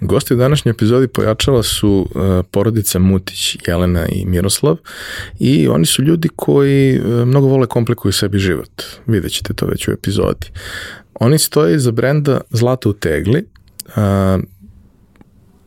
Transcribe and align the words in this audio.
Gosti 0.00 0.34
u 0.34 0.36
današnjoj 0.36 0.70
epizodi 0.70 1.08
pojačala 1.08 1.62
su 1.62 2.08
uh, 2.14 2.22
porodica 2.50 2.98
Mutić, 2.98 3.56
Jelena 3.66 4.06
i 4.08 4.26
Miroslav 4.26 4.76
i 5.38 5.68
oni 5.68 5.86
su 5.86 6.02
ljudi 6.02 6.28
koji 6.36 7.00
uh, 7.00 7.26
mnogo 7.26 7.46
vole 7.46 7.66
komplikuju 7.66 8.12
sebi 8.12 8.38
život. 8.38 8.82
Vidjet 9.06 9.32
ćete 9.32 9.54
to 9.54 9.66
već 9.66 9.88
u 9.88 9.92
epizodi. 9.92 10.46
Oni 11.14 11.38
stoje 11.38 11.76
iza 11.76 11.90
brenda 11.90 12.40
Zlata 12.50 12.88
u 12.88 12.92
tegli, 12.92 13.44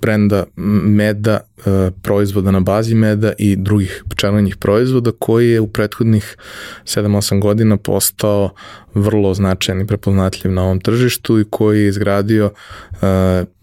brenda 0.01 0.45
meda, 0.55 1.39
e, 1.65 1.91
proizvoda 2.01 2.51
na 2.51 2.59
bazi 2.59 2.95
meda 2.95 3.33
i 3.37 3.55
drugih 3.55 4.03
pčelinjih 4.09 4.57
proizvoda 4.57 5.11
koji 5.19 5.49
je 5.49 5.59
u 5.59 5.67
prethodnih 5.67 6.37
7-8 6.83 7.41
godina 7.41 7.77
postao 7.77 8.49
vrlo 8.93 9.33
značajan 9.33 9.81
i 9.81 9.87
prepoznatljiv 9.87 10.53
na 10.53 10.63
ovom 10.63 10.79
tržištu 10.79 11.39
i 11.39 11.45
koji 11.49 11.81
je 11.81 11.87
izgradio 11.87 12.45
uh, 12.91 12.99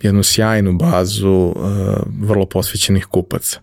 jednu 0.02 0.22
sjajnu 0.22 0.72
bazu 0.72 1.30
uh, 1.30 1.54
vrlo 2.20 2.46
posvećenih 2.46 3.06
kupaca. 3.06 3.60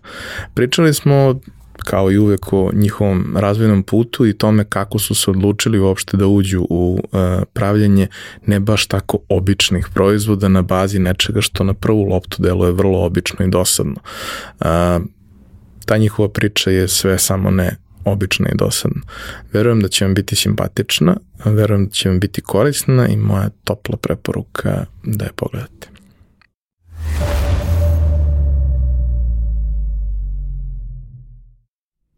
Pričali 0.54 0.94
smo 0.94 1.40
kao 1.76 2.12
i 2.12 2.18
uvek 2.18 2.52
o 2.52 2.70
njihovom 2.72 3.36
razvojnom 3.36 3.82
putu 3.82 4.26
i 4.26 4.32
tome 4.32 4.64
kako 4.64 4.98
su 4.98 5.14
se 5.14 5.30
odlučili 5.30 5.78
uopšte 5.78 6.16
da 6.16 6.26
uđu 6.26 6.66
u 6.70 7.00
uh, 7.02 7.20
pravljanje 7.52 8.06
ne 8.46 8.60
baš 8.60 8.86
tako 8.86 9.18
običnih 9.28 9.88
proizvoda 9.94 10.48
na 10.48 10.62
bazi 10.62 10.98
nečega 10.98 11.40
što 11.40 11.64
na 11.64 11.74
prvu 11.74 12.02
loptu 12.02 12.42
deluje 12.42 12.72
vrlo 12.72 13.04
obično 13.04 13.46
i 13.46 13.50
dosadno. 13.50 13.96
Uh, 14.60 14.66
ta 15.86 15.96
njihova 15.96 16.28
priča 16.28 16.70
je 16.70 16.88
sve 16.88 17.18
samo 17.18 17.50
ne 17.50 17.76
obična 18.04 18.48
i 18.52 18.56
dosadna. 18.56 19.00
Verujem 19.52 19.80
da 19.80 19.88
će 19.88 20.04
vam 20.04 20.14
biti 20.14 20.36
simpatična, 20.36 21.16
verujem 21.44 21.86
da 21.86 21.90
će 21.90 22.08
vam 22.08 22.20
biti 22.20 22.40
korisna 22.40 23.08
i 23.08 23.16
moja 23.16 23.48
topla 23.64 23.96
preporuka 23.96 24.84
da 25.04 25.24
je 25.24 25.32
pogledate. 25.36 25.93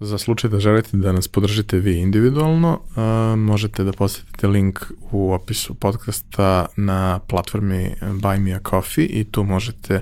Za 0.00 0.18
slučaj 0.18 0.50
da 0.50 0.60
želite 0.60 0.96
da 0.96 1.12
nas 1.12 1.28
podržite 1.28 1.78
vi 1.78 1.98
individualno, 1.98 2.80
uh, 2.80 3.38
možete 3.38 3.84
da 3.84 3.92
posetite 3.92 4.46
link 4.46 4.80
u 5.10 5.32
opisu 5.32 5.74
podcasta 5.74 6.66
na 6.76 7.18
platformi 7.18 7.94
Buy 8.00 8.40
Me 8.40 8.52
a 8.52 8.60
Coffee 8.70 9.06
i 9.06 9.24
tu 9.24 9.44
možete 9.44 10.00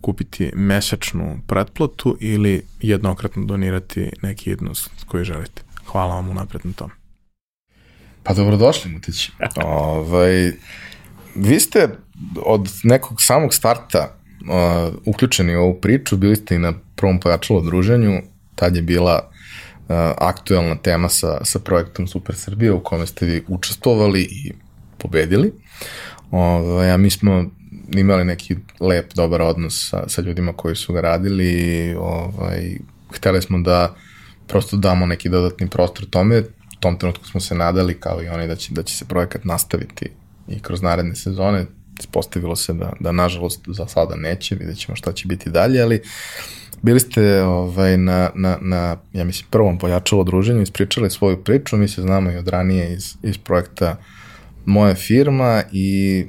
kupiti 0.00 0.50
mesečnu 0.54 1.38
pretplatu 1.46 2.16
ili 2.20 2.62
jednokratno 2.80 3.44
donirati 3.44 4.10
neki 4.22 4.50
jednost 4.50 4.90
koji 5.06 5.24
želite. 5.24 5.62
Hvala 5.86 6.14
vam 6.14 6.28
unapred 6.28 6.66
na 6.66 6.72
tom. 6.72 6.90
Pa 8.22 8.34
dobrodošli, 8.34 8.90
Mutić. 8.90 9.30
ovaj, 9.64 10.52
vi 11.34 11.60
ste 11.60 11.88
od 12.44 12.72
nekog 12.82 13.22
samog 13.22 13.54
starta 13.54 14.16
uh, 14.40 14.94
uključeni 15.04 15.56
u 15.56 15.60
ovu 15.60 15.80
priču, 15.80 16.16
bili 16.16 16.36
ste 16.36 16.54
i 16.54 16.58
na 16.58 16.72
prvom 16.96 17.20
pojačalo 17.20 17.60
druženju, 17.60 18.22
tad 18.54 18.76
je 18.76 18.82
bila 18.82 19.30
uh, 19.30 19.94
aktuelna 20.18 20.76
tema 20.76 21.08
sa, 21.08 21.44
sa 21.44 21.58
projektom 21.58 22.06
Super 22.06 22.36
Srbija 22.36 22.74
u 22.74 22.80
kome 22.80 23.06
ste 23.06 23.26
vi 23.26 23.44
učestvovali 23.48 24.22
i 24.22 24.52
pobedili. 24.98 25.52
Ovaj, 26.30 26.90
a 26.90 26.96
mi 26.96 27.10
smo 27.10 27.44
imali 27.94 28.24
neki 28.24 28.56
lep, 28.80 29.14
dobar 29.14 29.42
odnos 29.42 29.88
sa, 29.90 30.08
sa 30.08 30.22
ljudima 30.22 30.52
koji 30.52 30.76
su 30.76 30.92
ga 30.92 31.00
radili 31.00 31.94
ovaj, 31.98 32.76
hteli 33.14 33.42
smo 33.42 33.58
da 33.58 33.94
prosto 34.46 34.76
damo 34.76 35.06
neki 35.06 35.28
dodatni 35.28 35.68
prostor 35.68 36.06
tome. 36.10 36.40
U 36.40 36.80
tom 36.80 36.98
trenutku 36.98 37.26
smo 37.26 37.40
se 37.40 37.54
nadali 37.54 38.00
kao 38.00 38.22
i 38.22 38.28
oni 38.28 38.48
da 38.48 38.56
će, 38.56 38.72
da 38.72 38.82
će 38.82 38.96
se 38.96 39.04
projekat 39.04 39.44
nastaviti 39.44 40.10
i 40.48 40.60
kroz 40.60 40.82
naredne 40.82 41.16
sezone. 41.16 41.66
Ispostavilo 42.00 42.56
se 42.56 42.72
da, 42.72 42.92
da 43.00 43.12
nažalost 43.12 43.60
za 43.66 43.86
sada 43.86 44.16
neće, 44.16 44.54
vidjet 44.54 44.78
ćemo 44.78 44.96
šta 44.96 45.12
će 45.12 45.28
biti 45.28 45.50
dalje, 45.50 45.82
ali 45.82 46.02
Bili 46.84 47.00
ste 47.00 47.42
ovaj, 47.42 47.96
na, 47.96 48.30
na, 48.34 48.58
na, 48.60 48.96
ja 49.12 49.24
mislim, 49.24 49.46
prvom 49.50 49.78
pojačalo 49.78 50.24
druženju, 50.24 50.62
ispričali 50.62 51.10
svoju 51.10 51.44
priču, 51.44 51.76
mi 51.76 51.88
se 51.88 52.02
znamo 52.02 52.30
i 52.30 52.36
od 52.36 52.48
ranije 52.48 52.92
iz, 52.92 53.16
iz 53.22 53.38
projekta 53.38 53.96
moja 54.64 54.94
firma 54.94 55.62
i 55.72 56.24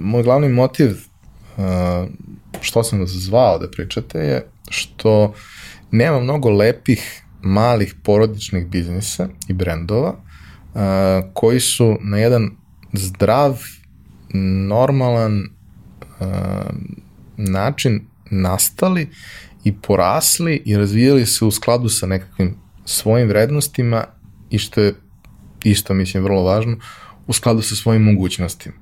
moj 0.00 0.22
glavni 0.22 0.48
motiv 0.48 0.90
uh, 0.90 1.64
što 2.60 2.82
sam 2.82 3.00
vas 3.00 3.10
zvao 3.10 3.58
da 3.58 3.70
pričate 3.70 4.18
je 4.18 4.46
što 4.70 5.34
nema 5.90 6.20
mnogo 6.20 6.50
lepih 6.50 7.22
malih 7.42 7.94
porodičnih 8.02 8.66
biznisa 8.66 9.28
i 9.48 9.52
brendova 9.52 10.10
uh, 10.10 10.80
koji 11.34 11.60
su 11.60 11.98
na 12.00 12.18
jedan 12.18 12.50
zdrav, 12.92 13.62
normalan 14.68 15.38
uh, 15.40 16.26
način 17.36 18.00
nastali 18.30 19.08
i 19.66 19.72
porasli 19.72 20.62
i 20.64 20.76
razvijali 20.76 21.26
se 21.26 21.44
u 21.44 21.50
skladu 21.50 21.88
sa 21.88 22.06
nekakvim 22.06 22.54
svojim 22.84 23.28
vrednostima 23.28 24.04
i 24.50 24.58
što 24.58 24.80
je 24.80 24.94
isto, 25.64 25.94
mislim, 25.94 26.22
vrlo 26.22 26.42
važno, 26.42 26.76
u 27.26 27.32
skladu 27.32 27.62
sa 27.62 27.74
svojim 27.74 28.02
mogućnostima. 28.02 28.74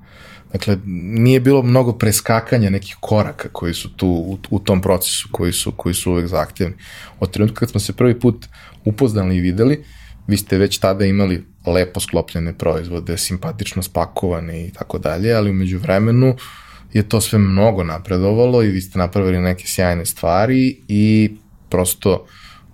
Dakle, 0.51 0.77
nije 0.85 1.39
bilo 1.39 1.63
mnogo 1.63 1.93
preskakanja 1.93 2.69
nekih 2.69 2.97
koraka 2.99 3.49
koji 3.51 3.73
su 3.73 3.89
tu 3.95 4.07
u, 4.07 4.37
u 4.49 4.59
tom 4.59 4.81
procesu, 4.81 5.29
koji 5.31 5.53
su, 5.53 5.71
koji 5.71 5.95
su 5.95 6.11
uvek 6.11 6.27
zahtjevni. 6.27 6.75
Od 7.19 7.31
trenutka 7.31 7.59
kad 7.59 7.71
smo 7.71 7.79
se 7.79 7.93
prvi 7.93 8.19
put 8.19 8.45
upoznali 8.85 9.37
i 9.37 9.41
videli, 9.41 9.83
vi 10.27 10.37
ste 10.37 10.57
već 10.57 10.77
tada 10.77 11.05
imali 11.05 11.45
lepo 11.65 11.99
sklopljene 11.99 12.53
proizvode, 12.53 13.17
simpatično 13.17 13.83
spakovane 13.83 14.67
i 14.67 14.71
tako 14.71 14.97
dalje, 14.97 15.33
ali 15.33 15.49
umeđu 15.49 15.79
vremenu 15.79 16.29
uh, 16.29 16.64
je 16.95 17.09
to 17.09 17.21
sve 17.21 17.39
mnogo 17.39 17.83
napredovalo 17.83 18.63
i 18.63 18.71
vi 18.71 18.81
ste 18.81 18.99
napravili 18.99 19.39
neke 19.39 19.67
sjajne 19.67 20.05
stvari 20.05 20.77
i 20.87 21.31
prosto 21.69 22.25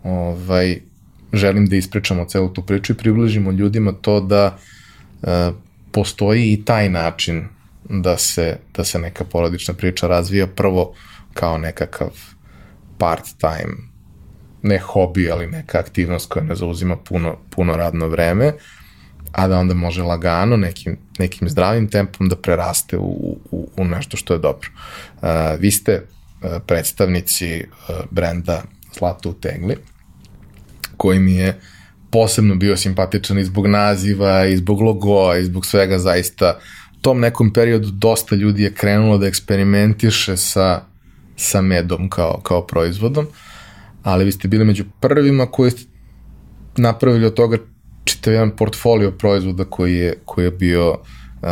ovaj, 0.04 0.80
želim 1.34 1.66
da 1.66 1.76
ispričamo 1.76 2.26
celu 2.26 2.54
tu 2.54 2.62
priču 2.62 2.94
i 2.94 2.98
približimo 2.98 3.52
ljudima 3.52 3.92
to 3.92 4.20
da 4.20 4.58
e, 5.24 5.52
postoji 5.92 6.54
i 6.54 6.66
taj 6.66 6.90
način 6.90 7.48
da 7.90 8.18
se, 8.18 8.58
da 8.74 8.84
se 8.84 9.00
neka 9.00 9.24
porodična 9.24 9.74
priča 9.74 10.08
razvija 10.08 10.48
prvo 10.48 10.94
kao 11.34 11.58
nekakav 11.58 12.10
part-time, 12.98 13.76
ne 14.62 14.80
hobi, 14.80 15.32
ali 15.32 15.48
neka 15.48 15.80
aktivnost 15.80 16.30
koja 16.30 16.46
ne 16.46 16.56
zauzima 16.56 16.98
puno, 16.98 17.38
puno 17.50 17.76
radno 17.76 18.08
vreme, 18.08 18.54
a 19.32 19.48
da 19.48 19.58
onda 19.58 19.74
može 19.74 20.04
lagano 20.04 20.58
nekim, 20.58 20.98
nekim 21.20 21.50
zdravim 21.50 21.88
tempom 21.90 22.30
da 22.30 22.36
preraste 22.36 22.98
u, 22.98 23.38
u, 23.52 23.70
u 23.78 23.86
nešto 23.86 24.18
što 24.18 24.34
je 24.34 24.40
dobro. 24.40 24.70
Uh, 25.22 25.30
vi 25.60 25.72
ste 25.72 26.02
uh, 26.02 26.50
predstavnici 26.68 27.64
uh, 27.64 27.96
brenda 28.12 28.64
Zlato 29.00 29.30
u 29.30 29.34
tegli, 29.34 29.76
koji 30.98 31.20
mi 31.20 31.34
je 31.34 31.60
posebno 32.12 32.56
bio 32.56 32.78
simpatičan 32.78 33.40
i 33.40 33.44
zbog 33.44 33.68
naziva, 33.68 34.46
i 34.46 34.58
zbog 34.58 34.82
logoa, 34.82 35.38
i 35.38 35.46
zbog 35.46 35.66
svega 35.66 36.00
zaista. 36.00 36.60
U 36.98 37.02
tom 37.02 37.20
nekom 37.20 37.54
periodu 37.54 37.92
dosta 37.92 38.36
ljudi 38.36 38.64
je 38.64 38.74
krenulo 38.74 39.18
da 39.18 39.28
eksperimentiše 39.28 40.38
sa, 40.38 40.82
sa 41.36 41.62
medom 41.62 42.10
kao, 42.10 42.40
kao 42.44 42.68
proizvodom, 42.68 43.28
ali 44.04 44.26
vi 44.26 44.32
ste 44.32 44.48
bili 44.48 44.66
među 44.66 44.86
prvima 45.00 45.46
koji 45.46 45.72
ste 45.72 45.84
napravili 46.78 47.26
od 47.26 47.34
toga 47.34 47.58
čitav 48.12 48.34
jedan 48.34 48.56
portfolio 48.56 49.12
proizvoda 49.12 49.66
koji 49.66 49.96
je, 49.96 50.16
koji 50.26 50.46
je 50.46 50.52
bio 50.52 50.90
uh, 50.92 51.48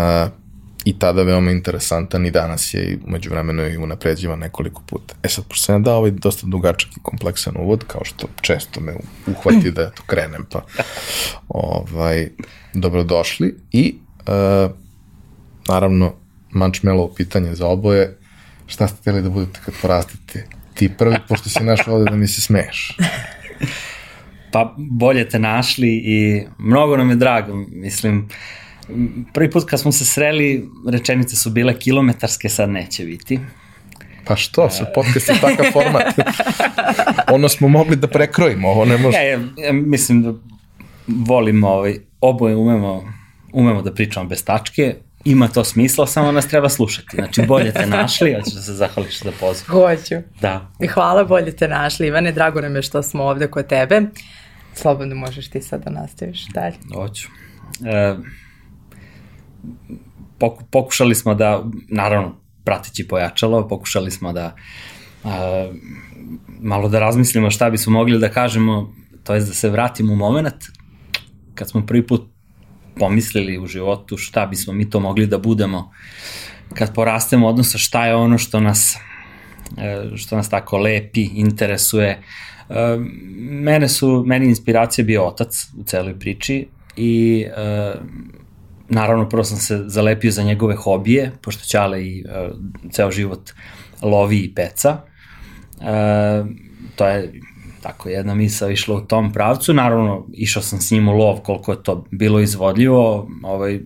i 0.86 1.00
tada 1.00 1.24
veoma 1.24 1.52
interesantan 1.52 2.26
i 2.26 2.32
danas 2.32 2.74
je 2.74 2.84
i 2.84 2.98
umeđu 3.08 3.30
vremenu 3.30 3.68
i 3.68 3.78
unapređivan 3.78 4.40
nekoliko 4.40 4.82
puta. 4.86 5.16
E 5.24 5.30
sad, 5.30 5.46
pošto 5.48 5.66
sam 5.66 5.76
ja 5.76 5.80
dao 5.80 5.98
ovaj 5.98 6.12
dosta 6.12 6.48
dugačak 6.48 6.92
i 6.98 7.00
kompleksan 7.02 7.58
uvod, 7.58 7.84
kao 7.88 8.06
što 8.06 8.28
često 8.42 8.82
me 8.82 8.94
uhvati 9.28 9.72
da 9.72 9.90
to 9.90 10.04
krenem, 10.06 10.46
pa 10.52 10.66
ovaj, 11.48 12.30
dobrodošli 12.74 13.56
i 13.72 13.96
uh, 14.20 14.72
naravno 15.68 16.14
Mančmelo 16.52 17.14
pitanje 17.14 17.56
za 17.56 17.68
oboje, 17.68 18.18
šta 18.68 18.88
ste 18.88 18.98
hteli 19.02 19.22
da 19.22 19.30
budete 19.30 19.60
kad 19.66 19.74
porastete? 19.82 20.48
Ti 20.74 20.90
prvi, 20.98 21.16
pošto 21.28 21.50
si 21.50 21.64
našao 21.64 21.96
ovde 21.96 22.12
da 22.12 22.18
mi 22.18 22.28
se 22.28 22.42
smeješ. 22.42 22.98
Pa 24.52 24.76
bolje 24.78 25.30
te 25.30 25.40
našli 25.40 25.90
i 25.90 26.44
mnogo 26.58 26.98
nam 26.98 27.10
je 27.10 27.16
drago, 27.16 27.56
mislim, 27.56 28.30
prvi 29.34 29.52
put 29.52 29.64
kad 29.70 29.80
smo 29.80 29.92
se 29.92 30.06
sreli, 30.06 30.70
rečenice 30.88 31.36
su 31.36 31.50
bile 31.50 31.80
kilometarske, 31.80 32.50
sad 32.50 32.70
neće 32.70 33.06
biti. 33.06 33.40
Pa 34.26 34.36
što, 34.36 34.70
sa 34.70 34.86
podcast 34.96 35.30
je 35.30 35.36
takav 35.42 35.66
format. 35.74 36.14
ono 37.36 37.50
smo 37.50 37.68
mogli 37.68 37.96
da 37.96 38.08
prekrojimo, 38.08 38.68
ovo 38.68 38.86
ne 38.86 38.98
može. 38.98 39.18
Ja, 39.18 39.24
ja, 39.24 39.40
ja 39.58 39.74
mislim 39.74 40.24
da 40.24 40.34
volim 41.08 41.64
ovaj, 41.64 41.96
oboje 42.22 42.56
umemo, 42.56 43.14
umemo 43.54 43.82
da 43.82 43.94
pričamo 43.94 44.30
bez 44.30 44.46
tačke, 44.46 44.96
ima 45.26 45.48
to 45.48 45.64
smisla, 45.64 46.08
samo 46.08 46.32
nas 46.32 46.48
treba 46.48 46.70
slušati. 46.70 47.16
Znači, 47.16 47.42
bolje 47.42 47.74
te 47.74 47.86
našli, 47.86 48.34
hoćeš 48.34 48.54
da 48.54 48.62
se 48.62 48.74
zahvališ 48.74 49.24
za 49.24 49.32
poziv. 49.40 49.66
Hoću. 49.68 50.16
Da. 50.42 50.72
I 50.80 50.88
hvala, 50.88 51.24
bolje 51.24 51.56
te 51.56 51.68
našli. 51.68 52.08
Ivane, 52.08 52.32
drago 52.32 52.62
nam 52.62 52.76
je 52.76 52.82
što 52.82 53.04
smo 53.04 53.24
ovde 53.24 53.48
kod 53.48 53.68
tebe. 53.68 54.02
Slobodno 54.82 55.16
možeš 55.16 55.50
ti 55.50 55.62
sad 55.62 55.84
da 55.84 55.90
nastaviš 55.90 56.48
dalje. 56.48 56.76
Hoću. 56.94 57.28
E, 57.86 58.16
pokušali 60.72 61.16
smo 61.16 61.36
da, 61.36 61.64
naravno, 61.90 62.36
pratići 62.64 63.08
pojačalo, 63.08 63.68
pokušali 63.68 64.12
smo 64.12 64.34
da 64.34 64.56
a, 65.24 65.72
malo 66.62 66.90
da 66.90 67.00
razmislimo 67.00 67.52
šta 67.52 67.70
bismo 67.70 67.94
mogli 67.94 68.20
da 68.20 68.30
kažemo, 68.30 68.94
to 69.24 69.34
je 69.34 69.40
da 69.40 69.54
se 69.54 69.70
vratimo 69.70 70.14
u 70.14 70.16
moment 70.16 70.66
kad 71.56 71.70
smo 71.70 71.86
prvi 71.86 72.08
put 72.08 72.30
pomislili 73.00 73.60
u 73.60 73.68
životu 73.68 74.18
šta 74.18 74.46
bismo 74.46 74.74
mi 74.74 74.90
to 74.90 75.00
mogli 75.00 75.28
da 75.28 75.38
budemo 75.38 75.92
kad 76.74 76.94
porastemo, 76.94 77.48
odnosno 77.48 77.80
šta 77.80 78.06
je 78.06 78.16
ono 78.16 78.38
što 78.38 78.60
nas 78.60 78.98
e, 79.78 80.18
što 80.18 80.36
nas 80.36 80.50
tako 80.50 80.78
lepi, 80.78 81.30
interesuje. 81.34 82.10
E, 82.10 82.49
mene 83.40 83.90
su, 83.90 84.24
meni 84.28 84.46
inspiracija 84.46 85.06
bio 85.06 85.28
otac 85.28 85.68
u 85.80 85.84
celoj 85.84 86.20
priči 86.20 86.68
i 86.96 87.46
e, 87.58 87.94
naravno 88.90 89.30
prvo 89.30 89.44
sam 89.44 89.58
se 89.58 89.84
zalepio 89.88 90.32
za 90.32 90.44
njegove 90.44 90.76
hobije, 90.76 91.32
pošto 91.42 91.64
Ćale 91.66 92.06
i 92.06 92.24
uh, 92.24 92.56
ceo 92.92 93.12
život 93.12 93.52
lovi 94.02 94.40
i 94.40 94.54
peca. 94.54 94.98
Uh, 95.78 96.48
to 96.96 97.08
je 97.08 97.34
tako 97.82 98.10
jedna 98.10 98.36
misa 98.36 98.70
išla 98.70 98.96
u 98.96 99.02
tom 99.02 99.34
pravcu. 99.34 99.74
Naravno, 99.74 100.28
išao 100.34 100.64
sam 100.64 100.82
s 100.82 100.92
njim 100.92 101.08
u 101.08 101.14
lov 101.14 101.38
koliko 101.38 101.72
je 101.72 101.84
to 101.84 102.06
bilo 102.12 102.40
izvodljivo. 102.40 103.30
Ovaj, 103.44 103.80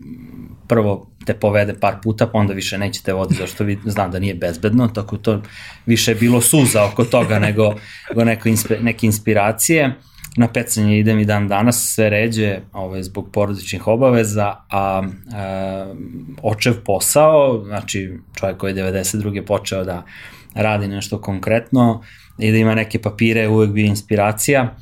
prvo 0.68 1.12
te 1.26 1.34
povede 1.34 1.74
par 1.80 1.96
puta, 2.04 2.28
pa 2.28 2.38
onda 2.38 2.54
više 2.54 2.78
neće 2.78 3.04
te 3.04 3.14
voditi, 3.14 3.42
zašto 3.42 3.64
vi 3.64 3.80
znam 3.86 4.12
da 4.12 4.20
nije 4.20 4.36
bezbedno, 4.36 4.88
tako 4.88 5.18
to 5.18 5.42
više 5.86 6.12
je 6.12 6.16
bilo 6.16 6.42
suza 6.42 6.86
oko 6.86 7.04
toga 7.04 7.40
nego, 7.40 7.74
nego 8.10 8.24
neko 8.24 8.50
inspe, 8.50 8.78
neke 8.82 9.06
inspiracije. 9.06 9.96
Na 10.38 10.48
pecanje 10.48 11.00
idem 11.00 11.20
i 11.20 11.26
dan 11.26 11.48
danas, 11.48 11.94
sve 11.96 12.10
ređe 12.10 12.60
ovaj, 12.72 13.04
zbog 13.04 13.30
porodičnih 13.32 13.88
obaveza, 13.88 14.56
a, 14.70 15.04
a 15.34 15.94
očev 16.42 16.74
posao, 16.86 17.64
znači 17.66 18.14
čovjek 18.36 18.58
koji 18.58 18.78
je 18.78 18.84
92. 18.84 19.46
počeo 19.46 19.84
da 19.84 20.06
radi 20.54 20.88
nešto 20.88 21.22
konkretno 21.22 22.04
i 22.38 22.52
da 22.52 22.58
ima 22.58 22.76
neke 22.76 23.02
papire, 23.02 23.48
uvek 23.48 23.72
bi 23.72 23.86
inspiracija 23.86 24.76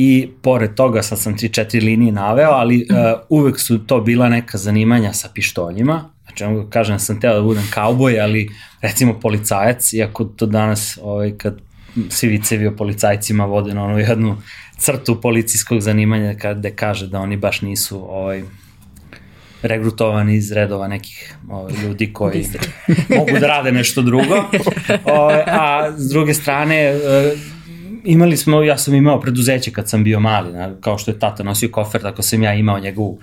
i 0.00 0.30
pored 0.42 0.74
toga 0.74 1.02
sad 1.02 1.18
sam 1.18 1.36
3-4 1.36 1.84
linije 1.84 2.12
naveo, 2.12 2.50
ali 2.50 2.86
uh, 2.90 3.20
uvek 3.28 3.60
su 3.60 3.78
to 3.86 4.00
bila 4.00 4.28
neka 4.28 4.58
zanimanja 4.58 5.12
sa 5.12 5.28
pištoljima, 5.34 6.10
znači 6.22 6.44
ono 6.44 6.70
kažem 6.70 6.98
sam 6.98 7.20
teo 7.20 7.34
da 7.34 7.42
budem 7.42 7.66
kauboj, 7.70 8.20
ali 8.20 8.48
recimo 8.80 9.20
policajac, 9.20 9.92
iako 9.92 10.24
to 10.24 10.46
danas 10.46 10.98
ovaj, 11.02 11.36
kad 11.38 11.60
svi 12.08 12.28
vicevi 12.28 12.66
o 12.66 12.76
policajcima 12.76 13.44
vode 13.44 13.74
na 13.74 13.84
onu 13.84 13.98
jednu 13.98 14.36
crtu 14.76 15.20
policijskog 15.20 15.80
zanimanja 15.80 16.34
kada 16.34 16.70
kaže 16.70 17.06
da 17.06 17.20
oni 17.20 17.36
baš 17.36 17.62
nisu 17.62 17.98
ovaj, 18.10 18.42
regrutovani 19.62 20.36
iz 20.36 20.52
redova 20.52 20.88
nekih 20.88 21.34
ovaj, 21.48 21.72
ljudi 21.82 22.12
koji 22.12 22.46
mogu 23.08 23.38
da 23.40 23.46
rade 23.46 23.72
nešto 23.72 24.02
drugo. 24.02 24.34
Ovaj, 25.18 25.42
a 25.46 25.92
s 25.96 26.08
druge 26.08 26.34
strane, 26.34 26.76
eh, 26.76 27.57
imali 28.08 28.36
smo, 28.36 28.62
ja 28.62 28.78
sam 28.78 28.94
imao 28.94 29.20
preduzeće 29.20 29.72
kad 29.72 29.88
sam 29.88 30.04
bio 30.04 30.20
mali, 30.20 30.52
kao 30.80 30.98
što 30.98 31.10
je 31.10 31.18
tata 31.18 31.42
nosio 31.42 31.68
kofer, 31.72 32.02
tako 32.02 32.22
sam 32.22 32.42
ja 32.42 32.54
imao 32.54 32.78
njegovu 32.78 33.18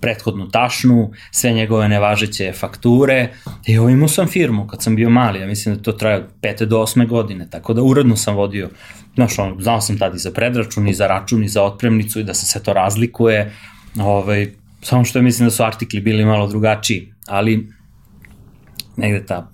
prethodnu 0.00 0.48
tašnu, 0.50 1.12
sve 1.30 1.52
njegove 1.52 1.88
nevažeće 1.88 2.52
fakture 2.52 3.28
i 3.66 3.78
ovo 3.78 3.88
imao 3.88 4.08
sam 4.08 4.26
firmu 4.26 4.66
kad 4.66 4.82
sam 4.82 4.96
bio 4.96 5.10
mali, 5.10 5.40
ja 5.40 5.46
mislim 5.46 5.74
da 5.74 5.82
to 5.82 5.92
traje 5.92 6.16
od 6.16 6.24
5. 6.42 6.64
do 6.64 6.78
8. 6.78 7.06
godine, 7.08 7.46
tako 7.50 7.74
da 7.74 7.82
uredno 7.82 8.16
sam 8.16 8.36
vodio, 8.36 8.70
znaš, 9.14 9.38
on, 9.38 9.56
znao 9.60 9.80
sam 9.80 9.98
tada 9.98 10.16
i 10.16 10.18
za 10.18 10.30
predračun, 10.30 10.88
i 10.88 10.94
za 10.94 11.06
račun, 11.06 11.44
i 11.44 11.48
za 11.48 11.62
otpremnicu 11.62 12.20
i 12.20 12.24
da 12.24 12.34
se 12.34 12.46
sve 12.46 12.62
to 12.62 12.72
razlikuje, 12.72 13.52
ovaj, 14.00 14.50
samo 14.82 15.04
što 15.04 15.22
mislim 15.22 15.46
da 15.46 15.50
su 15.50 15.62
artikli 15.62 16.00
bili 16.00 16.24
malo 16.24 16.46
drugačiji, 16.46 17.12
ali 17.26 17.68
negde 18.96 19.26
ta 19.26 19.50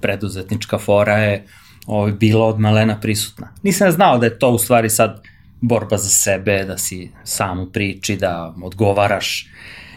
preduzetnička 0.00 0.78
fora 0.78 1.18
je 1.18 1.44
ovaj, 1.86 2.12
bila 2.12 2.46
od 2.46 2.60
malena 2.60 3.00
prisutna. 3.00 3.48
Nisam 3.62 3.90
znao 3.90 4.18
da 4.18 4.26
je 4.26 4.38
to 4.38 4.50
u 4.50 4.58
stvari 4.58 4.90
sad 4.90 5.22
borba 5.60 5.96
za 5.96 6.08
sebe, 6.08 6.64
da 6.64 6.78
si 6.78 7.10
sam 7.24 7.60
u 7.60 7.66
priči, 7.66 8.16
da 8.16 8.54
odgovaraš 8.62 9.48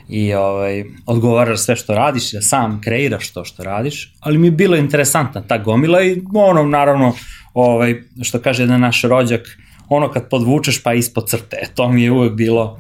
i 0.09 0.33
ovaj, 0.33 0.83
odgovaraš 1.06 1.59
sve 1.59 1.75
što 1.75 1.95
radiš, 1.95 2.31
da 2.31 2.41
sam 2.41 2.81
kreiraš 2.81 3.33
to 3.33 3.45
što 3.45 3.63
radiš, 3.63 4.13
ali 4.19 4.38
mi 4.38 4.47
je 4.47 4.51
bilo 4.51 4.75
interesantna 4.75 5.41
ta 5.41 5.57
gomila 5.57 6.03
i 6.03 6.21
ono, 6.33 6.63
naravno, 6.63 7.13
ovaj, 7.53 8.01
što 8.21 8.39
kaže 8.39 8.63
jedan 8.63 8.81
naš 8.81 9.01
rođak, 9.01 9.57
ono 9.89 10.12
kad 10.12 10.30
podvučeš 10.30 10.83
pa 10.83 10.94
ispod 10.94 11.30
crte, 11.30 11.57
to 11.75 11.92
mi 11.92 12.03
je 12.03 12.12
uvek 12.12 12.33
bilo, 12.33 12.80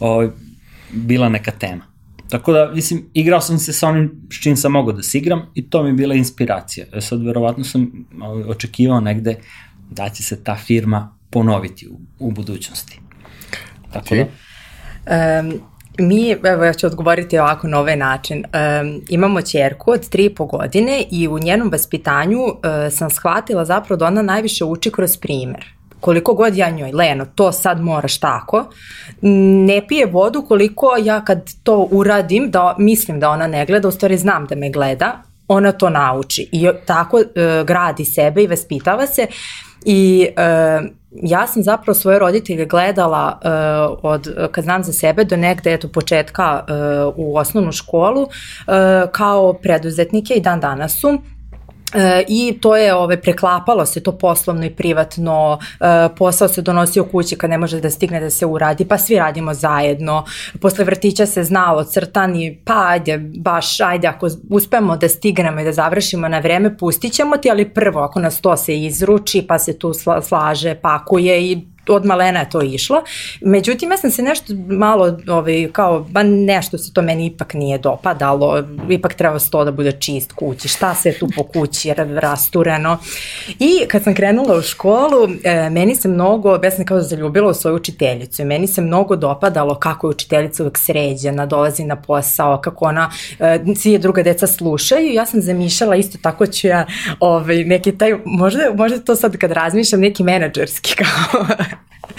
ovaj, 0.00 0.28
bila 0.90 1.28
neka 1.28 1.50
tema. 1.50 1.97
Tako 2.28 2.52
da, 2.52 2.70
mislim, 2.74 3.10
igrao 3.14 3.40
sam 3.40 3.58
se 3.58 3.72
sa 3.72 3.88
onim 3.88 4.28
s 4.32 4.42
čim 4.42 4.56
sam 4.56 4.72
mogao 4.72 4.92
da 4.92 5.02
se 5.02 5.18
igram 5.18 5.42
i 5.54 5.70
to 5.70 5.82
mi 5.82 5.88
je 5.88 5.92
bila 5.92 6.14
inspiracija. 6.14 6.86
E 6.92 7.00
sad, 7.00 7.22
verovatno 7.22 7.64
sam 7.64 7.90
očekivao 8.48 9.00
negde 9.00 9.36
da 9.90 10.08
će 10.08 10.22
se 10.22 10.44
ta 10.44 10.56
firma 10.56 11.16
ponoviti 11.30 11.88
u, 11.88 12.00
u 12.18 12.30
budućnosti. 12.30 13.00
Tako 13.92 14.14
da. 14.14 14.24
Um, 15.40 15.60
mi, 15.98 16.30
evo 16.44 16.64
ja 16.64 16.72
ću 16.72 16.86
odgovoriti 16.86 17.38
ovako 17.38 17.68
na 17.68 17.78
ovaj 17.78 17.96
način, 17.96 18.44
um, 18.44 19.02
imamo 19.08 19.42
čerku 19.42 19.90
od 19.90 20.08
tri 20.08 20.24
i 20.24 20.34
po 20.34 20.46
godine 20.46 21.04
i 21.10 21.28
u 21.28 21.38
njenom 21.38 21.70
vaspitanju 21.72 22.38
uh, 22.42 22.52
sam 22.90 23.10
shvatila 23.10 23.64
zapravo 23.64 23.98
da 23.98 24.06
ona 24.06 24.22
najviše 24.22 24.64
uči 24.64 24.90
kroz 24.90 25.16
primer 25.16 25.77
koliko 26.00 26.34
god 26.34 26.56
ja 26.56 26.70
njoj, 26.70 26.92
Leno, 26.92 27.26
to 27.34 27.52
sad 27.52 27.80
moraš 27.80 28.18
tako, 28.20 28.64
ne 29.66 29.86
pije 29.88 30.06
vodu 30.06 30.42
koliko 30.48 30.96
ja 31.02 31.24
kad 31.24 31.50
to 31.62 31.88
uradim, 31.90 32.50
da 32.50 32.74
mislim 32.78 33.20
da 33.20 33.30
ona 33.30 33.46
ne 33.46 33.66
gleda, 33.66 33.88
u 33.88 33.90
stvari 33.90 34.18
znam 34.18 34.46
da 34.46 34.54
me 34.54 34.70
gleda, 34.70 35.22
ona 35.48 35.72
to 35.72 35.90
nauči. 35.90 36.48
I 36.52 36.68
tako 36.86 37.16
uh, 37.16 37.66
gradi 37.66 38.04
sebe 38.04 38.42
i 38.42 38.46
vaspitava 38.46 39.06
se. 39.06 39.26
I 39.84 40.28
uh, 40.28 40.86
ja 41.12 41.46
sam 41.46 41.62
zapravo 41.62 41.94
svoje 41.94 42.18
roditelje 42.18 42.66
gledala 42.66 43.40
uh, 43.44 43.98
od, 44.02 44.48
kad 44.52 44.64
znam 44.64 44.84
za 44.84 44.92
sebe, 44.92 45.24
do 45.24 45.36
negde, 45.36 45.74
eto, 45.74 45.88
početka 45.88 46.64
uh, 46.68 47.14
u 47.16 47.36
osnovnu 47.36 47.72
školu, 47.72 48.22
uh, 48.22 48.28
kao 49.12 49.52
preduzetnike 49.52 50.34
i 50.34 50.40
dan 50.40 50.60
danas 50.60 51.00
su 51.00 51.18
E, 51.94 52.24
I 52.28 52.58
to 52.60 52.76
je 52.76 52.94
ove, 52.94 53.20
preklapalo 53.20 53.86
se 53.86 54.02
to 54.02 54.12
poslovno 54.18 54.64
i 54.64 54.70
privatno, 54.70 55.58
e, 55.80 56.08
posao 56.16 56.48
se 56.48 56.62
donosio 56.62 57.04
kući 57.04 57.36
kad 57.36 57.50
ne 57.50 57.58
može 57.58 57.80
da 57.80 57.90
stigne 57.90 58.20
da 58.20 58.30
se 58.30 58.46
uradi, 58.46 58.84
pa 58.84 58.98
svi 58.98 59.16
radimo 59.16 59.54
zajedno. 59.54 60.24
Posle 60.60 60.84
vrtića 60.84 61.26
se 61.26 61.44
znalo 61.44 61.84
crtani, 61.84 62.60
pa 62.64 62.86
ajde, 62.88 63.18
baš 63.18 63.80
ajde 63.80 64.08
ako 64.08 64.28
uspemo 64.50 64.96
da 64.96 65.08
stignemo 65.08 65.60
i 65.60 65.64
da 65.64 65.72
završimo 65.72 66.28
na 66.28 66.38
vreme, 66.38 66.76
pustit 66.76 67.12
ćemo 67.12 67.36
ti, 67.36 67.50
ali 67.50 67.68
prvo 67.68 68.00
ako 68.00 68.20
nas 68.20 68.40
to 68.40 68.56
se 68.56 68.78
izruči, 68.78 69.44
pa 69.48 69.58
se 69.58 69.78
tu 69.78 69.92
slaže, 70.22 70.74
pakuje 70.74 71.50
i 71.50 71.68
od 71.94 72.04
malena 72.04 72.40
je 72.40 72.50
to 72.50 72.62
išlo. 72.62 73.02
Međutim, 73.40 73.90
ja 73.90 73.96
sam 73.96 74.10
se 74.10 74.22
nešto 74.22 74.54
malo, 74.68 75.18
ovaj, 75.28 75.68
kao, 75.72 76.00
ba 76.00 76.22
nešto 76.22 76.78
se 76.78 76.92
to 76.92 77.02
meni 77.02 77.26
ipak 77.26 77.54
nije 77.54 77.78
dopadalo, 77.78 78.62
ipak 78.88 79.14
treba 79.14 79.38
sto 79.38 79.64
da 79.64 79.72
bude 79.72 79.92
čist 79.92 80.32
kući, 80.32 80.68
šta 80.68 80.94
se 80.94 81.12
tu 81.12 81.28
po 81.36 81.42
kući, 81.42 81.94
rastureno. 82.20 82.98
I 83.58 83.86
kad 83.88 84.02
sam 84.02 84.14
krenula 84.14 84.56
u 84.56 84.62
školu, 84.62 85.28
e, 85.44 85.70
meni 85.70 85.96
se 85.96 86.08
mnogo, 86.08 86.58
ja 86.64 86.70
sam 86.70 86.84
kao 86.84 87.00
zaljubila 87.00 87.50
u 87.50 87.54
svoju 87.54 87.76
učiteljicu 87.76 88.44
meni 88.48 88.66
se 88.66 88.80
mnogo 88.80 89.16
dopadalo 89.16 89.74
kako 89.74 90.06
je 90.06 90.10
učiteljica 90.10 90.62
uvek 90.62 90.78
sređena, 90.78 91.46
dolazi 91.46 91.84
na 91.84 91.96
posao, 91.96 92.60
kako 92.60 92.84
ona, 92.84 93.10
e, 93.38 93.58
svi 93.76 93.98
druga 93.98 94.22
deca 94.22 94.46
slušaju. 94.46 95.12
Ja 95.12 95.26
sam 95.26 95.40
zamišljala 95.40 95.96
isto 95.96 96.18
tako 96.22 96.46
ću 96.46 96.66
ja 96.66 96.86
ovaj, 97.20 97.64
neki 97.64 97.98
taj, 97.98 98.14
možda, 98.24 98.62
možda 98.74 98.98
to 98.98 99.16
sad 99.16 99.36
kad 99.36 99.52
razmišljam, 99.52 100.00
neki 100.00 100.22
menadžerski 100.22 100.94
kao 101.02 101.46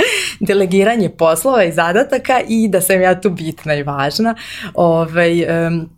delegiranje 0.48 1.10
poslova 1.10 1.64
i 1.64 1.72
zadataka 1.72 2.42
i 2.48 2.68
da 2.68 2.82
sam 2.82 3.02
ja 3.02 3.22
tu 3.22 3.30
bitna 3.30 3.76
i 3.76 3.84
važna. 3.84 4.36
Ovaj, 4.74 5.68
um, 5.68 5.90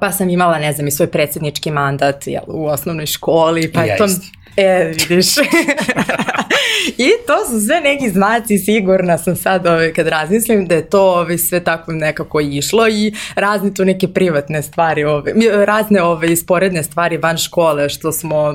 pa 0.00 0.12
sam 0.12 0.28
imala, 0.28 0.58
ne 0.58 0.72
znam, 0.72 0.86
i 0.86 0.90
svoj 0.90 1.06
predsjednički 1.06 1.70
mandat 1.70 2.26
jel, 2.26 2.42
u 2.46 2.66
osnovnoj 2.66 3.06
školi, 3.06 3.72
pa 3.72 3.84
ja 3.84 3.96
to... 3.96 4.04
Isti. 4.04 4.43
E, 4.56 4.92
vidiš. 5.08 5.26
I 6.98 7.10
to 7.26 7.50
su 7.50 7.66
sve 7.66 7.80
neki 7.80 8.10
znaci, 8.10 8.58
sigurna 8.58 9.18
sam 9.18 9.36
sad 9.36 9.66
ovaj, 9.66 9.92
kad 9.92 10.08
razmislim 10.08 10.66
da 10.66 10.74
je 10.74 10.90
to 10.90 11.02
ovaj, 11.02 11.38
sve 11.38 11.60
tako 11.60 11.92
nekako 11.92 12.40
išlo 12.40 12.88
i 12.88 13.14
razne 13.34 13.74
tu 13.74 13.84
neke 13.84 14.08
privatne 14.08 14.62
stvari, 14.62 15.04
ovaj, 15.04 15.32
razne 15.64 16.02
ovaj, 16.02 16.36
sporedne 16.36 16.82
stvari 16.82 17.16
van 17.16 17.36
škole, 17.36 17.88
što 17.88 18.12
smo 18.12 18.54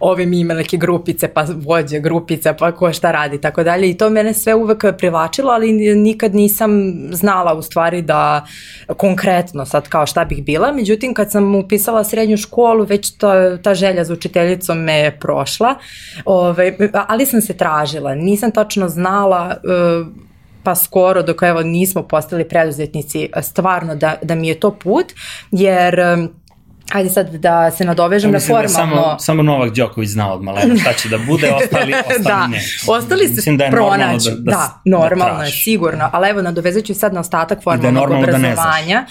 ove 0.00 0.26
mi 0.26 0.40
imali 0.40 0.58
neke 0.58 0.76
grupice, 0.76 1.28
pa 1.28 1.46
vođe 1.54 2.00
grupice, 2.00 2.54
pa 2.58 2.72
ko 2.72 2.92
šta 2.92 3.12
radi, 3.12 3.40
tako 3.40 3.62
dalje. 3.62 3.90
I 3.90 3.96
to 3.96 4.10
mene 4.10 4.34
sve 4.34 4.54
uvek 4.54 4.84
privlačilo, 4.98 5.52
ali 5.52 5.72
nikad 5.96 6.34
nisam 6.34 6.70
znala 7.12 7.54
u 7.54 7.62
stvari 7.62 8.02
da 8.02 8.46
konkretno 8.96 9.66
sad 9.66 9.88
kao 9.88 10.06
šta 10.06 10.24
bih 10.24 10.44
bila. 10.44 10.72
Međutim, 10.72 11.14
kad 11.14 11.32
sam 11.32 11.54
upisala 11.54 12.04
srednju 12.04 12.36
školu, 12.36 12.84
već 12.84 13.10
ta, 13.10 13.56
ta 13.62 13.74
želja 13.74 14.04
za 14.04 14.12
učiteljicom 14.12 14.78
me 14.78 14.94
je 14.94 15.18
prošla, 15.38 15.74
ovaj, 16.24 16.76
ali 17.08 17.26
sam 17.26 17.40
se 17.40 17.56
tražila. 17.56 18.14
Nisam 18.14 18.50
tačno 18.50 18.88
znala 18.88 19.56
uh, 19.56 20.06
pa 20.62 20.74
skoro 20.74 21.22
dok 21.22 21.42
evo 21.42 21.62
nismo 21.62 22.02
postali 22.02 22.48
preduzetnici 22.48 23.28
stvarno 23.42 23.94
da, 23.94 24.14
da 24.22 24.34
mi 24.34 24.48
je 24.48 24.60
to 24.60 24.70
put 24.70 25.06
jer 25.50 26.00
um, 26.00 26.28
Ajde 26.92 27.10
sad 27.10 27.34
da 27.34 27.70
se 27.70 27.84
nadovežem 27.84 28.30
na 28.30 28.40
formalno. 28.40 28.62
Da 28.62 28.74
samo, 28.74 29.16
samo 29.18 29.42
Novak 29.42 29.74
Đoković 29.74 30.08
znao 30.08 30.34
od 30.34 30.42
malena 30.42 30.76
šta 30.76 30.92
će 30.92 31.08
da 31.08 31.18
bude, 31.18 31.52
ostali, 31.52 31.94
ostali 32.08 32.24
da, 32.24 32.46
ne. 32.46 32.60
Ostali 32.86 33.28
se 33.28 33.52
da 33.52 33.68
pronaći, 33.70 34.30
da, 34.30 34.36
da, 34.36 34.50
da, 34.50 34.80
normalno 34.84 35.38
da 35.38 35.44
je, 35.44 35.50
sigurno, 35.50 36.10
ali 36.12 36.28
evo 36.28 36.42
nadovezat 36.42 36.84
ću 36.84 36.94
sad 36.94 37.14
na 37.14 37.20
ostatak 37.20 37.58
da 37.58 37.62
formalnog 37.62 38.08
da 38.08 38.16
obrazovanja. 38.16 39.06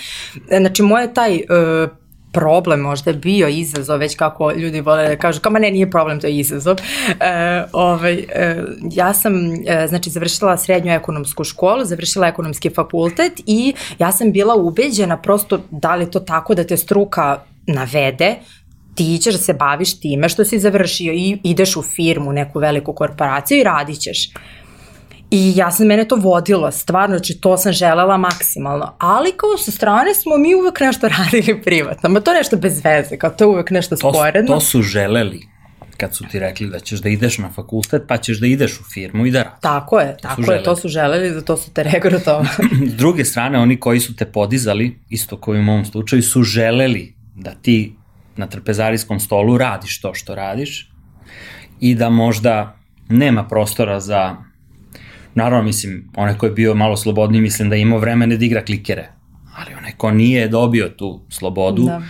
Da 0.50 0.57
znači, 0.57 0.81
moje 0.81 1.13
taj 1.13 1.36
uh, 1.36 1.89
problem 2.38 2.79
možda 2.79 3.13
bio 3.13 3.48
izazov, 3.48 3.98
već 3.98 4.15
kako 4.15 4.51
ljudi 4.51 4.82
vole 4.82 5.08
da 5.08 5.15
kažu, 5.15 5.41
kao 5.41 5.51
ma 5.51 5.60
ne, 5.60 5.72
nije 5.72 5.89
problem, 5.91 6.20
to 6.20 6.27
je 6.27 6.38
izazov. 6.38 6.77
E, 7.20 7.63
ovaj, 7.74 8.13
e, 8.13 8.63
ja 8.91 9.13
sam, 9.13 9.34
e, 9.67 9.88
znači, 9.88 10.10
završila 10.10 10.58
srednju 10.58 10.91
ekonomsku 10.91 11.44
školu, 11.44 11.86
završila 11.86 12.27
ekonomski 12.27 12.70
fakultet 12.70 13.41
i 13.46 13.74
ja 14.00 14.12
sam 14.12 14.32
bila 14.32 14.56
ubeđena 14.56 15.17
prosto 15.17 15.60
da 15.72 15.96
li 15.96 16.12
to 16.12 16.20
tako 16.20 16.56
da 16.56 16.63
te 16.63 16.77
struka 16.77 17.39
navede, 17.67 18.36
ti 18.96 19.20
ćeš 19.24 19.34
da 19.34 19.39
se 19.39 19.53
baviš 19.53 20.00
time 20.00 20.29
što 20.29 20.46
si 20.46 20.60
završio 20.60 21.13
i 21.13 21.38
ideš 21.44 21.75
u 21.77 21.82
firmu, 21.82 22.34
neku 22.34 22.60
veliku 22.60 22.94
korporaciju 22.94 23.60
i 23.60 23.63
radit 23.63 24.00
ćeš. 24.00 24.29
I 25.31 25.53
ja 25.55 25.72
sam, 25.72 25.88
mene 25.88 26.07
to 26.07 26.15
vodilo, 26.15 26.72
stvarno, 26.72 27.17
znači 27.17 27.41
to 27.41 27.57
sam 27.57 27.72
želela 27.72 28.17
maksimalno. 28.17 28.93
Ali 29.00 29.31
kao 29.38 29.57
sa 29.57 29.72
strane 29.72 30.13
smo 30.13 30.38
mi 30.38 30.55
uvek 30.55 30.79
nešto 30.79 31.10
radili 31.17 31.62
privatno, 31.62 32.10
ma 32.10 32.19
to 32.19 32.34
nešto 32.34 32.57
bez 32.57 32.81
veze, 32.84 33.17
kao 33.17 33.29
to 33.29 33.43
je 33.43 33.48
uvek 33.48 33.72
nešto 33.72 33.96
to, 33.96 34.13
sporedno. 34.13 34.53
To 34.53 34.60
su 34.60 34.81
želeli 34.81 35.48
kad 35.98 36.15
su 36.15 36.25
ti 36.31 36.39
rekli 36.39 36.69
da 36.69 36.79
ćeš 36.79 37.00
da 37.00 37.10
ideš 37.10 37.38
na 37.38 37.50
fakultet, 37.51 38.03
pa 38.07 38.17
ćeš 38.17 38.39
da 38.39 38.48
ideš 38.48 38.79
u 38.79 38.84
firmu 38.93 39.25
i 39.25 39.31
da 39.31 39.43
radiš. 39.43 39.62
Tako 39.62 40.00
je, 40.00 40.17
to 40.17 40.27
tako 40.27 40.51
je, 40.51 40.63
to 40.63 40.75
su 40.75 40.88
želeli, 40.88 41.34
za 41.34 41.41
to 41.41 41.57
su 41.57 41.74
te 41.74 41.84
regrutovali. 41.84 42.48
S 42.93 42.96
druge 42.96 43.25
strane, 43.25 43.60
oni 43.60 43.79
koji 43.79 44.00
su 44.00 44.15
te 44.15 44.25
podizali, 44.25 45.00
isto 45.10 45.38
koji 45.38 45.60
u 45.60 45.63
mom 45.63 45.86
slučaju, 45.86 46.24
su 46.24 46.43
želeli 46.43 47.15
da 47.36 47.51
ti 47.62 47.96
na 48.36 48.48
trpezarijskom 48.48 49.19
stolu 49.19 49.57
radiš 49.57 50.01
to 50.01 50.13
što 50.13 50.36
radiš 50.36 50.91
i 51.79 51.96
da 51.96 52.10
možda 52.10 52.77
nema 53.10 53.48
prostora 53.48 54.00
za 54.00 54.36
Naravno, 55.38 55.63
mislim, 55.63 56.10
onaj 56.15 56.38
ko 56.38 56.46
je 56.46 56.51
bio 56.51 56.75
malo 56.75 56.98
slobodniji, 56.98 57.41
mislim 57.41 57.70
da 57.70 57.75
je 57.75 57.82
imao 57.82 58.00
vremene 58.00 58.38
da 58.38 58.46
igra 58.46 58.65
klikere. 58.65 59.10
Ali 59.56 59.75
onaj 59.77 59.91
ko 59.98 60.12
nije 60.12 60.48
dobio 60.48 60.89
tu 60.89 61.22
slobodu, 61.29 61.86
da. 61.86 62.01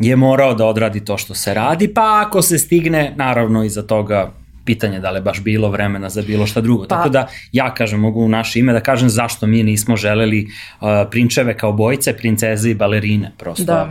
je 0.00 0.16
morao 0.16 0.54
da 0.54 0.66
odradi 0.66 1.04
to 1.04 1.18
što 1.18 1.34
se 1.34 1.54
radi, 1.54 1.94
pa 1.94 2.22
ako 2.26 2.42
se 2.42 2.58
stigne, 2.58 3.12
naravno 3.16 3.64
iza 3.64 3.82
toga 3.82 4.32
pitanje 4.64 5.00
da 5.00 5.10
li 5.10 5.18
je 5.18 5.22
baš 5.22 5.42
bilo 5.42 5.70
vremena 5.70 6.08
za 6.08 6.22
bilo 6.22 6.46
šta 6.46 6.60
drugo. 6.60 6.82
Pa. 6.82 6.88
Tako 6.88 7.08
da 7.08 7.26
ja 7.52 7.74
kažem, 7.74 8.00
mogu 8.00 8.20
u 8.20 8.28
naše 8.28 8.60
ime 8.60 8.72
da 8.72 8.80
kažem 8.80 9.08
zašto 9.08 9.46
mi 9.46 9.62
nismo 9.62 9.96
želeli 9.96 10.46
uh, 10.46 10.88
prinčeve 11.10 11.56
kao 11.56 11.72
bojice, 11.72 12.16
princeze 12.16 12.70
i 12.70 12.74
balerine. 12.74 13.32
Prosto 13.38 13.64
da 13.64 13.90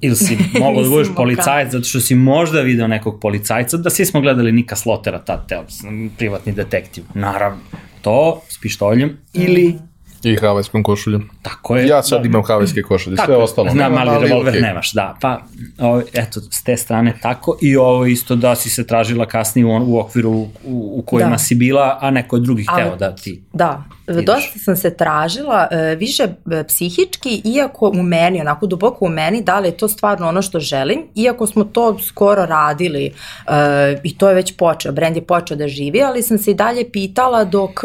ili 0.00 0.16
si 0.16 0.38
mogao 0.60 0.82
da 0.82 0.88
budeš 0.88 1.08
policajac 1.16 1.72
zato 1.72 1.84
što 1.84 2.00
si 2.00 2.14
možda 2.14 2.60
video 2.60 2.86
nekog 2.88 3.20
policajca, 3.20 3.76
da 3.76 3.90
svi 3.90 4.04
smo 4.04 4.20
gledali 4.20 4.52
Nika 4.52 4.76
Slotera, 4.76 5.18
ta, 5.18 5.44
te, 5.48 5.58
privatni 6.18 6.52
detektiv. 6.52 7.04
Naravno, 7.14 7.60
to 8.04 8.42
s 8.48 8.58
pištoljem 8.60 9.16
ili 9.32 9.68
mm. 9.68 9.94
I 10.24 10.36
havajskom 10.36 10.82
košuljom. 10.82 11.30
Tako 11.42 11.76
je. 11.76 11.86
Ja 11.86 12.02
sad 12.02 12.22
da. 12.22 12.26
imam 12.26 12.42
havajske 12.42 12.82
košulje, 12.82 13.16
sve 13.24 13.36
ostalo. 13.36 13.70
Znam, 13.70 13.92
mali 13.92 14.10
ali 14.10 14.28
revolver 14.28 14.54
okay. 14.54 14.62
nemaš, 14.62 14.92
da. 14.92 15.16
Pa, 15.20 15.40
o, 15.78 16.02
eto, 16.14 16.40
s 16.40 16.62
te 16.62 16.76
strane 16.76 17.18
tako. 17.22 17.58
I 17.60 17.76
ovo 17.76 18.06
isto 18.06 18.36
da 18.36 18.54
si 18.54 18.70
se 18.70 18.86
tražila 18.86 19.26
kasnije 19.26 19.66
u, 19.66 19.94
u 19.94 19.98
okviru 19.98 20.30
u, 20.30 20.48
u 20.64 21.02
kojima 21.06 21.30
da. 21.30 21.38
si 21.38 21.54
bila, 21.54 21.98
a 22.00 22.10
neko 22.10 22.38
drugih 22.38 22.68
hteo 22.72 22.96
da 22.96 23.14
ti 23.14 23.42
Da. 23.52 23.84
Dosta 24.06 24.58
sam 24.58 24.76
se 24.76 24.96
tražila, 24.96 25.68
e, 25.70 25.94
više 25.94 26.22
e, 26.22 26.64
psihički, 26.64 27.42
iako 27.44 27.88
u 27.88 28.02
meni, 28.02 28.40
onako 28.40 28.66
duboko 28.66 29.04
u 29.04 29.08
meni, 29.08 29.42
da 29.42 29.58
li 29.58 29.68
je 29.68 29.76
to 29.76 29.88
stvarno 29.88 30.28
ono 30.28 30.42
što 30.42 30.60
želim, 30.60 31.02
iako 31.14 31.46
smo 31.46 31.64
to 31.64 31.98
skoro 31.98 32.46
radili 32.46 33.06
e, 33.06 33.12
i 34.02 34.18
to 34.18 34.28
je 34.28 34.34
već 34.34 34.56
počeo, 34.56 34.92
brend 34.92 35.16
je 35.16 35.26
počeo 35.26 35.56
da 35.56 35.68
živi, 35.68 36.02
ali 36.02 36.22
sam 36.22 36.38
se 36.38 36.50
i 36.50 36.54
dalje 36.54 36.90
pitala 36.90 37.44
dok 37.44 37.84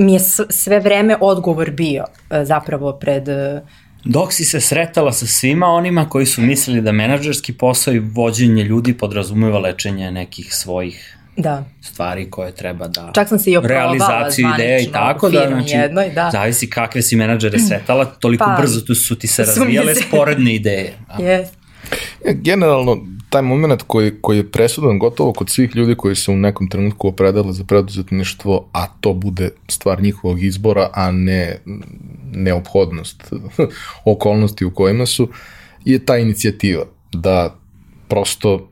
mi 0.00 0.12
je 0.12 0.20
sve 0.48 0.80
vreme 0.80 1.16
odgovor 1.20 1.70
bio 1.70 2.04
e, 2.30 2.44
zapravo 2.44 2.92
pred... 2.92 3.28
E, 3.28 3.62
Dok 4.04 4.32
si 4.32 4.44
se 4.44 4.60
sretala 4.60 5.12
sa 5.12 5.26
svima 5.26 5.66
onima 5.66 6.08
koji 6.08 6.26
su 6.26 6.40
mislili 6.40 6.80
da 6.80 6.92
menadžerski 6.92 7.52
posao 7.52 7.94
i 7.94 7.98
vođenje 7.98 8.64
ljudi 8.64 8.94
podrazumeva 8.98 9.58
lečenje 9.58 10.10
nekih 10.10 10.54
svojih 10.54 11.16
da. 11.42 11.64
stvari 11.80 12.30
koje 12.30 12.52
treba 12.52 12.88
da 12.88 13.10
Čak 13.14 13.28
sam 13.28 13.38
se 13.38 13.50
i 13.50 13.58
realizaciju 13.62 14.48
ideja 14.54 14.80
i 14.80 14.86
tako 14.92 15.28
da 15.28 15.46
znači 15.48 15.70
jednoj, 15.76 16.10
da. 16.10 16.30
zavisi 16.32 16.70
kakve 16.70 17.02
si 17.02 17.16
menadžere 17.16 17.58
sretala 17.58 18.04
toliko 18.04 18.44
pa, 18.44 18.56
brzo 18.60 18.80
tu 18.80 18.94
su 18.94 19.18
ti 19.18 19.26
se 19.26 19.44
razvijale 19.46 19.94
se. 19.94 20.02
sporedne 20.08 20.54
ideje. 20.54 20.94
Da. 21.08 21.24
Yes. 21.24 21.46
Generalno 22.34 22.98
taj 23.30 23.42
moment 23.42 23.82
koji, 23.86 24.12
koji 24.20 24.36
je 24.36 24.50
presudan 24.50 24.98
gotovo 24.98 25.32
kod 25.32 25.50
svih 25.50 25.76
ljudi 25.76 25.94
koji 25.94 26.16
se 26.16 26.30
u 26.30 26.36
nekom 26.36 26.68
trenutku 26.68 27.08
opredale 27.08 27.52
za 27.52 27.64
preduzetništvo, 27.64 28.68
a 28.72 28.86
to 29.00 29.12
bude 29.12 29.50
stvar 29.68 30.02
njihovog 30.02 30.42
izbora, 30.42 30.90
a 30.92 31.10
ne 31.10 31.56
neophodnost 32.32 33.32
okolnosti 34.04 34.64
u 34.64 34.74
kojima 34.74 35.06
su, 35.06 35.28
je 35.84 36.04
ta 36.04 36.16
inicijativa 36.16 36.84
da 37.12 37.56
prosto 38.08 38.70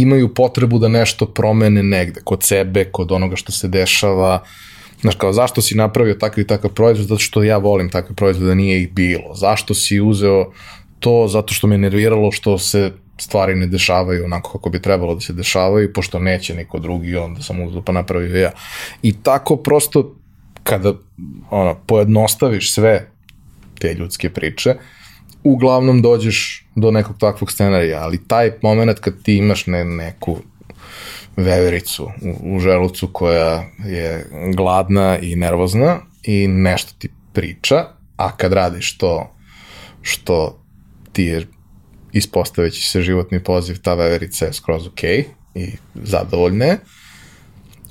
imaju 0.00 0.34
potrebu 0.34 0.78
da 0.78 0.88
nešto 0.88 1.26
promene 1.26 1.82
negde, 1.82 2.20
kod 2.24 2.42
sebe, 2.42 2.84
kod 2.84 3.12
onoga 3.12 3.36
što 3.36 3.52
se 3.52 3.68
dešava, 3.68 4.44
Znaš, 5.00 5.14
kao, 5.14 5.32
zašto 5.32 5.62
si 5.62 5.74
napravio 5.74 6.14
takav 6.14 6.40
i 6.40 6.46
takav 6.46 6.70
proizvod? 6.70 7.08
Zato 7.08 7.18
što 7.18 7.42
ja 7.42 7.58
volim 7.58 7.90
takve 7.90 8.14
proizvode, 8.16 8.46
da 8.46 8.54
nije 8.54 8.82
ih 8.82 8.92
bilo. 8.92 9.34
Zašto 9.34 9.74
si 9.74 10.00
uzeo 10.00 10.52
to? 11.00 11.28
Zato 11.28 11.54
što 11.54 11.66
me 11.66 11.78
nerviralo 11.78 12.32
što 12.32 12.58
se 12.58 12.92
stvari 13.18 13.54
ne 13.54 13.66
dešavaju 13.66 14.24
onako 14.24 14.52
kako 14.52 14.70
bi 14.70 14.82
trebalo 14.82 15.14
da 15.14 15.20
se 15.20 15.32
dešavaju, 15.32 15.92
pošto 15.92 16.18
neće 16.18 16.54
niko 16.54 16.78
drugi, 16.78 17.16
onda 17.16 17.42
sam 17.42 17.60
uzelo 17.60 17.82
pa 17.82 17.92
napravio 17.92 18.40
ja. 18.40 18.50
I 19.02 19.12
tako 19.22 19.56
prosto, 19.56 20.16
kada 20.62 20.94
ono, 21.50 21.74
pojednostaviš 21.86 22.74
sve 22.74 23.08
te 23.78 23.94
ljudske 23.94 24.30
priče, 24.30 24.74
uglavnom 25.44 26.02
dođeš 26.02 26.66
do 26.74 26.90
nekog 26.90 27.18
takvog 27.18 27.52
scenarija, 27.52 28.00
ali 28.02 28.28
taj 28.28 28.52
moment 28.62 28.98
kad 28.98 29.22
ti 29.22 29.36
imaš 29.36 29.66
ne, 29.66 29.84
neku 29.84 30.38
vevericu 31.36 32.04
u, 32.22 32.56
u 32.56 32.60
želucu 32.60 33.08
koja 33.12 33.64
je 33.86 34.26
gladna 34.54 35.18
i 35.18 35.36
nervozna 35.36 35.98
i 36.22 36.48
nešto 36.48 36.92
ti 36.98 37.08
priča, 37.32 37.84
a 38.16 38.36
kad 38.36 38.52
radiš 38.52 38.98
to 38.98 39.36
što 40.02 40.62
ti 41.12 41.22
je 41.22 41.46
ispostaveći 42.12 42.88
se 42.88 43.02
životni 43.02 43.42
poziv, 43.42 43.76
ta 43.82 43.94
veverica 43.94 44.46
je 44.46 44.52
skroz 44.52 44.86
ok 44.86 45.04
i 45.54 45.70
zadovoljne, 45.94 46.78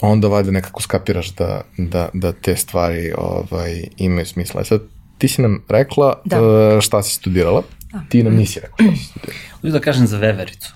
onda 0.02 0.28
valjda 0.28 0.52
nekako 0.52 0.82
skapiraš 0.82 1.36
da, 1.36 1.62
da, 1.78 2.10
da 2.14 2.32
te 2.32 2.56
stvari 2.56 3.14
ovaj, 3.18 3.84
imaju 3.98 4.26
smisla. 4.26 4.62
E 4.62 4.64
sad, 4.64 4.82
ti 5.24 5.28
si 5.28 5.42
nam 5.42 5.64
rekla 5.70 6.22
da. 6.26 6.42
uh, 6.42 6.82
šta 6.82 7.04
si 7.04 7.16
studirala, 7.16 7.62
da. 7.94 8.02
ti 8.10 8.24
nam 8.24 8.36
nisi 8.36 8.60
rekla 8.60 8.76
šta 8.86 8.96
si 8.96 9.04
studirala. 9.04 9.40
Hoću 9.62 9.72
da 9.72 9.80
kažem 9.80 10.08
za 10.08 10.18
vevericu. 10.18 10.74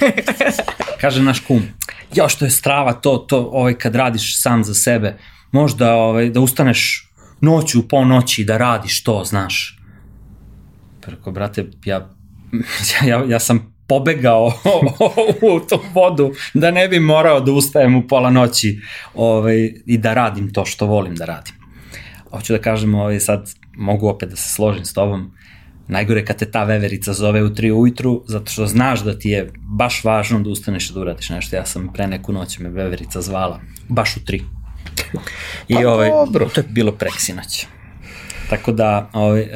Kaže 1.00 1.22
naš 1.22 1.40
kum, 1.40 1.62
jo 2.14 2.28
što 2.28 2.44
je 2.44 2.50
strava 2.50 2.92
to, 2.92 3.16
to 3.16 3.38
ovaj, 3.52 3.74
kad 3.74 3.94
radiš 3.94 4.42
sam 4.42 4.64
za 4.64 4.74
sebe, 4.74 5.16
možda 5.52 5.94
ovaj, 5.94 6.30
da 6.30 6.40
ustaneš 6.40 7.10
noću 7.40 7.88
po 7.88 8.04
noći 8.04 8.44
da 8.44 8.56
radiš 8.56 9.02
to, 9.04 9.24
znaš. 9.24 9.78
Preko, 11.00 11.32
brate, 11.32 11.66
ja, 11.84 12.08
ja, 13.08 13.24
ja 13.28 13.40
sam 13.40 13.74
pobegao 13.88 14.46
u 15.52 15.60
tu 15.68 15.80
vodu 15.94 16.32
da 16.54 16.70
ne 16.70 16.88
bi 16.88 17.00
morao 17.00 17.40
da 17.40 17.52
ustajem 17.52 17.96
u 17.96 18.08
pola 18.08 18.30
noći 18.30 18.80
ovaj, 19.14 19.72
i 19.86 19.98
da 19.98 20.14
radim 20.14 20.52
to 20.52 20.64
što 20.64 20.86
volim 20.86 21.14
da 21.14 21.24
radim. 21.24 21.63
Hoću 22.34 22.52
da 22.52 22.58
kažem, 22.58 22.94
ovaj, 22.94 23.20
sad 23.20 23.50
mogu 23.76 24.08
opet 24.08 24.30
da 24.30 24.36
se 24.36 24.48
složim 24.54 24.84
s 24.84 24.92
tobom, 24.92 25.32
najgore 25.88 26.24
kad 26.24 26.38
te 26.38 26.50
ta 26.50 26.64
veverica 26.64 27.12
zove 27.12 27.42
u 27.42 27.48
3 27.48 27.72
ujutru, 27.72 28.22
zato 28.26 28.52
što 28.52 28.66
znaš 28.66 29.00
da 29.00 29.18
ti 29.18 29.30
je 29.30 29.52
baš 29.56 30.04
važno 30.04 30.40
da 30.40 30.50
ustaneš 30.50 30.90
i 30.90 30.94
da 30.94 31.00
uradiš 31.00 31.28
nešto. 31.28 31.56
Ja 31.56 31.66
sam 31.66 31.92
pre 31.92 32.06
neku 32.06 32.32
noć 32.32 32.58
me 32.58 32.68
veverica 32.68 33.20
zvala, 33.20 33.60
baš 33.88 34.16
u 34.16 34.20
3. 34.20 34.42
I 35.68 35.74
pa 35.74 35.88
ovaj, 35.88 36.10
dobro. 36.10 36.48
to 36.54 36.60
je 36.60 36.66
bilo 36.70 36.92
preksinoć. 36.92 37.66
Tako 38.50 38.72
da, 38.72 39.10
ovaj, 39.12 39.48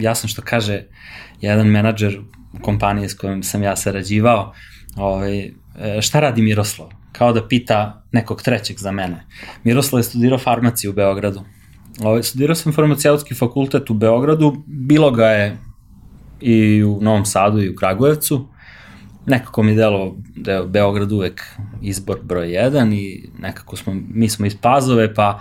jasno 0.00 0.28
što 0.28 0.42
kaže 0.42 0.82
jedan 1.40 1.66
menadžer 1.66 2.20
kompanije 2.62 3.08
s 3.08 3.14
kojom 3.14 3.42
sam 3.42 3.62
ja 3.62 3.76
sarađivao, 3.76 4.54
ovaj, 4.96 5.38
e, 5.38 5.52
šta 6.00 6.20
radi 6.20 6.42
Miroslav? 6.42 6.88
Kao 7.12 7.32
da 7.32 7.48
pita 7.48 8.02
nekog 8.12 8.42
trećeg 8.42 8.78
za 8.78 8.90
mene. 8.90 9.26
Miroslav 9.64 10.00
je 10.00 10.04
studirao 10.04 10.38
farmaciju 10.38 10.90
u 10.90 10.94
Beogradu. 10.94 11.44
Ovaj, 12.02 12.22
studirao 12.22 12.54
sam 12.54 12.72
farmaceutski 12.72 13.34
fakultet 13.34 13.90
u 13.90 13.94
Beogradu, 13.94 14.62
bilo 14.66 15.10
ga 15.10 15.26
je 15.26 15.56
i 16.40 16.82
u 16.82 16.98
Novom 17.00 17.24
Sadu 17.24 17.62
i 17.62 17.70
u 17.70 17.74
Kragujevcu. 17.74 18.48
Nekako 19.26 19.62
mi 19.62 19.74
delo 19.74 20.16
da 20.36 20.52
je 20.52 20.66
Beograd 20.66 21.12
uvek 21.12 21.44
izbor 21.82 22.18
broj 22.22 22.46
1 22.46 22.94
i 22.94 23.28
nekako 23.38 23.76
smo, 23.76 23.94
mi 24.08 24.28
smo 24.28 24.46
iz 24.46 24.56
Pazove, 24.56 25.14
pa 25.14 25.40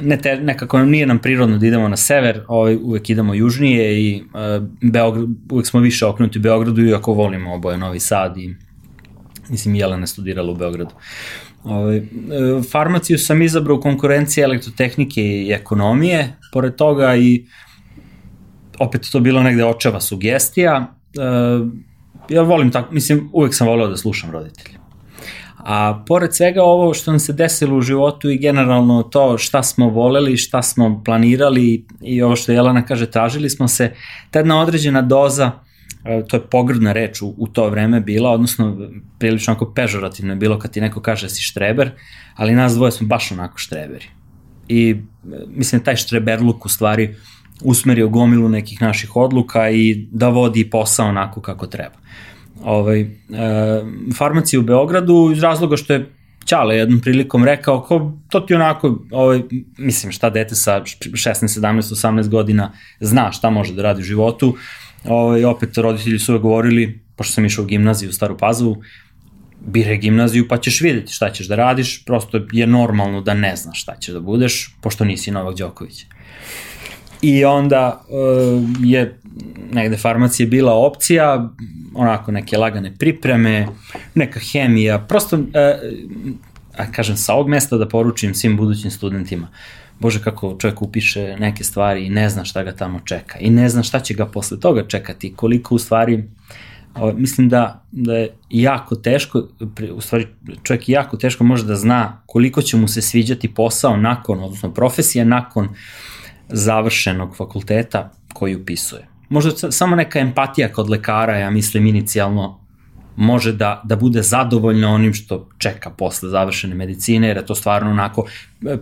ne 0.00 0.18
te, 0.18 0.36
nekako 0.36 0.78
nije 0.78 1.06
nam 1.06 1.18
prirodno 1.18 1.58
da 1.58 1.66
idemo 1.66 1.88
na 1.88 1.96
sever, 1.96 2.44
ovaj, 2.48 2.76
uvek 2.76 3.10
idemo 3.10 3.34
južnije 3.34 4.02
i 4.02 4.22
uh, 4.22 4.68
Beograd, 4.82 5.28
uvek 5.50 5.66
smo 5.66 5.80
više 5.80 6.06
okrenuti 6.06 6.38
Beogradu, 6.38 6.86
iako 6.86 7.12
volimo 7.12 7.54
oboje 7.54 7.78
Novi 7.78 8.00
Sad 8.00 8.36
i 8.36 8.54
mislim 9.48 9.74
Jelena 9.74 10.06
studirala 10.06 10.52
u 10.52 10.56
Beogradu. 10.56 10.90
Ovaj, 10.90 11.47
e, 11.64 12.02
farmaciju 12.70 13.18
sam 13.18 13.42
izabrao 13.42 13.76
u 13.76 13.80
konkurenciji 13.80 14.42
elektrotehnike 14.42 15.22
i 15.22 15.52
ekonomije, 15.52 16.36
pored 16.52 16.74
toga 16.74 17.16
i 17.16 17.46
opet 18.78 19.08
to 19.12 19.20
bilo 19.20 19.42
negde 19.42 19.64
očeva 19.64 20.00
sugestija. 20.00 20.94
Uh, 21.16 21.68
ja 22.28 22.42
volim 22.42 22.70
tako, 22.70 22.94
mislim, 22.94 23.30
uvek 23.32 23.54
sam 23.54 23.66
voleo 23.66 23.88
da 23.88 23.96
slušam 23.96 24.30
roditelje. 24.30 24.78
A 25.58 26.04
pored 26.06 26.34
svega 26.34 26.62
ovo 26.62 26.94
što 26.94 27.10
nam 27.10 27.20
se 27.20 27.32
desilo 27.32 27.76
u 27.76 27.80
životu 27.80 28.30
i 28.30 28.38
generalno 28.38 29.02
to 29.02 29.38
šta 29.38 29.62
smo 29.62 29.88
voleli, 29.88 30.36
šta 30.36 30.62
smo 30.62 31.02
planirali 31.04 31.86
i 32.00 32.22
ovo 32.22 32.36
što 32.36 32.52
Jelena 32.52 32.86
kaže, 32.86 33.10
tražili 33.10 33.50
smo 33.50 33.68
se, 33.68 33.92
ta 34.30 34.38
jedna 34.38 34.60
određena 34.60 35.02
doza, 35.02 35.46
e, 35.46 35.67
to 36.28 36.36
je 36.36 36.40
pogrdna 36.50 36.92
reč 36.92 37.22
u, 37.22 37.34
u 37.38 37.46
to 37.46 37.68
vreme 37.70 38.00
bila, 38.00 38.30
odnosno 38.30 38.90
prilično 39.18 39.52
onako 39.52 39.72
pežorativno 39.72 40.32
je 40.32 40.36
bilo 40.36 40.58
kad 40.58 40.70
ti 40.70 40.80
neko 40.80 41.00
kaže 41.00 41.26
da 41.26 41.30
si 41.30 41.42
štreber, 41.42 41.90
ali 42.34 42.54
nas 42.54 42.74
dvoje 42.74 42.92
smo 42.92 43.06
baš 43.06 43.32
onako 43.32 43.58
štreberi. 43.58 44.06
I 44.68 44.90
e, 44.90 44.96
mislim 45.48 45.84
taj 45.84 45.96
štreberluk 45.96 46.66
u 46.66 46.68
stvari 46.68 47.14
usmerio 47.62 48.08
gomilu 48.08 48.48
nekih 48.48 48.82
naših 48.82 49.16
odluka 49.16 49.70
i 49.70 50.06
da 50.10 50.28
vodi 50.28 50.70
posao 50.70 51.08
onako 51.08 51.40
kako 51.40 51.66
treba 51.66 51.96
ovaj, 52.64 53.00
e, 53.00 53.06
farmaciju 54.18 54.60
u 54.60 54.64
Beogradu 54.64 55.30
iz 55.32 55.42
razloga 55.42 55.76
što 55.76 55.92
je 55.92 56.12
Ćale 56.48 56.76
jednom 56.76 57.00
prilikom 57.00 57.44
rekao, 57.44 57.80
ko, 57.80 58.12
to 58.30 58.40
ti 58.40 58.54
onako, 58.54 58.98
ovaj, 59.10 59.42
mislim 59.78 60.12
šta 60.12 60.30
dete 60.30 60.54
sa 60.54 60.80
16, 60.80 61.60
17, 61.60 61.80
18 61.80 62.28
godina 62.28 62.72
zna 63.00 63.32
šta 63.32 63.50
može 63.50 63.74
da 63.74 63.82
radi 63.82 64.00
u 64.00 64.04
životu, 64.04 64.54
ovaj, 65.04 65.44
opet 65.44 65.78
roditelji 65.78 66.18
su 66.18 66.38
govorili, 66.38 67.00
pošto 67.16 67.32
sam 67.32 67.44
išao 67.44 67.64
u 67.64 67.66
gimnaziju 67.66 68.10
u 68.10 68.12
Staru 68.12 68.38
Pazovu, 68.38 68.82
bire 69.60 69.96
gimnaziju 69.96 70.48
pa 70.48 70.58
ćeš 70.58 70.80
videti 70.80 71.12
šta 71.12 71.30
ćeš 71.30 71.46
da 71.48 71.56
radiš, 71.56 72.04
prosto 72.04 72.40
je 72.52 72.66
normalno 72.66 73.20
da 73.20 73.34
ne 73.34 73.56
znaš 73.56 73.82
šta 73.82 73.96
ćeš 73.96 74.14
da 74.14 74.20
budeš, 74.20 74.74
pošto 74.80 75.04
nisi 75.04 75.30
Novak 75.30 75.56
Đoković. 75.56 76.06
I 77.22 77.44
onda 77.44 78.04
uh, 78.08 78.62
je 78.84 79.18
negde 79.72 79.96
farmacija 79.96 80.46
bila 80.46 80.74
opcija, 80.74 81.50
onako 81.94 82.32
neke 82.32 82.58
lagane 82.58 82.94
pripreme, 82.98 83.66
neka 84.14 84.40
hemija, 84.52 84.98
prosto, 84.98 85.36
uh, 85.36 85.44
a 86.76 86.92
kažem, 86.92 87.16
sa 87.16 87.34
ovog 87.34 87.48
mesta 87.48 87.76
da 87.76 87.88
poručim 87.88 88.34
svim 88.34 88.56
budućim 88.56 88.90
studentima, 88.90 89.48
Bože 90.00 90.22
kako 90.22 90.56
čovjek 90.58 90.82
upiše 90.82 91.36
neke 91.38 91.64
stvari 91.64 92.06
i 92.06 92.10
ne 92.10 92.28
zna 92.28 92.44
šta 92.44 92.62
ga 92.62 92.72
tamo 92.72 93.00
čeka 93.04 93.38
i 93.38 93.50
ne 93.50 93.68
zna 93.68 93.82
šta 93.82 94.00
će 94.00 94.14
ga 94.14 94.26
posle 94.26 94.60
toga 94.60 94.86
čekati, 94.88 95.34
koliko 95.34 95.74
u 95.74 95.78
stvari 95.78 96.24
o, 96.94 97.12
mislim 97.12 97.48
da, 97.48 97.84
da 97.92 98.14
je 98.14 98.34
jako 98.50 98.96
teško, 98.96 99.42
u 99.94 100.00
stvari 100.00 100.26
čovjek 100.62 100.88
jako 100.88 101.16
teško 101.16 101.44
može 101.44 101.64
da 101.64 101.76
zna 101.76 102.22
koliko 102.26 102.62
će 102.62 102.76
mu 102.76 102.88
se 102.88 103.02
sviđati 103.02 103.54
posao 103.54 103.96
nakon, 103.96 104.44
odnosno 104.44 104.74
profesija 104.74 105.24
nakon 105.24 105.68
završenog 106.48 107.36
fakulteta 107.36 108.12
koji 108.32 108.56
upisuje. 108.56 109.06
Možda 109.28 109.72
samo 109.72 109.96
neka 109.96 110.18
empatija 110.18 110.72
kod 110.72 110.90
lekara, 110.90 111.38
ja 111.38 111.50
mislim, 111.50 111.86
inicijalno 111.86 112.60
može 113.16 113.52
da, 113.52 113.80
da 113.84 113.96
bude 113.96 114.22
zadovoljna 114.22 114.90
onim 114.90 115.14
što 115.14 115.48
čeka 115.58 115.90
posle 115.90 116.28
završene 116.28 116.74
medicine, 116.74 117.28
jer 117.28 117.36
je 117.36 117.46
to 117.46 117.54
stvarno 117.54 117.90
onako, 117.90 118.26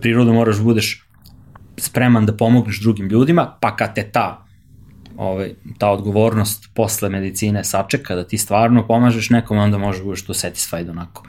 prirodno 0.01 0.33
moraš 0.33 0.57
da 0.57 0.63
budeš 0.63 1.06
spreman 1.77 2.25
da 2.25 2.37
pomogneš 2.37 2.81
drugim 2.81 3.07
ljudima, 3.07 3.57
pa 3.61 3.75
kad 3.75 3.95
te 3.95 4.11
ta 4.11 4.47
ovaj, 5.17 5.53
ta 5.77 5.89
odgovornost 5.89 6.69
posle 6.73 7.09
medicine 7.09 7.63
sačeka 7.63 8.15
da 8.15 8.23
ti 8.23 8.37
stvarno 8.37 8.87
pomažeš 8.87 9.29
nekom, 9.29 9.57
onda 9.57 9.77
možeš 9.77 9.99
da 9.99 10.05
budeš 10.05 10.25
to 10.25 10.33
satisfied 10.33 10.89
onako 10.89 11.23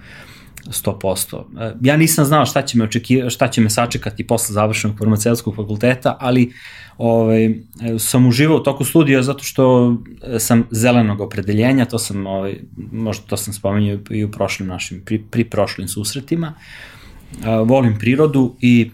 100%. 0.67 1.43
E, 1.61 1.75
ja 1.81 1.97
nisam 1.97 2.25
znao 2.25 2.47
šta 2.47 2.63
će 2.63 2.79
me, 2.79 2.85
očekiva, 2.85 3.31
šta 3.31 3.49
će 3.49 3.61
me 3.61 3.71
sačekati 3.71 4.27
posle 4.27 4.53
završenog 4.53 4.99
farmaceutskog 4.99 5.57
fakulteta, 5.57 6.17
ali 6.21 6.53
ovaj, 6.99 7.55
sam 7.99 8.27
uživao 8.27 8.57
u 8.57 8.63
toku 8.63 8.85
studija 8.85 9.23
zato 9.23 9.45
što 9.45 9.97
sam 10.39 10.65
zelenog 10.71 11.21
opredeljenja, 11.21 11.85
to 11.85 11.99
sam, 11.99 12.27
ovaj, 12.27 12.57
možda 12.93 13.27
to 13.27 13.37
sam 13.37 13.55
spomenuo 13.55 13.99
i 14.11 14.25
u 14.25 14.31
prošlim 14.31 14.69
našim, 14.69 15.03
pri, 15.05 15.23
pri 15.31 15.45
prošlim 15.45 15.89
susretima. 15.89 16.55
E, 17.45 17.51
volim 17.65 17.99
prirodu 17.99 18.57
i 18.61 18.91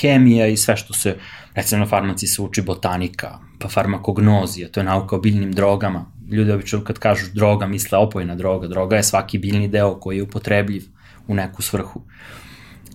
hemija 0.00 0.46
i 0.46 0.56
sve 0.56 0.76
što 0.76 0.94
se, 0.94 1.16
recimo 1.54 1.78
na 1.78 1.86
farmaciji 1.86 2.28
se 2.28 2.42
uči 2.42 2.62
botanika, 2.62 3.38
pa 3.58 3.68
farmakognozija, 3.68 4.68
to 4.68 4.80
je 4.80 4.84
nauka 4.84 5.16
o 5.16 5.20
biljnim 5.20 5.52
drogama. 5.52 6.06
Ljudi 6.30 6.52
obično 6.52 6.84
kad 6.84 6.98
kažu 6.98 7.26
droga 7.34 7.66
misle 7.66 7.98
opojna 7.98 8.34
droga, 8.34 8.68
droga 8.68 8.96
je 8.96 9.02
svaki 9.02 9.38
biljni 9.38 9.68
deo 9.68 10.00
koji 10.00 10.16
je 10.16 10.22
upotrebljiv 10.22 10.82
u 11.26 11.34
neku 11.34 11.62
svrhu. 11.62 12.02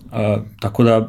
Uh, 0.04 0.18
tako 0.60 0.84
da 0.84 1.08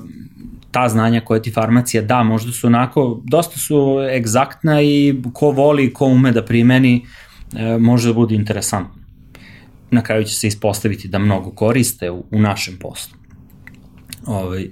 ta 0.72 0.90
znanja 0.90 1.22
koje 1.22 1.42
ti 1.42 1.52
farmacija 1.52 2.02
da, 2.02 2.24
možda 2.24 2.52
su 2.52 2.68
onako, 2.68 3.22
dosta 3.24 3.60
su 3.60 4.00
egzaktna 4.12 4.82
i 4.82 5.16
ko 5.34 5.52
voli, 5.52 5.94
ko 5.94 6.06
ume 6.06 6.32
da 6.32 6.46
primeni, 6.46 7.06
uh, 7.54 7.82
može 7.82 8.08
da 8.08 8.14
bude 8.14 8.36
interesantno. 8.36 9.04
Na 9.92 10.02
kraju 10.04 10.24
će 10.24 10.36
se 10.36 10.48
ispostaviti 10.48 11.08
da 11.08 11.20
mnogo 11.20 11.52
koriste 11.52 12.12
u, 12.12 12.26
u 12.32 12.40
našem 12.40 12.78
poslu. 12.80 13.23
Ovaj, 14.26 14.68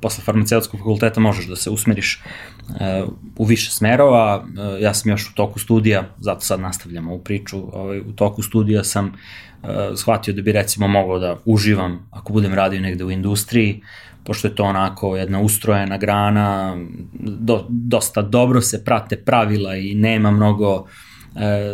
posle 0.00 0.24
farmaceutskog 0.24 0.80
fakulteta 0.80 1.20
možeš 1.20 1.46
da 1.46 1.56
se 1.56 1.70
usmeriš 1.70 2.22
uh, 2.68 3.12
u 3.36 3.44
više 3.44 3.70
smerova. 3.70 4.44
Uh, 4.44 4.82
ja 4.82 4.94
sam 4.94 5.10
još 5.10 5.30
u 5.30 5.34
toku 5.34 5.58
studija, 5.58 6.08
zato 6.18 6.40
sad 6.40 6.60
nastavljamo 6.60 7.12
ovu 7.12 7.20
priču, 7.20 7.58
ovaj, 7.72 8.00
u 8.00 8.12
toku 8.12 8.42
studija 8.42 8.84
sam 8.84 9.06
uh, 9.06 9.68
shvatio 9.96 10.34
da 10.34 10.42
bi 10.42 10.52
recimo 10.52 10.88
mogao 10.88 11.18
da 11.18 11.36
uživam 11.44 12.08
ako 12.10 12.32
budem 12.32 12.54
radio 12.54 12.80
negde 12.80 13.04
u 13.04 13.10
industriji, 13.10 13.82
pošto 14.24 14.48
je 14.48 14.54
to 14.54 14.64
onako 14.64 15.16
jedna 15.16 15.40
ustrojena 15.40 15.98
grana, 15.98 16.76
do, 17.20 17.66
dosta 17.68 18.22
dobro 18.22 18.60
se 18.60 18.84
prate 18.84 19.16
pravila 19.16 19.76
i 19.76 19.94
nema 19.94 20.30
mnogo 20.30 20.74
uh, 20.74 20.86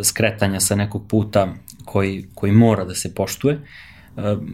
skretanja 0.03 0.61
sa 0.61 0.75
nekog 0.75 1.09
puta 1.09 1.49
koji, 1.85 2.27
koji 2.35 2.53
mora 2.53 2.85
da 2.85 2.95
se 2.95 3.15
poštuje. 3.15 3.61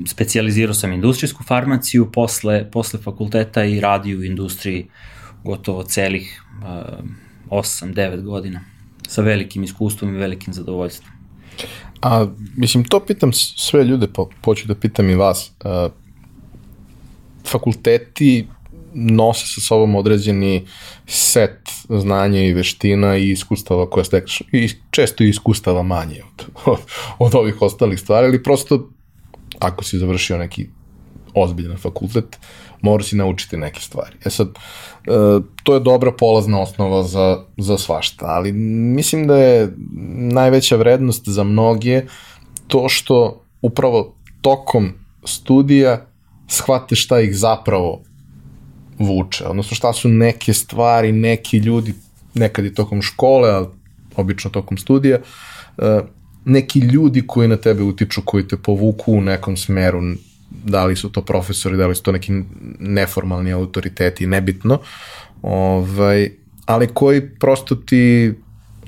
Specijalizirao 0.07 0.75
sam 0.75 0.93
industrijsku 0.93 1.45
farmaciju 1.45 2.13
posle, 2.13 2.71
posle 2.71 3.01
fakulteta 3.01 3.65
i 3.65 3.81
radio 3.81 4.19
u 4.19 4.25
industriji 4.25 4.87
gotovo 5.45 5.83
celih 5.83 6.43
uh, 7.51 7.59
8-9 7.61 8.23
godina 8.23 8.61
sa 9.09 9.23
velikim 9.23 9.65
iskustvom 9.65 10.15
i 10.15 10.19
velikim 10.19 10.55
zadovoljstvom. 10.55 11.13
A, 12.03 12.27
mislim, 12.57 12.85
to 12.85 13.01
pitam 13.01 13.33
sve 13.33 13.85
ljude, 13.85 14.07
pa 14.15 14.25
poću 14.43 14.69
da 14.69 14.75
pitam 14.75 15.11
i 15.11 15.15
vas. 15.15 15.53
Uh, 15.65 15.93
fakulteti 17.47 18.47
nose 18.95 19.47
sa 19.47 19.61
sobom 19.61 19.97
određeni 19.97 20.67
set 21.07 21.71
znanja 21.89 22.41
i 22.41 22.53
veština 22.53 23.17
i 23.17 23.31
iskustava 23.31 23.91
koje 23.91 24.05
stekneš, 24.05 24.43
i 24.53 24.71
često 24.91 25.25
i 25.25 25.29
iskustava 25.29 25.83
manje 25.83 26.23
od, 26.23 26.47
od, 26.65 26.79
od 27.19 27.35
ovih 27.35 27.63
ostalih 27.63 28.01
stvari, 28.01 28.27
ali 28.27 28.43
prosto 28.43 28.91
ako 29.61 29.85
si 29.85 29.99
završio 29.99 30.39
neki 30.39 30.69
ozbiljan 31.35 31.77
fakultet, 31.77 32.39
mora 32.83 33.05
si 33.05 33.17
naučiti 33.17 33.57
neke 33.57 33.81
stvari. 33.81 34.17
E 34.25 34.31
sad, 34.31 34.49
e, 34.49 34.55
to 35.63 35.75
je 35.75 35.81
dobra 35.81 36.13
polazna 36.13 36.61
osnova 36.61 37.03
za, 37.03 37.45
za 37.57 37.79
svašta, 37.79 38.27
ali 38.27 38.53
mislim 38.53 39.27
da 39.27 39.37
je 39.39 39.75
najveća 40.33 40.77
vrednost 40.77 41.29
za 41.29 41.45
mnoge 41.45 42.03
to 42.67 42.89
što 42.89 43.43
upravo 43.63 44.15
tokom 44.41 44.93
studija 45.25 46.07
shvate 46.49 46.95
šta 46.95 47.21
ih 47.21 47.37
zapravo 47.37 48.03
vuče, 48.99 49.47
odnosno 49.47 49.75
šta 49.75 49.93
su 49.93 50.09
neke 50.09 50.53
stvari, 50.53 51.13
neki 51.13 51.57
ljudi, 51.59 51.95
nekad 52.35 52.65
i 52.65 52.75
tokom 52.75 53.03
škole, 53.03 53.51
ali 53.51 53.67
obično 54.17 54.51
tokom 54.51 54.79
studija, 54.79 55.19
e, 55.79 56.01
neki 56.49 56.79
ljudi 56.79 57.23
koji 57.27 57.49
na 57.49 57.57
tebe 57.57 57.83
utiču, 57.83 58.23
koji 58.25 58.49
te 58.49 58.57
povuku 58.57 59.13
u 59.13 59.21
nekom 59.21 59.57
smeru, 59.57 60.01
da 60.51 60.85
li 60.85 60.97
su 60.97 61.13
to 61.13 61.23
profesori, 61.23 61.77
da 61.77 61.87
li 61.87 61.95
su 61.95 62.03
to 62.03 62.13
neki 62.13 62.33
neformalni 62.79 63.53
autoriteti, 63.53 64.27
nebitno, 64.27 64.81
ovaj, 65.43 66.31
ali 66.67 66.87
koji 66.87 67.29
prosto 67.31 67.75
ti, 67.75 68.35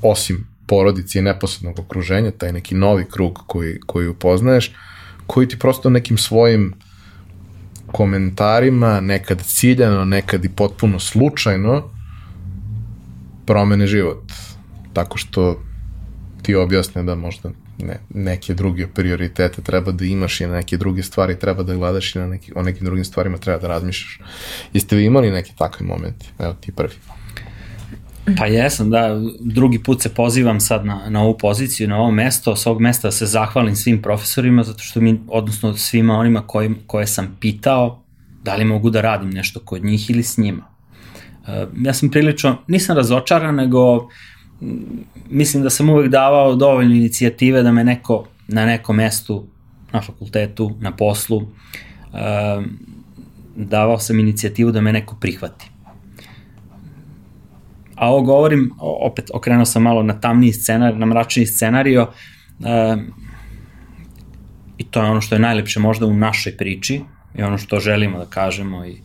osim 0.03 0.47
porodice 0.67 1.19
i 1.19 1.23
neposrednog 1.23 1.79
okruženja, 1.79 2.31
taj 2.31 2.53
neki 2.53 2.75
novi 2.75 3.05
krug 3.11 3.39
koji, 3.47 3.81
koji 3.87 4.09
upoznaješ, 4.09 4.73
koji 5.27 5.49
ti 5.49 5.59
prosto 5.59 5.91
nekim 5.91 6.19
svojim 6.19 6.75
komentarima, 7.93 9.01
nekad 9.01 9.43
ciljano, 9.43 10.05
nekad 10.05 10.45
i 10.45 10.49
potpuno 10.49 11.01
slučajno, 11.01 11.91
promene 13.47 13.87
život. 13.87 14.33
Tako 14.93 15.19
što 15.19 15.63
ti 16.51 16.55
objasne 16.55 17.03
da 17.03 17.15
možda 17.15 17.51
ne, 17.79 18.01
neke 18.15 18.55
druge 18.55 18.87
prioritete 18.87 19.63
treba 19.63 19.93
da 19.93 20.05
imaš 20.05 20.41
i 20.41 20.47
na 20.47 20.53
neke 20.53 20.77
druge 20.77 21.03
stvari 21.03 21.39
treba 21.39 21.63
da 21.63 21.75
gledaš 21.75 22.15
i 22.15 22.19
na 22.19 22.27
neki, 22.27 22.53
o 22.55 22.63
nekim 22.63 22.85
drugim 22.85 23.05
stvarima 23.05 23.39
treba 23.39 23.59
da 23.59 23.69
razmišljaš. 23.69 24.19
Jeste 24.73 24.97
vi 24.97 25.05
imali 25.05 25.31
neki 25.31 25.53
takvi 25.59 25.87
momenti? 25.87 26.27
Evo 26.39 26.57
ti 26.61 26.73
prvi. 26.73 26.95
Pa 28.39 28.47
jesam, 28.47 28.91
da, 28.91 29.21
drugi 29.41 29.79
put 29.79 30.03
se 30.03 30.15
pozivam 30.15 30.61
sad 30.61 30.87
na, 30.87 31.01
na 31.09 31.23
ovu 31.23 31.39
poziciju, 31.39 31.89
na 31.89 31.99
ovo 31.99 32.11
mesto, 32.11 32.57
s 32.57 32.67
ovog 32.67 32.81
mesta 32.81 33.11
se 33.11 33.27
zahvalim 33.27 33.77
svim 33.77 34.03
profesorima, 34.03 34.63
zato 34.63 34.83
što 34.83 35.01
mi, 35.01 35.21
odnosno 35.29 35.77
svima 35.77 36.19
onima 36.19 36.47
koji, 36.47 36.75
koje 36.87 37.07
sam 37.07 37.37
pitao, 37.41 38.03
da 38.43 38.55
li 38.55 38.65
mogu 38.65 38.91
da 38.91 39.01
radim 39.01 39.31
nešto 39.31 39.61
kod 39.61 39.85
njih 39.85 40.11
ili 40.11 40.23
s 40.23 40.39
njima. 40.39 40.67
Uh, 41.43 41.49
ja 41.85 41.95
sam 41.95 42.11
prilično, 42.11 42.57
nisam 42.67 42.97
razočaran, 42.97 43.55
nego 43.55 44.09
mislim 45.31 45.63
da 45.63 45.71
sam 45.71 45.91
uvek 45.91 46.11
davao 46.11 46.55
dovoljno 46.55 46.95
inicijative 46.95 47.63
da 47.63 47.73
me 47.73 47.85
neko 47.85 48.27
na 48.49 48.67
nekom 48.67 48.97
mestu, 48.97 49.47
na 49.93 50.03
fakultetu, 50.03 50.73
na 50.81 50.97
poslu, 50.97 51.37
uh, 51.37 52.65
davao 53.57 53.99
sam 53.99 54.19
inicijativu 54.19 54.71
da 54.71 54.81
me 54.81 54.93
neko 54.93 55.17
prihvati. 55.21 55.71
A 57.95 58.11
ovo 58.11 58.23
govorim, 58.23 58.71
opet 58.79 59.31
okrenuo 59.35 59.65
sam 59.65 59.83
malo 59.83 60.03
na 60.03 60.21
tamniji 60.21 60.53
scenar, 60.53 60.97
na 60.97 61.07
mračniji 61.07 61.47
scenario, 61.47 62.03
uh, 62.59 63.03
i 64.79 64.85
to 64.85 65.03
je 65.03 65.11
ono 65.11 65.21
što 65.21 65.35
je 65.35 65.39
najlepše 65.39 65.81
možda 65.81 66.07
u 66.07 66.15
našoj 66.15 66.57
priči, 66.57 67.01
i 67.35 67.43
ono 67.43 67.59
što 67.59 67.81
želimo 67.81 68.19
da 68.19 68.27
kažemo 68.27 68.85
i 68.85 69.01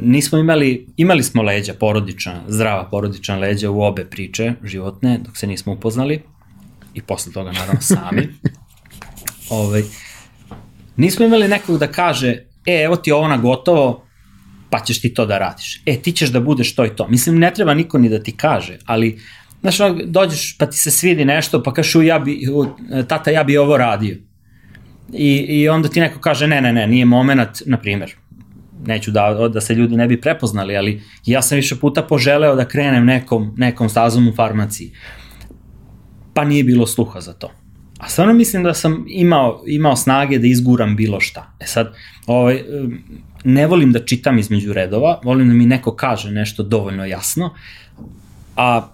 nismo 0.00 0.38
imali, 0.38 0.86
imali 0.96 1.22
smo 1.22 1.42
leđa 1.42 1.74
porodična, 1.74 2.40
zdrava 2.48 2.88
porodična 2.90 3.36
leđa 3.36 3.70
u 3.70 3.82
obe 3.82 4.04
priče 4.04 4.52
životne, 4.64 5.18
dok 5.18 5.36
se 5.36 5.46
nismo 5.46 5.72
upoznali 5.72 6.22
i 6.94 7.02
posle 7.02 7.32
toga 7.32 7.52
naravno 7.52 7.80
sami. 7.80 8.28
Ove, 9.50 9.60
ovaj, 9.64 9.82
nismo 10.96 11.24
imali 11.24 11.48
nekog 11.48 11.78
da 11.78 11.86
kaže, 11.86 12.44
e, 12.66 12.82
evo 12.82 12.96
ti 12.96 13.12
ovo 13.12 13.28
na 13.28 13.36
gotovo, 13.36 14.06
pa 14.70 14.80
ćeš 14.80 15.00
ti 15.00 15.14
to 15.14 15.26
da 15.26 15.38
radiš. 15.38 15.82
E, 15.86 15.96
ti 16.02 16.12
ćeš 16.12 16.30
da 16.30 16.40
budeš 16.40 16.74
to 16.74 16.84
i 16.84 16.96
to. 16.96 17.08
Mislim, 17.08 17.38
ne 17.38 17.52
treba 17.54 17.74
niko 17.74 17.98
ni 17.98 18.08
da 18.08 18.22
ti 18.22 18.36
kaže, 18.36 18.78
ali, 18.86 19.20
znaš, 19.60 19.76
dođeš 20.04 20.56
pa 20.58 20.66
ti 20.66 20.76
se 20.76 20.90
svidi 20.90 21.24
nešto, 21.24 21.62
pa 21.62 21.74
kažu, 21.74 22.02
ja 22.02 22.18
bi, 22.18 22.40
tata, 23.08 23.30
ja 23.30 23.44
bi 23.44 23.58
ovo 23.58 23.76
radio. 23.76 24.16
I, 25.12 25.36
I 25.48 25.68
onda 25.68 25.88
ti 25.88 26.00
neko 26.00 26.20
kaže, 26.20 26.46
ne, 26.46 26.60
ne, 26.60 26.72
ne, 26.72 26.86
nije 26.86 27.04
moment, 27.04 27.62
na 27.66 27.76
primer, 27.76 28.14
neću 28.86 29.10
da, 29.10 29.48
da 29.52 29.60
se 29.60 29.74
ljudi 29.74 29.96
ne 29.96 30.06
bi 30.06 30.20
prepoznali, 30.20 30.76
ali 30.76 31.02
ja 31.26 31.42
sam 31.42 31.56
više 31.56 31.76
puta 31.76 32.02
poželeo 32.02 32.54
da 32.56 32.68
krenem 32.68 33.04
nekom, 33.06 33.54
nekom 33.56 33.88
stazom 33.88 34.28
u 34.28 34.34
farmaciji. 34.34 34.92
Pa 36.34 36.44
nije 36.44 36.64
bilo 36.64 36.86
sluha 36.86 37.20
za 37.20 37.32
to. 37.32 37.50
A 37.98 38.08
stvarno 38.08 38.34
mislim 38.34 38.62
da 38.62 38.74
sam 38.74 39.04
imao, 39.08 39.62
imao 39.66 39.96
snage 39.96 40.38
da 40.38 40.46
izguram 40.46 40.96
bilo 40.96 41.20
šta. 41.20 41.52
E 41.60 41.66
sad, 41.66 41.94
ovaj, 42.26 42.62
ne 43.44 43.66
volim 43.66 43.92
da 43.92 44.04
čitam 44.04 44.38
između 44.38 44.72
redova, 44.72 45.20
volim 45.24 45.48
da 45.48 45.54
mi 45.54 45.66
neko 45.66 45.94
kaže 45.94 46.30
nešto 46.30 46.62
dovoljno 46.62 47.04
jasno, 47.06 47.54
a 48.56 48.88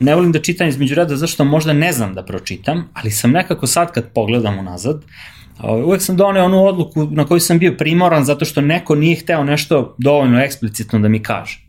ne 0.00 0.14
volim 0.14 0.32
da 0.32 0.40
čitam 0.40 0.68
između 0.68 0.94
redova 0.94 1.16
zašto 1.16 1.44
možda 1.44 1.72
ne 1.72 1.92
znam 1.92 2.14
da 2.14 2.24
pročitam, 2.24 2.88
ali 2.92 3.10
sam 3.10 3.30
nekako 3.30 3.66
sad 3.66 3.92
kad 3.92 4.12
pogledam 4.12 4.58
unazad, 4.58 4.96
uh, 4.96 5.37
uvek 5.62 6.02
sam 6.02 6.16
doneo 6.16 6.44
onu 6.44 6.64
odluku 6.64 7.08
na 7.10 7.24
koju 7.24 7.40
sam 7.40 7.58
bio 7.58 7.74
primoran 7.78 8.24
zato 8.24 8.44
što 8.44 8.60
neko 8.60 8.94
nije 8.94 9.16
hteo 9.16 9.44
nešto 9.44 9.94
dovoljno 9.98 10.40
eksplicitno 10.40 10.98
da 10.98 11.08
mi 11.08 11.22
kaže. 11.22 11.60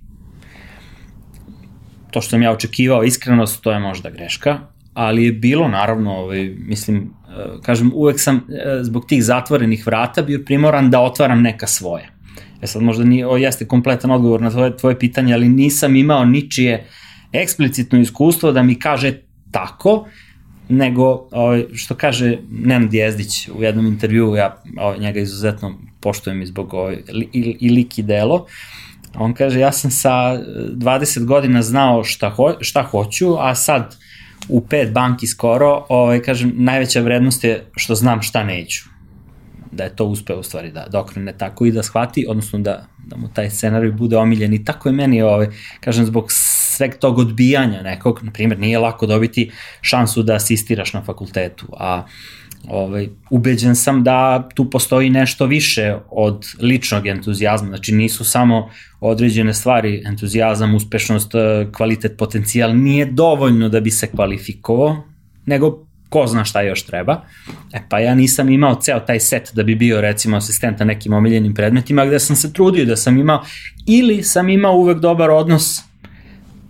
To 2.11 2.21
što 2.21 2.29
sam 2.29 2.41
ja 2.41 2.51
očekivao 2.51 3.03
iskrenost, 3.03 3.63
to 3.63 3.71
je 3.71 3.79
možda 3.79 4.09
greška, 4.09 4.59
ali 4.93 5.25
je 5.25 5.31
bilo 5.31 5.67
naravno, 5.67 6.11
ovaj, 6.11 6.55
mislim, 6.57 6.97
eh, 6.97 7.61
kažem, 7.61 7.91
uvek 7.95 8.19
sam 8.19 8.35
eh, 8.35 8.83
zbog 8.83 9.05
tih 9.05 9.23
zatvorenih 9.23 9.85
vrata 9.85 10.21
bio 10.21 10.39
primoran 10.45 10.89
da 10.89 10.99
otvaram 10.99 11.41
neka 11.41 11.67
svoje. 11.67 12.09
E 12.61 12.67
sad 12.67 12.81
možda 12.81 13.03
nije, 13.03 13.27
o, 13.27 13.37
jeste 13.37 13.67
kompletan 13.67 14.11
odgovor 14.11 14.41
na 14.41 14.49
tvoje, 14.49 14.77
tvoje 14.77 14.99
pitanje, 14.99 15.33
ali 15.33 15.49
nisam 15.49 15.95
imao 15.95 16.25
ničije 16.25 16.85
eksplicitno 17.33 17.99
iskustvo 17.99 18.51
da 18.51 18.63
mi 18.63 18.79
kaže 18.79 19.13
tako, 19.51 20.07
nego 20.69 21.27
ovaj, 21.31 21.65
što 21.73 21.95
kaže 21.95 22.37
Nenad 22.51 22.93
Jezdić 22.93 23.47
u 23.47 23.63
jednom 23.63 23.85
intervjuu, 23.85 24.35
ja 24.35 24.61
ovaj, 24.77 24.99
njega 24.99 25.19
izuzetno 25.19 25.77
poštujem 25.99 26.41
i 26.41 26.45
zbog 26.45 26.73
ovaj, 26.73 26.97
i, 27.33 27.57
i 27.59 27.69
lik 27.69 27.99
i 27.99 28.03
delo, 28.03 28.45
on 29.15 29.33
kaže 29.33 29.59
ja 29.59 29.71
sam 29.71 29.91
sa 29.91 30.11
20 30.11 31.25
godina 31.25 31.61
znao 31.61 32.03
šta, 32.03 32.29
ho, 32.29 32.55
šta 32.59 32.83
hoću, 32.83 33.35
a 33.39 33.55
sad 33.55 33.95
u 34.49 34.61
pet 34.61 34.91
banki 34.91 35.27
skoro, 35.27 35.85
ovaj, 35.89 36.21
kažem, 36.21 36.53
najveća 36.55 37.01
vrednost 37.01 37.43
je 37.43 37.65
što 37.75 37.95
znam 37.95 38.21
šta 38.21 38.43
neću. 38.43 38.83
Da 39.71 39.83
je 39.83 39.95
to 39.95 40.05
uspeo 40.05 40.39
u 40.39 40.43
stvari 40.43 40.71
da, 40.71 40.87
da 40.91 40.99
okrene 40.99 41.33
tako 41.37 41.65
i 41.65 41.71
da 41.71 41.83
shvati, 41.83 42.25
odnosno 42.29 42.59
da, 42.59 42.85
da 43.07 43.17
mu 43.17 43.27
taj 43.33 43.49
scenarij 43.49 43.91
bude 43.91 44.17
omiljen. 44.17 44.53
I 44.53 44.65
tako 44.65 44.89
je 44.89 44.93
meni, 44.93 45.21
ovaj, 45.21 45.47
kažem, 45.79 46.05
zbog 46.05 46.31
sveg 46.79 46.97
tog 46.99 47.19
odbijanja 47.19 47.81
nekog, 47.81 48.19
na 48.23 48.31
primjer, 48.31 48.59
nije 48.59 48.79
lako 48.79 49.05
dobiti 49.05 49.51
šansu 49.81 50.23
da 50.23 50.35
asistiraš 50.35 50.93
na 50.93 51.01
fakultetu, 51.03 51.67
a 51.77 52.05
ovaj, 52.67 53.09
ubeđen 53.29 53.75
sam 53.75 54.03
da 54.03 54.47
tu 54.55 54.69
postoji 54.69 55.09
nešto 55.09 55.45
više 55.45 55.95
od 56.09 56.45
ličnog 56.61 57.07
entuzijazma, 57.07 57.67
znači 57.67 57.95
nisu 57.95 58.23
samo 58.25 58.69
određene 58.99 59.53
stvari, 59.53 60.03
entuzijazam, 60.05 60.75
uspešnost, 60.75 61.31
kvalitet, 61.75 62.17
potencijal, 62.17 62.75
nije 62.77 63.05
dovoljno 63.05 63.69
da 63.69 63.79
bi 63.79 63.91
se 63.91 64.07
kvalifikovao, 64.07 65.03
nego 65.45 65.85
ko 66.09 66.27
zna 66.27 66.45
šta 66.45 66.61
još 66.61 66.85
treba. 66.85 67.21
E 67.73 67.81
pa 67.89 67.99
ja 67.99 68.15
nisam 68.15 68.49
imao 68.49 68.79
ceo 68.81 68.99
taj 68.99 69.19
set 69.19 69.51
da 69.53 69.63
bi 69.63 69.75
bio 69.75 70.01
recimo 70.01 70.37
asistent 70.37 70.79
na 70.79 70.85
nekim 70.85 71.13
omiljenim 71.13 71.53
predmetima 71.53 72.05
gde 72.05 72.19
sam 72.19 72.35
se 72.35 72.53
trudio 72.53 72.85
da 72.85 72.95
sam 72.95 73.17
imao 73.17 73.43
ili 73.87 74.23
sam 74.23 74.49
imao 74.49 74.73
uvek 74.75 74.99
dobar 74.99 75.29
odnos 75.31 75.88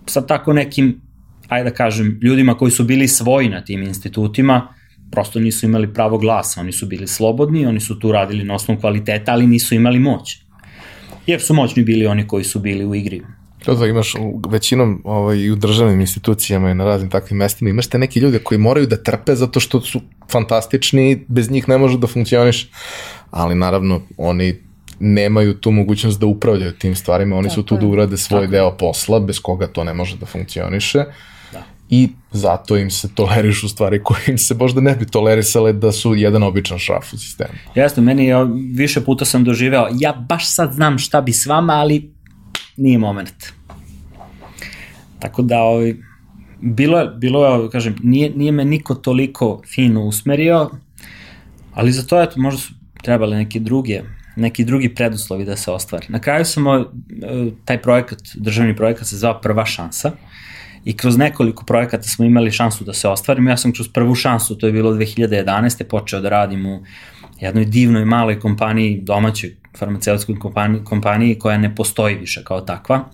sa 0.06 0.26
tako 0.26 0.52
nekim, 0.52 1.00
ajde 1.48 1.70
da 1.70 1.76
kažem, 1.76 2.18
ljudima 2.22 2.54
koji 2.54 2.70
su 2.70 2.84
bili 2.84 3.08
svoji 3.08 3.48
na 3.48 3.64
tim 3.64 3.82
institutima, 3.82 4.74
prosto 5.10 5.40
nisu 5.40 5.66
imali 5.66 5.94
pravo 5.94 6.18
glasa, 6.18 6.60
oni 6.60 6.72
su 6.72 6.86
bili 6.86 7.06
slobodni, 7.06 7.66
oni 7.66 7.80
su 7.80 7.98
tu 7.98 8.12
radili 8.12 8.44
na 8.44 8.54
osnovu 8.54 8.80
kvaliteta, 8.80 9.32
ali 9.32 9.46
nisu 9.46 9.74
imali 9.74 9.98
moć. 9.98 10.38
Jer 11.26 11.40
su 11.40 11.54
moćni 11.54 11.82
bili 11.82 12.06
oni 12.06 12.28
koji 12.28 12.44
su 12.44 12.58
bili 12.58 12.84
u 12.84 12.94
igri. 12.94 13.22
To 13.64 13.74
da 13.74 13.86
imaš 13.86 14.14
većinom 14.48 15.02
ovaj, 15.04 15.38
i 15.38 15.50
u 15.50 15.56
državnim 15.56 16.00
institucijama 16.00 16.70
i 16.70 16.74
na 16.74 16.84
raznim 16.84 17.10
takvim 17.10 17.38
mestima, 17.38 17.70
imaš 17.70 17.86
te 17.86 17.98
neki 17.98 18.20
ljude 18.20 18.38
koji 18.38 18.58
moraju 18.58 18.86
da 18.86 19.02
trpe 19.02 19.34
zato 19.34 19.60
što 19.60 19.80
su 19.80 20.00
fantastični 20.30 21.10
i 21.10 21.18
bez 21.28 21.50
njih 21.50 21.68
ne 21.68 21.78
može 21.78 21.98
da 21.98 22.06
funkcioniš, 22.06 22.70
ali 23.30 23.54
naravno 23.54 24.00
oni 24.16 24.69
nemaju 25.00 25.54
tu 25.54 25.70
mogućnost 25.70 26.20
da 26.20 26.26
upravljaju 26.26 26.72
tim 26.72 26.94
stvarima, 26.94 27.36
oni 27.36 27.48
Tako 27.48 27.54
su 27.54 27.62
tu 27.62 27.76
da 27.76 27.86
urade 27.86 28.16
svoj 28.16 28.40
Tako 28.40 28.50
deo 28.50 28.76
posla, 28.76 29.20
bez 29.20 29.40
koga 29.40 29.66
to 29.66 29.84
ne 29.84 29.94
može 29.94 30.16
da 30.16 30.26
funkcioniše. 30.26 31.04
Da. 31.52 31.62
i 31.88 32.08
zato 32.32 32.76
im 32.76 32.90
se 32.90 33.14
tolerišu 33.14 33.68
stvari 33.68 34.02
koje 34.02 34.20
im 34.28 34.38
se 34.38 34.54
možda 34.54 34.80
ne 34.80 34.94
bi 34.94 35.06
tolerisale 35.06 35.72
da 35.72 35.92
su 35.92 36.14
jedan 36.14 36.42
običan 36.42 36.78
šraf 36.78 37.12
u 37.12 37.18
sistemu. 37.18 37.54
Jasno, 37.74 38.02
meni 38.02 38.26
je, 38.26 38.36
više 38.74 39.00
puta 39.00 39.24
sam 39.24 39.44
doživeo, 39.44 39.88
ja 39.92 40.12
baš 40.12 40.54
sad 40.54 40.72
znam 40.72 40.98
šta 40.98 41.20
bi 41.20 41.32
s 41.32 41.46
vama, 41.46 41.72
ali 41.72 42.12
nije 42.76 42.98
moment. 42.98 43.34
Tako 45.18 45.42
da, 45.42 45.58
ovaj, 45.58 45.94
bilo 46.60 46.98
je, 46.98 47.06
bilo 47.06 47.46
je, 47.46 47.70
kažem, 47.70 47.96
nije, 48.02 48.30
nije 48.30 48.52
me 48.52 48.64
niko 48.64 48.94
toliko 48.94 49.62
fino 49.74 50.02
usmerio, 50.04 50.70
ali 51.74 51.92
za 51.92 52.06
to, 52.06 52.22
eto, 52.22 52.40
možda 52.40 52.60
su 52.60 52.72
trebali 53.02 53.36
neki 53.36 53.60
druge, 53.60 54.02
neki 54.36 54.64
drugi 54.64 54.94
preduslovi 54.94 55.44
da 55.44 55.56
se 55.56 55.70
ostvari. 55.70 56.06
Na 56.08 56.20
kraju 56.20 56.44
sam 56.44 56.66
ovaj, 56.66 56.84
taj 57.64 57.82
projekat, 57.82 58.18
državni 58.34 58.76
projekat 58.76 59.06
se 59.06 59.16
zvao 59.16 59.40
Prva 59.40 59.66
šansa 59.66 60.12
i 60.84 60.96
kroz 60.96 61.16
nekoliko 61.16 61.64
projekata 61.64 62.08
smo 62.08 62.24
imali 62.24 62.50
šansu 62.50 62.84
da 62.84 62.92
se 62.92 63.08
ostvarimo. 63.08 63.50
Ja 63.50 63.56
sam 63.56 63.72
kroz 63.72 63.88
prvu 63.88 64.14
šansu, 64.14 64.58
to 64.58 64.66
je 64.66 64.72
bilo 64.72 64.94
2011. 64.94 65.84
počeo 65.84 66.20
da 66.20 66.28
radim 66.28 66.66
u 66.66 66.82
jednoj 67.40 67.64
divnoj 67.64 68.04
maloj 68.04 68.40
kompaniji, 68.40 69.00
domaćoj 69.02 69.56
farmaceutskoj 69.78 70.38
kompaniji, 70.38 70.84
kompaniji 70.84 71.38
koja 71.38 71.58
ne 71.58 71.74
postoji 71.74 72.14
više 72.14 72.44
kao 72.44 72.60
takva. 72.60 73.04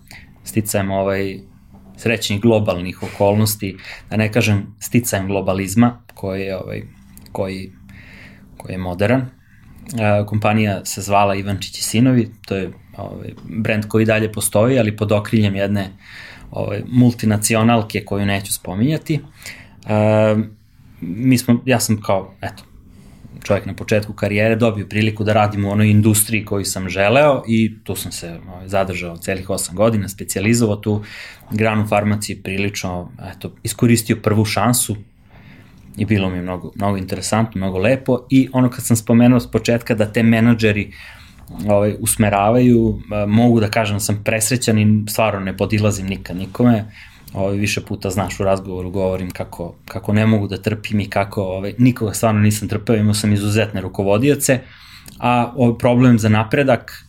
Sticajem 0.44 0.90
ovaj, 0.90 1.38
srećnih 1.96 2.40
globalnih 2.40 3.02
okolnosti, 3.02 3.76
da 4.11 4.16
ne 4.16 4.33
kažem 4.33 4.66
sticajem 4.81 5.26
globalizma 5.26 6.02
koji 6.14 6.42
je, 6.42 6.57
ovaj, 6.57 6.83
koji, 7.33 7.72
koji 8.57 8.72
je 8.74 8.79
modern. 8.79 9.22
E, 9.94 10.27
kompanija 10.27 10.85
se 10.85 11.01
zvala 11.03 11.35
Ivančić 11.35 11.79
i 11.79 11.83
Sinovi, 11.83 12.31
to 12.46 12.57
je 12.57 12.70
ovaj, 12.96 13.35
brand 13.44 13.88
koji 13.88 14.05
dalje 14.05 14.33
postoji, 14.33 14.79
ali 14.79 14.96
pod 14.96 15.12
okriljem 15.12 15.57
jedne 15.57 15.90
ovaj, 16.51 16.83
multinacionalke 16.87 18.05
koju 18.05 18.27
neću 18.27 18.53
spominjati. 18.53 19.20
E, 19.87 20.37
mi 21.01 21.38
smo, 21.38 21.62
ja 21.64 21.81
sam 21.81 22.01
kao, 22.01 22.35
eto, 22.40 22.62
čovjek 23.42 23.66
na 23.66 23.75
početku 23.75 24.12
karijere 24.12 24.57
dobio 24.57 24.87
priliku 24.87 25.25
da 25.25 25.33
radim 25.33 25.64
u 25.64 25.70
onoj 25.70 25.90
industriji 25.90 26.44
koju 26.44 26.64
sam 26.64 26.88
želeo 26.88 27.42
i 27.49 27.75
tu 27.85 27.94
sam 27.96 28.12
se 28.12 28.38
ovaj, 28.49 28.68
zadržao 28.68 29.16
celih 29.16 29.49
8 29.49 29.75
godina, 29.75 30.09
specializovao 30.09 30.77
tu 30.77 31.03
granu 31.51 31.87
farmacije 31.87 32.42
prilično, 32.42 33.12
eto, 33.37 33.55
iskoristio 33.62 34.16
prvu 34.22 34.44
šansu 34.44 34.96
i 35.97 36.05
bilo 36.05 36.31
mi 36.31 36.37
je 36.37 36.43
mnogo, 36.43 36.73
mnogo 36.75 36.97
interesantno, 36.97 37.59
mnogo 37.59 37.79
lepo. 37.79 38.27
I 38.31 38.49
ono 38.53 38.71
kad 38.71 38.85
sam 38.85 38.97
spomenuo 38.97 39.41
s 39.41 39.51
početka 39.51 39.95
da 39.95 40.13
te 40.13 40.23
menadžeri 40.23 40.93
ovaj, 41.69 41.97
usmeravaju, 42.01 43.01
mogu 43.29 43.61
da 43.61 43.71
kažem 43.71 43.97
da 43.97 44.01
sam 44.01 44.21
presrećan 44.25 44.79
i 44.79 45.05
stvarno 45.11 45.41
ne 45.41 45.57
podilazim 45.57 46.07
nikad 46.07 46.37
nikome, 46.37 46.85
ovaj, 47.35 47.57
više 47.57 47.81
puta 47.81 48.11
znaš 48.11 48.41
u 48.41 48.45
razgovoru 48.45 48.91
govorim 48.91 49.31
kako, 49.31 49.75
kako 49.85 50.13
ne 50.13 50.27
mogu 50.27 50.49
da 50.49 50.63
trpim 50.63 51.01
i 51.01 51.11
kako 51.11 51.43
ovaj, 51.43 51.75
nikoga 51.79 52.15
stvarno 52.15 52.41
nisam 52.41 52.69
trpeo, 52.69 52.97
imao 52.97 53.15
sam 53.15 53.33
izuzetne 53.33 53.81
rukovodioce, 53.81 54.59
a 55.19 55.53
ovaj 55.57 55.79
problem 55.79 56.19
za 56.19 56.29
napredak 56.29 57.06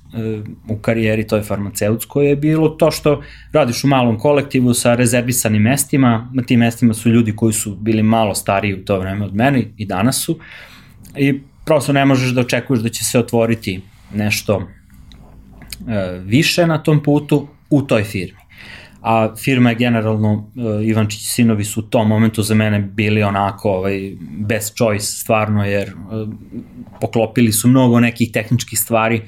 u 0.70 0.78
karijeri 0.78 1.28
toj 1.28 1.42
farmaceutskoj 1.42 2.30
je 2.30 2.36
bilo 2.36 2.70
to 2.70 2.92
što 2.92 3.22
radiš 3.52 3.84
u 3.84 3.88
malom 3.88 4.20
kolektivu 4.20 4.74
sa 4.74 4.96
rezervisanim 4.96 5.62
mestima, 5.62 6.30
na 6.34 6.44
tim 6.44 6.60
mestima 6.60 6.94
su 6.94 7.10
ljudi 7.10 7.36
koji 7.36 7.54
su 7.54 7.76
bili 7.76 8.04
malo 8.04 8.36
stariji 8.36 8.74
u 8.74 8.86
to 8.86 9.00
vreme 9.00 9.26
od 9.26 9.36
mene 9.36 9.64
i 9.78 9.86
danas 9.86 10.24
su. 10.26 10.40
I 11.18 11.42
prosto 11.66 11.94
ne 11.94 12.06
možeš 12.06 12.32
da 12.32 12.42
očekuješ 12.42 12.84
da 12.84 12.90
će 12.90 13.04
se 13.04 13.20
otvoriti 13.20 13.82
nešto 14.14 14.62
e, 15.88 16.20
više 16.24 16.68
na 16.68 16.78
tom 16.84 17.04
putu 17.04 17.48
u 17.70 17.82
toj 17.82 18.04
firmi. 18.04 18.48
A 19.02 19.36
firma 19.36 19.70
je 19.70 19.76
generalno, 19.76 20.34
uh, 20.34 20.88
Ivančić 20.88 21.22
i 21.22 21.28
sinovi 21.28 21.64
su 21.64 21.80
u 21.80 21.84
tom 21.84 22.08
momentu 22.08 22.44
za 22.44 22.56
mene 22.56 22.80
bili 22.80 23.24
onako 23.24 23.72
ovaj, 23.72 24.16
best 24.20 24.78
choice 24.78 25.06
stvarno, 25.06 25.66
jer 25.66 25.94
uh, 25.94 26.30
poklopili 27.02 27.52
su 27.52 27.68
mnogo 27.68 28.00
nekih 28.00 28.32
tehničkih 28.32 28.80
stvari 28.80 29.22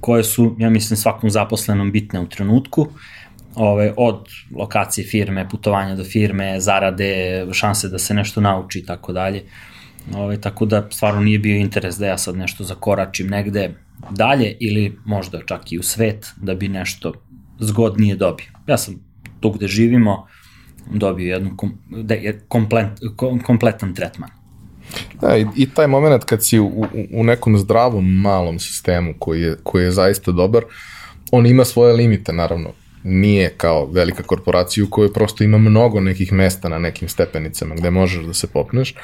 koje 0.00 0.24
su, 0.24 0.56
ja 0.58 0.70
mislim, 0.70 0.96
svakom 0.96 1.30
zaposlenom 1.30 1.92
bitne 1.92 2.20
u 2.20 2.28
trenutku, 2.28 2.88
ovaj, 3.54 3.92
od 3.96 4.28
lokacije 4.56 5.06
firme, 5.06 5.48
putovanja 5.48 5.94
do 5.94 6.04
firme, 6.04 6.60
zarade, 6.60 7.46
šanse 7.52 7.88
da 7.88 7.98
se 7.98 8.14
nešto 8.14 8.40
nauči 8.40 8.78
i 8.78 8.86
tako 8.86 9.12
dalje. 9.12 9.44
Ovaj, 10.14 10.40
tako 10.40 10.66
da 10.66 10.88
stvarno 10.90 11.20
nije 11.20 11.38
bio 11.38 11.56
interes 11.56 11.98
da 11.98 12.06
ja 12.06 12.18
sad 12.18 12.36
nešto 12.36 12.64
zakoračim 12.64 13.26
negde 13.26 13.74
dalje 14.10 14.56
ili 14.60 14.98
možda 15.04 15.40
čak 15.46 15.72
i 15.72 15.78
u 15.78 15.82
svet 15.82 16.32
da 16.36 16.54
bi 16.54 16.68
nešto 16.68 17.12
zgodnije 17.60 18.16
dobio. 18.16 18.46
Ja 18.66 18.78
sam 18.78 18.94
tu 19.40 19.50
gde 19.50 19.68
živimo 19.68 20.26
dobio 20.90 21.34
jednu 21.34 21.56
kom, 21.56 21.78
da 21.90 22.14
je 22.14 22.40
komplet, 22.48 22.88
kom, 23.16 23.40
kompletan 23.40 23.94
tretman. 23.94 24.30
Da, 25.20 25.36
i, 25.36 25.46
i 25.56 25.70
taj 25.70 25.86
moment 25.86 26.24
kad 26.24 26.44
si 26.44 26.58
u, 26.58 26.86
u, 27.12 27.24
nekom 27.24 27.58
zdravom 27.58 28.20
malom 28.20 28.58
sistemu 28.58 29.14
koji 29.18 29.42
je, 29.42 29.56
koji 29.62 29.84
je 29.84 29.90
zaista 29.90 30.32
dobar, 30.32 30.64
on 31.30 31.46
ima 31.46 31.64
svoje 31.64 31.92
limite, 31.92 32.32
naravno. 32.32 32.70
Nije 33.04 33.54
kao 33.56 33.86
velika 33.86 34.22
korporacija 34.22 34.84
u 34.84 34.90
kojoj 34.90 35.12
prosto 35.12 35.44
ima 35.44 35.58
mnogo 35.58 36.00
nekih 36.00 36.32
mesta 36.32 36.68
na 36.68 36.78
nekim 36.78 37.08
stepenicama 37.08 37.74
gde 37.74 37.90
možeš 37.90 38.24
da 38.24 38.34
se 38.34 38.46
popneš, 38.46 38.94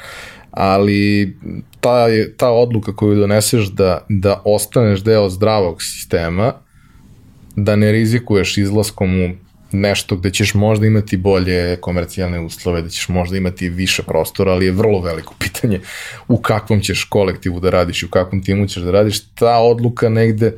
ali 0.51 1.37
ta, 1.79 2.07
je, 2.07 2.35
ta 2.35 2.49
odluka 2.49 2.95
koju 2.95 3.15
doneseš 3.15 3.65
da, 3.67 4.05
da 4.09 4.41
ostaneš 4.45 5.03
deo 5.03 5.29
zdravog 5.29 5.83
sistema, 5.83 6.53
da 7.55 7.75
ne 7.75 7.91
rizikuješ 7.91 8.57
izlaskom 8.57 9.21
u 9.21 9.48
nešto 9.71 10.15
gde 10.15 10.31
ćeš 10.31 10.53
možda 10.53 10.85
imati 10.85 11.17
bolje 11.17 11.77
komercijalne 11.81 12.39
uslove, 12.39 12.81
da 12.81 12.89
ćeš 12.89 13.09
možda 13.09 13.37
imati 13.37 13.69
više 13.69 14.03
prostora, 14.03 14.51
ali 14.51 14.65
je 14.65 14.71
vrlo 14.71 15.01
veliko 15.01 15.35
pitanje 15.39 15.79
u 16.27 16.41
kakvom 16.41 16.81
ćeš 16.81 17.03
kolektivu 17.03 17.59
da 17.59 17.69
radiš 17.69 18.03
i 18.03 18.05
u 18.05 18.09
kakvom 18.09 18.43
timu 18.43 18.67
ćeš 18.67 18.83
da 18.83 18.91
radiš. 18.91 19.19
Ta 19.19 19.57
odluka 19.57 20.09
negde, 20.09 20.53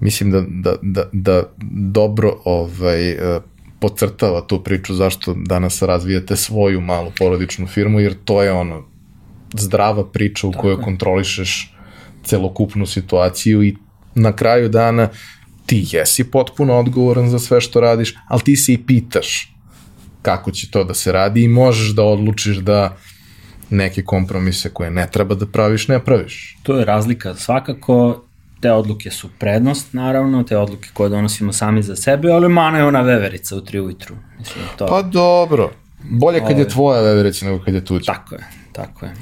mislim 0.00 0.30
da, 0.30 0.44
da, 0.48 0.76
da, 0.82 1.08
da 1.12 1.42
dobro 1.70 2.36
ovaj, 2.44 3.10
e, 3.10 3.40
pocrtava 3.80 4.46
tu 4.46 4.62
priču 4.64 4.94
zašto 4.94 5.34
danas 5.46 5.82
razvijate 5.82 6.36
svoju 6.36 6.80
malu 6.80 7.12
porodičnu 7.18 7.66
firmu, 7.66 8.00
jer 8.00 8.14
to 8.24 8.42
je 8.42 8.52
ono 8.52 8.84
zdrava 9.54 10.10
priča 10.10 10.46
u 10.46 10.52
kojoj 10.52 10.80
kontrolišeš 10.82 11.74
celokupnu 12.24 12.86
situaciju 12.86 13.62
i 13.62 13.76
na 14.14 14.36
kraju 14.36 14.68
dana 14.68 15.08
ti 15.66 15.86
jesi 15.90 16.30
potpuno 16.30 16.78
odgovoran 16.78 17.28
za 17.28 17.38
sve 17.38 17.60
što 17.60 17.80
radiš, 17.80 18.14
ali 18.28 18.42
ti 18.42 18.56
se 18.56 18.72
i 18.72 18.78
pitaš 18.78 19.54
kako 20.22 20.50
će 20.50 20.70
to 20.70 20.84
da 20.84 20.94
se 20.94 21.12
radi 21.12 21.44
i 21.44 21.48
možeš 21.48 21.94
da 21.94 22.02
odlučiš 22.02 22.56
da 22.56 22.96
neke 23.70 24.02
kompromise 24.02 24.70
koje 24.70 24.90
ne 24.90 25.06
treba 25.12 25.34
da 25.34 25.46
praviš, 25.46 25.88
ne 25.88 26.04
praviš. 26.04 26.56
To 26.62 26.78
je 26.78 26.84
razlika 26.84 27.34
svakako, 27.34 28.24
te 28.60 28.72
odluke 28.72 29.10
su 29.10 29.28
prednost, 29.38 29.92
naravno, 29.92 30.42
te 30.42 30.56
odluke 30.56 30.88
koje 30.94 31.10
donosimo 31.10 31.52
sami 31.52 31.82
za 31.82 31.96
sebe, 31.96 32.30
ali 32.30 32.48
mana 32.48 32.78
je 32.78 32.84
ona 32.84 33.00
veverica 33.00 33.56
u 33.56 33.60
tri 33.60 33.80
ujutru. 33.80 34.14
Mislim, 34.38 34.64
to... 34.78 34.86
Pa 34.86 35.02
dobro, 35.02 35.70
bolje 36.02 36.40
kad 36.40 36.50
je 36.50 36.54
ovaj. 36.54 36.68
tvoja 36.68 37.00
veverica 37.00 37.46
nego 37.46 37.64
kad 37.64 37.74
je 37.74 37.84
tuđa. 37.84 38.12
Tako 38.12 38.34
je, 38.34 38.44
tako 38.72 39.06
je. 39.06 39.12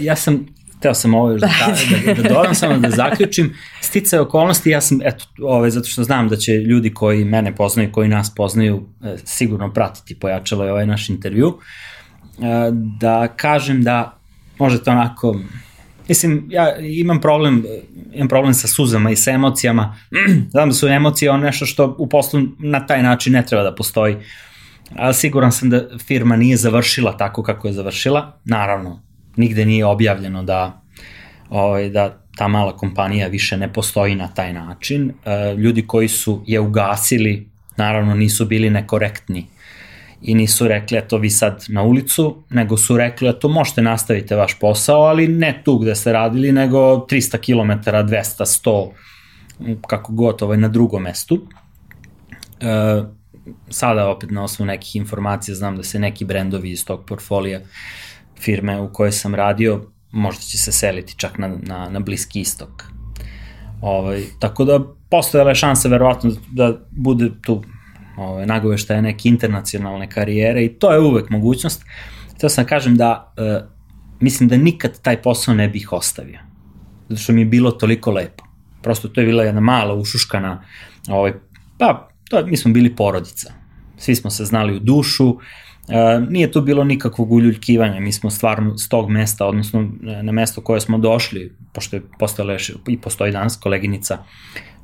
Ja 0.00 0.16
sam 0.16 0.46
Teo 0.82 0.94
sam 0.94 1.14
ovo 1.14 1.30
još 1.30 1.40
da, 1.40 1.48
da, 2.06 2.14
da 2.14 2.28
dodam, 2.28 2.54
samo 2.54 2.78
da 2.78 2.90
zaključim. 2.90 3.54
Stice 3.80 4.20
okolnosti, 4.20 4.70
ja 4.70 4.80
sam, 4.80 4.98
eto, 5.04 5.24
ovaj, 5.42 5.70
zato 5.70 5.88
što 5.88 6.04
znam 6.04 6.28
da 6.28 6.36
će 6.36 6.52
ljudi 6.52 6.94
koji 6.94 7.24
mene 7.24 7.56
poznaju, 7.56 7.92
koji 7.92 8.08
nas 8.08 8.34
poznaju, 8.34 8.88
e, 9.04 9.16
sigurno 9.24 9.72
pratiti, 9.72 10.14
pojačalo 10.14 10.64
je 10.64 10.72
ovaj 10.72 10.86
naš 10.86 11.08
intervju, 11.08 11.58
e, 12.38 12.42
da 13.00 13.28
kažem 13.36 13.82
da 13.82 14.18
možete 14.58 14.90
onako, 14.90 15.40
mislim, 16.08 16.46
ja 16.50 16.78
imam 16.78 17.20
problem, 17.20 17.64
imam 18.12 18.28
problem 18.28 18.54
sa 18.54 18.68
suzama 18.68 19.10
i 19.10 19.16
sa 19.16 19.30
emocijama, 19.30 19.96
znam 20.52 20.68
da 20.68 20.74
su 20.74 20.88
emocije 20.88 21.30
ono 21.30 21.44
nešto 21.44 21.66
što 21.66 21.96
u 21.98 22.08
poslu 22.08 22.40
na 22.58 22.86
taj 22.86 23.02
način 23.02 23.32
ne 23.32 23.46
treba 23.46 23.62
da 23.62 23.74
postoji, 23.74 24.16
ali 24.96 25.14
siguran 25.14 25.52
sam 25.52 25.70
da 25.70 25.88
firma 25.98 26.36
nije 26.36 26.56
završila 26.56 27.16
tako 27.16 27.42
kako 27.42 27.68
je 27.68 27.72
završila, 27.72 28.38
naravno, 28.44 29.02
nigde 29.36 29.64
nije 29.64 29.86
objavljeno 29.86 30.42
da, 30.42 30.82
ovaj, 31.50 31.88
da 31.88 32.22
ta 32.36 32.48
mala 32.48 32.76
kompanija 32.76 33.28
više 33.28 33.56
ne 33.56 33.72
postoji 33.72 34.14
na 34.14 34.28
taj 34.28 34.52
način. 34.52 35.12
E, 35.24 35.54
ljudi 35.54 35.86
koji 35.86 36.08
su 36.08 36.44
je 36.46 36.60
ugasili, 36.60 37.48
naravno 37.76 38.14
nisu 38.14 38.46
bili 38.46 38.70
nekorektni 38.70 39.46
i 40.22 40.34
nisu 40.34 40.68
rekli 40.68 40.98
eto 40.98 41.18
vi 41.18 41.30
sad 41.30 41.64
na 41.68 41.82
ulicu, 41.82 42.44
nego 42.50 42.76
su 42.76 42.96
rekli 42.96 43.28
eto 43.28 43.48
možete 43.48 43.82
nastavite 43.82 44.36
vaš 44.36 44.58
posao, 44.58 45.00
ali 45.00 45.28
ne 45.28 45.60
tu 45.64 45.78
gde 45.78 45.94
ste 45.94 46.12
radili, 46.12 46.52
nego 46.52 46.78
300 46.78 47.38
km, 47.38 47.90
200, 47.90 48.90
100, 49.64 49.80
kako 49.86 50.12
god, 50.12 50.42
ovaj, 50.42 50.56
na 50.56 50.68
drugom 50.68 51.02
mestu. 51.02 51.46
E, 52.60 53.02
sada 53.68 54.08
opet 54.08 54.30
na 54.30 54.44
osnovu 54.44 54.66
nekih 54.66 54.96
informacija 54.96 55.54
znam 55.54 55.76
da 55.76 55.82
se 55.82 55.98
neki 55.98 56.24
brendovi 56.24 56.70
iz 56.70 56.84
tog 56.84 57.04
portfolija 57.06 57.60
firme 58.42 58.80
u 58.80 58.92
kojoj 58.92 59.12
sam 59.12 59.34
radio, 59.34 59.82
možda 60.10 60.42
će 60.42 60.58
se 60.58 60.72
seliti 60.72 61.14
čak 61.16 61.38
na, 61.38 61.56
na, 61.62 61.88
na 61.88 62.00
Bliski 62.00 62.40
istok. 62.40 62.84
Ovaj, 63.80 64.22
tako 64.38 64.64
da 64.64 64.80
postojala 65.10 65.50
je 65.50 65.54
šansa 65.54 65.88
verovatno 65.88 66.32
da 66.50 66.72
bude 66.90 67.30
tu 67.42 67.62
ovaj, 68.16 68.46
nagoveštaje 68.46 69.02
neke 69.02 69.28
internacionalne 69.28 70.10
karijere 70.10 70.64
i 70.64 70.78
to 70.78 70.92
je 70.92 71.00
uvek 71.00 71.30
mogućnost. 71.30 71.84
Htio 72.34 72.48
sam 72.48 72.64
da 72.64 72.68
kažem 72.68 72.96
da 72.96 73.32
e, 73.36 73.60
mislim 74.20 74.48
da 74.48 74.56
nikad 74.56 75.00
taj 75.02 75.22
posao 75.22 75.54
ne 75.54 75.68
bih 75.68 75.92
ostavio. 75.92 76.38
Zato 77.08 77.22
što 77.22 77.32
mi 77.32 77.40
je 77.40 77.44
bilo 77.44 77.70
toliko 77.70 78.10
lepo. 78.10 78.44
Prosto 78.82 79.08
to 79.08 79.20
je 79.20 79.26
bila 79.26 79.44
jedna 79.44 79.60
mala 79.60 79.94
ušuškana, 79.94 80.62
ovaj, 81.08 81.32
pa 81.78 82.08
to, 82.30 82.46
mi 82.46 82.56
smo 82.56 82.72
bili 82.72 82.96
porodica. 82.96 83.52
Svi 83.96 84.14
smo 84.14 84.30
se 84.30 84.44
znali 84.44 84.76
u 84.76 84.80
dušu, 84.80 85.36
nije 86.28 86.52
tu 86.52 86.60
bilo 86.60 86.84
nikakvog 86.84 87.32
uljuljkivanja, 87.32 88.00
mi 88.00 88.12
smo 88.12 88.30
stvarno 88.30 88.78
s 88.78 88.88
tog 88.88 89.10
mesta, 89.10 89.46
odnosno 89.46 89.88
na 90.00 90.32
mesto 90.32 90.60
koje 90.60 90.80
smo 90.80 90.98
došli, 90.98 91.52
pošto 91.72 91.96
je 91.96 92.02
postala 92.18 92.56
i 92.88 92.98
postoji 92.98 93.32
danas 93.32 93.56
koleginica 93.56 94.18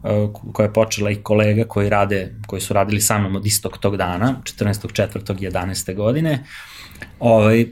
e, 0.04 0.28
koja 0.52 0.66
je 0.66 0.72
počela 0.72 1.11
i 1.11 1.16
kolega 1.16 1.64
koji 1.64 1.88
rade, 1.88 2.34
koji 2.46 2.61
su 2.61 2.74
radili 2.74 3.00
sa 3.00 3.18
mnom 3.18 3.37
od 3.37 3.46
istog 3.46 3.78
tog 3.78 3.96
dana, 3.96 4.34
14. 4.42 5.08
4. 5.08 5.50
11. 5.50 5.94
godine. 5.94 6.44
Ovaj, 7.20 7.61
e, 7.61 7.66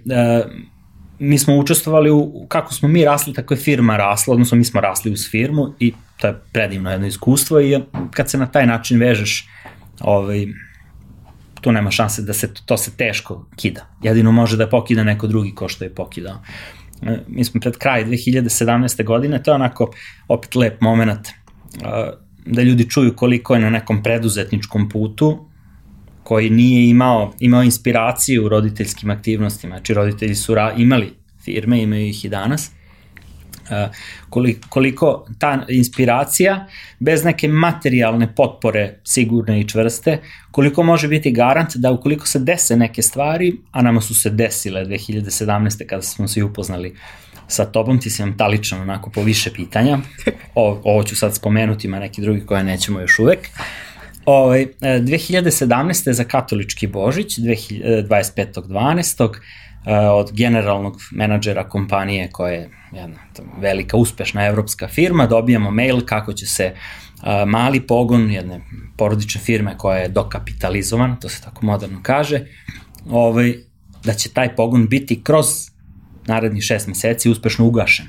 mi 1.19 1.39
smo 1.39 1.57
učestvovali 1.57 2.11
u, 2.11 2.47
kako 2.49 2.75
smo 2.75 2.89
mi 2.89 3.05
rasli, 3.05 3.35
tako 3.35 3.55
je 3.55 3.59
firma 3.59 3.97
rasla, 3.97 4.33
odnosno 4.33 4.59
mi 4.59 4.65
smo 4.65 4.81
rasli 4.81 5.13
uz 5.13 5.31
firmu 5.31 5.75
i 5.79 5.93
to 6.21 6.27
je 6.27 6.41
predivno 6.53 6.91
jedno 6.91 7.07
iskustvo 7.07 7.61
i 7.61 7.81
kad 8.11 8.31
se 8.31 8.39
na 8.39 8.47
taj 8.47 8.67
način 8.67 8.99
vežeš 8.99 9.49
ovaj, 10.01 10.47
tu 11.67 11.73
nema 11.73 11.91
šanse 11.91 12.23
da 12.23 12.33
se, 12.33 12.55
to 12.67 12.77
se 12.77 12.91
teško 12.97 13.47
kida. 13.57 13.87
Jedino 14.03 14.33
može 14.33 14.57
da 14.57 14.69
pokida 14.69 15.05
neko 15.05 15.27
drugi 15.27 15.55
ko 15.55 15.69
što 15.69 15.85
je 15.85 15.95
pokidao. 15.95 16.37
E, 17.03 17.19
mi 17.29 17.45
smo 17.45 17.61
pred 17.61 17.77
kraj 17.77 18.05
2017. 18.05 19.05
godine, 19.05 19.43
to 19.43 19.51
je 19.51 19.55
onako 19.55 19.91
opet 20.29 20.55
lep 20.55 20.81
moment 20.81 21.29
da 22.47 22.63
ljudi 22.63 22.91
čuju 22.91 23.17
koliko 23.17 23.55
je 23.55 23.61
na 23.61 23.71
nekom 23.71 24.03
preduzetničkom 24.03 24.89
putu 24.89 25.49
koji 26.23 26.51
nije 26.51 26.89
imao, 26.89 27.33
imao 27.41 27.63
inspiraciju 27.63 28.45
u 28.45 28.49
roditeljskim 28.49 29.11
aktivnostima. 29.11 29.77
Znači 29.77 29.95
roditelji 29.95 30.35
su 30.35 30.55
imali 30.77 31.13
firme, 31.45 31.83
imaju 31.83 32.07
ih 32.07 32.25
i 32.25 32.29
danas 32.29 32.71
koliko 34.69 35.27
ta 35.39 35.65
inspiracija 35.69 36.67
bez 36.99 37.25
neke 37.25 37.49
materijalne 37.49 38.35
potpore 38.35 39.01
sigurne 39.05 39.61
i 39.61 39.69
čvrste, 39.69 40.19
koliko 40.51 40.83
može 40.83 41.09
biti 41.09 41.33
garant 41.33 41.77
da 41.77 41.91
ukoliko 41.91 42.27
se 42.27 42.39
dese 42.39 42.77
neke 42.77 43.03
stvari, 43.03 43.57
a 43.73 43.83
nama 43.83 44.01
su 44.01 44.15
se 44.15 44.31
desile 44.31 44.85
2017. 44.85 45.87
kada 45.87 46.03
smo 46.03 46.29
se 46.29 46.45
upoznali 46.45 46.97
sa 47.49 47.65
tobom, 47.65 48.01
ti 48.01 48.11
si 48.11 48.23
nam 48.23 48.37
taličan 48.37 48.81
onako 48.81 49.11
po 49.11 49.23
više 49.23 49.53
pitanja, 49.53 49.99
o, 50.55 50.81
ovo 50.85 51.03
ću 51.03 51.17
sad 51.17 51.35
spomenuti, 51.35 51.87
ima 51.87 51.99
neki 51.99 52.21
drugi 52.23 52.47
koje 52.47 52.65
nećemo 52.65 53.01
još 53.01 53.19
uvek. 53.19 53.39
Ovaj, 54.25 54.67
2017. 54.81 56.13
za 56.13 56.25
katolički 56.25 56.87
Božić, 56.87 57.39
25.12 57.39 59.35
od 60.13 60.33
generalnog 60.33 60.97
menadžera 61.11 61.69
kompanije 61.69 62.29
koja 62.33 62.53
je 62.53 62.71
jedna 62.93 63.17
velika 63.61 63.97
uspešna 63.97 64.47
evropska 64.47 64.89
firma, 64.89 65.27
dobijamo 65.27 65.71
mail 65.71 66.01
kako 66.07 66.33
će 66.33 66.47
se 66.47 66.75
mali 67.47 67.81
pogon 67.81 68.31
jedne 68.31 68.61
porodične 68.97 69.41
firme 69.41 69.79
koja 69.79 69.99
je 69.99 70.09
dokapitalizovan, 70.09 71.17
to 71.21 71.29
se 71.29 71.43
tako 71.43 71.67
moderno 71.67 71.99
kaže, 72.03 72.47
ovaj, 73.11 73.55
da 74.05 74.15
će 74.15 74.29
taj 74.29 74.57
pogon 74.57 74.89
biti 74.89 75.23
kroz 75.23 75.47
narednih 76.27 76.63
šest 76.63 76.87
meseci 76.87 77.31
uspešno 77.31 77.67
ugašen. 77.67 78.07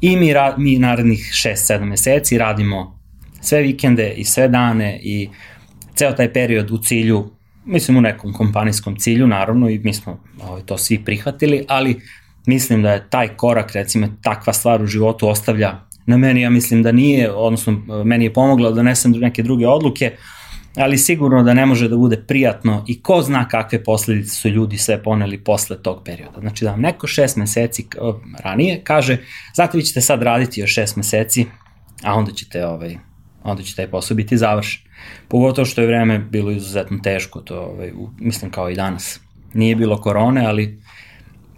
I 0.00 0.16
mi, 0.16 0.32
ra, 0.32 0.54
mi 0.58 0.78
narednih 0.78 1.30
šest, 1.32 1.66
sedam 1.66 1.88
meseci 1.88 2.38
radimo 2.38 2.98
sve 3.40 3.60
vikende 3.60 4.10
i 4.16 4.24
sve 4.24 4.48
dane 4.48 5.00
i 5.02 5.28
ceo 5.94 6.12
taj 6.12 6.32
period 6.32 6.70
u 6.70 6.78
cilju 6.78 7.30
mislim 7.66 7.96
u 7.96 8.00
nekom 8.00 8.32
kompanijskom 8.32 8.96
cilju 8.96 9.26
naravno 9.26 9.68
i 9.70 9.78
mi 9.78 9.94
smo 9.94 10.20
ovaj, 10.42 10.62
to 10.62 10.78
svi 10.78 11.04
prihvatili, 11.04 11.64
ali 11.68 12.00
mislim 12.46 12.82
da 12.82 12.92
je 12.92 13.10
taj 13.10 13.28
korak, 13.28 13.72
recimo 13.72 14.08
takva 14.22 14.52
stvar 14.52 14.82
u 14.82 14.86
životu 14.86 15.28
ostavlja 15.28 15.80
na 16.06 16.16
meni, 16.16 16.40
ja 16.40 16.50
mislim 16.50 16.82
da 16.82 16.92
nije, 16.92 17.32
odnosno 17.32 17.72
meni 18.04 18.24
je 18.24 18.32
pomoglo 18.32 18.68
da 18.68 18.74
donesem 18.74 19.12
neke 19.12 19.42
druge 19.42 19.66
odluke, 19.66 20.16
ali 20.76 20.98
sigurno 20.98 21.42
da 21.42 21.54
ne 21.54 21.66
može 21.66 21.88
da 21.88 21.96
bude 21.96 22.16
prijatno 22.16 22.84
i 22.88 23.02
ko 23.02 23.22
zna 23.22 23.48
kakve 23.48 23.84
posledice 23.84 24.36
su 24.36 24.48
ljudi 24.48 24.78
sve 24.78 25.02
poneli 25.02 25.38
posle 25.38 25.82
tog 25.82 26.02
perioda. 26.04 26.40
Znači 26.40 26.64
da 26.64 26.70
vam 26.70 26.80
neko 26.80 27.06
šest 27.06 27.36
meseci 27.36 27.86
ranije 28.44 28.80
kaže, 28.84 29.18
znate 29.54 29.78
vi 29.78 29.84
ćete 29.84 30.00
sad 30.00 30.22
raditi 30.22 30.60
još 30.60 30.74
šest 30.74 30.96
meseci, 30.96 31.46
a 32.02 32.14
onda 32.14 32.32
ćete, 32.32 32.66
ovaj, 32.66 32.96
onda 33.42 33.62
će 33.62 33.76
taj 33.76 33.90
posao 33.90 34.14
biti 34.14 34.36
završen. 34.38 34.85
Pogotovo 35.28 35.64
što 35.64 35.80
je 35.80 35.86
vreme 35.86 36.18
bilo 36.18 36.50
izuzetno 36.50 36.98
teško, 37.02 37.40
to 37.40 37.60
ovaj, 37.60 37.92
mislim 38.18 38.50
kao 38.50 38.70
i 38.70 38.74
danas. 38.74 39.20
Nije 39.54 39.76
bilo 39.76 40.00
korone, 40.00 40.46
ali 40.46 40.80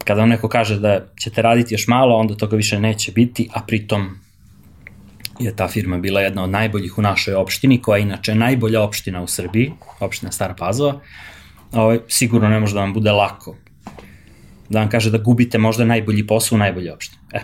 kada 0.05 0.21
vam 0.21 0.29
neko 0.29 0.49
kaže 0.49 0.79
da 0.81 1.07
ćete 1.21 1.43
raditi 1.43 1.75
još 1.75 1.89
malo, 1.89 2.17
onda 2.17 2.35
toga 2.35 2.57
više 2.57 2.81
neće 2.81 3.13
biti, 3.13 3.49
a 3.53 3.61
pritom 3.61 4.09
je 5.39 5.57
ta 5.57 5.69
firma 5.69 5.99
bila 5.99 6.21
jedna 6.21 6.45
od 6.45 6.51
najboljih 6.51 6.99
u 6.99 7.03
našoj 7.03 7.35
opštini, 7.35 7.83
koja 7.83 7.97
je 7.97 8.03
inače 8.03 8.35
najbolja 8.35 8.83
opština 8.83 9.23
u 9.23 9.27
Srbiji, 9.27 9.73
opština 10.01 10.33
Stara 10.33 10.55
Pazova, 10.55 11.01
ovaj, 11.73 11.99
sigurno 12.09 12.49
ne 12.49 12.61
može 12.61 12.75
da 12.75 12.81
vam 12.81 12.93
bude 12.93 13.13
lako. 13.13 13.57
Da 14.69 14.81
vam 14.81 14.89
kaže 14.89 15.11
da 15.11 15.19
gubite 15.19 15.59
možda 15.59 15.85
najbolji 15.85 16.27
posao 16.27 16.57
u 16.57 16.59
najbolje 16.59 16.93
opštini. 16.93 17.23
E, 17.33 17.41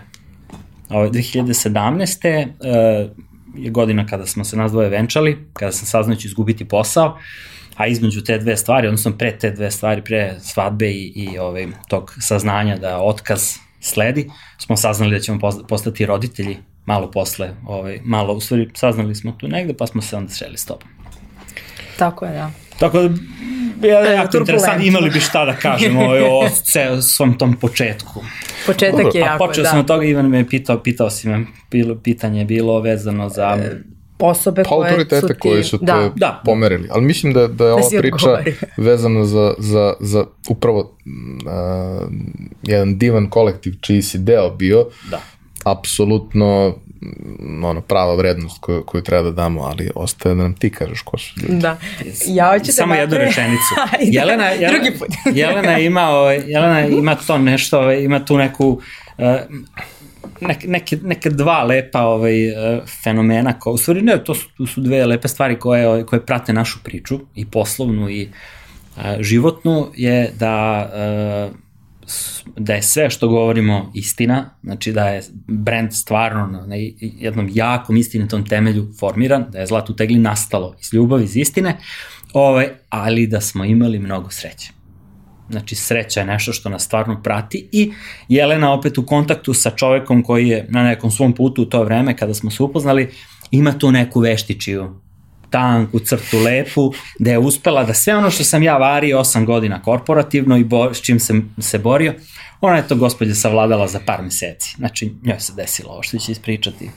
ovaj, 0.89 1.09
2017. 1.09 2.27
E, 2.27 3.09
je 3.57 3.71
godina 3.71 4.05
kada 4.05 4.25
smo 4.25 4.43
se 4.43 4.57
nas 4.57 4.71
dvoje 4.71 4.89
venčali, 4.89 5.37
kada 5.53 5.71
sam 5.71 5.87
saznao 5.87 6.15
da 6.15 6.21
ću 6.21 6.27
izgubiti 6.27 6.65
posao, 6.65 7.17
a 7.75 7.87
između 7.87 8.23
te 8.23 8.37
dve 8.37 8.57
stvari, 8.57 8.87
odnosno 8.87 9.11
pre 9.17 9.37
te 9.37 9.51
dve 9.51 9.71
stvari, 9.71 10.03
pre 10.03 10.35
svadbe 10.39 10.89
i, 10.89 11.13
i 11.15 11.37
ovaj, 11.37 11.67
tog 11.87 12.13
saznanja 12.19 12.77
da 12.77 12.97
otkaz 13.01 13.53
sledi, 13.79 14.29
smo 14.57 14.77
saznali 14.77 15.11
da 15.11 15.19
ćemo 15.19 15.39
postati 15.67 16.05
roditelji 16.05 16.57
malo 16.85 17.11
posle, 17.11 17.53
ovaj, 17.65 17.99
malo, 18.03 18.33
u 18.33 18.39
stvari 18.39 18.69
saznali 18.73 19.15
smo 19.15 19.31
tu 19.31 19.47
negde, 19.47 19.73
pa 19.73 19.87
smo 19.87 20.01
se 20.01 20.15
onda 20.15 20.31
sreli 20.31 20.57
s 20.57 20.65
tobom. 20.65 20.87
Tako 21.97 22.25
je, 22.25 22.33
da. 22.33 22.51
Tako 22.79 23.01
da, 23.01 23.09
ja, 23.81 24.11
jako 24.11 24.37
interesantno, 24.37 24.85
imali 24.85 25.09
bi 25.09 25.19
šta 25.19 25.45
da 25.45 25.53
kažemo 25.53 26.03
ovaj, 26.05 26.21
o 26.21 26.49
ce, 26.63 27.01
svom 27.01 27.37
tom 27.37 27.53
početku. 27.53 28.23
Početak 28.65 29.15
je 29.15 29.19
jako, 29.19 29.43
A 29.43 29.47
počeo 29.47 29.63
da. 29.63 29.69
sam 29.69 29.79
od 29.79 29.87
toga, 29.87 30.05
Ivan 30.05 30.29
me 30.29 30.49
pitao, 30.49 30.83
pitao 30.83 31.09
si 31.09 31.27
me, 31.29 31.45
bilo, 31.71 31.95
pitanje 31.95 32.39
je 32.39 32.45
bilo 32.45 32.79
vezano 32.79 33.29
za... 33.29 33.57
E, 33.61 33.95
osobe 34.19 34.63
pa 34.63 34.69
koje 34.69 35.21
su 35.21 35.27
ti... 35.27 35.33
koji 35.39 35.63
su 35.63 35.77
te 35.77 35.85
da. 35.85 36.11
da. 36.15 36.41
pomerili. 36.45 36.87
Ali 36.91 37.05
mislim 37.05 37.33
da, 37.33 37.39
da 37.39 37.65
je 37.65 37.69
da 37.69 37.75
ova 37.75 37.89
priča 37.99 38.15
odgovori. 38.15 38.55
vezana 38.87 39.25
za, 39.25 39.53
za, 39.57 39.93
za 39.99 40.25
upravo 40.49 40.79
uh, 40.79 42.09
jedan 42.63 42.97
divan 42.97 43.29
kolektiv 43.29 43.73
čiji 43.81 44.01
si 44.01 44.17
deo 44.17 44.49
bio. 44.49 44.87
Da. 45.11 45.21
Apsolutno 45.65 46.75
ono, 47.63 47.81
prava 47.81 48.15
vrednost 48.15 48.57
koju, 48.59 48.83
koju 48.83 49.03
treba 49.03 49.23
da 49.23 49.31
damo, 49.31 49.61
ali 49.61 49.91
ostaje 49.95 50.35
da 50.35 50.43
nam 50.43 50.53
ti 50.53 50.69
kažeš 50.69 51.01
ko 51.01 51.17
su 51.17 51.39
ljudi. 51.41 51.61
Da. 51.61 51.77
Ja 52.27 52.51
hoću 52.51 52.65
da 52.65 52.71
Samo 52.71 52.93
da 52.93 52.99
jednu 52.99 53.17
rečenicu. 53.17 53.75
Jelena, 54.17 54.49
Jelena, 54.49 54.73
Drugi 54.73 54.99
put. 54.99 55.07
Jelena, 55.37 55.79
ima, 55.79 56.09
ovaj, 56.09 56.41
Jelena 56.45 56.87
ima 56.87 57.15
to 57.15 57.37
nešto, 57.37 57.79
ovaj, 57.79 58.03
ima 58.03 58.25
tu 58.25 58.37
neku 58.37 58.67
uh, 58.67 59.25
neke, 60.41 60.67
neke, 60.67 60.97
neke 61.03 61.29
dva 61.29 61.63
lepa 61.63 62.01
ovaj, 62.01 62.49
uh, 62.49 62.83
fenomena, 63.03 63.59
ko, 63.59 63.71
u 63.71 63.77
stvari 63.77 64.01
ne, 64.01 64.23
to 64.23 64.35
su, 64.35 64.47
to 64.57 64.67
su 64.67 64.81
dve 64.81 65.05
lepe 65.05 65.27
stvari 65.27 65.59
koje, 65.59 65.87
ovaj, 65.87 66.03
koje 66.03 66.25
prate 66.25 66.53
našu 66.53 66.79
priču, 66.83 67.19
i 67.35 67.45
poslovnu 67.45 68.09
i 68.09 68.29
uh, 68.97 69.03
životnu, 69.19 69.87
je 69.95 70.31
da 70.39 70.85
uh, 71.49 71.64
da 72.57 72.73
je 72.73 72.81
sve 72.81 73.09
što 73.09 73.27
govorimo 73.27 73.91
istina, 73.93 74.49
znači 74.63 74.91
da 74.91 75.07
je 75.07 75.23
brand 75.47 75.93
stvarno 75.93 76.65
na 76.67 76.75
jednom 76.99 77.49
jakom 77.53 77.97
istinitom 77.97 78.45
temelju 78.45 78.87
formiran, 78.99 79.45
da 79.51 79.59
je 79.59 79.67
Zlatu 79.67 79.95
tegli 79.95 80.17
nastalo 80.17 80.75
iz 80.81 80.93
ljubavi, 80.93 81.23
iz 81.23 81.37
istine, 81.37 81.77
ovaj, 82.33 82.67
ali 82.89 83.27
da 83.27 83.41
smo 83.41 83.65
imali 83.65 83.99
mnogo 83.99 84.29
sreće. 84.29 84.71
Znači 85.49 85.75
sreća 85.75 86.19
je 86.19 86.25
nešto 86.25 86.53
što 86.53 86.69
nas 86.69 86.83
stvarno 86.83 87.21
prati 87.23 87.69
i 87.71 87.91
Jelena 88.29 88.73
opet 88.73 88.97
u 88.97 89.05
kontaktu 89.05 89.53
sa 89.53 89.69
čovekom 89.69 90.23
koji 90.23 90.47
je 90.47 90.65
na 90.69 90.83
nekom 90.83 91.11
svom 91.11 91.33
putu 91.33 91.61
u 91.61 91.65
to 91.65 91.83
vreme 91.83 92.17
kada 92.17 92.33
smo 92.33 92.51
se 92.51 92.63
upoznali, 92.63 93.09
ima 93.51 93.77
tu 93.77 93.91
neku 93.91 94.19
veštičiju 94.19 95.04
tanku 95.55 95.99
crtu 95.99 96.39
lepu, 96.39 96.93
da 97.19 97.31
je 97.31 97.37
uspela 97.37 97.83
da 97.83 97.93
sve 97.93 98.15
ono 98.15 98.29
što 98.31 98.43
sam 98.43 98.63
ja 98.63 98.77
vario 98.77 99.19
8 99.19 99.45
godina 99.45 99.81
korporativno 99.81 100.57
i 100.57 100.63
bo, 100.63 100.93
s 100.93 101.01
čim 101.01 101.19
sam 101.19 101.55
se 101.59 101.79
borio, 101.79 102.13
ona 102.61 102.77
je 102.77 102.87
to 102.87 102.95
gospodje 102.95 103.35
savladala 103.35 103.87
za 103.87 103.99
par 104.05 104.21
meseci. 104.21 104.75
Znači, 104.77 105.13
njoj 105.23 105.39
se 105.39 105.53
desilo 105.55 105.91
ovo 105.91 106.03
što 106.03 106.17
će 106.17 106.31
ispričati. 106.31 106.89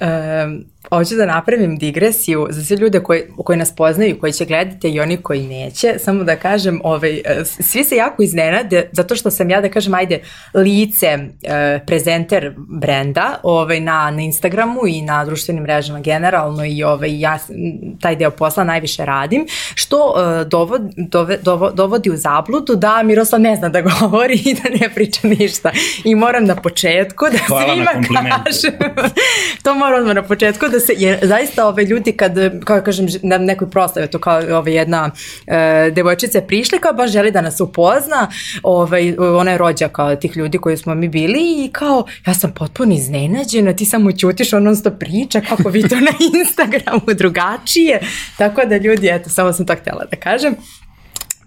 Um, 0.00 0.64
hoću 0.88 1.14
da 1.14 1.26
napravim 1.26 1.78
digresiju 1.78 2.46
za 2.50 2.64
sve 2.64 2.76
ljude 2.76 3.00
koji, 3.00 3.22
koji 3.44 3.58
nas 3.58 3.74
poznaju, 3.74 4.20
koji 4.20 4.32
će 4.32 4.44
gledati 4.44 4.88
i 4.88 5.00
oni 5.00 5.16
koji 5.16 5.46
neće, 5.46 5.94
samo 5.98 6.24
da 6.24 6.36
kažem, 6.36 6.80
ovaj, 6.84 7.16
e, 7.16 7.44
svi 7.44 7.84
se 7.84 7.96
jako 7.96 8.22
iznenade 8.22 8.88
zato 8.92 9.16
što 9.16 9.30
sam 9.30 9.50
ja, 9.50 9.60
da 9.60 9.68
kažem, 9.68 9.94
ajde, 9.94 10.20
lice, 10.54 11.18
e, 11.42 11.80
prezenter 11.86 12.54
brenda 12.56 13.40
ovaj, 13.42 13.80
na, 13.80 14.10
na 14.10 14.22
Instagramu 14.22 14.80
i 14.88 15.02
na 15.02 15.24
društvenim 15.24 15.62
mrežama 15.62 16.00
generalno 16.00 16.64
i 16.64 16.82
ovaj, 16.82 17.20
ja 17.20 17.38
taj 18.00 18.16
deo 18.16 18.30
posla 18.30 18.64
najviše 18.64 19.04
radim, 19.04 19.46
što 19.74 20.14
e, 20.16 20.44
dovod, 20.44 20.82
dove, 20.96 21.36
dovo, 21.36 21.70
dovodi 21.70 22.10
u 22.10 22.16
zabludu 22.16 22.76
da 22.76 23.02
Miroslav 23.02 23.40
ne 23.40 23.56
zna 23.56 23.68
da 23.68 23.80
govori 23.82 24.34
i 24.44 24.54
da 24.54 24.70
ne 24.80 24.94
priča 24.94 25.28
ništa. 25.28 25.70
I 26.04 26.14
moram 26.14 26.44
na 26.44 26.56
početku 26.56 27.24
da 27.32 27.38
Hvala 27.46 27.74
svima 27.74 27.90
kažem, 28.44 28.94
to 29.64 29.74
moram 29.74 30.14
na 30.14 30.22
početku 30.22 30.69
da 30.70 30.80
se, 30.80 30.92
jer 30.96 31.18
zaista 31.22 31.66
ove 31.66 31.84
ljudi 31.84 32.12
kad, 32.12 32.34
kao 32.64 32.80
kažem, 32.80 33.06
na 33.22 33.38
nekoj 33.38 33.70
proslavi, 33.70 34.08
to 34.08 34.18
kao 34.18 34.58
ove 34.58 34.74
jedna 34.74 35.10
e, 35.46 35.90
devojčica 35.90 36.38
je 36.38 36.46
prišla 36.46 36.78
kao 36.78 36.92
baš 36.92 37.10
želi 37.10 37.30
da 37.30 37.40
nas 37.40 37.60
upozna, 37.60 38.30
ovaj, 38.62 39.14
ona 39.18 39.50
je 39.50 39.58
rođaka 39.58 40.16
tih 40.16 40.36
ljudi 40.36 40.58
koji 40.58 40.76
smo 40.76 40.94
mi 40.94 41.08
bili 41.08 41.64
i 41.64 41.70
kao, 41.72 42.04
ja 42.26 42.34
sam 42.34 42.52
potpuno 42.54 42.94
iznenađena, 42.94 43.72
ti 43.72 43.84
samo 43.84 44.12
ćutiš, 44.12 44.52
on 44.52 44.62
non 44.62 44.76
stop 44.76 44.98
priča, 44.98 45.40
kako 45.40 45.68
vi 45.68 45.88
to 45.88 45.96
na 45.96 46.12
Instagramu 46.38 47.14
drugačije, 47.14 48.00
tako 48.38 48.64
da 48.64 48.76
ljudi, 48.76 49.08
eto, 49.08 49.30
samo 49.30 49.52
sam 49.52 49.66
to 49.66 49.74
htjela 49.74 50.04
da 50.10 50.16
kažem. 50.16 50.54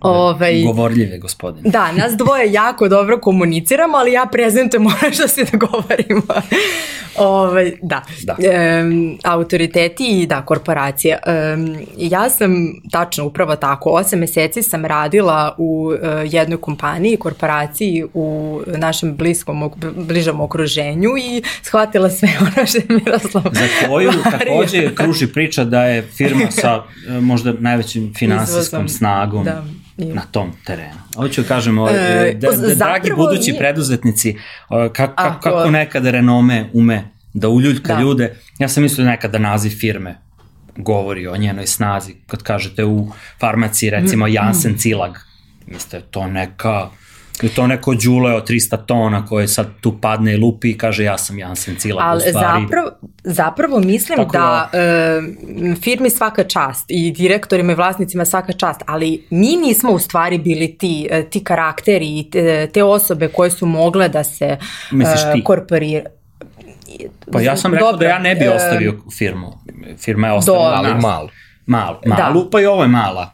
Ovaj, 0.03 0.63
Govorljive 0.63 1.17
gospodine. 1.17 1.69
Da, 1.69 1.91
nas 1.91 2.13
dvoje 2.17 2.51
jako 2.53 2.87
dobro 2.87 3.19
komuniciramo, 3.19 3.97
ali 3.97 4.11
ja 4.11 4.25
prezentujem 4.31 4.87
ono 5.01 5.13
što 5.13 5.27
se 5.27 5.43
da 5.51 5.57
govorimo. 5.57 6.21
ovaj, 7.17 7.71
da. 7.81 8.01
da. 8.23 8.35
E, 8.39 8.83
autoriteti 9.23 10.21
i 10.21 10.27
da, 10.27 10.41
korporacije. 10.41 11.19
E, 11.25 11.57
ja 11.97 12.29
sam, 12.29 12.73
tačno, 12.91 13.25
upravo 13.25 13.55
tako, 13.55 13.89
osam 13.89 14.19
meseci 14.19 14.63
sam 14.63 14.85
radila 14.85 15.55
u 15.57 15.93
e, 15.93 16.07
jednoj 16.25 16.57
kompaniji, 16.57 17.17
korporaciji 17.17 18.05
u 18.13 18.59
našem 18.77 19.15
bliskom, 19.15 19.71
bližom 19.95 20.41
okruženju 20.41 21.09
i 21.17 21.43
shvatila 21.61 22.09
sve 22.09 22.29
ono 22.39 22.65
što 22.65 22.77
je 22.77 22.85
Miroslav 22.89 23.43
Za 23.51 23.87
koju 23.87 24.11
takođe 24.23 24.95
kruži 24.95 25.27
priča 25.27 25.63
da 25.63 25.83
je 25.83 26.01
firma 26.01 26.51
sa 26.51 26.83
e, 27.07 27.21
možda 27.21 27.53
najvećim 27.59 28.13
finansijskom 28.17 28.89
snagom. 28.89 29.43
Da 29.43 29.63
na 29.97 30.21
tom 30.21 30.51
terenu. 30.65 30.99
Hoću 31.15 31.41
da 31.41 31.47
kažem, 31.47 31.77
e, 31.79 32.33
da, 32.33 32.51
da, 32.51 32.75
dragi 32.75 33.11
budući 33.15 33.51
nije. 33.51 33.59
preduzetnici, 33.59 34.35
kako, 34.69 35.15
kako, 35.15 35.39
kako 35.39 35.71
nekada 35.71 36.11
renome 36.11 36.69
ume 36.73 37.03
da 37.33 37.49
uljuljka 37.49 37.93
da. 37.93 38.01
ljude, 38.01 38.35
ja 38.59 38.67
sam 38.67 38.83
mislio 38.83 39.05
da 39.05 39.11
nekada 39.11 39.37
naziv 39.37 39.69
firme 39.69 40.15
govori 40.75 41.27
o 41.27 41.37
njenoj 41.37 41.67
snazi, 41.67 42.15
kad 42.27 42.43
kažete 42.43 42.85
u 42.85 43.11
farmaciji 43.39 43.89
recimo 43.89 44.27
mm. 44.27 44.33
Janssen 44.33 44.77
Cilag, 44.77 45.17
mislite 45.67 46.01
to 46.01 46.27
neka 46.27 46.89
I 47.41 47.49
to 47.49 47.67
neko 47.67 47.93
đule 47.93 48.33
od 48.33 48.49
300 48.49 48.85
tona 48.85 49.25
koje 49.25 49.47
sad 49.47 49.67
tu 49.81 49.97
padne 50.01 50.33
i 50.33 50.37
lupi 50.37 50.69
i 50.69 50.77
kaže 50.77 51.03
ja 51.03 51.17
sam 51.17 51.39
Jansen 51.39 51.75
Cilak 51.75 52.05
Ali 52.05 52.17
u 52.17 52.29
stvari. 52.29 52.63
Zapravo, 52.63 52.89
zapravo 53.23 53.79
mislim 53.79 54.17
Tako 54.17 54.31
da, 54.31 54.69
da 54.71 54.77
e, 54.79 55.21
firmi 55.81 56.09
svaka 56.09 56.43
čast 56.43 56.85
i 56.87 57.11
direktorima 57.11 57.71
i 57.71 57.75
vlasnicima 57.75 58.25
svaka 58.25 58.53
čast, 58.53 58.81
ali 58.85 59.27
mi 59.29 59.55
nismo 59.55 59.91
u 59.91 59.99
stvari 59.99 60.37
bili 60.37 60.77
ti, 60.77 61.07
e, 61.11 61.29
ti 61.29 61.43
karakteri 61.43 62.19
i 62.19 62.29
te, 62.31 62.69
te 62.73 62.83
osobe 62.83 63.27
koje 63.27 63.51
su 63.51 63.65
mogle 63.65 64.09
da 64.09 64.23
se 64.23 64.45
e, 64.45 65.43
korporiraju 65.43 66.03
Pa 67.31 67.41
ja 67.41 67.57
sam 67.57 67.73
rekao 67.73 67.91
Dobre, 67.91 68.07
da 68.07 68.13
ja 68.13 68.19
ne 68.19 68.35
bi 68.35 68.47
ostavio 68.47 68.93
firmu. 69.17 69.53
Firma 69.97 70.27
je 70.27 70.33
ostavila 70.33 70.73
ali 70.75 71.01
malu. 71.01 71.29
Malu, 71.65 71.97
malu, 72.05 72.43
da. 72.43 72.49
pa 72.51 72.61
i 72.61 72.65
ovo 72.65 72.83
je 72.83 72.87
mala. 72.87 73.31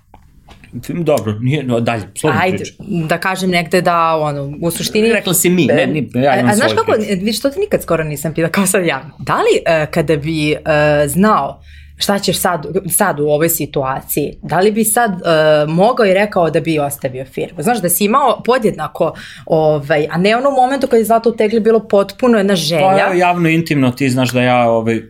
Dobro, 0.89 1.35
nije, 1.39 1.63
no, 1.63 1.79
dalje, 1.79 2.03
slobodno 2.19 2.41
Ajde, 2.43 2.57
priča. 2.57 2.73
da 3.07 3.17
kažem 3.17 3.49
negde 3.49 3.81
da, 3.81 4.15
ono, 4.15 4.57
u 4.61 4.71
suštini... 4.71 5.13
Rekla 5.13 5.33
si 5.33 5.49
mi, 5.49 5.65
ne, 5.65 5.87
ni, 5.87 6.09
ja 6.15 6.39
imam 6.39 6.49
a, 6.49 6.51
a 6.51 6.55
znaš 6.55 6.71
kako, 6.73 6.91
vi 7.21 7.33
što 7.33 7.49
ti 7.49 7.59
nikad 7.59 7.81
skoro 7.81 8.03
nisam 8.03 8.33
pitala, 8.33 8.51
kao 8.51 8.65
sad 8.65 8.85
ja, 8.85 9.09
da 9.19 9.35
li 9.35 9.83
uh, 9.83 9.91
kada 9.91 10.15
bi 10.15 10.51
uh, 10.51 11.11
znao 11.11 11.61
šta 11.99 12.19
ćeš 12.19 12.39
sad, 12.39 12.65
sad 12.89 13.19
u 13.19 13.23
ovoj 13.23 13.49
situaciji, 13.49 14.33
da 14.43 14.59
li 14.59 14.71
bi 14.71 14.83
sad 14.83 15.11
uh, 15.11 15.73
mogao 15.75 16.05
i 16.05 16.13
rekao 16.13 16.49
da 16.49 16.59
bi 16.59 16.79
ostavio 16.79 17.25
firmu? 17.25 17.61
Znaš, 17.61 17.81
da 17.81 17.89
si 17.89 18.05
imao 18.05 18.41
podjednako, 18.45 19.13
ovaj, 19.45 20.07
a 20.11 20.17
ne 20.17 20.35
ono 20.35 20.49
u 20.49 20.53
momentu 20.53 20.87
kada 20.87 20.97
je 20.97 21.03
zato 21.03 21.29
u 21.29 21.35
tegli 21.35 21.59
bilo 21.59 21.79
potpuno 21.79 22.37
jedna 22.37 22.55
želja. 22.55 23.07
Pa 23.09 23.13
javno 23.13 23.49
intimno, 23.49 23.91
ti 23.91 24.09
znaš 24.09 24.31
da 24.31 24.41
ja 24.41 24.69
ovaj, 24.69 24.97
uh, 24.97 25.03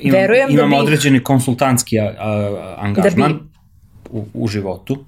imam, 0.00 0.20
Verujem 0.20 0.46
da 0.46 0.52
imam 0.52 0.70
da 0.70 0.76
bi, 0.76 0.82
određeni 0.82 1.24
konsultantski 1.24 1.98
uh, 1.98 2.04
angažman. 2.78 3.32
Da 3.32 3.38
bi, 3.38 3.49
u, 4.12 4.26
u 4.34 4.48
životu 4.48 5.04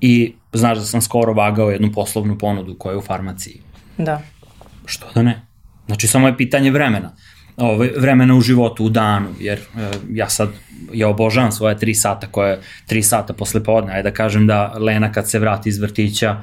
i 0.00 0.34
znaš 0.52 0.78
da 0.78 0.84
sam 0.84 1.02
skoro 1.02 1.32
vagao 1.32 1.70
jednu 1.70 1.92
poslovnu 1.92 2.38
ponudu 2.38 2.74
koja 2.78 2.92
je 2.92 2.98
u 2.98 3.02
farmaciji. 3.02 3.60
Da. 3.98 4.22
Što 4.86 5.06
da 5.14 5.22
ne? 5.22 5.42
Znači 5.86 6.06
samo 6.06 6.26
je 6.26 6.36
pitanje 6.36 6.70
vremena. 6.70 7.12
Ove, 7.56 7.90
vremena 7.96 8.34
u 8.34 8.40
životu, 8.40 8.84
u 8.84 8.88
danu, 8.88 9.28
jer 9.40 9.58
e, 9.58 9.90
ja 10.12 10.28
sad, 10.28 10.48
ja 10.92 11.08
obožavam 11.08 11.52
svoje 11.52 11.78
tri 11.78 11.94
sata 11.94 12.26
koje, 12.26 12.60
tri 12.86 13.02
sata 13.02 13.32
posle 13.32 13.64
podne, 13.64 13.92
ajde 13.92 14.10
da 14.10 14.14
kažem 14.14 14.46
da 14.46 14.72
Lena 14.78 15.12
kad 15.12 15.30
se 15.30 15.38
vrati 15.38 15.68
iz 15.68 15.78
vrtića, 15.78 16.42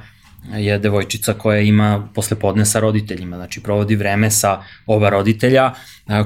je 0.54 0.78
devojčica 0.78 1.32
koja 1.32 1.60
ima 1.60 2.08
posle 2.14 2.38
podne 2.38 2.64
sa 2.64 2.80
roditeljima, 2.80 3.36
znači 3.36 3.62
provodi 3.62 3.96
vreme 3.96 4.30
sa 4.30 4.62
oba 4.86 5.08
roditelja 5.08 5.72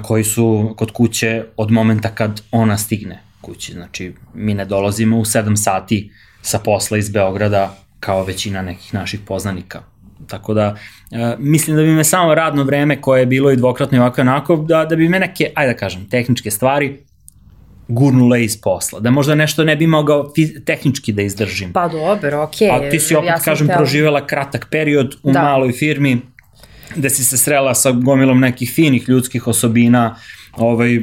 koji 0.02 0.24
su 0.24 0.74
kod 0.76 0.90
kuće 0.90 1.44
od 1.56 1.70
momenta 1.70 2.08
kad 2.08 2.42
ona 2.50 2.78
stigne 2.78 3.29
kući. 3.40 3.72
Znači, 3.72 4.14
mi 4.34 4.54
ne 4.54 4.64
dolazimo 4.64 5.18
u 5.18 5.24
7 5.24 5.56
sati 5.56 6.12
sa 6.42 6.58
posla 6.58 6.98
iz 6.98 7.10
Beograda 7.10 7.76
kao 8.00 8.24
većina 8.24 8.62
nekih 8.62 8.94
naših 8.94 9.20
poznanika. 9.26 9.82
Tako 10.26 10.54
da, 10.54 10.76
e, 11.10 11.36
mislim 11.38 11.76
da 11.76 11.82
bi 11.82 11.88
me 11.88 12.04
samo 12.04 12.34
radno 12.34 12.64
vreme 12.64 13.00
koje 13.00 13.20
je 13.20 13.26
bilo 13.26 13.50
i 13.50 13.56
dvokratno 13.56 13.96
i 13.96 14.00
ovako 14.00 14.20
onako, 14.20 14.56
da, 14.56 14.84
da 14.84 14.96
bi 14.96 15.08
me 15.08 15.18
neke, 15.18 15.52
ajde 15.54 15.72
da 15.72 15.78
kažem, 15.78 16.08
tehničke 16.08 16.50
stvari 16.50 17.04
gurnule 17.88 18.44
iz 18.44 18.60
posla. 18.60 19.00
Da 19.00 19.10
možda 19.10 19.34
nešto 19.34 19.64
ne 19.64 19.76
bi 19.76 19.86
mogao 19.86 20.32
tehnički 20.66 21.12
da 21.12 21.22
izdržim. 21.22 21.72
Pa 21.72 21.88
dobro, 21.88 22.42
okej. 22.42 22.68
Okay. 22.68 22.86
A 22.86 22.90
ti 22.90 23.00
si 23.00 23.14
opet, 23.14 23.28
ja 23.28 23.38
kažem, 23.38 23.66
teo... 23.66 23.76
proživela 23.76 24.26
kratak 24.26 24.66
period 24.70 25.14
u 25.22 25.32
da. 25.32 25.42
maloj 25.42 25.72
firmi, 25.72 26.20
da 26.96 27.10
si 27.10 27.24
se 27.24 27.38
srela 27.38 27.74
sa 27.74 27.92
gomilom 27.92 28.40
nekih 28.40 28.72
finih 28.74 29.08
ljudskih 29.08 29.46
osobina, 29.46 30.16
ovaj, 30.56 31.00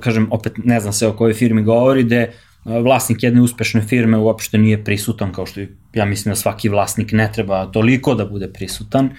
kažem, 0.00 0.28
opet 0.30 0.52
ne 0.64 0.80
znam 0.80 0.92
se 0.92 1.06
o 1.06 1.16
kojoj 1.16 1.34
firmi 1.34 1.62
govori, 1.62 2.04
gde 2.04 2.32
vlasnik 2.64 3.22
jedne 3.22 3.42
uspešne 3.42 3.82
firme 3.82 4.18
uopšte 4.18 4.58
nije 4.58 4.84
prisutan, 4.84 5.32
kao 5.32 5.46
što 5.46 5.60
ja 5.94 6.04
mislim 6.04 6.32
da 6.32 6.36
svaki 6.36 6.68
vlasnik 6.68 7.12
ne 7.12 7.30
treba 7.32 7.66
toliko 7.66 8.14
da 8.14 8.26
bude 8.26 8.52
prisutan, 8.52 9.10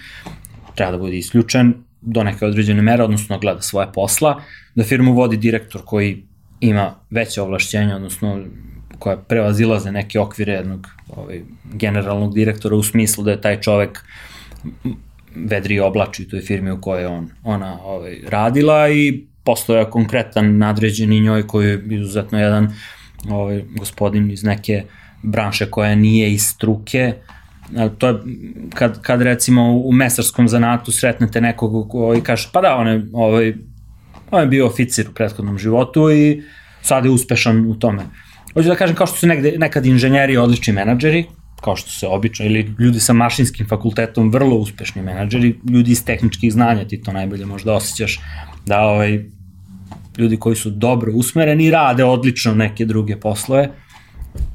treba 0.74 0.92
da 0.92 0.98
bude 0.98 1.18
isključen 1.18 1.74
do 2.00 2.24
neke 2.24 2.46
određene 2.46 2.82
mere, 2.82 3.02
odnosno 3.02 3.38
gleda 3.38 3.60
svoje 3.60 3.92
posla, 3.92 4.42
da 4.74 4.84
firmu 4.84 5.12
vodi 5.14 5.36
direktor 5.36 5.82
koji 5.84 6.22
ima 6.60 6.94
veće 7.10 7.42
ovlašćenja, 7.42 7.96
odnosno 7.96 8.44
koja 8.98 9.16
prevazilaze 9.16 9.92
neke 9.92 10.20
okvire 10.20 10.52
jednog 10.52 10.86
ovaj, 11.08 11.42
generalnog 11.72 12.34
direktora 12.34 12.76
u 12.76 12.82
smislu 12.82 13.24
da 13.24 13.30
je 13.30 13.40
taj 13.40 13.60
čovek 13.60 14.04
vedri 15.34 15.80
oblači 15.80 16.22
u 16.22 16.28
toj 16.28 16.40
firmi 16.40 16.70
u 16.70 16.80
kojoj 16.80 17.06
on, 17.06 17.30
ona 17.44 17.78
ovaj, 17.84 18.20
radila 18.28 18.88
i 18.90 19.26
postoja 19.44 19.90
konkretan 19.90 20.58
nadređeni 20.58 21.20
njoj 21.20 21.46
koji 21.46 21.68
je 21.68 21.82
izuzetno 21.90 22.38
jedan 22.38 22.74
ovaj, 23.30 23.64
gospodin 23.78 24.30
iz 24.30 24.44
neke 24.44 24.84
branše 25.22 25.70
koja 25.70 25.94
nije 25.94 26.32
iz 26.32 26.42
struke, 26.46 27.14
to 27.98 28.08
je 28.08 28.14
kad, 28.74 29.02
kad 29.02 29.22
recimo 29.22 29.76
u 29.76 29.92
mesarskom 29.92 30.48
zanatu 30.48 30.92
sretnete 30.92 31.40
nekog 31.40 31.90
koji 31.90 32.20
kaže 32.20 32.48
pa 32.52 32.60
da 32.60 32.76
on 32.76 32.88
je, 32.88 33.06
ovaj, 33.12 33.54
on 34.30 34.40
je 34.40 34.46
bio 34.46 34.66
oficir 34.66 35.08
u 35.08 35.14
prethodnom 35.14 35.58
životu 35.58 36.10
i 36.10 36.42
sad 36.82 37.04
je 37.04 37.10
uspešan 37.10 37.70
u 37.70 37.74
tome. 37.74 38.02
Hoću 38.54 38.68
da 38.68 38.74
kažem 38.74 38.96
kao 38.96 39.06
što 39.06 39.16
su 39.16 39.26
negde, 39.26 39.54
nekad 39.58 39.86
inženjeri 39.86 40.36
odlični 40.36 40.72
menadžeri, 40.72 41.24
kao 41.60 41.76
što 41.76 41.90
se 41.90 42.06
obično, 42.06 42.46
ili 42.46 42.74
ljudi 42.78 43.00
sa 43.00 43.12
mašinskim 43.12 43.68
fakultetom 43.68 44.30
vrlo 44.32 44.56
uspešni 44.56 45.02
menadžeri, 45.02 45.54
ljudi 45.70 45.92
iz 45.92 46.04
tehničkih 46.04 46.52
znanja, 46.52 46.84
ti 46.84 47.02
to 47.02 47.12
najbolje 47.12 47.46
možda 47.46 47.74
osjećaš, 47.74 48.20
da 48.66 48.80
ovaj, 48.80 49.24
ljudi 50.18 50.36
koji 50.36 50.56
su 50.56 50.70
dobro 50.70 51.12
usmereni 51.14 51.70
rade 51.70 52.04
odlično 52.04 52.54
neke 52.54 52.84
druge 52.84 53.20
poslove. 53.20 53.70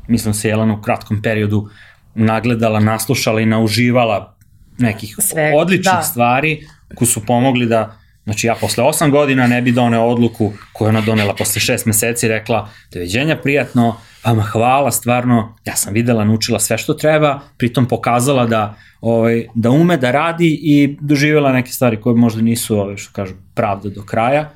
Mislim 0.07 0.33
se 0.33 0.49
Jelena 0.49 0.73
u 0.73 0.81
kratkom 0.81 1.21
periodu 1.21 1.69
nagledala, 2.15 2.79
naslušala 2.79 3.41
i 3.41 3.45
nauživala 3.45 4.37
nekih 4.77 5.15
Sve, 5.19 5.53
odličnih 5.55 5.95
da. 5.95 6.01
stvari 6.01 6.67
koji 6.95 7.07
su 7.07 7.25
pomogli 7.25 7.65
da 7.65 7.97
Znači 8.27 8.47
ja 8.47 8.55
posle 8.61 8.83
8 8.83 9.11
godina 9.11 9.47
ne 9.47 9.61
bi 9.61 9.71
doneo 9.71 10.05
odluku 10.05 10.53
koju 10.73 10.89
ona 10.89 11.01
donela 11.01 11.35
posle 11.35 11.75
6 11.75 11.87
meseci 11.87 12.27
rekla 12.27 12.69
doviđenja 12.93 13.37
prijatno, 13.37 13.95
vama 14.25 14.41
hvala 14.41 14.91
stvarno, 14.91 15.55
ja 15.65 15.75
sam 15.75 15.93
videla, 15.93 16.25
naučila 16.25 16.59
sve 16.59 16.77
što 16.77 16.93
treba, 16.93 17.39
pritom 17.57 17.87
pokazala 17.87 18.45
da 18.45 18.75
ovaj, 19.01 19.47
da 19.55 19.69
ume 19.69 19.97
da 19.97 20.11
radi 20.11 20.59
i 20.61 20.97
doživjela 21.01 21.51
neke 21.51 21.71
stvari 21.71 22.01
koje 22.01 22.15
možda 22.15 22.41
nisu, 22.41 22.79
ovaj, 22.79 22.97
što 22.97 23.13
kažu, 23.13 23.33
pravda 23.55 23.89
do 23.89 24.03
kraja 24.03 24.49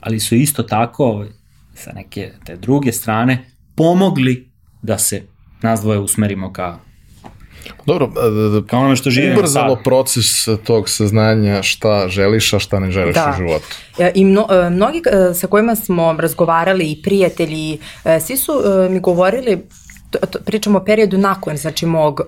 ali 0.00 0.20
su 0.20 0.34
isto 0.34 0.62
tako 0.62 1.04
ovaj, 1.04 1.28
sa 1.74 1.92
neke 1.92 2.30
te 2.44 2.56
druge 2.56 2.92
strane 2.92 3.44
pomogli 3.74 4.50
da 4.82 4.98
se 4.98 5.22
nas 5.62 5.80
dvoje 5.80 5.98
usmerimo 5.98 6.52
ka 6.52 6.78
Dobro, 7.86 8.10
kao 8.66 8.80
onome 8.80 8.96
što 8.96 9.10
živimo 9.10 9.38
ubrzalo 9.38 9.74
sad. 9.74 9.84
proces 9.84 10.48
tog 10.64 10.88
saznanja 10.88 11.62
šta 11.62 12.08
želiš, 12.08 12.52
a 12.52 12.58
šta 12.58 12.80
ne 12.80 12.90
želiš 12.90 13.14
da. 13.14 13.32
u 13.34 13.36
životu. 13.36 13.66
I 14.14 14.24
mno, 14.24 14.46
e, 14.50 14.70
mnogi 14.70 15.02
e, 15.30 15.34
sa 15.34 15.46
kojima 15.46 15.74
smo 15.74 16.16
razgovarali 16.18 16.84
i 16.84 17.02
prijatelji, 17.02 17.78
e, 18.04 18.20
svi 18.20 18.36
su 18.36 18.52
mi 18.90 19.00
govorili 19.00 19.62
pričamo 20.44 20.78
o 20.78 20.84
periodu 20.84 21.18
nakon, 21.18 21.56
znači 21.56 21.86
mog 21.86 22.20
e, 22.20 22.24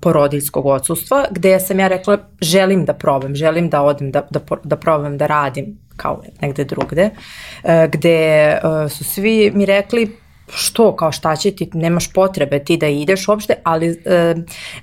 porodiljskog 0.00 0.66
odsustva, 0.66 1.24
gde 1.30 1.60
sam 1.60 1.80
ja 1.80 1.88
rekla 1.88 2.18
želim 2.40 2.84
da 2.84 2.94
probam, 2.94 3.34
želim 3.34 3.70
da 3.70 3.82
odem 3.82 4.10
da, 4.10 4.26
da, 4.30 4.40
da 4.64 4.76
probam 4.76 5.18
da 5.18 5.26
radim 5.26 5.78
kao 5.96 6.22
negde 6.40 6.64
drugde, 6.64 7.10
e, 7.64 7.88
gde 7.92 8.08
e, 8.08 8.60
su 8.88 9.04
svi 9.04 9.50
mi 9.54 9.66
rekli 9.66 10.16
što, 10.54 10.96
kao 10.96 11.12
šta 11.12 11.36
će 11.36 11.50
ti, 11.50 11.70
nemaš 11.74 12.12
potrebe 12.12 12.64
ti 12.64 12.76
da 12.76 12.86
ideš 12.86 13.28
uopšte, 13.28 13.54
ali 13.62 14.02
e, 14.04 14.34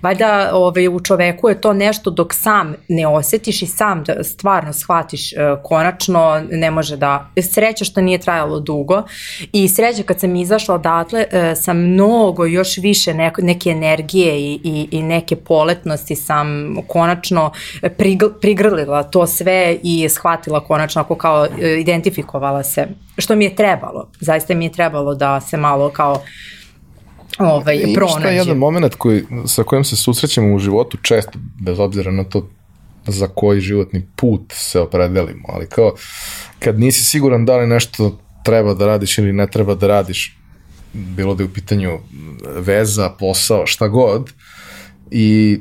valjda 0.01 0.49
ovaj, 0.53 0.87
u 0.87 0.99
čoveku 0.99 1.49
je 1.49 1.61
to 1.61 1.73
nešto 1.73 2.09
dok 2.09 2.33
sam 2.33 2.75
ne 2.87 3.07
osetiš 3.07 3.61
i 3.61 3.65
sam 3.65 4.03
da 4.03 4.23
stvarno 4.23 4.73
shvatiš 4.73 5.33
e, 5.33 5.35
konačno, 5.63 6.41
ne 6.51 6.71
može 6.71 6.97
da, 6.97 7.29
sreća 7.51 7.85
što 7.85 8.01
nije 8.01 8.17
trajalo 8.17 8.59
dugo 8.59 9.03
i 9.51 9.67
sreća 9.67 10.03
kad 10.03 10.19
sam 10.19 10.35
izašla 10.35 10.75
odatle 10.75 11.25
e, 11.31 11.55
sa 11.55 11.73
mnogo 11.73 12.45
još 12.45 12.77
više 12.77 13.13
neko, 13.13 13.41
neke 13.41 13.69
energije 13.69 14.39
i, 14.39 14.59
i, 14.63 14.87
i 14.91 15.03
neke 15.03 15.35
poletnosti 15.35 16.15
sam 16.15 16.75
konačno 16.87 17.51
prigl, 17.97 18.25
prigrlila 18.41 19.03
to 19.03 19.27
sve 19.27 19.77
i 19.83 20.09
shvatila 20.09 20.59
konačno 20.59 21.01
ako 21.01 21.15
kao 21.15 21.45
e, 21.45 21.79
identifikovala 21.79 22.63
se 22.63 22.87
što 23.17 23.35
mi 23.35 23.45
je 23.45 23.55
trebalo, 23.55 24.07
zaista 24.19 24.53
mi 24.53 24.65
je 24.65 24.71
trebalo 24.71 25.15
da 25.15 25.41
se 25.41 25.54
malo 25.57 25.89
kao 25.89 26.21
ovaj, 27.39 27.79
pronađe. 27.95 28.21
Ima 28.21 28.29
je 28.29 28.37
jedan 28.37 28.57
moment 28.57 28.95
koji, 28.95 29.23
sa 29.45 29.63
kojim 29.63 29.83
se 29.83 29.95
susrećemo 29.95 30.55
u 30.55 30.59
životu 30.59 30.97
često, 31.01 31.39
bez 31.61 31.79
obzira 31.79 32.11
na 32.11 32.23
to 32.23 32.49
za 33.07 33.27
koji 33.27 33.61
životni 33.61 34.07
put 34.15 34.41
se 34.53 34.79
opredelimo, 34.79 35.47
ali 35.47 35.67
kao 35.69 35.95
kad 36.59 36.79
nisi 36.79 37.03
siguran 37.03 37.45
da 37.45 37.57
li 37.57 37.67
nešto 37.67 38.19
treba 38.43 38.73
da 38.73 38.85
radiš 38.85 39.17
ili 39.17 39.33
ne 39.33 39.47
treba 39.47 39.75
da 39.75 39.87
radiš, 39.87 40.37
bilo 40.93 41.35
da 41.35 41.43
je 41.43 41.49
u 41.49 41.53
pitanju 41.53 41.99
veza, 42.55 43.09
posao, 43.09 43.65
šta 43.65 43.87
god, 43.87 44.31
i 45.11 45.59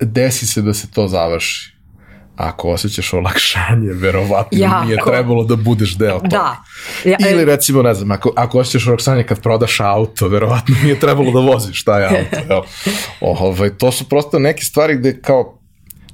desi 0.00 0.46
se 0.46 0.62
da 0.62 0.74
se 0.74 0.90
to 0.90 1.08
završi 1.08 1.75
ako 2.36 2.70
osjećaš 2.70 3.12
olakšanje, 3.12 3.92
verovatno 3.92 4.58
jako. 4.58 4.84
nije 4.84 4.98
trebalo 5.06 5.44
da 5.44 5.56
budeš 5.56 5.96
deo 5.96 6.18
toga. 6.18 6.28
Da. 6.28 6.56
Ja, 7.04 7.16
Ili 7.30 7.44
recimo, 7.44 7.82
ne 7.82 7.94
znam, 7.94 8.10
ako, 8.10 8.32
ako 8.36 8.58
osjećaš 8.58 8.86
olakšanje 8.86 9.22
kad 9.22 9.42
prodaš 9.42 9.80
auto, 9.80 10.28
verovatno 10.28 10.74
nije 10.82 11.00
trebalo 11.00 11.30
da 11.30 11.52
voziš 11.52 11.84
taj 11.84 12.04
auto. 12.04 12.36
Evo. 12.50 12.64
Ovaj, 13.20 13.70
to 13.70 13.92
su 13.92 14.08
prosto 14.08 14.38
neke 14.38 14.64
stvari 14.64 14.96
gde 14.96 15.20
kao 15.20 15.58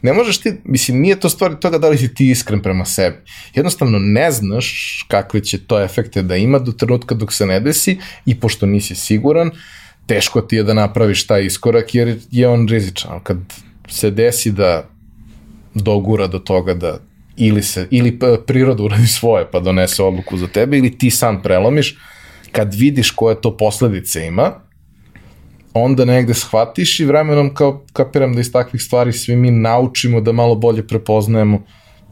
ne 0.02 0.12
možeš 0.12 0.38
ti, 0.38 0.52
mislim, 0.64 1.00
nije 1.00 1.20
to 1.20 1.28
stvari 1.28 1.54
toga 1.60 1.78
da 1.78 1.88
li 1.88 1.98
si 1.98 2.14
ti 2.14 2.30
iskren 2.30 2.62
prema 2.62 2.84
sebi. 2.84 3.16
Jednostavno 3.54 3.98
ne 3.98 4.30
znaš 4.30 4.98
kakve 5.08 5.40
će 5.40 5.58
to 5.58 5.82
efekte 5.82 6.22
da 6.22 6.36
ima 6.36 6.58
do 6.58 6.72
trenutka 6.72 7.14
dok 7.14 7.32
se 7.32 7.46
ne 7.46 7.60
desi 7.60 7.98
i 8.26 8.40
pošto 8.40 8.66
nisi 8.66 8.94
siguran, 8.94 9.50
teško 10.06 10.40
ti 10.40 10.56
je 10.56 10.62
da 10.62 10.74
napraviš 10.74 11.26
taj 11.26 11.44
iskorak 11.44 11.94
jer 11.94 12.18
je 12.30 12.48
on 12.48 12.68
rizičan. 12.68 13.20
Kad 13.22 13.36
se 13.88 14.10
desi 14.10 14.52
da 14.52 14.91
dogura 15.74 16.26
do 16.26 16.38
toga 16.38 16.74
da 16.74 16.98
ili 17.36 17.62
se 17.62 17.88
ili 17.90 18.18
priroda 18.46 18.82
uradi 18.82 19.06
svoje 19.06 19.50
pa 19.50 19.60
donese 19.60 20.02
odluku 20.02 20.36
za 20.36 20.46
tebe 20.46 20.78
ili 20.78 20.98
ti 20.98 21.10
sam 21.10 21.42
prelomiš 21.42 21.98
kad 22.52 22.74
vidiš 22.74 23.10
koje 23.10 23.40
to 23.40 23.56
posledice 23.56 24.26
ima 24.26 24.52
onda 25.74 26.04
negde 26.04 26.34
shvatiš 26.34 27.00
i 27.00 27.04
vremenom 27.04 27.54
kao 27.54 27.84
kapiram 27.92 28.34
da 28.34 28.40
iz 28.40 28.52
takvih 28.52 28.82
stvari 28.82 29.12
svi 29.12 29.36
mi 29.36 29.50
naučimo 29.50 30.20
da 30.20 30.32
malo 30.32 30.54
bolje 30.54 30.86
prepoznajemo 30.86 31.62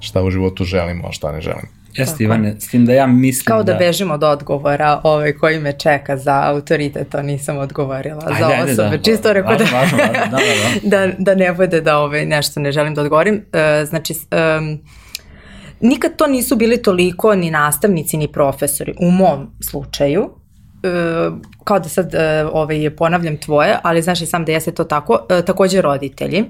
šta 0.00 0.22
u 0.22 0.30
životu 0.30 0.64
želimo, 0.64 1.08
a 1.08 1.12
šta 1.12 1.32
ne 1.32 1.40
želimo. 1.40 1.79
Jeste 1.94 2.24
Ivane, 2.24 2.54
s 2.58 2.68
tim 2.68 2.86
da 2.86 2.92
ja 2.92 3.06
mislim 3.06 3.44
Kao 3.44 3.62
da, 3.62 3.72
da 3.72 3.78
bežimo 3.78 4.14
od 4.14 4.22
odgovora 4.22 5.00
ovaj, 5.04 5.32
koji 5.32 5.60
me 5.60 5.72
čeka 5.72 6.16
za 6.16 6.42
autoritet, 6.44 7.08
to 7.08 7.22
nisam 7.22 7.58
odgovorila 7.58 8.22
ajde, 8.26 8.38
za 8.38 8.46
ajde, 8.46 8.72
osobe. 8.72 8.96
Da. 8.96 9.02
Čisto 9.02 9.32
rekao 9.32 9.56
da, 9.56 9.64
važno, 9.64 9.98
važno, 9.98 10.12
da, 10.30 10.30
da, 10.30 10.90
da. 10.90 11.06
da, 11.06 11.12
da 11.18 11.34
ne 11.34 11.52
bude 11.52 11.80
da 11.80 11.98
ovaj, 11.98 12.26
nešto 12.26 12.60
ne 12.60 12.72
želim 12.72 12.94
da 12.94 13.02
odgovorim. 13.02 13.34
Uh, 13.34 13.88
znači, 13.88 14.14
um, 14.58 14.78
nikad 15.80 16.16
to 16.16 16.26
nisu 16.26 16.56
bili 16.56 16.82
toliko 16.82 17.34
ni 17.34 17.50
nastavnici 17.50 18.16
ni 18.16 18.32
profesori, 18.32 18.94
u 19.00 19.10
mom 19.10 19.50
slučaju, 19.60 20.30
E, 20.36 20.39
kao 21.64 21.78
da 21.78 21.88
sad 21.88 22.14
e, 22.14 22.44
ovaj, 22.52 22.90
ponavljam 22.96 23.36
tvoje, 23.36 23.78
ali 23.82 24.02
znaš 24.02 24.20
i 24.20 24.26
sam 24.26 24.44
da 24.44 24.52
jeste 24.52 24.72
to 24.72 24.84
tako, 24.84 25.26
e, 25.30 25.42
takođe 25.42 25.80
roditelji. 25.80 26.44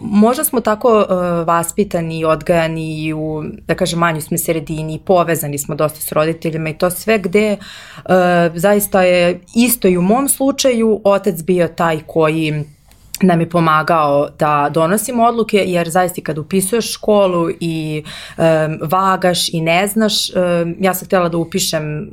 Možda 0.00 0.44
smo 0.44 0.60
tako 0.60 1.06
vaspitani 1.46 2.18
i 2.18 2.24
odgajani 2.24 3.12
u, 3.12 3.42
da 3.66 3.74
kažem, 3.74 3.98
manju 3.98 4.20
smo 4.20 4.38
sredini, 4.38 5.00
povezani 5.06 5.58
smo 5.58 5.74
dosta 5.74 6.00
s 6.00 6.12
roditeljima 6.12 6.68
i 6.68 6.78
to 6.78 6.90
sve 6.90 7.18
gde 7.18 7.56
zaista 8.54 9.02
je 9.02 9.40
isto 9.54 9.88
i 9.88 9.96
u 9.96 10.02
mom 10.02 10.28
slučaju 10.28 11.00
otac 11.04 11.42
bio 11.42 11.68
taj 11.68 12.00
koji 12.06 12.64
nam 13.22 13.40
je 13.40 13.50
pomagao 13.50 14.28
da 14.38 14.70
donosimo 14.74 15.24
odluke, 15.24 15.64
jer 15.66 15.90
zaista 15.90 16.20
kad 16.24 16.38
upisuješ 16.38 16.92
školu 16.92 17.50
i 17.60 18.04
um, 18.36 18.44
vagaš 18.82 19.48
i 19.48 19.60
ne 19.60 19.86
znaš, 19.86 20.30
um, 20.30 20.76
ja 20.80 20.94
sam 20.94 21.06
htjela 21.06 21.28
da 21.28 21.36
upišem 21.36 22.10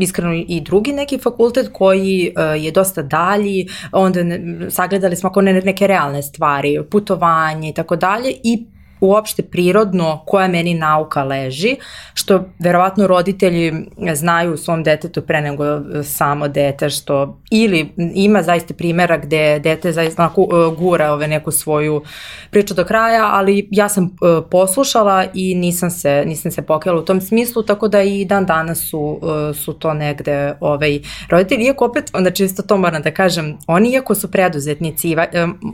iskreno 0.00 0.44
i 0.48 0.60
drugi 0.60 0.92
neki 0.92 1.18
fakultet 1.18 1.68
koji 1.72 2.32
uh, 2.36 2.64
je 2.64 2.70
dosta 2.70 3.02
dalji, 3.02 3.68
onda 3.92 4.22
ne, 4.22 4.70
sagledali 4.70 5.16
smo 5.16 5.28
ako 5.28 5.42
ne, 5.42 5.52
neke 5.52 5.86
realne 5.86 6.22
stvari, 6.22 6.80
putovanje 6.90 7.68
i 7.68 7.74
tako 7.74 7.96
dalje 7.96 8.32
i 8.44 8.66
uopšte 9.00 9.42
prirodno 9.42 10.22
koja 10.26 10.48
meni 10.48 10.74
nauka 10.74 11.24
leži, 11.24 11.76
što 12.14 12.44
verovatno 12.58 13.06
roditelji 13.06 13.72
znaju 14.14 14.54
u 14.54 14.56
svom 14.56 14.82
detetu 14.82 15.22
pre 15.22 15.40
nego 15.40 15.64
samo 16.02 16.48
dete, 16.48 16.90
što 16.90 17.38
ili 17.50 17.92
ima 18.14 18.42
zaista 18.42 18.74
primjera 18.74 19.16
gde 19.18 19.58
dete 19.58 19.92
zaista 19.92 20.24
e, 20.24 20.76
gura 20.78 21.12
ove 21.12 21.28
neku 21.28 21.50
svoju 21.50 22.02
priču 22.50 22.74
do 22.74 22.84
kraja, 22.84 23.30
ali 23.32 23.68
ja 23.70 23.88
sam 23.88 24.04
e, 24.04 24.08
poslušala 24.50 25.24
i 25.34 25.54
nisam 25.54 25.90
se, 25.90 26.24
nisam 26.26 26.50
se 26.50 26.62
pokajala 26.62 27.00
u 27.00 27.04
tom 27.04 27.20
smislu, 27.20 27.62
tako 27.62 27.88
da 27.88 28.02
i 28.02 28.24
dan 28.24 28.46
danas 28.46 28.90
su, 28.90 29.20
e, 29.50 29.54
su 29.54 29.72
to 29.72 29.94
negde 29.94 30.56
ovaj, 30.60 31.00
roditelji, 31.28 31.64
iako 31.64 31.84
opet, 31.84 32.10
znači 32.10 32.44
isto 32.44 32.62
to 32.62 32.76
moram 32.76 33.02
da 33.02 33.10
kažem, 33.10 33.58
oni 33.66 33.90
iako 33.90 34.14
su 34.14 34.30
preduzetnici, 34.30 35.16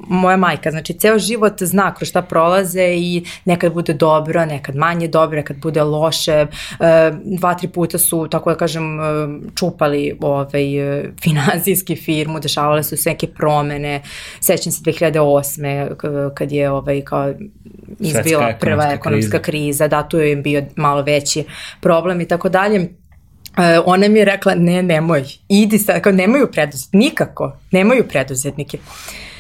moja 0.09 0.37
majka, 0.37 0.71
znači 0.71 0.95
ceo 0.95 1.19
život 1.19 1.63
zna 1.63 1.95
kroz 1.95 2.09
šta 2.09 2.23
prolaze 2.23 2.95
i 2.97 3.12
nekad 3.45 3.73
bude 3.73 3.93
dobro, 3.93 4.45
nekad 4.47 4.77
manje 4.77 5.09
dobro, 5.09 5.37
nekad 5.37 5.57
bude 5.57 5.83
loše. 5.83 6.33
E, 6.33 6.47
dva, 7.25 7.55
tri 7.55 7.69
puta 7.69 7.99
su, 7.99 8.29
tako 8.31 8.51
da 8.51 8.57
kažem, 8.57 9.01
e, 9.01 9.05
čupali 9.55 10.17
ovaj, 10.21 10.99
e, 10.99 11.11
finansijski 11.23 11.97
firmu, 11.97 12.41
dešavale 12.41 12.83
su 12.83 12.97
se 12.97 13.11
neke 13.11 13.27
promene. 13.27 14.03
Sećam 14.41 14.73
se 14.73 14.83
2008. 14.83 16.31
kad 16.35 16.53
je 16.53 16.71
ovaj, 16.71 17.01
kao 17.01 17.33
izbila 18.01 18.53
prva 18.61 18.85
ekonomska 18.93 19.39
kriza. 19.39 19.43
kriza, 19.43 19.89
da, 19.89 20.03
tu 20.03 20.19
je 20.19 20.37
bio 20.37 20.65
malo 20.77 21.03
veći 21.03 21.45
problem 21.81 22.21
i 22.21 22.29
tako 22.29 22.49
dalje. 22.49 22.89
ona 23.85 24.09
mi 24.09 24.19
je 24.19 24.25
rekla, 24.25 24.55
ne, 24.55 24.83
nemoj, 24.83 25.25
idi 25.49 25.79
sad, 25.79 26.03
kao 26.03 26.13
nemaju 26.13 26.49
preduzetnike, 26.53 26.99
nikako, 26.99 27.57
nemaju 27.71 28.05
preduzetnike. 28.09 28.79
Uh, 28.79 29.32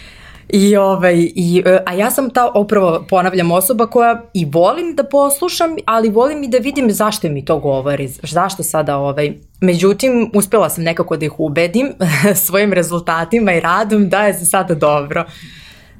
I, 0.52 0.76
ovaj, 0.76 1.14
i, 1.34 1.62
e, 1.66 1.78
a 1.86 1.94
ja 1.94 2.10
sam 2.10 2.30
ta, 2.30 2.52
upravo 2.54 3.04
ponavljam, 3.08 3.50
osoba 3.50 3.86
koja 3.86 4.22
i 4.34 4.44
volim 4.44 4.94
da 4.96 5.04
poslušam, 5.04 5.76
ali 5.84 6.10
volim 6.10 6.42
i 6.42 6.48
da 6.48 6.58
vidim 6.58 6.90
zašto 6.90 7.28
mi 7.28 7.44
to 7.44 7.58
govori, 7.58 8.08
zašto 8.22 8.62
sada 8.62 8.96
ovaj, 8.96 9.32
Međutim, 9.62 10.30
uspela 10.34 10.68
sam 10.70 10.84
nekako 10.84 11.16
da 11.16 11.24
ih 11.24 11.40
ubedim 11.40 11.92
svojim 12.46 12.72
rezultatima 12.72 13.52
i 13.52 13.60
radom 13.60 14.08
da 14.08 14.26
je 14.26 14.32
za 14.32 14.44
sada 14.44 14.74
dobro 14.74 15.24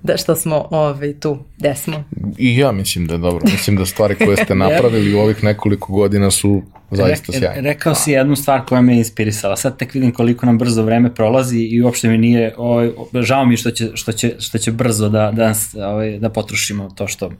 da 0.03 0.17
što 0.17 0.37
smo 0.37 0.69
ovaj, 0.71 1.21
tu, 1.21 1.39
gde 1.59 1.75
smo. 1.75 2.05
I 2.39 2.57
ja 2.59 2.73
mislim 2.73 3.07
da 3.07 3.15
je 3.15 3.19
dobro. 3.19 3.41
Mislim 3.53 3.77
da 3.77 3.87
stvari 3.87 4.15
koje 4.15 4.37
ste 4.37 4.55
napravili 4.65 5.15
u 5.15 5.19
ovih 5.19 5.45
nekoliko 5.45 5.93
godina 5.93 6.31
su 6.31 6.63
zaista 6.91 7.33
sjajne. 7.33 7.61
Rekao 7.61 7.95
si 7.95 8.13
jednu 8.13 8.37
stvar 8.37 8.65
koja 8.65 8.81
me 8.81 8.93
je 8.93 8.99
inspirisala. 8.99 9.57
Sad 9.57 9.79
tek 9.79 9.95
vidim 9.95 10.13
koliko 10.13 10.47
nam 10.47 10.59
brzo 10.59 10.83
vreme 10.83 11.15
prolazi 11.15 11.59
i 11.59 11.83
uopšte 11.83 12.09
mi 12.09 12.19
nije, 12.19 12.55
ovaj, 12.57 12.91
žao 13.21 13.47
mi 13.47 13.57
što 13.57 13.71
će, 13.71 13.91
što 13.95 14.13
će, 14.13 14.35
što 14.39 14.59
će 14.59 14.73
brzo 14.73 15.09
da, 15.09 15.33
da, 15.33 15.55
ovaj, 15.89 16.19
da 16.19 16.29
potrošimo 16.31 16.91
to 16.91 17.07
što, 17.07 17.31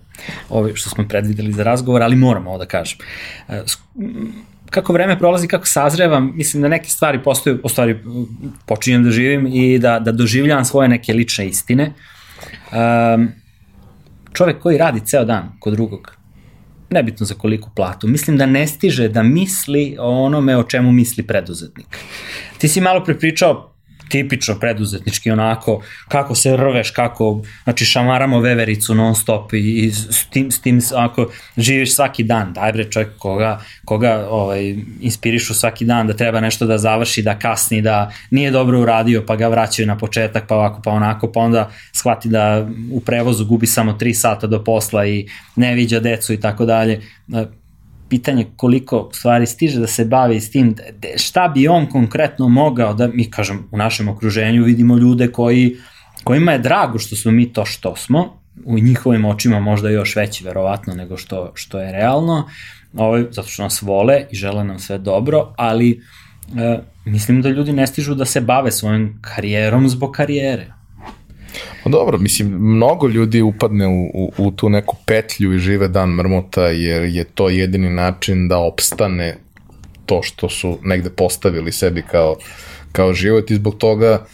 ovaj, 0.49 0.73
što 0.75 0.91
smo 0.91 1.09
predvideli 1.09 1.53
za 1.53 1.63
razgovor, 1.63 2.03
ali 2.03 2.17
moramo 2.17 2.51
ovo 2.51 2.59
da 2.59 2.67
kažem. 2.67 2.99
E, 3.49 3.63
kako 4.71 4.93
vreme 4.93 5.19
prolazi, 5.19 5.49
kako 5.49 5.67
sazrevam, 5.67 6.33
mislim 6.37 6.63
da 6.63 6.69
neke 6.69 6.91
stvari 6.91 7.23
postaju, 7.23 7.61
u 7.65 7.69
stvari 7.69 7.99
počinjem 8.67 9.05
da 9.05 9.11
živim 9.11 9.47
i 9.47 9.79
da, 9.79 9.99
da 9.99 10.13
doživljavam 10.13 10.65
svoje 10.65 10.89
neke 10.89 11.13
lične 11.13 11.47
istine. 11.47 11.93
Um, 12.73 13.29
čovek 14.33 14.59
koji 14.59 14.79
radi 14.79 15.01
ceo 15.01 15.25
dan 15.25 15.53
kod 15.61 15.73
drugog, 15.75 16.17
nebitno 16.91 17.27
za 17.27 17.35
koliku 17.35 17.71
platu, 17.75 18.09
mislim 18.09 18.37
da 18.37 18.47
ne 18.47 18.67
stiže 18.67 19.09
da 19.09 19.23
misli 19.23 19.97
o 20.01 20.25
onome 20.25 20.57
o 20.57 20.63
čemu 20.63 20.93
misli 20.93 21.27
preduzetnik. 21.27 21.99
Ti 22.59 22.69
si 22.69 22.81
malo 22.81 23.05
prepričao 23.05 23.72
tipično 24.13 24.59
preduzetnički 24.61 25.31
onako, 25.31 25.83
kako 26.09 26.35
se 26.35 26.57
rveš, 26.57 26.91
kako, 26.91 27.43
znači 27.65 27.85
šamaramo 27.85 28.41
vevericu 28.41 28.95
non 28.95 29.15
stop 29.15 29.53
i, 29.53 29.59
i 29.59 29.91
s 29.93 30.27
tim, 30.31 30.51
s 30.51 30.61
tim 30.61 30.81
ako 30.97 31.31
živiš 31.57 31.95
svaki 31.95 32.23
dan, 32.25 32.53
daj 32.53 32.73
bre 32.73 32.91
čovjek 32.91 33.19
koga, 33.19 33.61
koga 33.85 34.27
ovaj, 34.31 34.77
inspirišu 35.01 35.55
svaki 35.55 35.85
dan 35.85 36.07
da 36.07 36.17
treba 36.17 36.41
nešto 36.41 36.67
da 36.67 36.79
završi, 36.79 37.23
da 37.23 37.39
kasni, 37.39 37.83
da 37.83 38.11
nije 38.31 38.51
dobro 38.51 38.81
uradio 38.81 39.25
pa 39.27 39.37
ga 39.37 39.49
vraćaju 39.49 39.87
na 39.89 39.99
početak 39.99 40.45
pa 40.49 40.57
ovako 40.57 40.83
pa 40.85 40.91
onako 40.91 41.33
pa 41.33 41.41
onda 41.41 41.71
shvati 41.93 42.29
da 42.29 42.69
u 42.93 43.01
prevozu 43.01 43.47
gubi 43.47 43.67
samo 43.67 43.93
3 43.93 44.15
sata 44.15 44.47
do 44.47 44.65
posla 44.65 45.07
i 45.07 45.29
ne 45.57 45.75
viđa 45.75 46.01
decu 46.01 46.33
i 46.33 46.41
tako 46.41 46.65
dalje 46.65 47.01
pitanje 48.13 48.47
koliko 48.57 49.09
stvari 49.13 49.47
stiže 49.47 49.81
da 49.81 49.87
se 49.87 50.05
bavi 50.05 50.41
s 50.41 50.51
tim, 50.51 50.75
šta 51.17 51.49
bi 51.49 51.69
on 51.69 51.87
konkretno 51.87 52.49
mogao 52.49 52.95
da, 52.95 53.09
mi 53.09 53.31
kažem, 53.31 53.63
u 53.71 53.79
našem 53.79 54.09
okruženju 54.09 54.65
vidimo 54.65 54.97
ljude 54.97 55.29
koji, 55.33 55.77
kojima 56.25 56.53
je 56.53 56.59
drago 56.59 56.99
što 56.99 57.17
smo 57.17 57.33
mi 57.33 57.47
to 57.53 57.65
što 57.65 57.97
smo, 57.97 58.37
u 58.65 58.79
njihovim 58.79 59.25
očima 59.25 59.61
možda 59.61 59.91
još 59.91 60.17
veći 60.17 60.45
verovatno 60.45 60.95
nego 60.95 61.17
što, 61.17 61.53
što 61.55 61.81
je 61.81 61.93
realno, 61.93 62.49
ovaj, 62.97 63.25
zato 63.31 63.49
što 63.49 63.63
nas 63.63 63.83
vole 63.83 64.25
i 64.31 64.37
žele 64.37 64.65
nam 64.65 64.79
sve 64.79 64.99
dobro, 64.99 65.55
ali 65.57 66.03
e, 66.57 66.79
mislim 67.05 67.43
da 67.43 67.49
ljudi 67.49 67.73
ne 67.73 67.87
stižu 67.87 68.15
da 68.15 68.25
se 68.25 68.41
bave 68.41 68.71
svojom 68.71 69.19
karijerom 69.21 69.89
zbog 69.89 70.13
karijere. 70.13 70.82
Pa 71.85 71.91
dobro, 71.91 72.19
mislim, 72.19 72.49
mnogo 72.49 73.09
ljudi 73.09 73.43
upadne 73.43 73.87
u, 73.87 74.11
u, 74.15 74.33
u 74.39 74.51
tu 74.51 74.69
neku 74.69 74.97
petlju 75.07 75.55
i 75.55 75.59
žive 75.59 75.89
dan 75.89 76.11
mrmota 76.11 76.67
jer 76.67 77.03
je 77.03 77.25
to 77.25 77.49
jedini 77.49 77.91
način 77.91 78.49
da 78.49 78.59
opstane 78.59 79.37
to 80.07 80.23
što 80.23 80.49
su 80.49 80.79
negde 80.83 81.11
postavili 81.11 81.73
sebi 81.73 82.03
kao, 82.11 82.37
kao 82.93 83.13
život 83.13 83.51
i 83.51 83.55
zbog 83.55 83.77
toga 83.77 84.27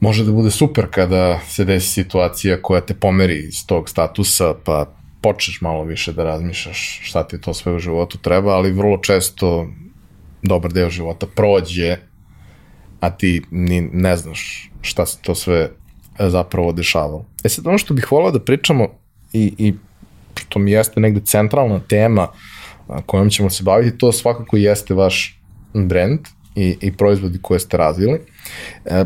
može 0.00 0.24
da 0.24 0.32
bude 0.32 0.50
super 0.50 0.86
kada 0.90 1.40
se 1.48 1.64
desi 1.64 1.88
situacija 1.88 2.62
koja 2.62 2.80
te 2.80 2.94
pomeri 2.94 3.38
iz 3.38 3.66
tog 3.66 3.88
statusa, 3.88 4.54
pa 4.64 4.94
počneš 5.20 5.60
malo 5.60 5.84
više 5.84 6.12
da 6.12 6.24
razmišljaš 6.24 7.00
šta 7.02 7.22
ti 7.28 7.40
to 7.40 7.54
sve 7.54 7.72
u 7.72 7.78
životu 7.78 8.18
treba, 8.18 8.52
ali 8.52 8.72
vrlo 8.72 8.98
često 8.98 9.68
dobar 10.42 10.72
deo 10.72 10.90
života 10.90 11.26
prođe, 11.26 11.96
a 13.00 13.10
ti 13.10 13.42
ni 13.50 13.80
ne 13.80 14.16
znaš 14.16 14.70
šta 14.80 15.06
se 15.06 15.18
to 15.22 15.34
sve 15.34 15.70
zapravo 16.18 16.72
dešavalo. 16.72 17.24
E 17.44 17.48
sad, 17.48 17.66
ono 17.66 17.78
što 17.78 17.94
bih 17.94 18.12
volao 18.12 18.30
da 18.30 18.40
pričamo 18.40 18.88
i, 19.32 19.54
i 19.58 19.74
što 20.34 20.58
mi 20.58 20.70
jeste 20.70 21.00
negde 21.00 21.20
centralna 21.24 21.80
tema 21.88 22.28
kojom 23.06 23.30
ćemo 23.30 23.50
se 23.50 23.62
baviti, 23.62 23.98
to 23.98 24.12
svakako 24.12 24.56
jeste 24.56 24.94
vaš 24.94 25.40
brand 25.74 26.20
i, 26.54 26.76
i 26.80 26.92
proizvodi 26.92 27.38
koje 27.42 27.60
ste 27.60 27.76
razvili. 27.76 28.20
E, 28.84 29.04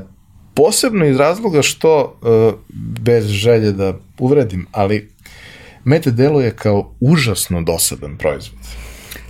posebno 0.54 1.06
iz 1.06 1.16
razloga 1.16 1.62
što, 1.62 2.20
e, 2.22 2.52
bez 3.00 3.26
želje 3.26 3.72
da 3.72 3.94
uvredim, 4.18 4.66
ali 4.72 5.08
Mete 5.88 6.10
deluje 6.10 6.50
kao 6.50 6.94
užasno 7.00 7.62
dosadan 7.62 8.16
proizvod. 8.16 8.58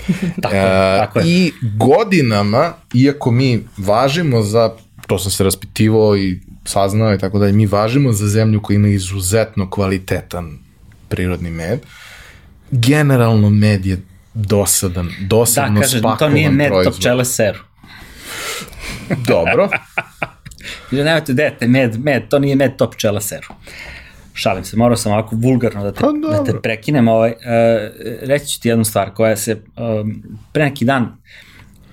tako, 0.42 0.56
e, 0.56 0.98
tako 0.98 1.18
je. 1.18 1.24
I 1.26 1.52
godinama, 1.78 2.72
iako 2.94 3.30
mi 3.30 3.64
važimo 3.76 4.42
za, 4.42 4.70
to 5.06 5.18
sam 5.18 5.30
se 5.30 5.44
raspitivao 5.44 6.16
i 6.16 6.40
saznao 6.68 7.14
i 7.14 7.18
tako 7.18 7.38
dalje, 7.38 7.52
mi 7.52 7.66
važimo 7.66 8.12
za 8.12 8.28
zemlju 8.28 8.62
koja 8.62 8.74
ima 8.74 8.88
izuzetno 8.88 9.70
kvalitetan 9.70 10.58
prirodni 11.08 11.50
med. 11.50 11.80
Generalno 12.70 13.50
med 13.50 13.86
je 13.86 13.98
dosadan, 14.34 15.10
dosadno 15.20 15.80
da, 15.80 15.86
spakovan 15.86 16.18
to 16.18 16.28
nije 16.28 16.50
med, 16.50 16.68
proizvod. 16.68 16.94
to 16.94 16.98
pčele 16.98 17.24
seru. 17.24 17.58
Dobro. 19.26 19.68
Ili 20.92 21.04
nemojte 21.04 21.32
dete, 21.32 21.66
med, 21.66 22.04
med, 22.04 22.28
to 22.28 22.38
nije 22.38 22.56
med, 22.56 22.76
to 22.76 22.90
pčele 22.90 23.20
seru. 23.20 23.48
Šalim 24.34 24.64
se, 24.64 24.76
morao 24.76 24.96
sam 24.96 25.12
ovako 25.12 25.36
vulgarno 25.36 25.82
da 25.82 25.92
te, 25.92 26.00
pa, 26.00 26.12
da 26.30 26.44
te 26.44 26.60
prekinem. 26.62 27.08
Ovaj, 27.08 27.30
uh, 27.30 27.36
reći 28.22 28.46
ću 28.46 28.60
ti 28.60 28.68
jednu 28.68 28.84
stvar 28.84 29.10
koja 29.14 29.36
se 29.36 29.62
um, 29.76 30.22
pre 30.52 30.64
neki 30.64 30.84
dan 30.84 31.16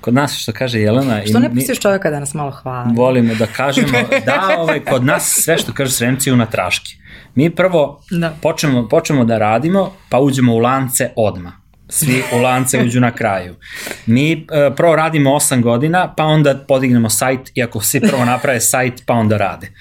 kod 0.05 0.13
nas 0.13 0.37
što 0.37 0.51
kaže 0.51 0.79
Jelena... 0.79 1.21
Što 1.29 1.39
ne 1.39 1.49
pustiš 1.53 1.79
čovjeka 1.79 2.09
da 2.09 2.19
nas 2.19 2.33
malo 2.33 2.51
hvali? 2.51 2.93
Volimo 2.95 3.35
da 3.35 3.45
kažemo, 3.57 3.97
da, 4.25 4.55
ovaj, 4.57 4.79
kod 4.79 5.05
nas 5.05 5.41
sve 5.43 5.57
što 5.57 5.73
kaže 5.73 5.91
Sremci 5.91 6.31
u 6.31 6.35
na 6.35 6.45
traški. 6.45 6.95
Mi 7.35 7.49
prvo 7.49 8.01
da. 8.11 8.33
počnemo, 8.41 8.87
počnemo 8.87 9.25
da 9.25 9.37
radimo, 9.37 9.93
pa 10.09 10.19
uđemo 10.19 10.53
u 10.53 10.59
lance 10.59 11.09
odma. 11.15 11.51
Svi 11.89 12.23
u 12.33 12.37
lance 12.37 12.79
uđu 12.79 12.99
na 12.99 13.11
kraju. 13.11 13.55
Mi 14.05 14.33
uh, 14.35 14.75
prvo 14.75 14.95
radimo 14.95 15.29
8 15.29 15.61
godina, 15.61 16.13
pa 16.17 16.23
onda 16.23 16.55
podignemo 16.67 17.09
sajt, 17.09 17.51
iako 17.55 17.81
svi 17.81 17.99
prvo 17.99 18.25
naprave 18.25 18.59
sajt, 18.59 19.03
pa 19.05 19.13
onda 19.13 19.37
rade. 19.37 19.71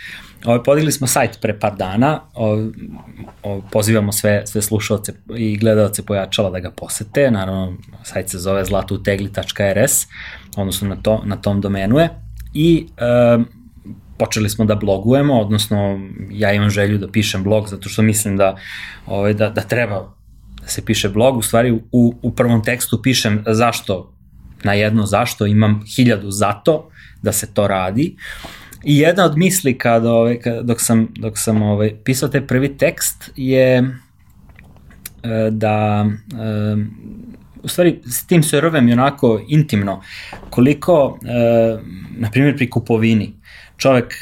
Ovo, 0.44 0.62
podigli 0.62 0.92
smo 0.92 1.06
sajt 1.06 1.38
pre 1.40 1.58
par 1.60 1.76
dana, 1.76 2.20
o, 2.34 2.68
o, 3.42 3.60
pozivamo 3.72 4.12
sve, 4.12 4.46
sve 4.46 4.62
slušalce 4.62 5.12
i 5.36 5.56
gledalce 5.56 6.04
pojačala 6.06 6.50
da 6.50 6.60
ga 6.60 6.70
posete, 6.70 7.30
naravno 7.30 7.76
sajt 8.02 8.30
se 8.30 8.38
zove 8.38 8.64
zlatoutegli.rs, 8.64 10.06
odnosno 10.56 10.88
na, 10.88 10.96
to, 10.96 11.22
na 11.24 11.36
tom 11.36 11.60
domenu 11.60 11.98
je, 11.98 12.08
i 12.54 12.86
e, 12.96 13.38
počeli 14.18 14.50
smo 14.50 14.64
da 14.64 14.74
blogujemo, 14.74 15.40
odnosno 15.40 16.00
ja 16.30 16.52
imam 16.52 16.70
želju 16.70 16.98
da 16.98 17.08
pišem 17.08 17.42
blog 17.42 17.68
zato 17.68 17.88
što 17.88 18.02
mislim 18.02 18.36
da, 18.36 18.56
ovaj, 19.06 19.34
da, 19.34 19.50
da 19.50 19.60
treba 19.60 20.14
da 20.60 20.68
se 20.68 20.84
piše 20.84 21.08
blog, 21.08 21.36
u 21.36 21.42
stvari 21.42 21.72
u, 21.92 22.14
u 22.22 22.30
prvom 22.34 22.64
tekstu 22.64 23.02
pišem 23.02 23.44
zašto, 23.46 24.12
na 24.62 24.72
jedno 24.72 25.06
zašto, 25.06 25.46
imam 25.46 25.84
hiljadu 25.96 26.30
zato 26.30 26.88
da 27.22 27.32
se 27.32 27.54
to 27.54 27.66
radi, 27.68 28.16
I 28.84 28.98
jedna 28.98 29.24
od 29.24 29.38
misli 29.38 29.78
kad, 29.78 30.06
ovaj, 30.06 30.38
kad, 30.38 30.64
dok 30.66 30.80
sam, 30.80 31.08
dok 31.16 31.38
sam 31.38 31.62
ovaj, 31.62 31.94
pisao 32.04 32.28
taj 32.28 32.46
prvi 32.46 32.76
tekst 32.76 33.30
je 33.36 33.76
e, 33.76 33.84
da 35.50 36.06
e, 36.06 36.76
u 37.62 37.68
stvari 37.68 38.00
s 38.04 38.26
tim 38.26 38.42
se 38.42 38.60
rvem 38.60 38.92
onako 38.92 39.40
intimno. 39.48 40.02
Koliko 40.50 41.18
e, 41.22 41.28
na 42.16 42.30
primjer 42.30 42.56
pri 42.56 42.70
kupovini 42.70 43.32
čovek 43.76 44.14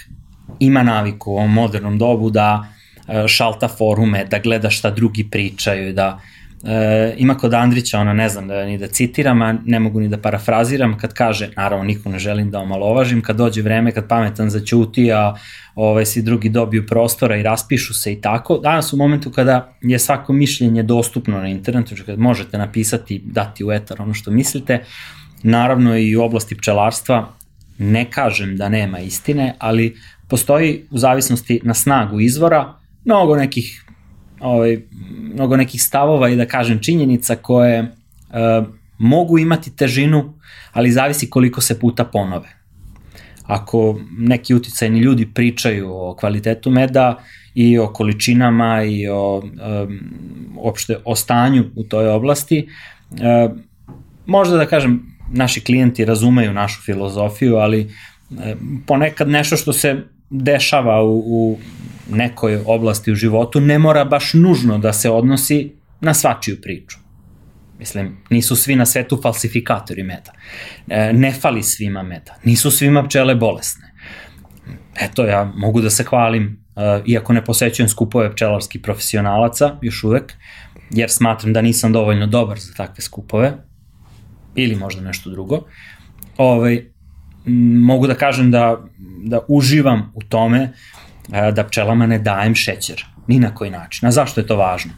ima 0.58 0.82
naviku 0.82 1.32
u 1.32 1.36
ovom 1.36 1.52
modernom 1.52 1.98
dobu 1.98 2.30
da 2.30 2.68
šalta 3.26 3.68
forume, 3.68 4.24
da 4.24 4.38
gleda 4.38 4.70
šta 4.70 4.90
drugi 4.90 5.24
pričaju, 5.30 5.92
da 5.92 6.20
e, 6.64 7.14
ima 7.18 7.34
kod 7.34 7.54
Andrića, 7.54 7.98
ona 7.98 8.12
ne 8.12 8.28
znam 8.28 8.48
da 8.48 8.64
ni 8.64 8.78
da 8.78 8.86
citiram, 8.86 9.42
a 9.42 9.54
ne 9.64 9.80
mogu 9.80 10.00
ni 10.00 10.08
da 10.08 10.18
parafraziram, 10.18 10.98
kad 10.98 11.14
kaže, 11.14 11.50
naravno 11.56 11.84
niko 11.84 12.08
ne 12.08 12.18
želim 12.18 12.50
da 12.50 12.58
omalovažim, 12.58 13.22
kad 13.22 13.36
dođe 13.36 13.62
vreme, 13.62 13.92
kad 13.92 14.08
pametan 14.08 14.50
zaćuti, 14.50 15.12
a 15.12 15.34
ovaj, 15.74 16.06
svi 16.06 16.22
drugi 16.22 16.48
dobiju 16.48 16.86
prostora 16.86 17.36
i 17.36 17.42
raspišu 17.42 17.94
se 17.94 18.12
i 18.12 18.20
tako. 18.20 18.58
Danas 18.58 18.92
u 18.92 18.96
momentu 18.96 19.30
kada 19.30 19.72
je 19.80 19.98
svako 19.98 20.32
mišljenje 20.32 20.82
dostupno 20.82 21.38
na 21.38 21.48
internetu, 21.48 21.94
kad 22.06 22.18
možete 22.18 22.58
napisati, 22.58 23.22
dati 23.24 23.64
u 23.64 23.72
etar 23.72 24.02
ono 24.02 24.14
što 24.14 24.30
mislite, 24.30 24.84
naravno 25.42 25.98
i 25.98 26.16
u 26.16 26.22
oblasti 26.22 26.56
pčelarstva, 26.56 27.32
ne 27.78 28.10
kažem 28.10 28.56
da 28.56 28.68
nema 28.68 28.98
istine, 28.98 29.54
ali 29.58 29.96
postoji 30.28 30.86
u 30.90 30.98
zavisnosti 30.98 31.60
na 31.64 31.74
snagu 31.74 32.20
izvora 32.20 32.74
mnogo 33.04 33.36
nekih 33.36 33.84
ovaj, 34.42 34.82
mnogo 35.34 35.56
nekih 35.56 35.82
stavova 35.82 36.28
i 36.28 36.36
da 36.36 36.46
kažem 36.46 36.78
činjenica 36.78 37.36
koje 37.36 37.80
uh, 37.82 38.66
mogu 38.98 39.38
imati 39.38 39.76
težinu, 39.76 40.34
ali 40.72 40.92
zavisi 40.92 41.30
koliko 41.30 41.60
se 41.60 41.80
puta 41.80 42.04
ponove. 42.04 42.48
Ako 43.46 44.00
neki 44.18 44.54
uticajni 44.54 44.98
ljudi 44.98 45.26
pričaju 45.34 45.90
o 45.92 46.16
kvalitetu 46.20 46.70
meda 46.70 47.18
i 47.54 47.78
o 47.78 47.86
količinama 47.92 48.82
i 48.82 49.08
o 49.08 49.38
um, 49.38 49.50
uopšte 50.56 50.96
o 51.04 51.16
stanju 51.16 51.64
u 51.76 51.84
toj 51.84 52.08
oblasti, 52.08 52.68
uh, 53.10 53.56
možda 54.26 54.56
da 54.56 54.66
kažem 54.66 55.12
naši 55.32 55.60
klijenti 55.60 56.04
razumeju 56.04 56.52
našu 56.52 56.82
filozofiju, 56.82 57.56
ali 57.56 57.90
ponekad 58.86 59.28
nešto 59.28 59.56
što 59.56 59.72
se 59.72 60.02
dešava 60.32 61.02
u, 61.02 61.18
u 61.18 61.58
nekoj 62.10 62.62
oblasti 62.66 63.12
u 63.12 63.14
životu 63.14 63.60
ne 63.60 63.78
mora 63.78 64.04
baš 64.04 64.34
nužno 64.34 64.78
da 64.78 64.92
se 64.92 65.10
odnosi 65.10 65.72
na 66.00 66.14
svačiju 66.14 66.60
priču. 66.62 66.98
Mislim, 67.78 68.16
nisu 68.30 68.56
svi 68.56 68.76
na 68.76 68.86
svetu 68.86 69.18
falsifikatori 69.22 70.02
meda. 70.02 70.32
E, 70.88 71.12
ne 71.12 71.32
fali 71.32 71.62
svima 71.62 72.02
meda. 72.02 72.34
Nisu 72.44 72.70
svima 72.70 73.04
pčele 73.04 73.34
bolesne. 73.34 73.92
Eto, 75.00 75.24
ja 75.24 75.52
mogu 75.56 75.80
da 75.80 75.90
se 75.90 76.04
hvalim, 76.04 76.64
e, 76.76 77.02
iako 77.06 77.32
ne 77.32 77.44
posećujem 77.44 77.88
skupove 77.88 78.32
pčelarskih 78.32 78.80
profesionalaca, 78.80 79.78
još 79.82 80.04
uvek, 80.04 80.32
jer 80.90 81.10
smatram 81.10 81.52
da 81.52 81.62
nisam 81.62 81.92
dovoljno 81.92 82.26
dobar 82.26 82.58
za 82.58 82.74
takve 82.74 83.02
skupove, 83.02 83.52
ili 84.54 84.76
možda 84.76 85.00
nešto 85.00 85.30
drugo. 85.30 85.64
Ovaj, 86.36 86.91
mogu 87.46 88.06
da 88.06 88.14
kažem 88.14 88.50
da, 88.50 88.80
da 89.24 89.40
uživam 89.48 90.12
u 90.14 90.22
tome 90.22 90.72
da 91.28 91.64
pčelama 91.64 92.06
ne 92.06 92.18
dajem 92.18 92.54
šećer. 92.54 93.04
Ni 93.26 93.38
na 93.38 93.54
koji 93.54 93.70
način. 93.70 94.08
A 94.08 94.10
zašto 94.10 94.40
je 94.40 94.46
to 94.46 94.56
važno? 94.56 94.92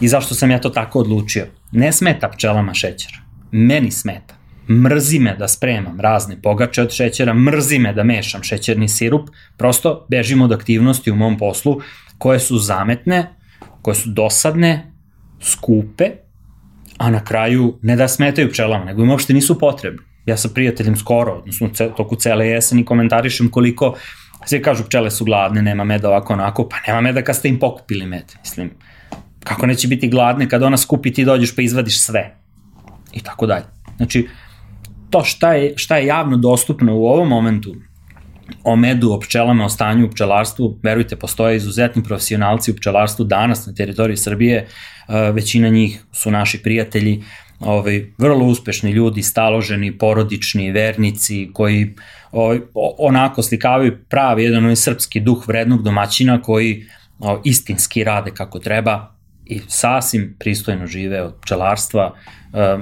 I 0.00 0.08
zašto 0.08 0.34
sam 0.34 0.50
ja 0.50 0.58
to 0.60 0.70
tako 0.70 0.98
odlučio? 0.98 1.46
Ne 1.72 1.92
smeta 1.92 2.28
pčelama 2.28 2.74
šećer. 2.74 3.20
Meni 3.52 3.90
smeta. 3.90 4.34
Mrzi 4.68 5.18
me 5.18 5.36
da 5.36 5.48
spremam 5.48 6.00
razne 6.00 6.42
pogače 6.42 6.82
od 6.82 6.92
šećera, 6.92 7.34
mrzi 7.34 7.78
me 7.78 7.92
da 7.92 8.04
mešam 8.04 8.42
šećerni 8.42 8.88
sirup, 8.88 9.28
prosto 9.56 10.06
bežim 10.10 10.42
od 10.42 10.52
aktivnosti 10.52 11.10
u 11.10 11.16
mom 11.16 11.38
poslu 11.38 11.80
koje 12.18 12.38
su 12.40 12.58
zametne, 12.58 13.34
koje 13.82 13.94
su 13.94 14.10
dosadne, 14.10 14.92
skupe, 15.40 16.10
a 16.98 17.10
na 17.10 17.24
kraju 17.24 17.78
ne 17.82 17.96
da 17.96 18.08
smetaju 18.08 18.50
pčelama, 18.50 18.84
nego 18.84 19.02
im 19.02 19.10
uopšte 19.10 19.34
nisu 19.34 19.58
potrebni. 19.58 20.11
Ja 20.26 20.36
sa 20.36 20.48
prijateljem 20.48 20.96
skoro, 20.96 21.32
odnosno 21.32 21.68
toku 21.96 22.16
cele 22.16 22.46
jeseni 22.46 22.84
komentarišem 22.84 23.50
koliko 23.50 23.94
svi 24.46 24.62
kažu 24.62 24.84
pčele 24.84 25.10
su 25.10 25.24
gladne, 25.24 25.62
nema 25.62 25.84
meda 25.84 26.08
ovako 26.08 26.32
onako, 26.32 26.68
pa 26.68 26.76
nema 26.86 27.00
meda 27.00 27.22
kad 27.22 27.36
ste 27.36 27.48
im 27.48 27.58
pokupili 27.58 28.06
med. 28.06 28.32
Mislim, 28.40 28.70
kako 29.44 29.66
neće 29.66 29.88
biti 29.88 30.08
gladne 30.08 30.48
kad 30.48 30.62
ona 30.62 30.76
skupi 30.76 31.12
ti 31.12 31.24
dođeš 31.24 31.56
pa 31.56 31.62
izvadiš 31.62 32.00
sve. 32.00 32.36
I 33.12 33.20
tako 33.20 33.46
dalje. 33.46 33.64
Znači, 33.96 34.28
to 35.10 35.24
šta 35.24 35.52
je, 35.52 35.72
šta 35.76 35.96
je 35.96 36.06
javno 36.06 36.36
dostupno 36.36 36.96
u 36.96 37.06
ovom 37.06 37.28
momentu 37.28 37.74
o 38.64 38.76
medu, 38.76 39.12
o 39.12 39.20
pčelama, 39.20 39.64
o 39.64 39.68
stanju 39.68 40.06
u 40.06 40.10
pčelarstvu, 40.10 40.78
verujte, 40.82 41.16
postoje 41.16 41.56
izuzetni 41.56 42.02
profesionalci 42.02 42.70
u 42.70 42.76
pčelarstvu 42.76 43.24
danas 43.24 43.66
na 43.66 43.74
teritoriji 43.74 44.16
Srbije, 44.16 44.66
većina 45.32 45.68
njih 45.68 46.04
su 46.12 46.30
naši 46.30 46.62
prijatelji, 46.62 47.22
ovaj, 47.60 48.06
vrlo 48.18 48.46
uspešni 48.46 48.90
ljudi, 48.90 49.22
staloženi, 49.22 49.98
porodični, 49.98 50.72
vernici, 50.72 51.50
koji 51.52 51.94
ovaj, 52.32 52.60
onako 52.98 53.42
slikavaju 53.42 53.98
pravi 54.08 54.44
jedan 54.44 54.64
ovaj 54.64 54.76
srpski 54.76 55.20
duh 55.20 55.48
vrednog 55.48 55.82
domaćina 55.82 56.42
koji 56.42 56.86
ovaj, 57.18 57.40
istinski 57.44 58.04
rade 58.04 58.30
kako 58.30 58.58
treba 58.58 59.14
i 59.46 59.60
sasvim 59.68 60.36
pristojno 60.38 60.86
žive 60.86 61.22
od 61.22 61.34
pčelarstva. 61.42 62.14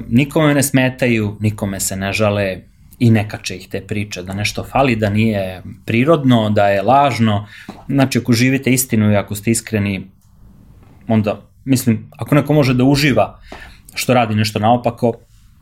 nikome 0.09 0.55
ne 0.55 0.63
smetaju, 0.63 1.37
nikome 1.41 1.81
se 1.81 1.97
ne 1.97 2.13
žale, 2.13 2.61
i 3.01 3.11
nekače 3.11 3.57
ih 3.57 3.69
te 3.69 3.81
priče, 3.81 4.23
da 4.23 4.35
nešto 4.35 4.65
fali, 4.65 4.97
da 4.97 5.11
nije 5.11 5.63
prirodno, 5.85 6.51
da 6.51 6.69
je 6.69 6.83
lažno. 6.83 7.47
Znači, 7.89 8.19
ako 8.19 8.33
živite 8.33 8.73
istinu 8.73 9.13
i 9.13 9.17
ako 9.17 9.35
ste 9.35 9.51
iskreni, 9.51 10.11
onda, 11.09 11.41
mislim, 11.65 12.11
ako 12.19 12.35
neko 12.35 12.53
može 12.53 12.75
da 12.75 12.85
uživa 12.85 13.41
što 13.95 14.15
radi 14.15 14.35
nešto 14.35 14.59
naopako, 14.59 15.13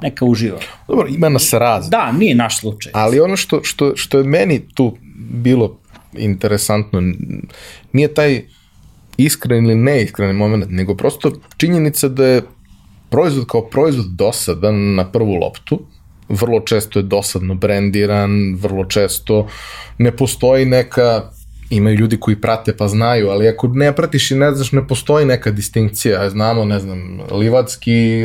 neka 0.02 0.24
uživa. 0.24 0.58
Dobro, 0.88 1.06
ima 1.08 1.28
nas 1.28 1.52
raz. 1.52 1.88
Da, 1.88 2.12
nije 2.12 2.34
naš 2.34 2.60
slučaj. 2.60 2.92
Ali 2.94 3.20
ono 3.20 3.36
što, 3.36 3.60
što, 3.62 3.96
što 3.96 4.18
je 4.18 4.24
meni 4.24 4.68
tu 4.74 4.96
bilo 5.30 5.78
interesantno, 6.12 7.02
nije 7.92 8.14
taj 8.14 8.42
iskren 9.16 9.64
ili 9.64 9.74
neiskreni 9.74 10.32
moment, 10.32 10.64
nego 10.68 10.94
prosto 10.94 11.32
činjenica 11.56 12.08
da 12.08 12.26
je 12.26 12.42
proizvod 13.10 13.46
kao 13.46 13.62
proizvod 13.62 14.06
dosadan 14.06 14.94
na 14.94 15.10
prvu 15.12 15.34
loptu, 15.34 15.80
vrlo 16.28 16.60
često 16.60 16.98
je 16.98 17.02
dosadno 17.02 17.54
brendiran, 17.54 18.56
vrlo 18.60 18.84
često 18.84 19.46
ne 19.98 20.16
postoji 20.16 20.64
neka 20.64 21.30
imaju 21.70 21.96
ljudi 21.96 22.20
koji 22.20 22.40
prate 22.40 22.76
pa 22.76 22.88
znaju, 22.88 23.28
ali 23.28 23.48
ako 23.48 23.68
ne 23.68 23.92
pratiš 23.96 24.30
i 24.30 24.34
ne 24.34 24.54
znaš, 24.54 24.72
ne 24.72 24.86
postoji 24.86 25.26
neka 25.26 25.50
distinkcija, 25.50 26.30
znamo, 26.30 26.64
ne 26.64 26.80
znam, 26.80 27.20
Livacki 27.30 28.22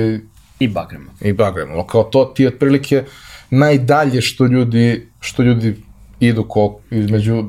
i 0.59 0.67
Bagremo. 0.67 1.11
I 1.21 1.33
Bagremo, 1.33 1.87
kao 1.87 2.03
to 2.03 2.25
ti 2.35 2.47
otprilike 2.47 3.03
najdalje 3.49 4.21
što 4.21 4.45
ljudi, 4.45 5.07
što 5.19 5.43
ljudi 5.43 5.75
idu 6.19 6.43
ko, 6.43 6.79
između 6.91 7.37
uh, 7.37 7.45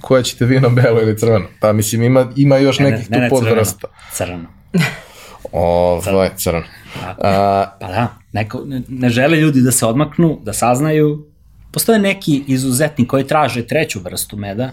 koje 0.00 0.22
ćete 0.22 0.44
vino 0.44 0.70
belo 0.70 1.02
ili 1.02 1.18
crveno. 1.18 1.44
Pa 1.60 1.72
mislim 1.72 2.02
ima, 2.02 2.32
ima 2.36 2.56
još 2.56 2.78
ne, 2.78 2.90
nekih 2.90 3.10
ne, 3.10 3.18
ne, 3.18 3.28
tu 3.28 3.34
podvrsta. 3.34 3.88
Crveno. 4.12 4.48
Ovaj, 5.52 6.30
crveno. 6.36 6.66
A, 7.04 7.76
pa 7.80 7.86
da, 7.86 8.08
neko, 8.32 8.62
ne, 8.64 8.82
ne 8.88 9.08
žele 9.08 9.36
ljudi 9.36 9.60
da 9.60 9.72
se 9.72 9.86
odmaknu, 9.86 10.38
da 10.42 10.52
saznaju. 10.52 11.26
Postoje 11.70 11.98
neki 11.98 12.44
izuzetni 12.46 13.06
koji 13.06 13.26
traže 13.26 13.66
treću 13.66 14.00
vrstu 14.00 14.36
meda, 14.36 14.72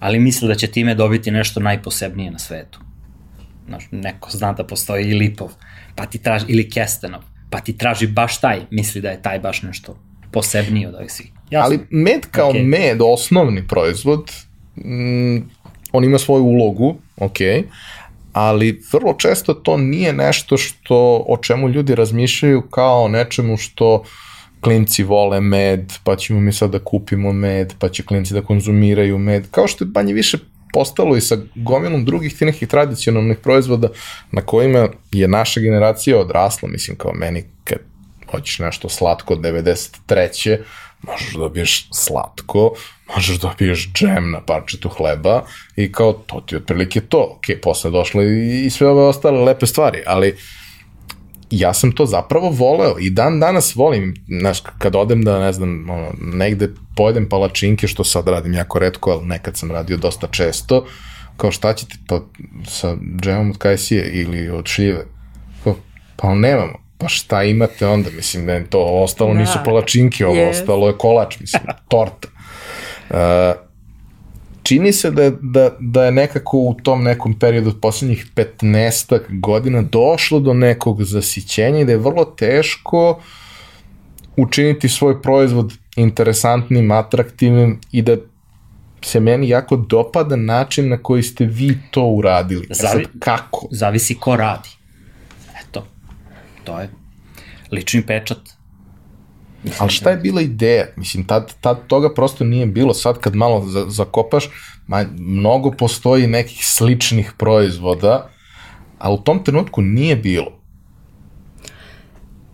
ali 0.00 0.18
misle 0.18 0.48
da 0.48 0.54
će 0.54 0.66
time 0.66 0.94
dobiti 0.94 1.30
nešto 1.30 1.60
najposebnije 1.60 2.30
na 2.30 2.38
svetu. 2.38 2.80
Znaš, 3.66 3.84
neko 3.90 4.30
zna 4.30 4.52
da 4.52 4.64
postoji 4.64 5.04
i 5.04 5.14
lipov, 5.14 5.48
pa 5.94 6.06
ti 6.06 6.18
traži, 6.18 6.44
ili 6.48 6.70
kestenov, 6.70 7.20
pa 7.50 7.60
ti 7.60 7.78
traži 7.78 8.06
baš 8.06 8.40
taj, 8.40 8.60
misli 8.70 9.00
da 9.00 9.10
je 9.10 9.22
taj 9.22 9.38
baš 9.38 9.62
nešto 9.62 9.98
posebniji 10.32 10.86
od 10.86 10.94
ovih 10.94 11.12
svih. 11.12 11.30
Ja 11.50 11.62
ali 11.62 11.80
med 11.90 12.26
kao 12.30 12.52
okay. 12.52 12.64
med, 12.64 12.98
osnovni 13.00 13.66
proizvod, 13.66 14.32
mm, 14.76 15.36
on 15.92 16.04
ima 16.04 16.18
svoju 16.18 16.42
ulogu, 16.42 16.96
ok, 17.16 17.38
ali 18.32 18.82
vrlo 18.92 19.14
često 19.18 19.54
to 19.54 19.76
nije 19.76 20.12
nešto 20.12 20.56
što, 20.56 21.24
o 21.28 21.36
čemu 21.36 21.68
ljudi 21.68 21.94
razmišljaju 21.94 22.62
kao 22.62 23.08
nečemu 23.08 23.56
što 23.56 24.04
klinci 24.60 25.02
vole 25.02 25.40
med, 25.40 25.92
pa 26.04 26.16
ćemo 26.16 26.40
mi 26.40 26.52
sad 26.52 26.70
da 26.70 26.78
kupimo 26.78 27.32
med, 27.32 27.74
pa 27.78 27.88
će 27.88 28.02
klinci 28.02 28.34
da 28.34 28.42
konzumiraju 28.42 29.18
med, 29.18 29.50
kao 29.50 29.68
što 29.68 29.84
je 29.84 29.88
banje 29.88 30.12
više 30.12 30.38
postalo 30.72 31.16
i 31.16 31.20
sa 31.20 31.36
gomilom 31.54 32.04
drugih 32.04 32.38
ti 32.38 32.44
nekih 32.44 32.68
tradicionalnih 32.68 33.38
proizvoda 33.42 33.88
na 34.32 34.40
kojima 34.40 34.88
je 35.12 35.28
naša 35.28 35.60
generacija 35.60 36.18
odrasla, 36.18 36.68
mislim 36.68 36.96
kao 36.96 37.12
meni 37.14 37.44
kad 37.64 37.78
hoćeš 38.30 38.58
nešto 38.58 38.88
slatko 38.88 39.34
od 39.34 39.40
93 39.40 40.58
možeš 41.02 41.32
da 41.32 41.38
dobiješ 41.38 41.88
slatko, 41.92 42.74
možeš 43.14 43.40
da 43.40 43.48
dobiješ 43.48 43.88
džem 43.92 44.30
na 44.30 44.40
parčetu 44.40 44.88
hleba 44.88 45.44
i 45.76 45.92
kao 45.92 46.12
to 46.12 46.40
ti 46.40 46.56
otprilike 46.56 47.00
to. 47.00 47.36
Ok, 47.36 47.60
posle 47.62 47.90
došlo 47.90 48.22
i, 48.22 48.64
i 48.64 48.70
sve 48.70 48.88
ove 48.88 49.02
ostale 49.02 49.44
lepe 49.44 49.66
stvari, 49.66 50.02
ali 50.06 50.36
ja 51.50 51.74
sam 51.74 51.92
to 51.92 52.06
zapravo 52.06 52.50
voleo 52.50 52.96
i 53.00 53.10
dan 53.10 53.40
danas 53.40 53.74
volim, 53.74 54.14
znaš, 54.40 54.60
kad 54.78 54.96
odem 54.96 55.22
da, 55.22 55.38
ne 55.38 55.52
znam, 55.52 55.90
ono, 55.90 56.08
negde 56.20 56.70
pojedem 56.96 57.28
palačinke, 57.28 57.88
što 57.88 58.04
sad 58.04 58.28
radim 58.28 58.54
jako 58.54 58.78
redko, 58.78 59.10
ali 59.10 59.26
nekad 59.26 59.56
sam 59.56 59.70
radio 59.70 59.96
dosta 59.96 60.26
često, 60.26 60.86
kao 61.36 61.50
šta 61.50 61.72
ćete, 61.72 61.94
pa 62.08 62.20
sa 62.66 62.96
džemom 63.22 63.50
od 63.50 63.58
kajsije 63.58 64.10
ili 64.12 64.50
od 64.50 64.66
šljive, 64.66 65.04
kao, 65.64 65.76
pa 66.16 66.34
nemamo, 66.34 66.78
pa 66.98 67.08
šta 67.08 67.42
imate 67.42 67.86
onda, 67.86 68.10
mislim, 68.16 68.46
da 68.46 68.64
to 68.64 68.80
ostalo 68.80 69.32
da. 69.32 69.40
nisu 69.40 69.58
palačinke, 69.64 70.26
ovo 70.26 70.34
yes. 70.34 70.50
ostalo 70.50 70.86
je 70.86 70.98
kolač, 70.98 71.40
mislim, 71.40 71.62
torta. 71.88 72.28
Uh, 73.10 73.16
čini 74.68 74.92
se 74.92 75.10
da 75.10 75.30
da, 75.30 75.70
da 75.80 76.04
je 76.04 76.12
nekako 76.12 76.58
u 76.58 76.74
tom 76.82 77.02
nekom 77.02 77.38
periodu 77.38 77.68
od 77.68 77.80
poslednjih 77.80 78.26
15 78.34 79.40
godina 79.40 79.82
došlo 79.82 80.40
do 80.40 80.54
nekog 80.54 81.04
zasićenja 81.04 81.80
i 81.80 81.84
da 81.84 81.92
je 81.92 81.98
vrlo 81.98 82.24
teško 82.24 83.20
učiniti 84.36 84.88
svoj 84.88 85.22
proizvod 85.22 85.72
interesantnim, 85.96 86.90
atraktivnim 86.90 87.80
i 87.92 88.02
da 88.02 88.16
se 89.02 89.20
meni 89.20 89.48
jako 89.48 89.76
dopada 89.76 90.36
način 90.36 90.88
na 90.88 90.98
koji 90.98 91.22
ste 91.22 91.44
vi 91.44 91.78
to 91.90 92.04
uradili. 92.04 92.66
Zavi, 92.70 93.00
e 93.00 93.04
sad, 93.04 93.20
kako? 93.20 93.68
Zavisi 93.70 94.14
ko 94.14 94.36
radi 94.36 94.78
to 96.68 96.80
je 96.80 96.90
lični 97.72 98.02
pečat. 98.06 98.57
Ali 99.78 99.90
šta 99.90 100.10
je 100.10 100.16
bila 100.16 100.40
ideja? 100.40 100.86
Mislim, 100.96 101.24
tad, 101.24 101.54
tad 101.60 101.86
toga 101.86 102.14
prosto 102.14 102.44
nije 102.44 102.66
bilo. 102.66 102.94
Sad 102.94 103.18
kad 103.18 103.34
malo 103.34 103.64
zakopaš, 103.88 104.48
ma, 104.86 105.04
mnogo 105.18 105.70
postoji 105.70 106.26
nekih 106.26 106.66
sličnih 106.66 107.32
proizvoda, 107.36 108.30
a 108.98 109.12
u 109.12 109.18
tom 109.18 109.44
trenutku 109.44 109.82
nije 109.82 110.16
bilo 110.16 110.58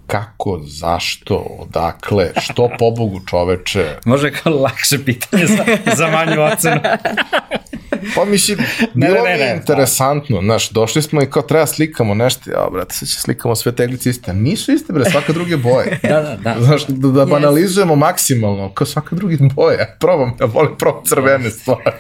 kako, 0.06 0.60
zašto, 0.64 1.36
odakle, 1.36 2.30
što 2.40 2.70
pobogu 2.78 3.20
čoveče. 3.26 3.98
Može 4.04 4.32
kao 4.32 4.52
lakše 4.52 5.04
pitanje 5.04 5.46
za, 5.46 5.64
za 5.96 6.08
manju 6.08 6.42
ocenu. 6.42 6.80
pa 8.14 8.24
mislim, 8.24 8.58
bilo 8.94 9.14
ne, 9.14 9.22
ne, 9.22 9.30
ne, 9.30 9.36
mi 9.36 9.42
je 9.42 9.56
interesantno, 9.56 10.40
znaš, 10.42 10.70
došli 10.70 11.02
smo 11.02 11.22
i 11.22 11.26
kao 11.26 11.42
treba 11.42 11.66
slikamo 11.66 12.14
nešto, 12.14 12.50
ja, 12.50 12.68
brate, 12.72 12.94
sad 12.94 13.08
će 13.08 13.20
slikamo 13.20 13.54
sve 13.54 13.72
teglice 13.72 14.10
iste. 14.10 14.34
Nisu 14.34 14.72
iste, 14.72 14.92
bre, 14.92 15.04
svaka 15.10 15.32
druge 15.32 15.56
boje. 15.56 15.98
da, 16.02 16.20
da, 16.20 16.36
da. 16.36 16.64
Znaš, 16.64 16.86
da, 16.86 17.08
da 17.08 17.24
banalizujemo 17.24 17.94
yes. 17.94 17.98
maksimalno, 17.98 18.72
kao 18.74 18.86
svaka 18.86 19.16
drugi 19.16 19.38
boje. 19.54 19.94
Probam, 20.00 20.36
ja 20.40 20.46
volim 20.46 20.72
probam 20.78 21.04
crvene 21.04 21.50
stvari. 21.50 21.96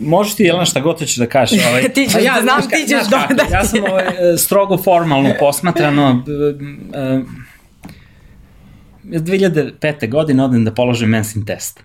Možeš 0.00 0.34
ti, 0.34 0.42
Jelena, 0.42 0.64
šta 0.64 0.80
god 0.80 0.98
hoćeš 0.98 1.16
da 1.16 1.26
kažeš. 1.26 1.66
Ovaj, 1.66 1.92
ti 1.92 2.06
ćeš, 2.06 2.22
ja, 2.24 2.38
znam, 2.42 2.62
ti 2.62 2.86
ćeš 2.88 3.10
dodati. 3.10 3.52
Ja 3.52 3.64
sam 3.64 3.84
ovaj, 3.84 4.04
strogo 4.38 4.78
formalno 4.82 5.34
posmatrano, 5.40 6.24
2005. 9.04 10.10
godine 10.10 10.44
odem 10.44 10.64
da 10.64 10.74
položim 10.74 11.08
mensin 11.08 11.44
test. 11.44 11.80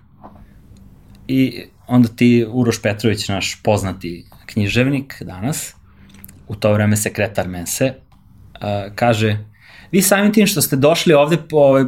I 1.28 1.66
onda 1.88 2.09
ti, 2.09 2.45
Uroš 2.49 2.81
Petrović, 2.81 3.27
naš 3.27 3.61
poznati 3.63 4.25
književnik 4.45 5.17
danas, 5.21 5.73
u 6.47 6.55
to 6.55 6.73
vreme 6.73 6.97
sekretar 6.97 7.47
mense, 7.47 7.93
kaže, 8.95 9.38
vi 9.91 10.01
samim 10.01 10.33
tim 10.33 10.47
što 10.47 10.61
ste 10.61 10.75
došli 10.75 11.13
ovde 11.13 11.38
po 11.49 11.85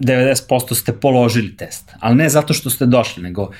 90% 0.00 0.74
ste 0.74 0.92
položili 0.92 1.56
test, 1.56 1.92
ali 2.00 2.16
ne 2.16 2.28
zato 2.28 2.54
što 2.54 2.70
ste 2.70 2.86
došli, 2.86 3.22
nego 3.22 3.50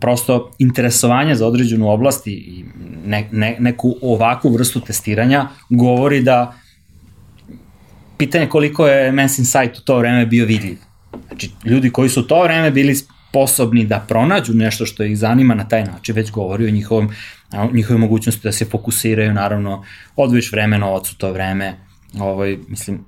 prosto 0.00 0.50
interesovanje 0.58 1.34
za 1.34 1.46
određenu 1.46 1.90
oblast 1.90 2.26
i 2.26 2.64
ne, 3.04 3.28
ne, 3.32 3.56
neku 3.60 3.96
ovakvu 4.02 4.50
vrstu 4.52 4.80
testiranja 4.80 5.48
govori 5.70 6.22
da 6.22 6.54
pitanje 8.18 8.46
koliko 8.46 8.86
je 8.86 9.12
Men's 9.12 9.38
Insight 9.38 9.78
u 9.78 9.84
to 9.84 9.98
vreme 9.98 10.26
bio 10.26 10.46
vidljiv. 10.46 10.78
Znači, 11.28 11.50
ljudi 11.64 11.90
koji 11.90 12.08
su 12.08 12.20
u 12.20 12.24
to 12.24 12.42
vreme 12.42 12.70
bili 12.70 12.96
sposobni 13.32 13.86
da 13.86 14.04
pronađu 14.08 14.54
nešto 14.54 14.86
što 14.86 15.04
ih 15.04 15.18
zanima 15.18 15.54
na 15.54 15.68
taj 15.68 15.84
način, 15.84 16.14
već 16.14 16.30
govori 16.30 16.66
o 16.66 16.70
njihovom, 16.70 17.08
njihovoj 17.72 18.00
mogućnosti 18.00 18.48
da 18.48 18.52
se 18.52 18.64
fokusiraju, 18.64 19.32
naravno, 19.32 19.84
odvojiš 20.16 20.52
vreme, 20.52 20.78
novac 20.78 21.12
u 21.12 21.16
to 21.16 21.32
vreme, 21.32 21.74
ovaj, 22.18 22.58
mislim, 22.68 23.04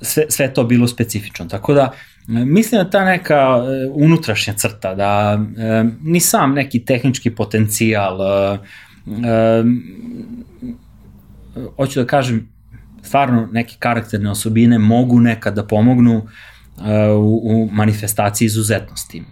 sve, 0.00 0.24
sve 0.28 0.54
to 0.54 0.64
bilo 0.64 0.86
specifično. 0.86 1.46
Tako 1.46 1.74
da, 1.74 1.92
mislim 2.28 2.82
da 2.82 2.90
ta 2.90 3.04
neka 3.04 3.34
e, 3.34 3.88
unutrašnja 3.92 4.54
crta, 4.54 4.94
da 4.94 5.40
e, 5.58 5.84
ni 6.02 6.20
sam 6.20 6.54
neki 6.54 6.84
tehnički 6.84 7.30
potencijal, 7.30 8.18
e, 8.22 8.58
hoću 11.76 12.00
da 12.00 12.06
kažem, 12.06 12.48
stvarno 13.02 13.48
neke 13.52 13.76
karakterne 13.78 14.30
osobine 14.30 14.78
mogu 14.78 15.20
nekad 15.20 15.54
da 15.54 15.66
pomognu 15.66 16.26
u, 17.18 17.40
u 17.44 17.68
manifestaciji 17.72 18.46
izuzetnosti. 18.46 19.22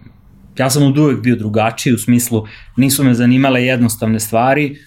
Ja 0.57 0.69
sam 0.69 0.83
od 0.83 0.97
uvek 0.97 1.21
bio 1.21 1.35
drugačiji 1.35 1.93
u 1.93 1.97
smislu 1.97 2.45
nisu 2.75 3.03
me 3.03 3.13
zanimale 3.13 3.65
jednostavne 3.65 4.19
stvari 4.19 4.77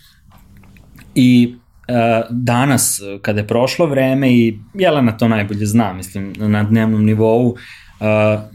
i 1.15 1.55
uh, 1.55 1.95
danas 2.31 3.01
kada 3.23 3.41
je 3.41 3.47
prošlo 3.47 3.87
vreme 3.87 4.33
i 4.33 4.59
Jelena 4.75 5.17
to 5.17 5.29
najbolje 5.29 5.67
zna, 5.67 5.93
mislim 5.93 6.33
na 6.39 6.63
dnevnom 6.63 7.05
nivou, 7.05 7.49
uh, 7.49 7.57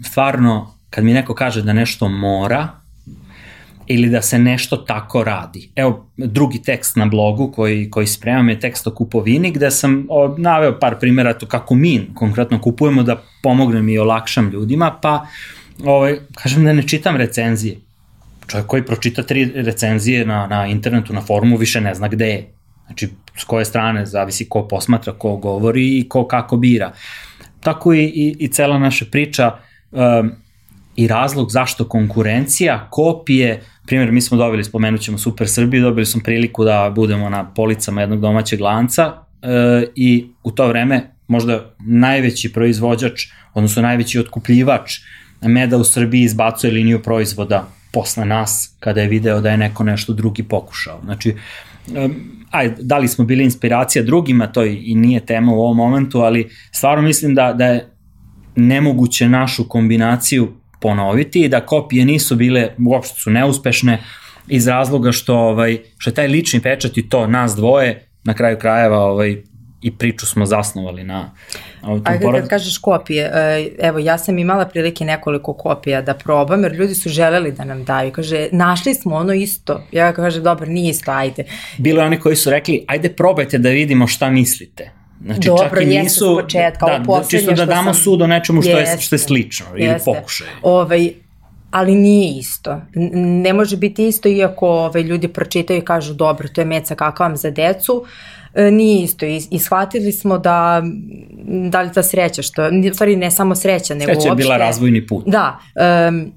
stvarno 0.05 0.75
kad 0.89 1.03
mi 1.03 1.13
neko 1.13 1.35
kaže 1.35 1.61
da 1.61 1.73
nešto 1.73 2.09
mora, 2.09 2.83
ili 3.87 4.09
da 4.09 4.21
se 4.21 4.39
nešto 4.39 4.77
tako 4.77 5.23
radi. 5.23 5.69
Evo, 5.75 6.09
drugi 6.17 6.61
tekst 6.61 6.95
na 6.95 7.05
blogu 7.05 7.51
koji, 7.51 7.89
koji 7.89 8.07
spremam 8.07 8.49
je 8.49 8.59
tekst 8.59 8.87
o 8.87 8.91
kupovini 8.91 9.51
gde 9.51 9.71
sam 9.71 10.05
o, 10.09 10.35
naveo 10.37 10.79
par 10.79 10.99
primjera 10.99 11.33
to 11.33 11.45
kako 11.45 11.75
mi 11.75 12.07
konkretno 12.15 12.61
kupujemo 12.61 13.03
da 13.03 13.21
pomognem 13.43 13.89
i 13.89 13.97
olakšam 13.97 14.49
ljudima, 14.49 14.99
pa 15.01 15.25
ovaj, 15.83 16.19
kažem 16.35 16.65
da 16.65 16.73
ne 16.73 16.87
čitam 16.87 17.15
recenzije. 17.15 17.77
Čovjek 18.47 18.67
koji 18.67 18.85
pročita 18.85 19.23
tri 19.23 19.51
recenzije 19.55 20.25
na, 20.25 20.47
na 20.47 20.67
internetu, 20.67 21.13
na 21.13 21.21
forumu, 21.21 21.57
više 21.57 21.81
ne 21.81 21.95
zna 21.95 22.07
gde 22.07 22.27
je. 22.27 22.49
Znači, 22.85 23.09
s 23.37 23.43
koje 23.43 23.65
strane, 23.65 24.05
zavisi 24.05 24.49
ko 24.49 24.67
posmatra, 24.67 25.13
ko 25.13 25.37
govori 25.37 25.99
i 25.99 26.09
ko 26.09 26.27
kako 26.27 26.57
bira. 26.57 26.91
Tako 27.59 27.93
i, 27.93 28.03
i, 28.03 28.35
i 28.39 28.47
cela 28.47 28.79
naša 28.79 29.05
priča 29.11 29.51
um, 29.91 30.31
i 30.95 31.07
razlog 31.07 31.51
zašto 31.51 31.89
konkurencija, 31.89 32.87
kopije, 32.91 33.61
primjer, 33.85 34.11
mi 34.11 34.21
smo 34.21 34.37
dobili, 34.37 34.63
spomenut 34.63 35.01
ćemo 35.01 35.17
Super 35.17 35.49
Srbiju, 35.49 35.81
dobili 35.81 36.05
smo 36.05 36.21
priliku 36.23 36.63
da 36.63 36.91
budemo 36.95 37.29
na 37.29 37.53
policama 37.53 38.01
jednog 38.01 38.19
domaćeg 38.19 38.61
lanca 38.61 39.13
e, 39.41 39.85
i 39.95 40.27
u 40.43 40.51
to 40.51 40.67
vreme 40.67 41.11
možda 41.27 41.75
najveći 41.79 42.53
proizvođač, 42.53 43.25
odnosno 43.53 43.81
najveći 43.81 44.19
otkupljivač 44.19 44.99
meda 45.47 45.77
u 45.77 45.83
Srbiji 45.83 46.21
izbacuje 46.21 46.73
liniju 46.73 47.03
proizvoda 47.03 47.67
posle 47.91 48.25
nas, 48.25 48.75
kada 48.79 49.01
je 49.01 49.07
video 49.07 49.41
da 49.41 49.51
je 49.51 49.57
neko 49.57 49.83
nešto 49.83 50.13
drugi 50.13 50.43
pokušao. 50.43 51.01
Znači, 51.03 51.35
aj, 52.51 52.73
da 52.79 52.97
li 52.97 53.07
smo 53.07 53.25
bili 53.25 53.43
inspiracija 53.43 54.03
drugima, 54.03 54.47
to 54.47 54.63
i 54.63 54.95
nije 54.95 55.25
tema 55.25 55.51
u 55.51 55.61
ovom 55.61 55.77
momentu, 55.77 56.19
ali 56.19 56.49
stvarno 56.71 57.03
mislim 57.03 57.35
da, 57.35 57.53
da 57.53 57.65
je 57.65 57.89
nemoguće 58.55 59.29
našu 59.29 59.67
kombinaciju 59.69 60.53
ponoviti 60.79 61.41
i 61.41 61.49
da 61.49 61.65
kopije 61.65 62.05
nisu 62.05 62.35
bile, 62.35 62.69
uopšte 62.85 63.19
su 63.19 63.31
neuspešne 63.31 64.03
iz 64.47 64.67
razloga 64.67 65.11
što, 65.11 65.35
ovaj, 65.35 65.79
što 65.97 66.09
je 66.09 66.13
taj 66.13 66.27
lični 66.27 66.59
pečat 66.59 66.97
i 66.97 67.09
to 67.09 67.27
nas 67.27 67.55
dvoje 67.55 68.07
na 68.23 68.33
kraju 68.33 68.57
krajeva 68.59 68.99
ovaj, 68.99 69.43
i 69.83 69.91
priču 69.91 70.25
smo 70.25 70.45
zasnovali 70.45 71.03
na 71.03 71.31
Ajde 72.03 72.25
porod... 72.25 72.41
kad 72.41 72.49
kažeš 72.49 72.77
kopije, 72.77 73.31
e, 73.33 73.69
evo 73.79 73.99
ja 73.99 74.17
sam 74.17 74.39
imala 74.39 74.65
prilike 74.65 75.05
nekoliko 75.05 75.53
kopija 75.53 76.01
da 76.01 76.13
probam 76.13 76.63
jer 76.63 76.73
ljudi 76.73 76.95
su 76.95 77.09
želeli 77.09 77.51
da 77.51 77.65
nam 77.65 77.83
daju. 77.83 78.11
Kaže, 78.11 78.47
našli 78.51 78.93
smo 78.93 79.15
ono 79.15 79.33
isto. 79.33 79.83
Ja 79.91 80.13
kaže, 80.13 80.41
dobro, 80.41 80.65
nije 80.65 80.89
isto, 80.89 81.11
ajde. 81.11 81.43
Bilo 81.77 82.01
je 82.01 82.07
oni 82.07 82.19
koji 82.19 82.35
su 82.35 82.49
rekli, 82.49 82.85
ajde 82.87 83.09
probajte 83.09 83.57
da 83.57 83.69
vidimo 83.69 84.07
šta 84.07 84.29
mislite. 84.29 84.91
Znači, 85.25 85.47
Dobro, 85.47 85.69
čak 85.69 85.81
i 85.81 85.85
nisu, 85.85 86.39
početka, 86.41 86.85
da, 86.85 87.03
ovo 87.07 87.23
čisto 87.29 87.51
da 87.51 87.65
damo 87.65 87.93
sam... 87.93 88.03
sud 88.03 88.21
o 88.21 88.27
nečemu 88.27 88.61
što 88.61 88.71
jeste, 88.71 88.95
je, 88.95 89.01
što 89.01 89.15
je 89.15 89.19
slično 89.19 89.65
ili 89.73 89.83
jeste. 89.83 90.11
pokušaj. 90.15 90.47
Ovaj, 90.61 91.13
ali 91.71 91.95
nije 91.95 92.39
isto. 92.39 92.81
Ne 93.43 93.53
može 93.53 93.77
biti 93.77 94.07
isto 94.07 94.29
iako 94.29 94.67
ovaj, 94.67 95.01
ljudi 95.01 95.27
pročitaju 95.27 95.79
i 95.79 95.85
kažu 95.85 96.13
dobro, 96.13 96.47
to 96.47 96.61
je 96.61 96.65
meca 96.65 96.95
kakavam 96.95 97.37
za 97.37 97.51
decu. 97.51 98.05
E, 98.05 98.32
nije 98.55 99.03
isto 99.03 99.25
i, 99.25 99.41
i 99.51 99.59
shvatili 99.59 100.11
smo 100.11 100.37
da 100.37 100.83
da 101.69 101.81
li 101.81 101.91
ta 101.93 102.03
sreća 102.03 102.41
što, 102.41 102.67
u 102.91 102.93
stvari 102.93 103.15
ne 103.15 103.31
samo 103.31 103.55
sreća, 103.55 103.93
nego 103.93 104.05
sreća 104.05 104.11
uopšte. 104.13 104.21
Sreća 104.21 104.31
je 104.31 104.35
bila 104.35 104.57
razvojni 104.57 105.07
put. 105.07 105.23
Da, 105.27 105.59
um, 106.09 106.33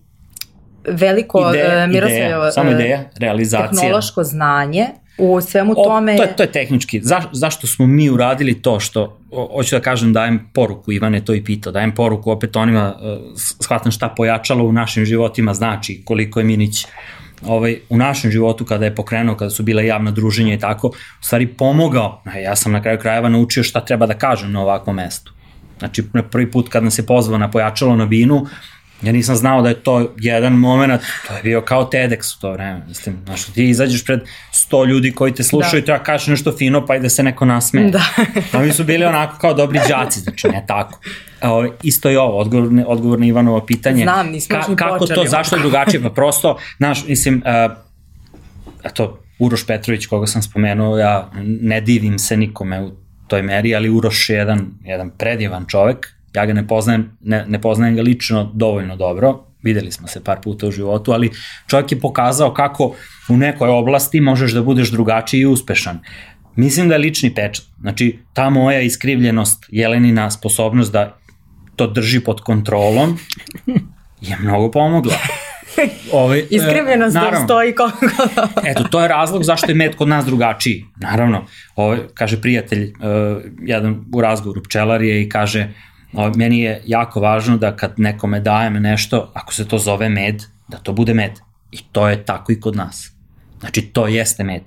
veliko 0.89 1.51
ideja, 1.51 1.85
uh, 1.85 1.91
Miroslavljevo 1.91 2.51
samo 2.51 2.71
ideja, 2.71 3.05
realizacija. 3.19 3.81
Tehnološko 3.81 4.25
znanje 4.25 4.87
u 5.19 5.41
svemu 5.41 5.73
o, 5.77 5.85
tome... 5.85 6.17
To 6.17 6.23
je, 6.23 6.37
to 6.37 6.43
je 6.43 6.53
tehnički. 6.53 7.01
Za, 7.01 7.23
zašto 7.33 7.67
smo 7.67 7.87
mi 7.87 8.11
uradili 8.11 8.63
to 8.63 8.81
što, 8.81 9.19
o, 9.31 9.57
hoću 9.57 9.77
da 9.77 9.81
kažem, 9.81 10.13
dajem 10.13 10.51
poruku, 10.55 10.93
Ivan 10.93 11.15
je 11.15 11.25
to 11.25 11.35
i 11.35 11.45
pitao, 11.45 11.73
dajem 11.73 11.95
poruku 11.95 12.31
opet 12.31 12.57
onima, 12.57 12.95
uh, 12.95 13.33
shvatam 13.37 13.93
šta 13.93 14.09
pojačalo 14.09 14.65
u 14.65 14.73
našim 14.73 15.05
životima 15.05 15.55
znači, 15.55 16.03
koliko 16.05 16.41
je 16.41 16.45
Minić 16.45 16.87
ovaj, 17.43 17.81
u 17.89 17.97
našem 17.97 18.31
životu 18.31 18.65
kada 18.65 18.85
je 18.85 18.95
pokrenuo, 18.95 19.37
kada 19.37 19.51
su 19.51 19.63
bile 19.63 19.87
javna 19.87 20.11
druženja 20.11 20.55
i 20.55 20.59
tako, 20.59 20.89
u 20.89 21.25
stvari 21.25 21.47
pomogao. 21.47 22.23
Ja 22.45 22.57
sam 22.57 22.73
na 22.73 22.83
kraju 22.83 22.99
krajeva 22.99 23.29
naučio 23.29 23.63
šta 23.63 23.81
treba 23.81 24.07
da 24.07 24.15
kažem 24.15 24.53
na 24.53 24.61
ovakvom 24.61 24.97
mestu. 24.97 25.33
Znači, 25.79 26.05
na 26.13 26.23
prvi 26.23 26.51
put 26.51 26.69
kad 26.69 26.83
nam 26.83 26.91
se 26.91 27.07
pozvao 27.07 27.39
na 27.39 27.51
pojačalo 27.51 27.97
na 27.97 28.07
binu, 28.07 28.47
Ja 29.03 29.13
nisam 29.13 29.37
znao 29.37 29.63
da 29.63 29.69
je 29.69 29.75
to 29.75 30.15
jedan 30.17 30.53
moment, 30.53 31.03
to 31.29 31.37
je 31.37 31.43
bio 31.43 31.61
kao 31.61 31.91
TEDx 31.91 32.37
u 32.37 32.41
to 32.41 32.53
vreme, 32.53 32.83
mislim, 32.89 33.17
znaš, 33.25 33.45
ti 33.45 33.69
izađeš 33.69 34.05
pred 34.05 34.21
sto 34.53 34.85
ljudi 34.85 35.13
koji 35.13 35.35
te 35.35 35.43
slušaju 35.43 35.73
da. 35.73 35.79
i 35.79 35.85
treba 35.85 36.05
kažeš 36.05 36.27
nešto 36.27 36.53
fino 36.53 36.87
pa 36.87 36.97
i 36.97 37.01
da 37.01 37.09
se 37.09 37.23
neko 37.23 37.45
nasmeje. 37.45 37.91
Da. 37.91 38.03
A 38.53 38.59
mi 38.59 38.73
su 38.73 38.85
bili 38.85 39.05
onako 39.05 39.39
kao 39.39 39.55
dobri 39.55 39.81
đaci, 39.89 40.21
znači 40.21 40.49
ne 40.49 40.65
tako. 40.67 41.01
O, 41.43 41.67
isto 41.83 42.09
je 42.09 42.21
ovo, 42.21 42.39
odgovor, 42.39 42.85
odgovor 42.87 43.21
na 43.21 43.27
Ivanovo 43.27 43.67
pitanje. 43.67 44.03
Znam, 44.03 44.31
nismo 44.31 44.57
Ka, 44.57 44.77
Kako 44.77 44.99
počeli. 44.99 45.25
to, 45.25 45.31
zašto 45.31 45.57
je 45.57 45.63
drugačije? 45.63 46.03
Pa 46.03 46.11
prosto, 46.11 46.59
znaš, 46.79 47.07
mislim, 47.07 47.43
uh, 47.47 47.77
eto, 48.85 49.21
Uroš 49.39 49.67
Petrović, 49.67 50.07
koga 50.07 50.27
sam 50.27 50.43
spomenuo, 50.43 50.99
ja 50.99 51.31
ne 51.45 51.81
divim 51.81 52.19
se 52.19 52.37
nikome 52.37 52.83
u 52.83 52.91
toj 53.29 53.43
meri, 53.43 53.75
ali 53.75 53.91
Uroš 53.91 54.31
je 54.31 54.37
jedan, 54.37 54.67
jedan 54.85 55.11
predivan 55.11 55.65
čovek, 55.69 56.16
Ja 56.37 56.47
ga 56.47 56.53
ne 56.53 56.67
poznajem, 56.69 57.11
ne, 57.21 57.45
ne 57.49 57.61
poznajem 57.61 57.97
ga 57.97 58.03
lično 58.03 58.51
dovoljno 58.55 58.97
dobro, 58.97 59.45
videli 59.63 59.93
smo 59.93 60.09
se 60.09 60.25
par 60.25 60.41
puta 60.43 60.67
u 60.67 60.71
životu, 60.71 61.13
ali 61.13 61.31
čovjek 61.67 61.93
je 61.93 62.01
pokazao 62.01 62.55
kako 62.55 62.95
u 63.29 63.37
nekoj 63.37 63.69
oblasti 63.69 64.21
možeš 64.21 64.53
da 64.53 64.63
budeš 64.63 64.91
drugačiji 64.91 65.41
i 65.41 65.47
uspešan. 65.47 66.01
Mislim 66.57 66.89
da 66.89 66.95
je 66.95 66.99
lični 66.99 67.35
pečat. 67.35 67.65
Znači, 67.81 68.19
ta 68.33 68.51
moja 68.51 68.81
iskrivljenost, 68.81 69.67
Jelenina 69.69 70.31
sposobnost 70.31 70.93
da 70.93 71.17
to 71.77 71.87
drži 71.87 72.21
pod 72.21 72.41
kontrolom 72.41 73.19
je 74.21 74.37
mnogo 74.41 74.71
pomogla. 74.71 75.15
Ovaj, 76.13 76.45
Iskrivljenost 76.51 77.15
da 77.15 77.41
stoji 77.45 77.75
koliko 77.75 78.07
Eto, 78.71 78.85
to 78.91 79.03
je 79.03 79.09
razlog 79.09 79.45
zašto 79.45 79.71
je 79.71 79.75
med 79.75 79.97
kod 79.97 80.09
nas 80.09 80.25
drugačiji. 80.25 80.85
Naravno, 80.97 81.45
ovaj, 81.77 81.99
kaže 82.15 82.41
prijatelj, 82.41 82.83
uh, 82.83 83.43
jedan 83.63 84.05
u 84.15 84.21
razgovoru 84.21 84.63
pčelar 84.63 85.03
je 85.03 85.23
i 85.23 85.29
kaže, 85.29 85.69
meni 86.37 86.61
je 86.61 86.83
jako 86.87 87.21
važno 87.21 87.57
da 87.57 87.77
kad 87.77 87.93
nekome 87.97 88.41
dajem 88.41 88.75
nešto, 88.83 89.31
ako 89.35 89.55
se 89.55 89.69
to 89.69 89.79
zove 89.79 90.09
med, 90.09 90.43
da 90.69 90.79
to 90.79 90.93
bude 90.93 91.15
med. 91.15 91.33
I 91.73 91.79
to 91.93 92.09
je 92.09 92.25
tako 92.25 92.53
i 92.53 92.61
kod 92.61 92.77
nas. 92.77 93.13
Znači, 93.61 93.83
to 93.83 94.07
jeste 94.07 94.45
med. 94.45 94.63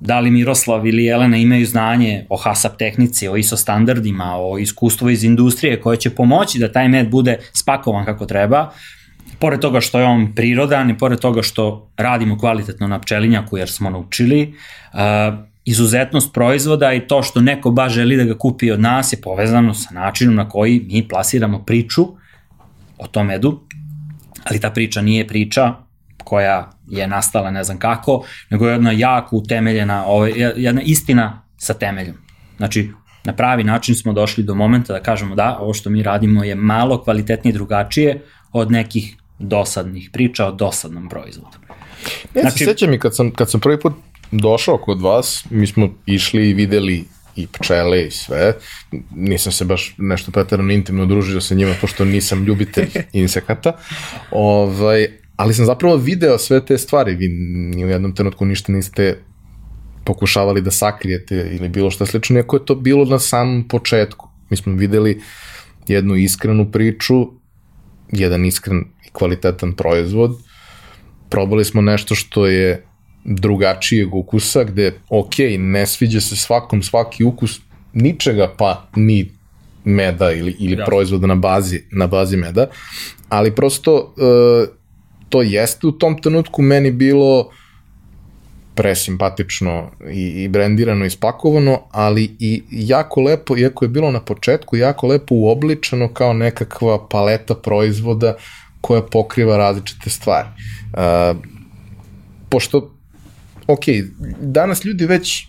Da 0.00 0.20
li 0.20 0.30
Miroslav 0.30 0.86
ili 0.86 1.04
Jelena 1.04 1.36
imaju 1.36 1.66
znanje 1.66 2.26
o 2.30 2.36
HASAP 2.36 2.76
tehnici, 2.78 3.28
o 3.28 3.36
ISO 3.36 3.56
standardima, 3.56 4.36
o 4.36 4.58
iskustvu 4.58 5.10
iz 5.10 5.24
industrije 5.24 5.80
koje 5.80 5.96
će 5.96 6.10
pomoći 6.10 6.58
da 6.58 6.72
taj 6.72 6.88
med 6.88 7.10
bude 7.10 7.38
spakovan 7.52 8.04
kako 8.04 8.26
treba, 8.26 8.70
pored 9.38 9.60
toga 9.60 9.80
što 9.80 9.98
je 9.98 10.04
on 10.04 10.34
prirodan 10.34 10.90
i 10.90 10.98
pored 10.98 11.18
toga 11.18 11.42
što 11.42 11.90
radimo 11.96 12.38
kvalitetno 12.38 12.88
na 12.88 13.00
pčelinjaku 13.00 13.58
jer 13.58 13.70
smo 13.70 13.90
naučili, 13.90 14.54
uh, 14.92 15.51
izuzetnost 15.64 16.32
proizvoda 16.32 16.92
i 16.92 17.06
to 17.06 17.22
što 17.22 17.40
neko 17.40 17.70
baš 17.70 17.92
želi 17.92 18.16
da 18.16 18.24
ga 18.24 18.38
kupi 18.38 18.70
od 18.70 18.80
nas 18.80 19.12
je 19.12 19.20
povezano 19.20 19.74
sa 19.74 19.94
načinom 19.94 20.34
na 20.34 20.48
koji 20.48 20.86
mi 20.90 21.08
plasiramo 21.08 21.64
priču 21.64 22.02
o 22.98 23.06
tom 23.06 23.26
medu, 23.26 23.60
ali 24.44 24.60
ta 24.60 24.70
priča 24.70 25.02
nije 25.02 25.28
priča 25.28 25.74
koja 26.24 26.70
je 26.88 27.06
nastala 27.06 27.50
ne 27.50 27.64
znam 27.64 27.78
kako, 27.78 28.24
nego 28.50 28.66
je 28.66 28.72
jedna 28.72 28.92
jako 28.92 29.36
utemeljena, 29.36 30.06
ovaj, 30.06 30.32
jedna 30.56 30.82
istina 30.82 31.42
sa 31.56 31.74
temeljom. 31.74 32.16
Znači, 32.56 32.90
na 33.24 33.32
pravi 33.32 33.64
način 33.64 33.94
smo 33.94 34.12
došli 34.12 34.44
do 34.44 34.54
momenta 34.54 34.92
da 34.92 35.02
kažemo 35.02 35.34
da, 35.34 35.58
ovo 35.60 35.74
što 35.74 35.90
mi 35.90 36.02
radimo 36.02 36.44
je 36.44 36.54
malo 36.54 37.02
kvalitetnije 37.02 37.52
drugačije 37.52 38.22
od 38.52 38.70
nekih 38.70 39.16
dosadnih 39.38 40.10
priča 40.12 40.46
o 40.46 40.52
dosadnom 40.52 41.08
proizvodu. 41.08 41.56
Ja 42.34 42.42
znači, 42.42 42.58
se 42.58 42.64
sećam 42.64 42.94
i 42.94 42.98
kad 42.98 43.16
sam, 43.16 43.30
kad 43.30 43.50
sam 43.50 43.60
prvi 43.60 43.80
put 43.80 43.92
došao 44.32 44.78
kod 44.78 45.00
vas, 45.00 45.44
mi 45.50 45.66
smo 45.66 45.94
išli 46.06 46.50
i 46.50 46.54
videli 46.54 47.04
i 47.36 47.46
pčele 47.46 48.06
i 48.06 48.10
sve. 48.10 48.54
Nisam 49.16 49.52
se 49.52 49.64
baš 49.64 49.94
nešto 49.98 50.32
pretarano 50.32 50.72
intimno 50.72 51.06
družio 51.06 51.40
sa 51.40 51.54
njima, 51.54 51.74
pošto 51.80 52.04
nisam 52.04 52.44
ljubitelj 52.44 52.88
insekata. 53.12 53.72
Ovaj, 54.30 55.08
ali 55.36 55.54
sam 55.54 55.66
zapravo 55.66 55.96
video 55.96 56.38
sve 56.38 56.64
te 56.66 56.78
stvari. 56.78 57.14
Vi 57.14 57.28
ni 57.76 57.84
u 57.84 57.88
jednom 57.88 58.14
trenutku 58.14 58.44
ništa 58.44 58.72
niste 58.72 59.18
pokušavali 60.04 60.60
da 60.60 60.70
sakrijete 60.70 61.36
ili 61.60 61.68
bilo 61.68 61.90
šta 61.90 62.06
slično, 62.06 62.36
iako 62.36 62.56
je 62.56 62.64
to 62.64 62.74
bilo 62.74 63.04
na 63.04 63.18
samom 63.18 63.68
početku. 63.68 64.28
Mi 64.50 64.56
smo 64.56 64.72
videli 64.72 65.20
jednu 65.88 66.16
iskrenu 66.16 66.70
priču, 66.72 67.26
jedan 68.12 68.44
iskren 68.44 68.84
i 69.06 69.10
kvalitetan 69.12 69.72
proizvod, 69.72 70.38
probali 71.30 71.64
smo 71.64 71.82
nešto 71.82 72.14
što 72.14 72.46
je 72.46 72.84
drugačijeg 73.24 74.14
ukusa, 74.14 74.64
gde, 74.64 74.92
ok, 75.08 75.34
ne 75.58 75.86
sviđa 75.86 76.20
se 76.20 76.36
svakom 76.36 76.82
svaki 76.82 77.24
ukus 77.24 77.60
ničega, 77.92 78.54
pa 78.58 78.88
ni 78.96 79.30
meda 79.84 80.32
ili, 80.32 80.56
ili 80.58 80.76
ja. 80.78 80.84
proizvoda 80.84 81.26
na 81.26 81.34
bazi, 81.34 81.82
na 81.90 82.06
bazi 82.06 82.36
meda, 82.36 82.66
ali 83.28 83.54
prosto 83.54 84.14
e, 84.16 84.66
to 85.28 85.42
jeste 85.42 85.86
u 85.86 85.92
tom 85.92 86.22
trenutku 86.22 86.62
meni 86.62 86.90
bilo 86.90 87.50
presimpatično 88.74 89.90
i, 90.10 90.22
i 90.22 90.48
brendirano 90.48 91.04
i 91.04 91.10
spakovano, 91.10 91.80
ali 91.90 92.36
i 92.38 92.62
jako 92.70 93.20
lepo, 93.20 93.56
iako 93.56 93.84
je 93.84 93.88
bilo 93.88 94.10
na 94.10 94.20
početku, 94.20 94.76
jako 94.76 95.06
lepo 95.06 95.34
uobličeno 95.34 96.08
kao 96.08 96.32
nekakva 96.32 97.08
paleta 97.08 97.54
proizvoda 97.54 98.34
koja 98.80 99.02
pokriva 99.02 99.56
različite 99.56 100.10
stvari. 100.10 100.48
Uh, 100.92 101.36
pošto 102.48 102.90
ok, 103.72 103.84
danas 104.40 104.84
ljudi 104.84 105.06
već 105.06 105.46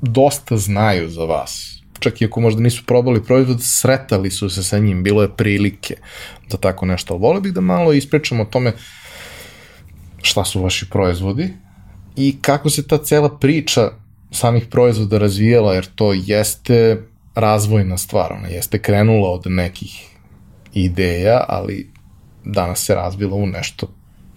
dosta 0.00 0.56
znaju 0.56 1.10
za 1.10 1.24
vas. 1.24 1.82
Čak 1.98 2.20
i 2.20 2.24
ako 2.24 2.40
možda 2.40 2.62
nisu 2.62 2.82
probali 2.86 3.24
proizvod, 3.24 3.58
sretali 3.62 4.30
su 4.30 4.50
se 4.50 4.62
sa 4.62 4.78
njim, 4.78 5.02
bilo 5.02 5.22
je 5.22 5.36
prilike 5.36 5.96
da 6.50 6.56
tako 6.56 6.86
nešto. 6.86 7.14
Ali 7.14 7.20
volio 7.20 7.40
bih 7.40 7.52
da 7.52 7.60
malo 7.60 7.92
ispričamo 7.92 8.42
o 8.42 8.46
tome 8.46 8.72
šta 10.22 10.44
su 10.44 10.62
vaši 10.62 10.90
proizvodi 10.90 11.48
i 12.16 12.36
kako 12.40 12.70
se 12.70 12.86
ta 12.88 12.98
cela 12.98 13.38
priča 13.38 13.90
samih 14.30 14.66
proizvoda 14.70 15.18
razvijela, 15.18 15.74
jer 15.74 15.86
to 15.94 16.12
jeste 16.12 17.02
razvojna 17.34 17.98
stvar, 17.98 18.32
ona 18.32 18.48
jeste 18.48 18.78
krenula 18.82 19.30
od 19.30 19.42
nekih 19.46 20.08
ideja, 20.74 21.44
ali 21.48 21.90
danas 22.44 22.84
se 22.84 22.94
razvila 22.94 23.34
u 23.34 23.46
nešto 23.46 23.86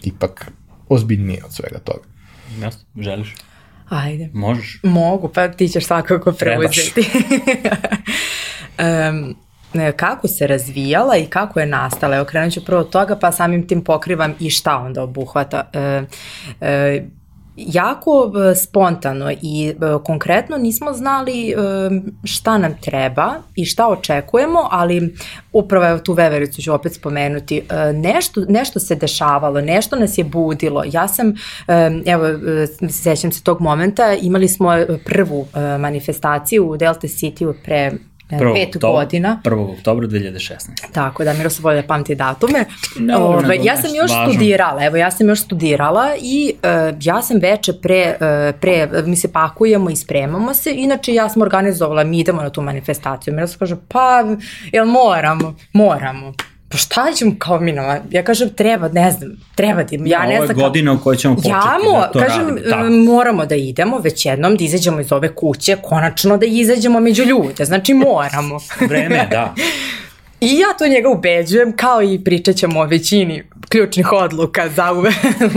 ipak 0.04 0.52
ozbiljnije 0.90 1.44
od 1.46 1.54
svega 1.54 1.80
toga. 1.80 2.04
Ja, 2.62 2.70
želiš? 3.00 3.36
Ajde. 3.90 4.30
Možeš? 4.34 4.80
Mogu, 4.84 5.28
pa 5.28 5.48
ti 5.48 5.68
ćeš 5.68 5.86
svakako 5.86 6.32
preuzeti. 6.32 7.02
um, 8.80 9.36
kako 9.96 10.28
se 10.28 10.48
razvijala 10.48 11.18
i 11.18 11.26
kako 11.26 11.60
je 11.60 11.66
nastala. 11.66 12.16
Evo, 12.16 12.26
krenut 12.26 12.54
ću 12.54 12.66
prvo 12.66 12.82
od 12.82 12.90
toga, 12.90 13.16
pa 13.16 13.32
samim 13.32 13.68
tim 13.68 13.84
pokrivam 13.84 14.34
i 14.40 14.50
šta 14.50 14.78
onda 14.78 15.04
obuhvata. 15.04 15.70
E, 15.74 16.04
e, 16.62 17.04
jako 17.68 18.32
e, 18.52 18.56
spontano 18.56 19.32
i 19.42 19.70
e, 19.70 19.74
konkretno 20.04 20.58
nismo 20.58 20.94
znali 20.94 21.50
e, 21.50 21.56
šta 22.24 22.58
nam 22.58 22.78
treba 22.82 23.36
i 23.56 23.66
šta 23.66 23.88
očekujemo, 23.88 24.68
ali 24.72 25.16
upravo 25.54 25.86
evo 25.86 26.00
tu 26.00 26.14
vevericu 26.14 26.62
ću 26.62 26.74
opet 26.74 26.94
spomenuti, 26.94 27.62
nešto, 27.94 28.42
nešto 28.50 28.80
se 28.80 28.96
dešavalo, 28.96 29.62
nešto 29.62 29.96
nas 29.96 30.18
je 30.18 30.24
budilo. 30.24 30.84
Ja 30.92 31.08
sam, 31.08 31.34
evo, 32.06 32.26
sećam 32.90 33.32
se 33.32 33.44
tog 33.44 33.62
momenta, 33.62 34.14
imali 34.22 34.48
smo 34.48 34.70
prvu 35.06 35.48
manifestaciju 35.80 36.70
u 36.70 36.78
Delta 36.78 37.08
City 37.08 37.54
pre 37.64 37.92
Prvo, 38.38 38.54
pet 38.54 38.76
oktober, 38.76 39.06
godina. 39.06 39.42
1. 39.44 39.74
oktobra 39.78 40.08
2016. 40.08 40.58
Tako 40.92 41.24
da, 41.24 41.34
Miroslav 41.34 41.64
volje 41.64 41.88
pamti 41.88 42.16
datume. 42.16 42.66
No, 43.00 43.18
Ove, 43.18 43.38
ovaj, 43.38 43.60
ja 43.64 43.78
sam 43.78 43.96
još 43.96 44.12
važno. 44.12 44.34
studirala, 44.34 44.86
evo 44.86 44.98
ja 44.98 45.12
sam 45.12 45.30
još 45.30 45.42
studirala 45.42 46.08
i 46.22 46.54
uh, 46.64 46.98
ja 47.02 47.22
sam 47.22 47.38
veče 47.40 47.74
pre, 47.74 48.16
uh, 48.22 48.60
pre, 48.60 48.90
mi 49.06 49.16
se 49.16 49.32
pakujemo 49.32 49.90
i 49.90 49.96
spremamo 49.96 50.54
se, 50.54 50.74
inače 50.76 51.14
ja 51.14 51.30
sam 51.30 51.42
organizovala, 51.42 52.04
mi 52.04 52.20
idemo 52.20 52.42
na 52.42 52.50
tu 52.50 52.62
manifestaciju. 52.62 53.34
Miroslav 53.34 53.60
kaže, 53.60 53.76
pa, 53.88 54.24
jel 54.72 54.86
moramo? 54.86 55.56
Moramo 55.74 56.34
pa 56.70 56.78
šta 56.78 57.12
ćemo 57.16 57.36
kao 57.40 57.60
mi 57.60 57.72
na, 57.72 58.00
ja 58.10 58.24
kažem 58.24 58.50
treba, 58.50 58.88
ne 58.88 59.12
znam, 59.12 59.32
treba 59.56 59.84
da, 59.84 59.96
ja 60.06 60.26
ne 60.26 60.36
znam. 60.36 60.50
Ovo 60.50 60.52
je 60.52 60.54
godina 60.54 60.94
u 60.94 61.00
kojoj 61.00 61.18
ćemo 61.18 61.36
početi 61.36 61.50
ja 61.50 61.78
mo, 61.86 62.00
da 62.00 62.12
to 62.12 62.20
kažem, 62.20 62.48
radimo. 62.48 63.06
Da. 63.06 63.12
moramo 63.12 63.46
da 63.46 63.56
idemo 63.56 63.98
već 63.98 64.26
jednom, 64.26 64.56
da 64.56 64.64
izađemo 64.64 65.02
iz 65.02 65.12
ove 65.12 65.36
kuće, 65.36 65.76
konačno 65.82 66.38
da 66.38 66.46
izađemo 66.46 67.00
među 67.00 67.24
ljude, 67.24 67.66
znači 67.66 67.94
moramo. 67.94 68.60
Vreme, 68.90 69.28
da. 69.32 69.56
I 70.42 70.60
ja 70.60 70.68
to 70.78 70.88
njega 70.88 71.10
ubeđujem, 71.10 71.76
kao 71.76 72.02
i 72.02 72.24
pričat 72.24 72.56
ćemo 72.56 72.80
o 72.80 72.86
većini 72.86 73.44
ključnih 73.70 74.12
odluka 74.12 74.70
za 74.70 74.86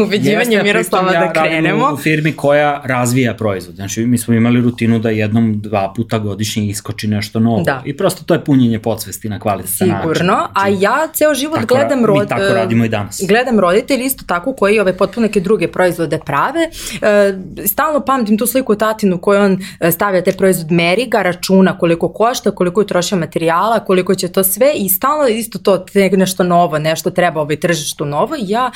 ubeđivanje 0.05 0.63
Miroslava 0.65 1.13
ja 1.13 1.21
da 1.21 1.33
krenemo. 1.33 1.93
u 1.93 1.97
firmi 1.97 2.33
koja 2.33 2.83
razvija 2.85 3.35
proizvod. 3.35 3.77
Znači, 3.77 4.07
mi 4.07 4.19
smo 4.19 4.35
imali 4.35 4.61
rutinu 4.61 4.99
da 4.99 5.11
jednom, 5.11 5.61
dva 5.61 5.93
puta 5.97 6.19
godišnje 6.19 6.67
iskoči 6.67 7.09
nešto 7.09 7.41
novo. 7.41 7.63
Da. 7.63 7.83
I 7.85 7.97
prosto 7.97 8.25
to 8.25 8.35
je 8.35 8.45
punjenje 8.45 8.79
podsvesti 8.79 9.29
na 9.29 9.39
kvalitetan 9.39 9.89
način. 9.89 10.03
Sigurno, 10.03 10.35
znači, 10.35 10.53
a 10.55 10.69
ja 10.69 11.09
ceo 11.15 11.35
život 11.35 11.61
tako, 11.61 11.75
gledam... 11.75 12.05
Rod, 12.05 12.23
mi 12.23 12.29
tako 12.29 12.55
radimo 12.55 12.85
i 12.85 12.89
danas. 12.89 13.21
Gledam 13.29 13.61
roditelji 13.61 14.05
isto 14.05 14.25
tako 14.27 14.53
koji 14.55 14.81
ove 14.81 14.97
potpuno 14.97 15.27
neke 15.27 15.41
druge 15.41 15.69
proizvode 15.69 16.19
prave. 16.27 16.61
E, 17.03 17.35
stalno 17.67 18.01
pamtim 18.01 18.39
tu 18.39 18.47
sliku 18.47 18.75
tatinu 18.75 19.19
koju 19.19 19.41
on 19.41 19.59
e, 19.81 19.91
stavlja 19.93 20.23
te 20.23 20.33
proizvod, 20.33 20.71
meri 20.71 21.07
ga, 21.07 21.23
računa 21.23 21.79
koliko 21.79 22.09
košta, 22.09 22.51
koliko 22.51 22.81
je 22.81 22.87
trošio 22.87 23.19
materijala, 23.19 23.85
koliko 23.85 24.15
će 24.15 24.29
to 24.29 24.45
sve 24.45 24.73
i 24.75 24.89
stalno 24.89 25.29
isto 25.29 25.59
to 25.59 25.87
nešto 26.13 26.45
novo, 26.45 26.79
nešto 26.79 27.11
treba 27.11 27.41
ovaj 27.41 27.57
tržištu 27.57 28.02
novo 28.05 28.37
i 28.37 28.45
ja 28.49 28.71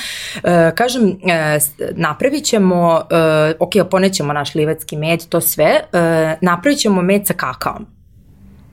e, 0.44 0.72
kažem 0.74 1.08
e, 1.08 1.58
napravit 1.92 2.44
ćemo, 2.44 3.02
e, 3.10 3.54
ok, 3.58 3.72
ponećemo 3.90 4.32
naš 4.32 4.54
livetski 4.54 4.96
med, 4.96 5.28
to 5.28 5.40
sve, 5.40 5.80
e, 5.92 6.36
napravit 6.40 6.78
ćemo 6.78 7.02
med 7.02 7.26
sa 7.26 7.34
kakaom. 7.34 7.86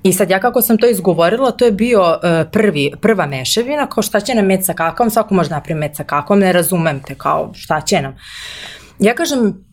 I 0.03 0.13
sad 0.13 0.29
ja 0.29 0.39
kako 0.39 0.61
sam 0.61 0.77
to 0.77 0.87
izgovorila, 0.87 1.51
to 1.51 1.65
je 1.65 1.71
bio 1.71 2.01
uh, 2.01 2.51
prvi, 2.51 2.91
prva 3.01 3.25
mešavina, 3.25 3.87
kao 3.87 4.03
šta 4.03 4.19
će 4.19 4.35
nam 4.35 4.45
med 4.45 4.65
sa 4.65 4.73
kakaom, 4.73 5.09
svako 5.09 5.33
može 5.33 5.49
napraviti 5.49 5.79
med 5.79 5.95
sa 5.95 6.03
kakaom, 6.03 6.39
ne 6.39 6.53
razumem 6.53 6.99
te, 6.99 7.15
kao 7.15 7.51
šta 7.53 7.81
će 7.81 8.01
nam. 8.01 8.15
Ja 8.99 9.15
kažem, 9.15 9.65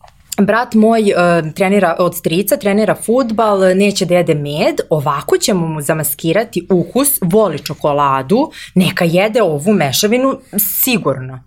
brat 0.47 0.75
moj 0.75 1.01
uh, 1.03 1.53
trenira 1.55 1.97
od 1.99 2.17
strica, 2.17 2.57
trenira 2.57 2.95
futbal, 2.95 3.61
neće 3.77 4.05
da 4.05 4.15
jede 4.15 4.35
med, 4.35 4.81
ovako 4.91 5.37
ćemo 5.39 5.67
mu 5.67 5.81
zamaskirati 5.81 6.67
ukus, 6.71 7.19
voli 7.23 7.59
čokoladu, 7.59 8.51
neka 8.75 9.05
jede 9.05 9.43
ovu 9.43 9.73
mešavinu 9.73 10.39
sigurno. 10.59 11.41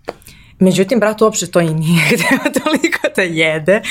Međutim, 0.63 0.99
brat 0.99 1.21
uopšte 1.21 1.47
to 1.47 1.59
i 1.59 1.73
nije 1.73 2.01
hteo 2.07 2.61
toliko 2.63 3.07
da 3.15 3.21
jede, 3.21 3.81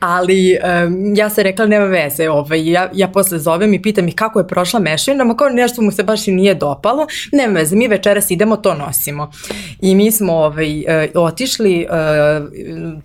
ali 0.00 0.58
um, 0.86 1.14
ja 1.16 1.30
sam 1.30 1.44
rekla 1.44 1.66
nema 1.66 1.84
veze, 1.84 2.30
ovaj, 2.30 2.70
ja, 2.70 2.90
ja 2.94 3.08
posle 3.08 3.38
zovem 3.38 3.74
i 3.74 3.82
pitam 3.82 4.08
ih 4.08 4.14
kako 4.14 4.38
je 4.38 4.48
prošla 4.48 4.80
mešavina, 4.80 5.24
ma 5.24 5.36
kao 5.36 5.48
nešto 5.48 5.82
mu 5.82 5.92
se 5.92 6.02
baš 6.02 6.28
i 6.28 6.32
nije 6.32 6.54
dopalo, 6.54 7.06
nema 7.32 7.58
veze, 7.58 7.76
mi 7.76 7.88
večeras 7.88 8.30
idemo, 8.30 8.56
to 8.56 8.74
nosimo. 8.74 9.32
I 9.80 9.94
mi 9.94 10.12
smo 10.12 10.32
ovaj, 10.32 10.78
uh, 11.14 11.22
otišli, 11.22 11.86
uh, 11.90 12.48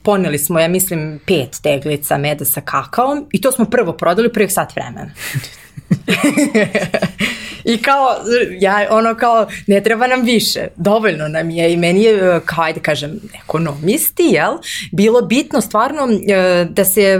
poneli 0.03 0.37
smo, 0.37 0.59
ja 0.59 0.67
mislim, 0.67 1.19
pet 1.25 1.59
teglica 1.63 2.17
meda 2.17 2.45
sa 2.45 2.61
kakaom 2.61 3.25
i 3.31 3.41
to 3.41 3.51
smo 3.51 3.65
prvo 3.65 3.93
prodali 3.93 4.33
prvih 4.33 4.53
sat 4.53 4.75
vremena. 4.75 5.11
I 7.63 7.77
kao, 7.77 8.15
ja, 8.59 8.87
ono 8.89 9.15
kao, 9.15 9.47
ne 9.67 9.83
treba 9.83 10.07
nam 10.07 10.21
više, 10.21 10.67
dovoljno 10.75 11.27
nam 11.27 11.49
je 11.49 11.73
i 11.73 11.77
meni 11.77 12.03
je, 12.03 12.41
kao 12.45 12.63
ajde 12.63 12.79
kažem, 12.79 13.19
ekonomisti, 13.43 14.23
jel, 14.23 14.53
bilo 14.91 15.21
bitno 15.21 15.61
stvarno 15.61 16.07
e, 16.27 16.65
da 16.69 16.85
se 16.85 17.01
e, 17.01 17.19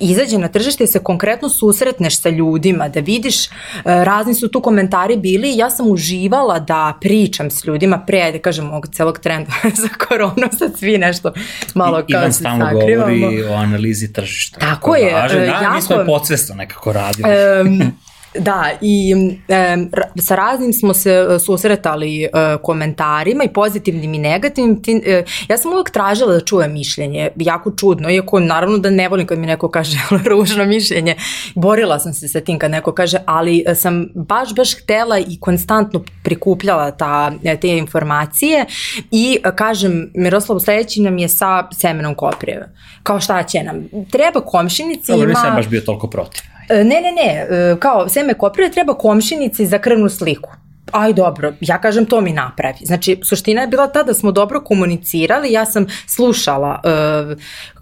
izađe 0.00 0.38
na 0.38 0.48
tržište, 0.48 0.84
da 0.84 0.88
se 0.88 0.98
konkretno 0.98 1.48
susretneš 1.48 2.20
sa 2.20 2.28
ljudima, 2.28 2.88
da 2.88 3.00
vidiš, 3.00 3.46
e, 3.46 3.50
razni 3.84 4.34
su 4.34 4.48
tu 4.48 4.60
komentari 4.60 5.16
bili 5.16 5.56
ja 5.56 5.70
sam 5.70 5.90
uživala 5.90 6.58
da 6.58 6.98
pričam 7.00 7.50
s 7.50 7.64
ljudima 7.64 7.98
pre, 8.06 8.20
ajde 8.20 8.38
kažem, 8.38 8.70
ovog 8.70 8.88
celog 8.92 9.18
trenda 9.18 9.52
za 9.82 9.88
koronu, 10.08 10.48
sad 10.58 10.78
svi 10.78 10.98
nešto 10.98 11.32
malo 11.74 11.98
I, 12.08 12.12
kao 12.12 12.20
Ivan 12.20 12.32
se 12.32 12.42
sakrivamo. 12.42 13.12
Ivan 13.12 13.20
govori 13.20 13.42
o 13.42 13.52
analizi 13.52 14.12
tržišta. 14.12 14.60
Tako 14.60 14.96
je. 14.96 15.12
Da, 15.12 15.44
jako, 15.44 15.74
mi 15.74 15.82
smo 15.82 15.96
podsvesno 16.06 16.54
nekako 16.54 16.92
radili. 16.92 17.28
Um, 17.60 17.97
Da, 18.38 18.70
i 18.80 19.14
e, 19.48 19.76
sa 20.20 20.34
raznim 20.34 20.72
smo 20.72 20.94
se 20.94 21.10
e, 21.12 21.38
susretali 21.38 22.24
e, 22.24 22.28
komentarima 22.62 23.44
i 23.44 23.52
pozitivnim 23.52 24.14
i 24.14 24.18
negativnim. 24.18 24.82
Ti, 24.82 25.02
e, 25.06 25.24
ja 25.48 25.58
sam 25.58 25.72
uvek 25.72 25.90
tražila 25.90 26.32
da 26.32 26.40
čujem 26.40 26.72
mišljenje, 26.72 27.30
jako 27.36 27.70
čudno, 27.70 28.10
iako 28.10 28.40
naravno 28.40 28.78
da 28.78 28.90
ne 28.90 29.08
volim 29.08 29.26
kad 29.26 29.38
mi 29.38 29.46
neko 29.46 29.68
kaže 29.68 29.98
ružno 30.30 30.64
mišljenje. 30.64 31.14
Borila 31.54 31.98
sam 31.98 32.12
se 32.12 32.28
sa 32.28 32.40
tim 32.40 32.58
kad 32.58 32.70
neko 32.70 32.92
kaže, 32.92 33.18
ali 33.26 33.64
e, 33.66 33.74
sam 33.74 34.08
baš, 34.14 34.54
baš 34.54 34.74
htela 34.82 35.18
i 35.18 35.38
konstantno 35.40 36.04
prikupljala 36.22 36.90
ta, 36.90 37.32
e, 37.44 37.56
te 37.56 37.68
informacije 37.68 38.66
i 39.10 39.38
kažem, 39.54 40.10
Miroslav 40.14 40.58
sledeći 40.58 41.00
nam 41.00 41.18
je 41.18 41.28
sa 41.28 41.68
semenom 41.72 42.14
koprijeva. 42.14 42.66
Kao 43.02 43.20
šta 43.20 43.42
će 43.42 43.62
nam? 43.62 43.88
Treba 44.10 44.40
komšinici 44.40 45.12
Dobro, 45.12 45.24
ima... 45.24 45.40
nisam 45.40 45.56
baš 45.56 45.68
bio 45.68 45.80
toliko 45.80 46.06
protiv. 46.06 46.57
E, 46.68 46.84
ne, 46.84 47.00
ne, 47.00 47.12
ne, 47.12 47.46
e, 47.50 47.76
kao 47.80 48.08
seme 48.08 48.34
koprile 48.34 48.70
treba 48.70 48.94
komšinici 48.94 49.66
za 49.66 49.78
krvnu 49.78 50.08
sliku. 50.08 50.50
Aj 50.92 51.12
dobro, 51.12 51.52
ja 51.60 51.80
kažem 51.80 52.06
to 52.06 52.20
mi 52.20 52.32
napravi. 52.32 52.78
Znači, 52.80 53.20
suština 53.22 53.60
je 53.60 53.68
bila 53.68 53.86
ta 53.86 54.02
da 54.02 54.14
smo 54.14 54.32
dobro 54.32 54.60
komunicirali, 54.60 55.52
ja 55.52 55.66
sam 55.66 55.86
slušala 56.06 56.80
uh, 56.84 57.38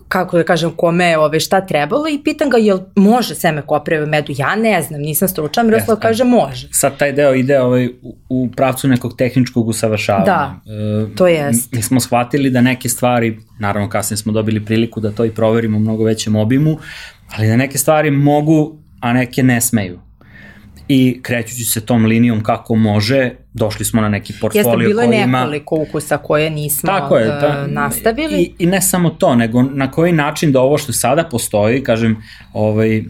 kako 0.08 0.36
da 0.36 0.44
kažem, 0.44 0.70
kome 0.70 1.18
ove, 1.18 1.40
šta 1.40 1.66
trebalo 1.66 2.08
i 2.08 2.20
pitan 2.24 2.50
ga 2.50 2.56
jel 2.56 2.78
može 2.96 3.34
seme 3.34 3.62
koprive 3.62 4.04
u 4.04 4.06
medu. 4.06 4.32
Ja 4.36 4.56
ne 4.56 4.82
znam, 4.82 5.00
nisam 5.00 5.28
stručan, 5.28 5.66
Miroslav 5.66 5.98
kaže 5.98 6.24
može. 6.24 6.68
Sad 6.72 6.98
taj 6.98 7.12
deo 7.12 7.34
ide 7.34 7.60
ovaj, 7.60 7.86
u, 8.02 8.16
u 8.28 8.48
pravcu 8.56 8.88
nekog 8.88 9.16
tehničkog 9.16 9.68
usavršavanja. 9.68 10.24
Da, 10.24 10.54
e, 10.66 11.14
to 11.16 11.26
jest. 11.26 11.72
Mi 11.72 11.82
smo 11.82 12.00
shvatili 12.00 12.50
da 12.50 12.60
neke 12.60 12.88
stvari, 12.88 13.38
naravno 13.58 13.88
kasnije 13.88 14.18
smo 14.18 14.32
dobili 14.32 14.64
priliku 14.64 15.00
da 15.00 15.10
to 15.10 15.24
i 15.24 15.30
proverimo 15.30 15.76
u 15.76 15.80
mnogo 15.80 16.04
većem 16.04 16.36
obimu, 16.36 16.78
ali 17.30 17.48
da 17.48 17.56
neke 17.56 17.78
stvari 17.78 18.10
mogu, 18.10 18.78
a 19.00 19.12
neke 19.12 19.42
ne 19.42 19.60
smeju. 19.60 20.05
I 20.88 21.18
krećući 21.22 21.64
se 21.64 21.86
tom 21.86 22.04
linijom 22.04 22.42
kako 22.42 22.74
može, 22.74 23.30
došli 23.52 23.84
smo 23.84 24.00
na 24.00 24.08
neki 24.08 24.32
portfolio 24.40 24.64
koji 24.64 24.74
ima... 24.74 25.02
Jeste, 25.02 25.08
bilo 25.08 25.12
je 25.12 25.26
nekoliko 25.26 25.76
ukusa 25.88 26.16
koje 26.16 26.50
nismo 26.50 26.86
Tako 26.86 27.16
je, 27.16 27.26
da, 27.26 27.66
nastavili. 27.66 28.42
I, 28.42 28.54
I 28.58 28.66
ne 28.66 28.82
samo 28.82 29.10
to, 29.10 29.34
nego 29.34 29.62
na 29.62 29.90
koji 29.90 30.12
način 30.12 30.52
da 30.52 30.60
ovo 30.60 30.78
što 30.78 30.92
sada 30.92 31.24
postoji, 31.24 31.82
kažem, 31.82 32.16
ovaj, 32.52 32.96
e, 32.96 33.02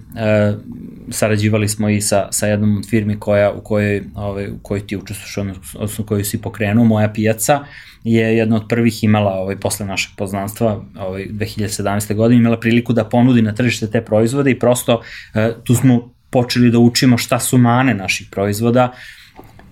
sarađivali 1.10 1.68
smo 1.68 1.88
i 1.88 2.00
sa, 2.00 2.28
sa 2.30 2.46
jednom 2.46 2.76
od 2.76 2.88
firmi 2.88 3.20
koja, 3.20 3.52
u 3.52 3.60
kojoj, 3.60 4.02
ovaj, 4.14 4.48
u 4.48 4.58
kojoj 4.62 4.86
ti 4.86 4.96
učestvuš, 4.96 5.38
odnosno 5.74 6.04
koju 6.04 6.24
si 6.24 6.42
pokrenuo, 6.42 6.84
moja 6.84 7.08
pijaca, 7.08 7.64
je 8.04 8.36
jedna 8.36 8.56
od 8.56 8.62
prvih 8.68 9.04
imala 9.04 9.32
ovaj, 9.32 9.56
posle 9.56 9.86
našeg 9.86 10.10
poznanstva 10.16 10.84
ovaj, 10.98 11.26
2017. 11.30 12.14
godine 12.14 12.40
imala 12.40 12.60
priliku 12.60 12.92
da 12.92 13.04
ponudi 13.04 13.42
na 13.42 13.54
tržište 13.54 13.90
te 13.90 14.00
proizvode 14.00 14.50
i 14.50 14.58
prosto 14.58 15.02
e, 15.34 15.52
tu 15.64 15.74
smo 15.74 16.15
počeli 16.36 16.70
da 16.70 16.78
učimo 16.78 17.18
šta 17.18 17.38
su 17.40 17.58
mane 17.58 17.94
naših 17.94 18.28
proizvoda 18.30 18.92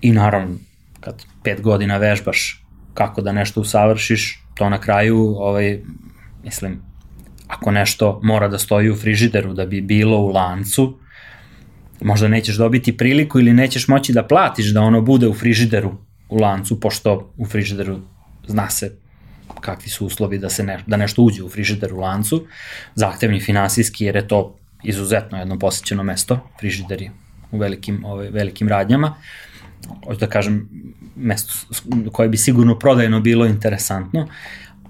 i 0.01 0.11
naravno 0.11 0.57
kad 0.99 1.23
pet 1.43 1.61
godina 1.61 1.97
vežbaš 1.97 2.63
kako 2.93 3.21
da 3.21 3.31
nešto 3.31 3.61
usavršiš, 3.61 4.41
to 4.55 4.69
na 4.69 4.79
kraju, 4.81 5.17
ovaj, 5.19 5.79
mislim, 6.43 6.79
ako 7.47 7.71
nešto 7.71 8.19
mora 8.23 8.47
da 8.47 8.57
stoji 8.57 8.89
u 8.89 8.95
frižideru 8.95 9.53
da 9.53 9.65
bi 9.65 9.81
bilo 9.81 10.17
u 10.17 10.31
lancu, 10.33 10.97
možda 12.01 12.27
nećeš 12.27 12.57
dobiti 12.57 12.97
priliku 12.97 13.39
ili 13.39 13.53
nećeš 13.53 13.87
moći 13.87 14.13
da 14.13 14.25
platiš 14.25 14.73
da 14.73 14.81
ono 14.81 15.01
bude 15.01 15.27
u 15.27 15.33
frižideru 15.33 15.93
u 16.29 16.41
lancu, 16.41 16.79
pošto 16.79 17.33
u 17.37 17.45
frižideru 17.45 17.99
zna 18.47 18.69
se 18.69 18.95
kakvi 19.61 19.89
su 19.89 20.05
uslovi 20.05 20.39
da 20.39 20.49
se 20.49 20.63
ne, 20.63 20.79
da 20.87 20.97
nešto 20.97 21.21
uđe 21.21 21.43
u 21.43 21.49
frižider 21.49 21.93
u 21.93 21.99
lancu, 21.99 22.45
zahtevni 22.95 23.39
finansijski 23.39 24.05
jer 24.05 24.15
je 24.15 24.27
to 24.27 24.55
izuzetno 24.83 25.37
jedno 25.37 25.59
posjećeno 25.59 26.03
mesto, 26.03 26.39
frižideri 26.59 27.09
u 27.51 27.57
velikim, 27.57 28.05
ove, 28.05 28.29
velikim 28.29 28.67
radnjama. 28.69 29.15
Hoću 30.05 30.19
da 30.19 30.27
kažem, 30.27 30.69
mesto 31.15 31.53
koje 32.11 32.29
bi 32.29 32.37
sigurno 32.37 32.79
prodajno 32.79 33.19
bilo 33.19 33.45
interesantno, 33.45 34.27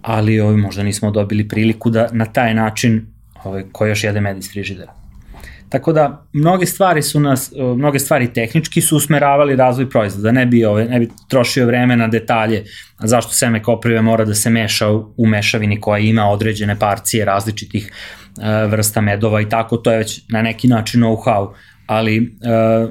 ali 0.02 0.40
ovaj, 0.40 0.58
možda 0.58 0.84
nismo 0.84 1.12
dobili 1.12 1.48
priliku 1.48 1.90
da 1.90 2.10
na 2.12 2.26
taj 2.26 2.54
način 2.54 3.06
ovaj, 3.44 3.64
ko 3.72 3.86
još 3.86 4.04
jede 4.04 4.22
med 4.22 4.38
iz 4.38 4.52
frižidera. 4.52 4.94
Tako 5.70 5.94
da 5.94 6.28
mnoge 6.34 6.66
stvari 6.66 7.02
su 7.02 7.20
nas, 7.20 7.54
mnoge 7.76 8.00
stvari 8.00 8.34
tehnički 8.34 8.82
su 8.82 8.98
usmeravali 8.98 9.56
razvoj 9.56 9.90
proizvoda, 9.90 10.32
ne 10.32 10.46
bi, 10.46 10.66
ove, 10.66 10.86
ne 10.86 11.00
bi 11.00 11.10
trošio 11.28 11.66
vreme 11.66 11.98
na 11.98 12.08
detalje 12.08 12.64
zašto 13.00 13.34
seme 13.34 13.64
koprive 13.64 14.02
mora 14.02 14.26
da 14.26 14.36
se 14.36 14.50
meša 14.50 14.90
u 15.18 15.28
mešavini 15.28 15.82
koja 15.82 16.00
ima 16.00 16.30
određene 16.30 16.80
parcije 16.80 17.26
različitih 17.26 17.92
vrsta 18.70 19.02
medova 19.02 19.42
i 19.42 19.50
tako, 19.50 19.78
to 19.78 19.92
je 19.92 19.98
već 19.98 20.22
na 20.30 20.42
neki 20.42 20.68
način 20.68 21.02
know-how, 21.02 21.54
ali 21.88 22.20
uh, 22.20 22.90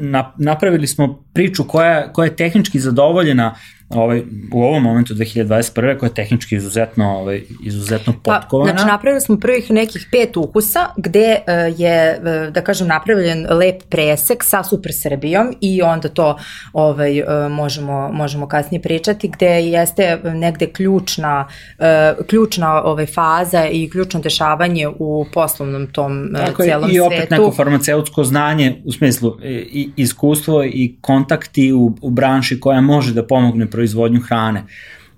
na, 0.00 0.32
napravili 0.38 0.86
smo 0.86 1.24
priču 1.32 1.64
koja, 1.64 2.12
koja 2.12 2.26
je 2.26 2.36
tehnički 2.36 2.80
zadovoljena 2.80 3.54
ovaj, 3.94 4.22
u 4.52 4.62
ovom 4.62 4.82
momentu 4.82 5.14
2021. 5.14 5.98
koja 5.98 6.08
je 6.08 6.14
tehnički 6.14 6.56
izuzetno, 6.56 7.10
ovaj, 7.10 7.42
izuzetno 7.64 8.12
potkovana. 8.12 8.72
Pa, 8.72 8.78
znači 8.78 8.90
napravili 8.90 9.20
smo 9.20 9.36
prvih 9.40 9.70
nekih 9.70 10.08
pet 10.10 10.36
ukusa 10.36 10.86
gde 10.96 11.36
uh, 11.38 11.80
je, 11.80 12.18
uh, 12.18 12.52
da 12.52 12.60
kažem, 12.60 12.88
napravljen 12.88 13.46
lep 13.50 13.82
presek 13.88 14.44
sa 14.44 14.62
Super 14.62 14.92
Srbijom 14.94 15.54
i 15.60 15.82
onda 15.82 16.08
to 16.08 16.38
ovaj, 16.72 17.20
uh, 17.20 17.26
možemo, 17.50 18.10
možemo 18.12 18.48
kasnije 18.48 18.82
pričati 18.82 19.28
gde 19.28 19.46
jeste 19.46 20.20
negde 20.24 20.66
ključna, 20.66 21.48
uh, 21.78 22.26
ključna 22.26 22.82
ovaj, 22.82 23.06
faza 23.06 23.66
i 23.66 23.90
ključno 23.90 24.20
dešavanje 24.20 24.88
u 24.98 25.26
poslovnom 25.34 25.86
tom 25.86 26.30
uh, 26.32 26.46
Tako 26.46 26.62
celom 26.62 26.82
svetu. 26.82 26.96
I 26.96 27.00
opet 27.00 27.18
svetu. 27.18 27.34
neko 27.34 27.52
farmaceutsko 27.52 28.24
znanje 28.24 28.82
u 28.84 28.92
smislu 28.92 29.36
i 29.42 29.90
iskustvo 29.96 30.64
i 30.64 30.96
kontakti 31.00 31.72
u, 31.72 31.96
u 32.02 32.10
branši 32.10 32.60
koja 32.60 32.80
može 32.80 33.14
da 33.14 33.26
pomogne 33.26 33.66
proizvodnju 33.66 33.83
hrane. 34.28 34.64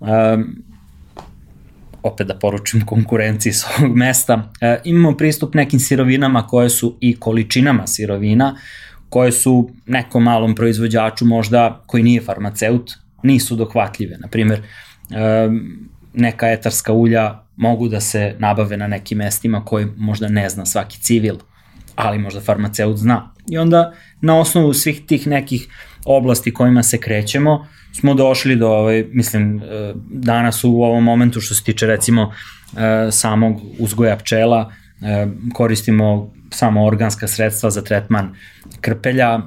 Um, 0.01 0.67
opet 2.07 2.27
da 2.27 2.39
poručim 2.39 2.87
konkurenciji 2.87 3.53
s 3.53 3.65
ovog 3.79 3.97
mesta, 3.97 4.53
e, 4.61 4.81
imamo 4.85 5.17
pristup 5.17 5.55
nekim 5.55 5.81
sirovinama 5.81 6.47
koje 6.47 6.71
su 6.71 6.97
i 7.01 7.17
količinama 7.17 7.87
sirovina, 7.87 8.57
koje 9.09 9.33
su 9.33 9.71
nekom 9.87 10.23
malom 10.23 10.55
proizvođaču 10.55 11.25
možda 11.25 11.83
koji 11.87 12.03
nije 12.03 12.21
farmaceut, 12.21 12.93
nisu 13.23 13.57
dohvatljive. 13.57 14.17
Naprimer, 14.19 14.59
e, 14.59 15.49
neka 16.15 16.49
etarska 16.49 16.93
ulja 16.93 17.43
mogu 17.57 17.89
da 17.89 18.01
se 18.01 18.35
nabave 18.39 18.77
na 18.77 18.87
nekim 18.87 19.19
mestima 19.19 19.65
koje 19.65 19.89
možda 19.97 20.29
ne 20.29 20.49
zna 20.49 20.67
svaki 20.67 21.01
civil, 21.01 21.37
ali 21.97 22.19
možda 22.19 22.41
farmaceut 22.41 22.97
zna. 22.97 23.33
I 23.51 23.59
onda 23.59 23.93
na 24.21 24.39
osnovu 24.41 24.75
svih 24.75 25.07
tih 25.07 25.27
nekih 25.27 25.69
oblasti 26.05 26.55
kojima 26.55 26.83
se 26.83 26.99
krećemo, 26.99 27.67
smo 27.99 28.15
došli 28.15 28.57
do, 28.57 28.69
ovaj, 28.69 29.05
mislim, 29.13 29.59
e, 29.59 29.93
danas 30.11 30.65
u 30.65 30.83
ovom 30.83 31.05
momentu 31.05 31.41
što 31.41 31.55
se 31.55 31.65
tiče 31.65 31.87
recimo 31.87 32.33
e, 32.77 33.11
samog 33.11 33.61
uzgoja 33.79 34.17
pčela, 34.17 34.73
e, 35.03 35.27
koristimo 35.55 36.33
samo 36.51 36.85
organska 36.87 37.29
sredstva 37.29 37.71
za 37.71 37.83
tretman 37.83 38.35
krpelja, 38.81 39.41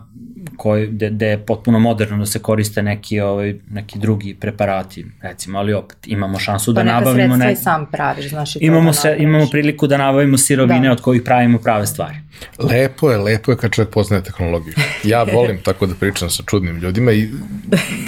koji, 0.59 0.87
gde, 0.87 1.09
gde 1.09 1.27
je 1.27 1.37
potpuno 1.45 1.79
moderno 1.79 2.17
da 2.17 2.25
se 2.25 2.39
koriste 2.39 2.81
neki, 2.83 3.19
ovaj, 3.19 3.55
neki 3.71 3.99
drugi 3.99 4.35
preparati, 4.39 5.05
recimo, 5.21 5.59
ali 5.59 5.73
opet 5.73 5.97
imamo 6.07 6.39
šansu 6.39 6.71
da 6.73 6.81
pa 6.81 6.85
nabavimo... 6.85 7.33
Pa 7.33 7.37
neka 7.37 7.49
sredstva 7.49 7.71
i 7.71 7.75
sam 7.75 7.85
praviš, 7.91 8.29
znaš 8.29 8.55
i 8.55 8.59
imamo, 8.61 8.89
da 8.89 8.93
se, 8.93 9.15
imamo 9.19 9.47
priliku 9.51 9.87
da 9.87 9.97
nabavimo 9.97 10.37
sirovine 10.37 10.87
da. 10.87 10.91
od 10.91 11.01
kojih 11.01 11.21
pravimo 11.21 11.57
prave 11.57 11.87
stvari. 11.87 12.15
Lepo 12.57 13.11
je, 13.11 13.17
lepo 13.17 13.51
je 13.51 13.57
kad 13.57 13.71
čovjek 13.71 13.93
poznaje 13.93 14.23
tehnologiju. 14.23 14.73
Ja 15.03 15.23
volim 15.23 15.61
tako 15.63 15.85
da 15.85 15.95
pričam 15.95 16.29
sa 16.29 16.43
čudnim 16.45 16.77
ljudima 16.77 17.11
i 17.11 17.29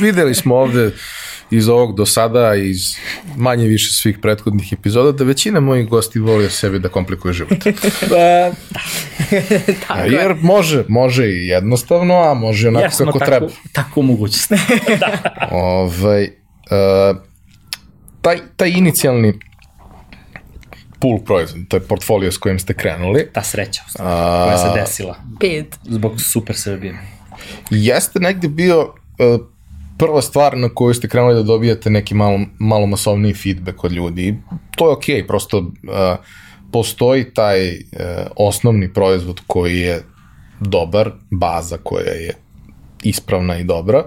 videli 0.02 0.36
smo 0.36 0.56
ovde 0.56 0.92
iz 1.52 1.70
ovog 1.70 1.96
do 1.96 2.06
sada, 2.06 2.56
iz 2.56 2.96
manje 3.38 3.68
više 3.68 3.94
svih 3.94 4.18
prethodnih 4.22 4.74
epizoda, 4.74 5.12
da 5.12 5.24
većina 5.24 5.60
mojih 5.60 5.88
gosti 5.88 6.20
voli 6.20 6.50
sebi 6.50 6.80
da 6.80 6.90
komplikuje 6.90 7.34
život. 7.34 7.52
Pa, 8.10 8.52
tako 9.88 10.10
Jer 10.10 10.36
može, 10.42 10.84
može 10.88 11.28
i 11.28 11.48
jednostavno, 11.48 12.14
a 12.14 12.34
može 12.34 12.68
onako 12.68 12.86
Jesmo 12.86 13.06
kako 13.06 13.20
tako, 13.20 13.32
treba. 13.32 13.48
Tako 13.72 14.02
mogućnost. 14.02 14.52
da. 15.00 15.38
ovaj, 15.52 16.24
uh, 16.24 17.18
taj, 18.22 18.38
taj 18.56 18.70
inicijalni 18.70 19.40
pool 21.00 21.20
proizvod, 21.26 21.68
to 21.68 21.78
je 21.78 21.82
portfolio 21.82 22.32
s 22.32 22.38
kojim 22.38 22.60
ste 22.60 22.74
krenuli. 22.74 23.28
Ta 23.34 23.44
sreća 23.44 23.82
a, 24.00 24.44
koja 24.46 24.58
se 24.58 24.80
desila. 24.80 25.16
Pet. 25.40 25.80
Zbog 25.84 26.22
Super 26.22 26.56
Srbije. 26.56 27.00
Jeste 27.70 28.20
negde 28.20 28.48
bio 28.48 28.82
uh, 28.82 29.42
prva 30.02 30.22
stvar 30.22 30.58
na 30.58 30.70
koju 30.70 30.94
ste 30.94 31.08
krenuli 31.08 31.36
da 31.36 31.44
dobijate 31.44 31.90
neki 31.90 32.16
malo, 32.16 32.40
malo 32.60 32.86
masovniji 32.86 33.34
feedback 33.34 33.84
od 33.84 33.92
ljudi. 33.92 34.36
To 34.76 34.88
je 34.90 34.94
okej, 34.94 35.16
okay, 35.16 35.28
prosto 35.28 35.58
uh, 35.58 35.66
postoji 36.72 37.34
taj 37.34 37.70
uh, 37.70 37.78
osnovni 38.36 38.94
proizvod 38.94 39.42
koji 39.48 39.80
je 39.80 40.04
dobar, 40.60 41.12
baza 41.32 41.78
koja 41.78 42.12
je 42.12 42.34
ispravna 43.04 43.58
i 43.60 43.64
dobra, 43.64 44.04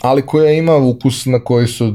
ali 0.00 0.26
koja 0.26 0.52
ima 0.52 0.76
ukus 0.76 1.26
na 1.26 1.40
koji 1.40 1.66
su, 1.66 1.94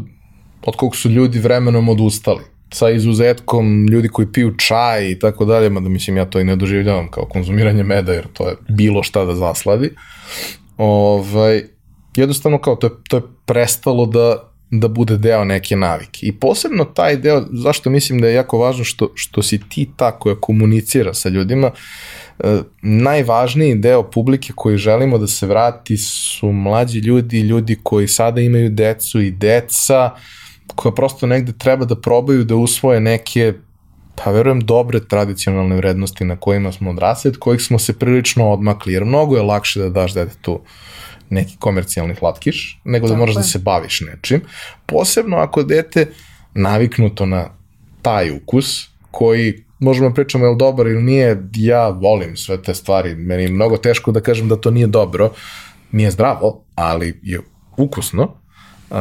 od 0.66 0.76
kog 0.76 0.96
su 0.96 1.10
ljudi 1.10 1.40
vremenom 1.40 1.90
odustali. 1.90 2.42
sa 2.74 2.90
izuzetkom 2.90 3.88
ljudi 3.88 4.10
koji 4.10 4.32
piju 4.32 4.56
čaj 4.58 5.12
i 5.12 5.20
tako 5.20 5.46
dalje, 5.46 5.70
mada 5.70 5.90
mislim 5.90 6.18
ja 6.18 6.26
to 6.26 6.40
i 6.40 6.44
ne 6.44 6.56
doživljavam 6.56 7.12
kao 7.12 7.26
konzumiranje 7.26 7.84
meda, 7.84 8.14
jer 8.14 8.28
to 8.34 8.48
je 8.50 8.56
bilo 8.70 9.04
šta 9.04 9.26
da 9.26 9.36
zasladi. 9.36 9.90
Ovaj, 10.78 11.75
jednostavno 12.18 12.58
kao 12.58 12.76
to 12.76 12.88
je, 12.88 12.92
to 13.10 13.18
je 13.18 13.22
prestalo 13.46 14.06
da, 14.06 14.52
da 14.72 14.88
bude 14.88 15.18
deo 15.18 15.44
neke 15.44 15.76
navike. 15.76 16.26
I 16.26 16.32
posebno 16.32 16.86
taj 16.86 17.18
deo, 17.18 17.44
zašto 17.52 17.90
mislim 17.90 18.22
da 18.22 18.28
je 18.28 18.34
jako 18.34 18.58
važno 18.58 18.84
što, 18.84 19.12
što 19.16 19.44
si 19.44 19.60
ti 19.70 19.90
ta 19.96 20.12
koja 20.12 20.36
komunicira 20.36 21.14
sa 21.14 21.30
ljudima, 21.30 21.72
e, 22.40 22.58
najvažniji 22.82 23.76
deo 23.76 24.04
publike 24.04 24.54
koji 24.56 24.78
želimo 24.78 25.18
da 25.18 25.28
se 25.28 25.48
vrati 25.48 25.98
su 25.98 26.52
mlađi 26.52 27.00
ljudi, 27.00 27.40
ljudi 27.40 27.80
koji 27.84 28.08
sada 28.08 28.42
imaju 28.42 28.70
decu 28.70 29.22
i 29.22 29.32
deca, 29.32 30.12
koja 30.76 30.92
prosto 30.92 31.28
negde 31.28 31.54
treba 31.58 31.86
da 31.86 31.96
probaju 31.96 32.44
da 32.44 32.56
usvoje 32.56 33.00
neke 33.00 33.54
pa 34.24 34.32
verujem 34.32 34.60
dobre 34.62 35.00
tradicionalne 35.00 35.76
vrednosti 35.76 36.26
na 36.26 36.36
kojima 36.36 36.72
smo 36.72 36.90
odrasli, 36.90 37.30
od 37.30 37.38
kojih 37.38 37.62
smo 37.62 37.80
se 37.80 38.00
prilično 38.00 38.52
odmakli, 38.52 38.94
jer 38.94 39.06
mnogo 39.06 39.36
je 39.36 39.42
lakše 39.42 39.80
da 39.80 39.90
daš 39.90 40.14
detetu 40.14 40.60
neki 41.30 41.56
komercijalni 41.60 42.16
slatkiš, 42.16 42.82
nego 42.84 43.08
da 43.08 43.14
Tako 43.14 43.20
moraš 43.20 43.36
da 43.36 43.40
je. 43.40 43.44
da 43.44 43.48
se 43.48 43.60
baviš 43.60 44.02
nečim. 44.02 44.42
Posebno 44.86 45.38
ako 45.38 45.64
dete 45.64 46.08
naviknuto 46.54 47.26
na 47.26 47.50
taj 48.02 48.32
ukus, 48.32 48.88
koji 49.12 49.64
možemo 49.80 50.10
da 50.10 50.16
pričamo 50.16 50.46
je 50.46 50.50
li 50.50 50.58
dobar 50.58 50.88
ili 50.88 51.04
nije, 51.04 51.44
ja 51.56 51.88
volim 51.88 52.38
sve 52.38 52.62
te 52.62 52.74
stvari, 52.74 53.16
meni 53.16 53.44
je 53.44 53.50
mnogo 53.50 53.78
teško 53.78 54.12
da 54.12 54.22
kažem 54.22 54.50
da 54.50 54.56
to 54.56 54.72
nije 54.72 54.88
dobro, 54.88 55.34
nije 55.92 56.12
zdravo, 56.12 56.64
ali 56.76 57.20
je 57.24 57.40
ukusno. 57.78 58.24
Uh, 58.90 58.98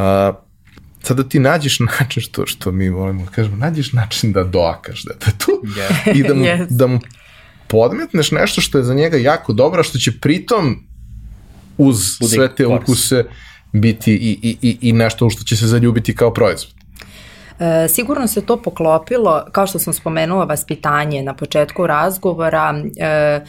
sada 1.03 1.23
ti 1.23 1.39
nađeš 1.39 1.79
način 1.79 2.21
što, 2.21 2.45
što 2.45 2.71
mi 2.71 2.89
volimo 2.89 3.25
da 3.25 3.31
kažemo, 3.31 3.57
nađeš 3.57 3.93
način 3.93 4.31
da 4.31 4.43
doakaš 4.43 5.03
detetu 5.03 5.51
yeah. 5.63 6.19
i 6.19 6.23
da 6.23 6.33
mu, 6.33 6.45
yes. 6.45 6.67
da 6.69 6.87
mu 6.87 6.99
podmetneš 7.67 8.31
nešto 8.31 8.61
što 8.61 8.77
je 8.77 8.83
za 8.83 8.93
njega 8.93 9.17
jako 9.17 9.53
dobro, 9.53 9.83
što 9.83 9.97
će 9.97 10.19
pritom 10.19 10.84
uz 11.77 12.17
Budi 12.19 12.33
sve 12.35 12.55
te 12.55 12.63
kors. 12.63 12.83
ukuse 12.83 13.25
biti 13.71 14.13
i, 14.13 14.39
i, 14.41 14.57
i, 14.61 14.77
i 14.81 14.93
nešto 14.93 15.25
u 15.25 15.29
što 15.29 15.43
će 15.43 15.57
se 15.57 15.67
zaljubiti 15.67 16.15
kao 16.15 16.33
proizvod. 16.33 16.73
E, 17.59 17.87
sigurno 17.87 18.27
se 18.27 18.41
to 18.41 18.61
poklopilo, 18.61 19.45
kao 19.51 19.67
što 19.67 19.79
sam 19.79 19.93
spomenula, 19.93 20.45
vaspitanje 20.45 21.23
na 21.23 21.33
početku 21.35 21.87
razgovora, 21.87 22.83
e, 22.99 23.41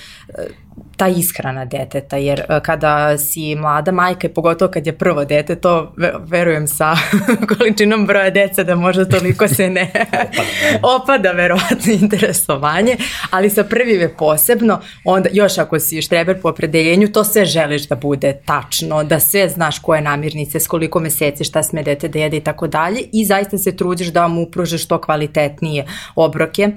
ta 0.97 1.09
ishrana 1.09 1.65
deteta, 1.65 2.17
jer 2.17 2.41
e, 2.41 2.61
kada 2.65 3.19
si 3.19 3.55
mlada 3.55 3.93
majka 3.93 4.27
i 4.27 4.31
pogotovo 4.31 4.71
kad 4.71 4.87
je 4.87 4.99
prvo 4.99 5.25
dete, 5.25 5.57
to 5.57 5.95
verujem 6.27 6.69
sa 6.69 6.95
količinom 7.59 8.07
broja 8.07 8.31
dece 8.31 8.65
da 8.65 8.75
možda 8.75 9.05
toliko 9.05 9.49
se 9.49 9.71
ne 9.71 9.91
opada 10.97 11.31
verovatno 11.33 11.93
interesovanje, 11.93 12.97
ali 13.31 13.51
sa 13.51 13.65
prvim 13.65 14.01
je 14.01 14.15
posebno, 14.15 14.81
onda 15.05 15.29
još 15.33 15.59
ako 15.59 15.79
si 15.79 16.03
štreber 16.03 16.41
po 16.41 16.49
opredeljenju, 16.49 17.13
to 17.13 17.25
sve 17.25 17.45
želiš 17.45 17.89
da 17.89 17.97
bude 17.97 18.41
tačno, 18.45 19.05
da 19.05 19.21
sve 19.21 19.49
znaš 19.49 19.79
koje 19.79 20.01
namirnice, 20.01 20.61
s 20.61 20.67
koliko 20.67 21.01
meseci, 21.01 21.45
šta 21.45 21.63
sme 21.63 21.83
dete 21.83 22.09
da 22.09 22.19
jede 22.19 22.37
i 22.37 22.41
tako 22.41 22.67
dalje 22.67 23.01
i 23.13 23.25
zaista 23.25 23.59
se 23.59 23.77
trudiš 23.77 24.09
da 24.09 24.29
mu 24.29 24.43
upružiš 24.43 24.85
što 24.85 25.01
kvalitetnije 25.01 25.87
obroke. 26.15 26.71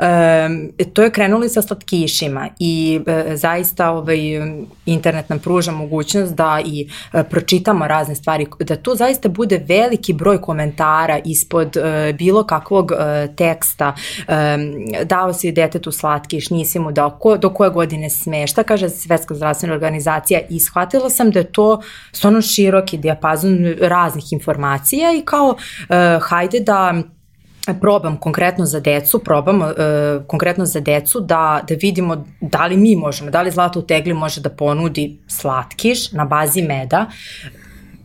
E, 0.00 0.84
to 0.92 1.02
je 1.02 1.10
krenuli 1.10 1.48
sa 1.48 1.62
slatkišima 1.62 2.48
i 2.58 3.00
e, 3.06 3.36
zaista 3.50 3.90
ovaj, 3.90 4.18
internet 4.86 5.28
nam 5.28 5.38
pruža 5.38 5.72
mogućnost 5.72 6.34
da 6.34 6.60
i 6.64 6.88
e, 7.12 7.22
pročitamo 7.24 7.86
razne 7.86 8.14
stvari, 8.14 8.46
da 8.60 8.76
tu 8.76 8.94
zaista 8.94 9.28
bude 9.28 9.64
veliki 9.68 10.12
broj 10.12 10.40
komentara 10.40 11.18
ispod 11.24 11.76
e, 11.76 12.12
bilo 12.12 12.44
kakvog 12.44 12.92
e, 12.92 13.28
teksta, 13.36 13.94
dao 15.04 15.32
si 15.32 15.52
detetu 15.52 15.92
slatkiš, 15.92 16.50
nisi 16.50 16.78
mu 16.78 16.92
dao, 16.92 17.10
ko, 17.10 17.36
do 17.36 17.50
koje 17.50 17.70
godine 17.70 18.10
sme, 18.10 18.46
šta 18.46 18.62
kaže 18.62 18.88
Svetska 18.88 19.34
zdravstvena 19.34 19.74
organizacija? 19.74 20.40
I 20.50 20.60
shvatila 20.60 21.10
sam 21.10 21.30
da 21.30 21.38
je 21.38 21.52
to 21.52 21.80
stvarno 22.12 22.42
široki 22.42 22.98
dijapazon 22.98 23.74
raznih 23.80 24.32
informacija 24.32 25.12
i 25.12 25.22
kao 25.24 25.56
hajde 26.20 26.60
da 26.60 27.02
probam 27.80 28.16
konkretno 28.16 28.66
za 28.66 28.80
decu, 28.80 29.18
probam 29.18 29.62
uh, 29.62 29.68
konkretno 30.26 30.66
za 30.66 30.80
decu 30.80 31.20
da, 31.20 31.64
da 31.68 31.74
vidimo 31.74 32.26
da 32.40 32.66
li 32.66 32.76
mi 32.76 32.96
možemo, 32.96 33.30
da 33.30 33.42
li 33.42 33.50
Zlata 33.50 33.78
u 33.78 33.82
tegli 33.82 34.14
može 34.14 34.40
da 34.40 34.50
ponudi 34.50 35.18
slatkiš 35.28 36.12
na 36.12 36.24
bazi 36.24 36.62
meda 36.62 37.06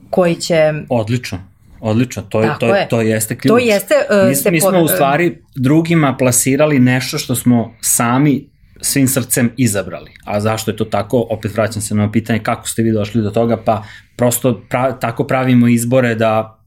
koji 0.10 0.36
će... 0.36 0.74
Odlično. 0.90 1.40
Odlično, 1.80 2.22
to, 2.22 2.42
je, 2.42 2.50
to, 2.60 2.76
je. 2.76 2.88
to 2.90 3.02
jeste 3.02 3.38
ključ. 3.38 3.50
To 3.50 3.58
jeste... 3.58 3.96
Uh, 4.10 4.46
mi, 4.46 4.52
mi 4.52 4.62
smo 4.62 4.80
u 4.80 4.88
stvari 4.88 5.42
drugima 5.56 6.16
plasirali 6.18 6.80
nešto 6.80 7.18
što 7.18 7.36
smo 7.36 7.74
sami 7.82 8.50
svim 8.82 9.08
srcem 9.08 9.52
izabrali. 9.58 10.12
A 10.26 10.40
zašto 10.40 10.72
je 10.72 10.78
to 10.78 10.86
tako? 10.86 11.28
Opet 11.30 11.54
vraćam 11.54 11.82
se 11.82 11.96
na 11.96 12.12
pitanje 12.12 12.40
kako 12.40 12.68
ste 12.68 12.84
vi 12.84 12.92
došli 12.92 13.22
do 13.22 13.30
toga, 13.30 13.58
pa 13.58 13.84
prosto 14.16 14.62
pra, 14.70 15.00
tako 15.00 15.24
pravimo 15.24 15.68
izbore 15.68 16.16
da 16.16 16.60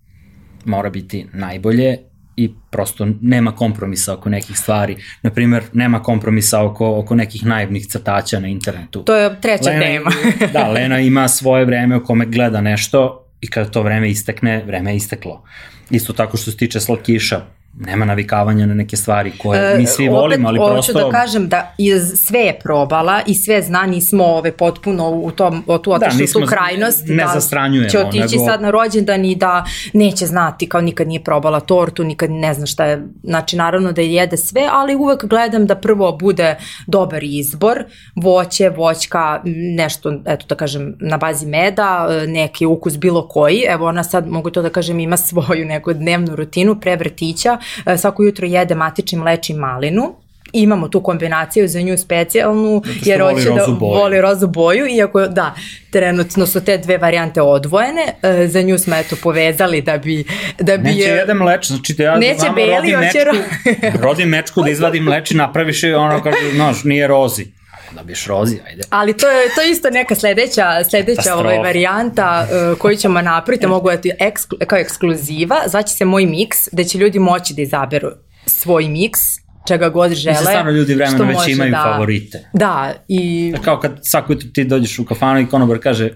mora 0.64 0.90
biti 0.90 1.26
najbolje 1.32 1.96
i 2.38 2.54
prosto 2.70 3.06
nema 3.20 3.52
kompromisa 3.52 4.14
oko 4.14 4.28
nekih 4.28 4.58
stvari. 4.58 4.96
Naprimer, 5.22 5.62
nema 5.72 6.02
kompromisa 6.02 6.62
oko, 6.62 6.98
oko 6.98 7.14
nekih 7.14 7.46
naivnih 7.46 7.86
crtača 7.86 8.40
na 8.40 8.48
internetu. 8.48 9.02
To 9.02 9.16
je 9.16 9.40
treća 9.40 9.70
Lena, 9.70 9.80
tema. 9.80 10.10
da, 10.52 10.68
Lena 10.68 11.00
ima 11.00 11.28
svoje 11.28 11.64
vreme 11.64 11.96
u 11.96 12.04
kome 12.04 12.26
gleda 12.26 12.60
nešto 12.60 13.24
i 13.40 13.50
kada 13.50 13.70
to 13.70 13.82
vreme 13.82 14.10
istekne, 14.10 14.62
vreme 14.66 14.92
je 14.92 14.96
isteklo. 14.96 15.42
Isto 15.90 16.12
tako 16.12 16.36
što 16.36 16.50
se 16.50 16.56
tiče 16.56 16.80
slatkiša, 16.80 17.40
nema 17.80 18.04
navikavanja 18.04 18.66
na 18.66 18.74
neke 18.74 18.96
stvari 18.96 19.32
koje 19.38 19.78
mi 19.78 19.86
svi 19.86 20.06
e, 20.06 20.10
volimo, 20.10 20.48
ali 20.48 20.58
prosto... 20.58 20.92
Opet, 20.92 21.04
da 21.04 21.10
kažem 21.10 21.48
da 21.48 21.74
iz, 21.78 22.12
sve 22.16 22.40
je 22.40 22.58
probala 22.62 23.20
i 23.26 23.34
sve 23.34 23.62
zna, 23.62 23.86
nismo 23.86 24.24
ove 24.24 24.52
potpuno 24.52 25.10
u 25.10 25.30
tom, 25.30 25.64
o 25.66 25.78
tu 25.78 25.92
otišli 25.92 26.26
da, 26.26 26.32
tu 26.32 26.46
krajnost. 26.46 27.04
Ne 27.08 27.24
da 27.24 27.30
zastranjujemo. 27.34 27.90
Će 27.90 27.98
otići 27.98 28.36
nego... 28.36 28.50
sad 28.50 28.62
na 28.62 28.70
rođendan 28.70 29.24
i 29.24 29.34
da 29.34 29.64
neće 29.92 30.26
znati, 30.26 30.68
kao 30.68 30.80
nikad 30.80 31.08
nije 31.08 31.24
probala 31.24 31.60
tortu, 31.60 32.04
nikad 32.04 32.30
ne 32.30 32.54
zna 32.54 32.66
šta 32.66 32.84
je, 32.84 33.02
znači 33.22 33.56
naravno 33.56 33.92
da 33.92 34.02
jede 34.02 34.36
sve, 34.36 34.68
ali 34.72 34.96
uvek 34.96 35.24
gledam 35.24 35.66
da 35.66 35.74
prvo 35.74 36.12
bude 36.12 36.56
dobar 36.86 37.24
izbor, 37.24 37.84
voće, 38.16 38.68
voćka, 38.68 39.40
nešto, 39.76 40.12
eto 40.26 40.46
da 40.48 40.54
kažem, 40.54 40.96
na 41.00 41.16
bazi 41.16 41.46
meda, 41.46 42.08
neki 42.26 42.66
ukus 42.66 42.98
bilo 42.98 43.28
koji, 43.28 43.64
evo 43.68 43.86
ona 43.86 44.04
sad, 44.04 44.28
mogu 44.28 44.50
to 44.50 44.62
da 44.62 44.70
kažem, 44.70 45.00
ima 45.00 45.16
svoju 45.28 45.66
neku 45.66 45.92
dnevnu 45.92 46.36
rutinu 46.36 46.80
pre 46.80 46.96
vrtića, 46.96 47.58
E, 47.58 47.67
svako 47.98 48.22
jutro 48.22 48.46
jede 48.46 48.74
matični 48.74 49.18
mleč 49.18 49.50
i 49.50 49.54
malinu, 49.54 50.14
imamo 50.52 50.88
tu 50.88 51.00
kombinaciju 51.00 51.68
za 51.68 51.80
nju 51.80 51.98
specijalnu 51.98 52.82
jer 53.04 53.20
hoće 53.20 53.50
da 53.50 53.64
voli 53.80 54.20
rozu 54.20 54.46
boju 54.46 54.86
iako 54.86 55.26
da 55.26 55.54
trenutno 55.90 56.46
su 56.46 56.64
te 56.64 56.78
dve 56.78 56.98
varijante 56.98 57.42
odvojene 57.42 58.02
e, 58.22 58.48
za 58.48 58.62
nju 58.62 58.78
smo 58.78 58.96
eto 58.96 59.16
povezali 59.22 59.82
da 59.82 59.98
bi 59.98 60.24
da 60.58 60.76
bi 60.76 60.82
neće 60.82 61.08
jede 61.08 61.34
mleč 61.34 61.66
znači 61.66 61.94
da 61.94 62.04
ja 62.04 62.16
neće 62.16 62.38
znamo 62.38 62.54
beli, 62.54 62.70
rodim 62.70 62.98
mečku 62.98 63.18
ro... 63.24 63.32
rodim 64.06 64.28
mečku 64.28 64.62
da 64.62 64.70
izvadim 64.70 65.04
mleč 65.04 65.30
i 65.30 65.34
napraviš 65.34 65.82
je 65.82 65.96
ono 65.96 66.22
kaže 66.22 66.54
znaš 66.54 66.84
nije 66.84 67.06
rozi 67.06 67.57
da 67.94 68.02
biš 68.02 68.26
rozi, 68.26 68.58
ajde. 68.66 68.82
Ali 68.90 69.16
to 69.16 69.28
je 69.28 69.54
to 69.54 69.60
je 69.60 69.70
isto 69.70 69.90
neka 69.90 70.14
sledeća 70.14 70.84
sledeća 70.90 71.34
ovaj 71.34 71.58
varijanta 71.58 72.46
uh, 72.72 72.78
koju 72.78 72.96
ćemo 72.96 73.22
napraviti, 73.22 73.66
mogu 73.66 73.90
da 73.90 74.10
eksklu, 74.18 74.58
kao 74.66 74.78
ekskluziva, 74.78 75.56
zvaće 75.66 75.94
se 75.94 76.04
moj 76.04 76.26
miks, 76.26 76.68
da 76.72 76.84
će 76.84 76.98
ljudi 76.98 77.18
moći 77.18 77.54
da 77.54 77.62
izaberu 77.62 78.08
svoj 78.46 78.88
miks 78.88 79.20
čega 79.68 79.88
god 79.88 80.12
žele. 80.12 80.32
Mislim, 80.32 80.46
stvarno 80.46 80.70
ljudi 80.70 80.94
vremena 80.94 81.24
već 81.24 81.48
imaju 81.48 81.70
da, 81.70 81.82
favorite. 81.92 82.50
Da, 82.52 82.92
i... 83.08 83.54
Kao 83.64 83.80
kad 83.80 84.00
svako 84.02 84.34
ti 84.34 84.64
dođeš 84.64 84.98
u 84.98 85.04
kafanu 85.04 85.40
i 85.40 85.46
konobar 85.46 85.78
kaže 85.78 86.10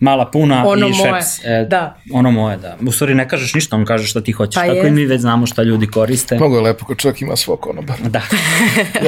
mala 0.00 0.30
puna 0.30 0.66
ono 0.66 0.86
i 0.86 0.90
moje. 0.90 1.22
šeps. 1.22 1.44
E, 1.44 1.66
da. 1.70 1.96
Ono 2.12 2.30
moje, 2.30 2.56
da. 2.56 2.76
U 2.86 2.92
stvari 2.92 3.14
ne 3.14 3.28
kažeš 3.28 3.54
ništa, 3.54 3.76
on 3.76 3.84
kaže 3.84 4.06
šta 4.06 4.20
ti 4.20 4.32
hoćeš. 4.32 4.54
Pa 4.54 4.60
Tako 4.60 4.72
je. 4.72 4.88
i 4.88 4.90
mi 4.90 5.04
već 5.04 5.20
znamo 5.20 5.46
šta 5.46 5.62
ljudi 5.62 5.86
koriste. 5.86 6.36
Mnogo 6.36 6.56
je 6.56 6.62
lepo 6.62 6.86
kad 6.86 6.96
čovjek 6.96 7.22
ima 7.22 7.36
svog 7.36 7.60
konobara. 7.60 8.08
Da. 8.08 8.22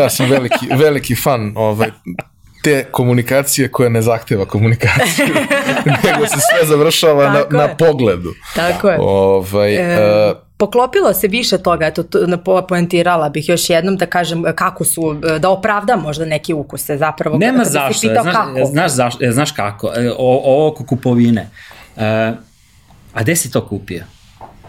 ja 0.01 0.11
sam 0.11 0.31
veliki, 0.31 0.67
veliki 0.71 1.15
fan 1.15 1.53
ovaj, 1.57 1.91
te 2.63 2.85
komunikacije 2.91 3.69
koja 3.69 3.89
ne 3.89 4.03
zahteva 4.03 4.45
komunikaciju, 4.45 5.35
nego 6.05 6.27
se 6.27 6.37
sve 6.53 6.67
završava 6.67 7.33
na, 7.33 7.59
na 7.59 7.69
pogledu. 7.77 8.35
Tako 8.55 8.89
je. 8.89 8.97
Ovaj, 9.01 9.75
e, 9.77 10.31
uh, 10.31 10.48
poklopilo 10.59 11.15
se 11.15 11.29
više 11.29 11.59
toga, 11.59 11.87
eto, 11.87 12.05
poentirala 12.69 13.29
bih 13.29 13.49
još 13.49 13.71
jednom 13.71 13.97
da 13.97 14.07
kažem 14.07 14.45
kako 14.55 14.85
su, 14.85 15.21
da 15.41 15.51
opravdam 15.51 16.03
možda 16.03 16.25
neke 16.25 16.55
ukuse 16.55 16.97
zapravo. 16.97 17.39
Nema 17.39 17.59
kada 17.59 17.71
zašto, 17.71 18.09
pitao 18.09 18.23
znaš, 18.23 18.35
kako. 18.35 18.65
znaš, 18.65 18.93
zašto, 18.93 19.19
znaš 19.31 19.53
kako, 19.53 19.93
e, 19.97 20.11
o, 20.11 20.41
ovo 20.45 20.69
oko 20.69 20.85
kupovine. 20.85 21.51
E, 21.97 22.33
a 23.15 23.23
gde 23.23 23.37
si 23.37 23.51
to 23.51 23.67
kupio? 23.67 24.05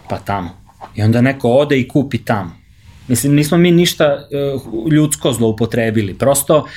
Pa 0.08 0.18
tamo. 0.18 0.50
I 0.94 1.02
onda 1.02 1.20
neko 1.20 1.48
ode 1.48 1.78
i 1.78 1.88
kupi 1.88 2.24
tamo. 2.24 2.60
Mislim, 3.08 3.34
nismo 3.34 3.58
mi 3.58 3.70
ništa 3.70 4.18
uh, 4.54 4.92
ljudsko 4.92 5.32
zloupotrebili. 5.32 6.14
Prosto 6.14 6.56
uh, 6.58 6.68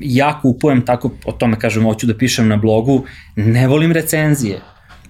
ja 0.00 0.40
kupujem 0.42 0.84
tako, 0.86 1.10
o 1.24 1.32
tome 1.32 1.58
kažem, 1.58 1.82
hoću 1.82 2.06
da 2.06 2.16
pišem 2.18 2.48
na 2.48 2.56
blogu, 2.56 3.04
ne 3.36 3.68
volim 3.68 3.92
recenzije. 3.92 4.60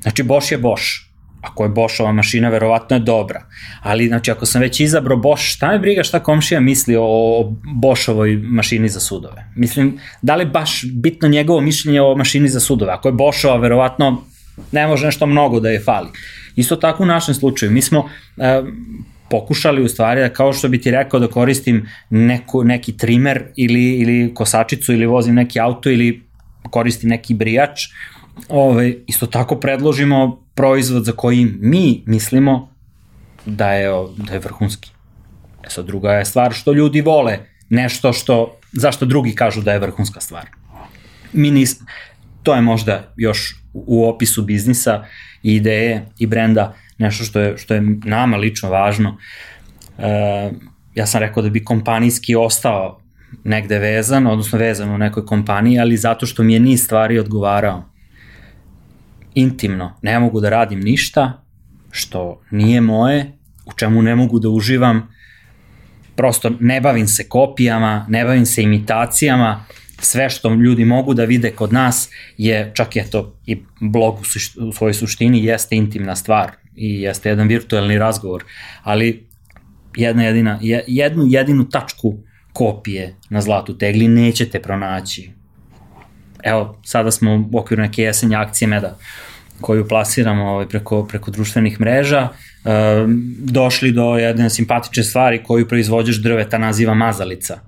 Znači, 0.03 0.23
Bosch 0.23 0.53
je 0.53 0.59
Bosch 0.59 1.08
Ako 1.41 1.65
je 1.65 1.69
Boschova 1.69 2.13
mašina, 2.13 2.49
verovatno 2.49 2.97
je 2.97 3.01
dobra. 3.01 3.43
Ali, 3.83 4.09
znači, 4.09 4.31
ako 4.31 4.47
sam 4.47 4.61
već 4.61 4.81
izabrao 4.81 5.17
Bosch, 5.17 5.45
šta 5.45 5.69
me 5.69 5.79
briga 5.79 6.03
šta 6.03 6.21
komšija 6.21 6.61
misli 6.61 6.97
o, 6.97 7.05
o 7.05 7.55
Boschovoj 7.75 8.37
mašini 8.37 8.89
za 8.89 9.01
sudove? 9.01 9.45
Mislim, 9.57 9.99
da 10.23 10.37
li 10.37 10.47
baš 10.47 10.85
bitno 10.93 11.29
njegovo 11.29 11.61
mišljenje 11.61 12.01
o 12.01 12.17
mašini 12.17 12.49
za 12.49 12.61
sudove? 12.61 12.93
Ako 12.93 13.09
je 13.09 13.13
Boschova, 13.13 13.57
verovatno 13.57 14.23
ne 14.73 14.87
može 14.87 15.07
nešto 15.07 15.27
mnogo 15.27 15.61
da 15.61 15.71
je 15.71 15.81
fali. 15.81 16.09
Isto 16.57 16.77
tako 16.77 17.03
u 17.03 17.07
našem 17.07 17.35
slučaju. 17.35 17.73
Mi 17.73 17.83
smo 17.83 18.09
e, 18.37 18.63
pokušali 19.31 19.83
u 19.83 19.89
stvari 19.89 20.21
da 20.21 20.29
kao 20.29 20.53
što 20.53 20.69
bi 20.69 20.81
ti 20.81 20.91
rekao 20.91 21.21
da 21.21 21.29
koristim 21.29 21.89
neku, 22.11 22.65
neki 22.65 22.97
trimer 22.97 23.45
ili, 23.57 23.93
ili 23.93 24.35
kosačicu 24.35 24.93
ili 24.93 25.07
vozim 25.07 25.35
neki 25.35 25.61
auto 25.61 25.91
ili 25.91 26.23
koristim 26.71 27.11
neki 27.11 27.35
brijač, 27.35 27.81
ovaj, 28.49 28.97
isto 29.07 29.27
tako 29.27 29.57
predložimo 29.57 30.48
proizvod 30.59 31.05
za 31.05 31.13
koji 31.13 31.45
mi 31.61 32.03
mislimo 32.07 32.69
da 33.47 33.73
je, 33.73 33.91
da 34.17 34.33
je 34.33 34.39
vrhunski. 34.39 34.91
E 35.67 35.71
sad 35.71 35.87
druga 35.87 36.13
je 36.13 36.25
stvar 36.25 36.53
što 36.53 36.73
ljudi 36.73 37.01
vole 37.01 37.39
nešto 37.71 38.13
što, 38.13 38.59
zašto 38.73 39.07
drugi 39.07 39.35
kažu 39.35 39.63
da 39.63 39.73
je 39.73 39.79
vrhunska 39.79 40.21
stvar. 40.21 40.49
Mi 41.33 41.51
nis, 41.51 41.77
to 42.43 42.55
je 42.55 42.61
možda 42.61 43.13
još 43.17 43.63
u 43.73 44.09
opisu 44.09 44.43
biznisa 44.43 45.05
i 45.43 45.55
ideje 45.55 46.07
i 46.19 46.27
brenda 46.27 46.75
nešto 46.99 47.25
što 47.25 47.41
je, 47.41 47.57
što 47.59 47.75
je 47.75 47.81
nama 48.05 48.37
lično 48.37 48.71
važno. 48.71 49.17
E, 49.99 50.51
ja 50.95 51.07
sam 51.07 51.21
rekao 51.21 51.43
da 51.43 51.51
bi 51.51 51.65
kompanijski 51.65 52.35
ostao 52.35 53.01
negde 53.45 53.79
vezan, 53.79 54.27
odnosno 54.27 54.59
vezan 54.59 54.91
u 54.91 54.99
nekoj 54.99 55.27
kompaniji, 55.27 55.79
ali 55.79 55.97
zato 55.97 56.27
što 56.27 56.43
mi 56.43 56.53
je 56.53 56.61
niz 56.61 56.85
stvari 56.85 57.19
odgovarao. 57.19 57.85
Intimno, 59.35 59.99
ne 60.03 60.19
mogu 60.19 60.41
da 60.41 60.51
radim 60.51 60.81
ništa 60.81 61.45
što 61.91 62.43
nije 62.51 62.81
moje, 62.81 63.33
u 63.67 63.73
čemu 63.77 64.03
ne 64.03 64.17
mogu 64.17 64.39
da 64.39 64.49
uživam, 64.49 65.09
prosto 66.17 66.51
ne 66.61 66.81
bavim 66.81 67.09
se 67.09 67.29
kopijama, 67.29 68.07
ne 68.09 68.25
bavim 68.25 68.47
se 68.47 68.63
imitacijama, 68.63 69.65
sve 70.01 70.31
što 70.31 70.55
ljudi 70.55 70.85
mogu 70.85 71.15
da 71.15 71.25
vide 71.25 71.51
kod 71.51 71.73
nas 71.73 72.11
je, 72.37 72.73
čak 72.75 72.97
je 72.97 73.11
to 73.11 73.39
i 73.47 73.63
blog 73.81 74.15
u, 74.15 74.67
u 74.69 74.73
svojoj 74.73 74.95
suštini, 74.95 75.45
jeste 75.45 75.77
intimna 75.77 76.17
stvar 76.17 76.51
i 76.77 77.01
jeste 77.01 77.29
jedan 77.29 77.49
virtuelni 77.49 77.99
razgovor, 77.99 78.45
ali 78.83 79.29
jedna 79.97 80.25
jedina, 80.25 80.59
jednu 80.87 81.25
jedinu 81.27 81.69
tačku 81.69 82.19
kopije 82.53 83.15
na 83.31 83.41
zlatu 83.41 83.79
tegli 83.79 84.09
nećete 84.09 84.63
pronaći. 84.63 85.31
Evo, 86.45 86.81
sada 86.85 87.11
smo 87.11 87.49
u 87.53 87.59
okviru 87.59 87.83
neke 87.83 88.03
jesenje 88.03 88.37
akcije 88.37 88.69
meda 88.69 88.97
koju 89.61 89.89
plasiramo 89.89 90.45
ovaj, 90.45 90.69
preko, 90.69 91.05
preko 91.07 91.31
društvenih 91.31 91.81
mreža, 91.81 92.29
e, 92.29 92.71
došli 93.39 93.93
do 93.93 94.17
jedne 94.17 94.51
simpatične 94.51 95.03
stvari 95.03 95.43
koju 95.45 95.69
proizvođač 95.69 96.17
drveta 96.17 96.59
naziva 96.59 96.95
mazalica. 96.95 97.59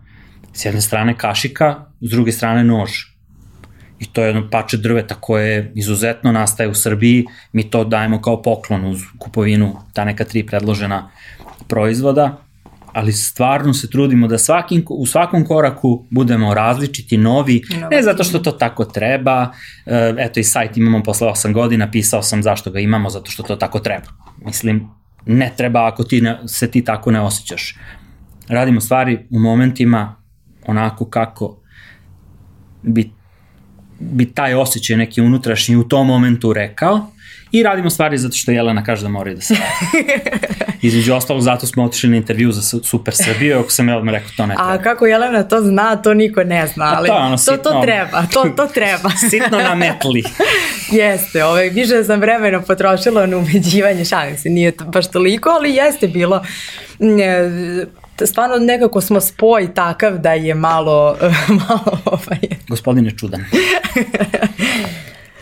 S 0.52 0.64
jedne 0.64 0.80
strane 0.80 1.16
kašika, 1.18 1.74
s 2.01 2.10
druge 2.10 2.32
strane 2.32 2.64
nož. 2.64 2.90
I 3.98 4.06
to 4.06 4.22
je 4.22 4.28
jedno 4.28 4.48
pače 4.51 4.76
drveta 4.76 5.14
koje 5.14 5.72
izuzetno 5.74 6.32
nastaje 6.32 6.68
u 6.68 6.74
Srbiji, 6.74 7.24
mi 7.52 7.70
to 7.70 7.84
dajemo 7.84 8.22
kao 8.22 8.42
poklon 8.42 8.84
uz 8.84 9.02
kupovinu 9.18 9.76
ta 9.92 10.05
neka 10.05 10.24
tri 10.24 10.47
predložena 10.47 11.10
proizvoda 11.68 12.49
ali 12.92 13.12
stvarno 13.12 13.74
se 13.74 13.90
trudimo 13.90 14.28
da 14.28 14.38
svakim, 14.38 14.84
u 14.88 15.06
svakom 15.06 15.44
koraku 15.44 16.06
budemo 16.10 16.54
različiti, 16.54 17.16
novi, 17.16 17.62
ne 17.90 18.02
zato 18.02 18.24
što 18.24 18.38
to 18.38 18.52
tako 18.52 18.84
treba, 18.84 19.52
e, 19.86 20.14
eto 20.18 20.40
i 20.40 20.44
sajt 20.44 20.76
imamo 20.76 21.02
posle 21.02 21.28
8 21.28 21.52
godina, 21.52 21.90
pisao 21.90 22.22
sam 22.22 22.42
zašto 22.42 22.70
ga 22.70 22.80
imamo, 22.80 23.10
zato 23.10 23.30
što 23.30 23.42
to 23.42 23.56
tako 23.56 23.78
treba. 23.78 24.06
Mislim, 24.44 24.88
ne 25.26 25.52
treba 25.56 25.86
ako 25.86 26.04
ti 26.04 26.20
ne, 26.20 26.38
se 26.46 26.70
ti 26.70 26.84
tako 26.84 27.10
ne 27.10 27.20
osjećaš. 27.20 27.76
Radimo 28.48 28.80
stvari 28.80 29.26
u 29.30 29.38
momentima 29.38 30.16
onako 30.66 31.04
kako 31.04 31.62
bi, 32.82 33.10
bi 33.98 34.32
taj 34.32 34.54
osjećaj 34.54 34.96
neki 34.96 35.20
unutrašnji 35.20 35.76
u 35.76 35.88
tom 35.88 36.06
momentu 36.06 36.52
rekao 36.52 37.06
i 37.52 37.62
radimo 37.62 37.90
stvari 37.90 38.18
zato 38.18 38.36
što 38.36 38.51
Jelena 38.51 38.85
kaže 38.85 39.02
da 39.02 39.09
moraju 39.09 39.36
da 39.36 39.43
se 39.43 39.55
radi. 39.55 40.20
Između 40.82 41.14
ostalog, 41.14 41.43
zato 41.43 41.66
smo 41.66 41.85
otišli 41.85 42.10
na 42.10 42.16
intervju 42.16 42.52
za 42.52 42.78
Super 42.82 43.14
Srbiju, 43.16 43.59
ako 43.59 43.70
sam 43.70 43.89
ja 43.89 43.97
odmah 43.97 44.14
rekao, 44.14 44.31
to 44.36 44.47
ne 44.47 44.55
treba. 44.55 44.72
A 44.72 44.78
kako 44.78 45.06
Jelena 45.06 45.43
to 45.43 45.60
zna, 45.60 45.97
to 45.97 46.14
niko 46.14 46.44
ne 46.44 46.66
zna, 46.66 46.94
ali 46.97 47.09
to, 47.09 47.14
ono, 47.14 47.39
sitno, 47.39 47.56
to, 47.56 47.70
to 47.70 47.82
treba, 47.82 48.27
to, 48.32 48.44
to 48.56 48.66
treba. 48.66 49.10
sitno 49.31 49.59
na 49.59 49.74
metli. 49.74 50.22
jeste, 51.02 51.44
ovaj, 51.44 51.68
više 51.68 52.05
sam 52.05 52.20
vremena 52.20 52.60
potrošila 52.60 53.27
na 53.27 53.36
ubeđivanje, 53.36 54.05
šalim 54.05 54.39
se, 54.39 54.48
nije 54.48 54.72
to 54.72 54.85
baš 54.85 55.10
toliko, 55.10 55.51
ali 55.51 55.74
jeste 55.74 56.09
bilo 56.09 56.43
stvarno 58.27 58.56
nekako 58.56 59.01
smo 59.01 59.20
spoj 59.20 59.74
takav 59.74 60.18
da 60.18 60.32
je 60.32 60.55
malo, 60.55 61.16
malo 61.68 61.98
ovaj... 62.05 62.39
Gospodin 62.68 63.05
je 63.05 63.16
čudan. 63.16 63.44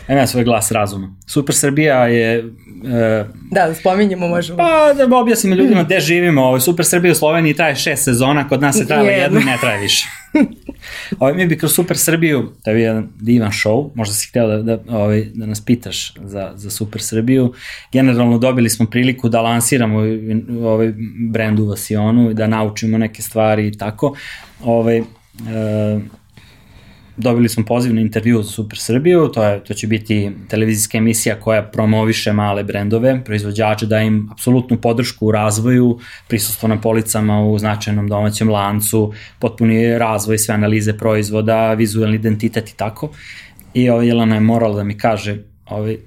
Ima 0.09 0.27
svoj 0.27 0.43
glas 0.43 0.71
razuma. 0.71 1.15
Super 1.27 1.55
Srbija 1.55 2.07
je... 2.07 2.37
E, 2.37 3.25
da, 3.51 3.67
da 3.67 3.73
spominjemo 3.73 4.27
možemo. 4.27 4.57
Pa 4.57 4.93
da 4.93 5.17
objasnimo 5.17 5.55
ljudima 5.55 5.83
gde 5.83 5.99
živimo. 5.99 6.41
Ovo, 6.41 6.59
Super 6.59 6.85
Srbija 6.85 7.11
u 7.11 7.15
Sloveniji 7.15 7.53
traje 7.53 7.75
šest 7.75 8.03
sezona, 8.03 8.47
kod 8.47 8.61
nas 8.61 8.79
je 8.79 8.87
trajala 8.87 9.09
jednu 9.09 9.39
i 9.39 9.43
ne 9.43 9.57
traje 9.61 9.81
više. 9.81 10.07
Ovo, 11.19 11.33
mi 11.33 11.47
bi 11.47 11.57
kroz 11.57 11.73
Super 11.73 11.97
Srbiju, 11.97 12.51
to 12.63 12.71
je 12.71 12.81
jedan 12.81 13.07
divan 13.19 13.51
show, 13.51 13.89
možda 13.95 14.15
si 14.15 14.27
hteo 14.29 14.47
da, 14.47 14.57
da, 14.61 14.97
ovaj, 14.97 15.25
da 15.33 15.45
nas 15.45 15.65
pitaš 15.65 16.13
za, 16.23 16.51
za 16.55 16.69
Super 16.69 17.01
Srbiju. 17.01 17.53
Generalno 17.91 18.37
dobili 18.37 18.69
smo 18.69 18.85
priliku 18.85 19.29
da 19.29 19.41
lansiramo 19.41 19.99
ovaj 20.63 20.93
brend 21.31 21.59
u 21.59 21.65
Vasionu 21.65 22.31
i 22.31 22.33
da 22.33 22.47
naučimo 22.47 22.97
neke 22.97 23.21
stvari 23.21 23.67
i 23.67 23.77
tako. 23.77 24.15
Ovaj, 24.63 24.97
e, 24.97 25.03
dobili 27.19 27.49
smo 27.49 27.65
poziv 27.65 27.93
na 27.93 28.01
intervju 28.01 28.43
za 28.43 28.51
Super 28.51 28.79
Srbiju, 28.79 29.27
to, 29.27 29.43
je, 29.43 29.63
to 29.63 29.73
će 29.73 29.87
biti 29.87 30.31
televizijska 30.49 30.97
emisija 30.97 31.39
koja 31.39 31.63
promoviše 31.63 32.33
male 32.33 32.63
brendove, 32.63 33.23
proizvođače, 33.25 33.85
da 33.85 33.99
im 33.99 34.29
apsolutnu 34.31 34.77
podršku 34.77 35.27
u 35.27 35.31
razvoju, 35.31 35.99
prisustvo 36.27 36.69
na 36.69 36.81
policama 36.81 37.41
u 37.45 37.59
značajnom 37.59 38.07
domaćem 38.07 38.49
lancu, 38.49 39.13
potpuni 39.39 39.97
razvoj, 39.97 40.37
sve 40.37 40.55
analize 40.55 40.97
proizvoda, 40.97 41.73
vizualni 41.73 42.15
identitet 42.15 42.69
i 42.69 42.75
tako. 42.75 43.09
I 43.73 43.89
ovaj 43.89 44.07
Jelena 44.07 44.35
je 44.35 44.41
morala 44.41 44.75
da 44.75 44.83
mi 44.83 44.97
kaže, 44.97 45.37
ovaj, 45.65 45.97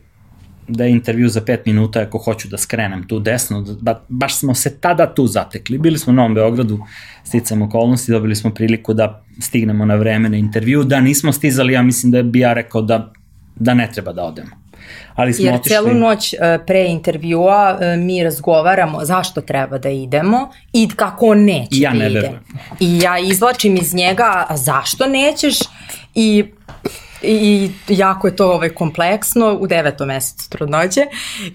da 0.69 0.85
je 0.85 0.91
intervju 0.91 1.29
za 1.29 1.41
5 1.41 1.59
minuta 1.67 2.01
ako 2.01 2.19
hoću 2.19 2.49
da 2.49 2.59
skrenem 2.59 3.09
tu 3.09 3.19
desno, 3.21 3.65
ba, 3.81 4.01
baš 4.09 4.39
smo 4.39 4.55
se 4.55 4.79
tada 4.81 5.15
tu 5.15 5.27
zatekli. 5.27 5.79
Bili 5.79 5.99
smo 5.99 6.11
u 6.11 6.17
Novom 6.17 6.35
Beogradu, 6.35 6.79
sticam 7.25 7.63
okolnosti, 7.63 8.13
dobili 8.13 8.37
smo 8.37 8.51
priliku 8.51 8.95
da 8.95 9.25
stignemo 9.43 9.85
na 9.85 9.95
vreme 9.95 10.29
na 10.29 10.37
intervju, 10.37 10.85
da 10.85 11.01
nismo 11.01 11.33
stizali, 11.33 11.73
ja 11.73 11.83
mislim 11.83 12.13
da 12.13 12.23
bi 12.23 12.39
ja 12.39 12.53
rekao 12.53 12.83
da, 12.83 13.13
da 13.55 13.75
ne 13.75 13.91
treba 13.93 14.13
da 14.13 14.25
odemo. 14.25 14.63
Ali 15.15 15.33
smo 15.33 15.45
Jer 15.45 15.55
otišli... 15.55 15.77
celu 15.77 15.95
noć 15.95 16.33
e, 16.33 16.59
pre 16.67 16.85
intervjua 16.85 17.79
e, 17.81 17.97
mi 17.97 18.25
razgovaramo 18.25 19.05
zašto 19.05 19.41
treba 19.41 19.79
da 19.79 19.89
idemo 19.89 20.51
i 20.73 20.89
kako 20.97 21.27
on 21.27 21.39
neće 21.39 21.81
ja 21.81 21.91
da 21.91 21.99
ne 21.99 22.11
ide. 22.11 22.31
I 22.81 22.99
ja 22.99 23.19
izvlačim 23.19 23.77
iz 23.77 23.95
njega 23.95 24.45
a 24.49 24.57
zašto 24.57 25.07
nećeš 25.07 25.59
i 26.15 26.45
i 27.23 27.71
jako 27.89 28.27
je 28.27 28.37
to 28.37 28.53
ovaj, 28.53 28.69
kompleksno 28.69 29.57
u 29.61 29.67
devetom 29.67 30.09
mesecu 30.09 30.51
trudnoće 30.51 31.01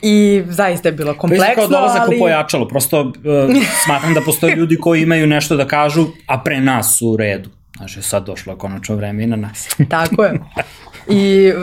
i 0.01 0.43
zaista 0.47 0.89
je 0.89 0.93
bilo 0.93 1.13
kompleksno. 1.13 1.45
To 1.45 1.51
je 1.51 1.55
kao 1.55 1.67
dolazak 1.67 2.01
ali... 2.01 2.15
u 2.15 2.19
pojačalo, 2.19 2.67
prosto 2.67 3.01
uh, 3.01 3.13
smatram 3.83 4.13
da 4.13 4.21
postoje 4.21 4.55
ljudi 4.59 4.77
koji 4.77 5.01
imaju 5.01 5.27
nešto 5.27 5.55
da 5.55 5.67
kažu, 5.67 6.07
a 6.27 6.39
pre 6.39 6.61
nas 6.61 6.97
su 6.97 7.07
u 7.07 7.17
redu. 7.17 7.49
Znači, 7.77 8.01
sad 8.01 8.25
došlo 8.25 8.55
konačno 8.55 8.95
vreme 8.95 9.23
i 9.23 9.27
na 9.27 9.35
nas. 9.35 9.67
Tako 9.89 10.23
je. 10.23 10.39
I, 11.09 11.53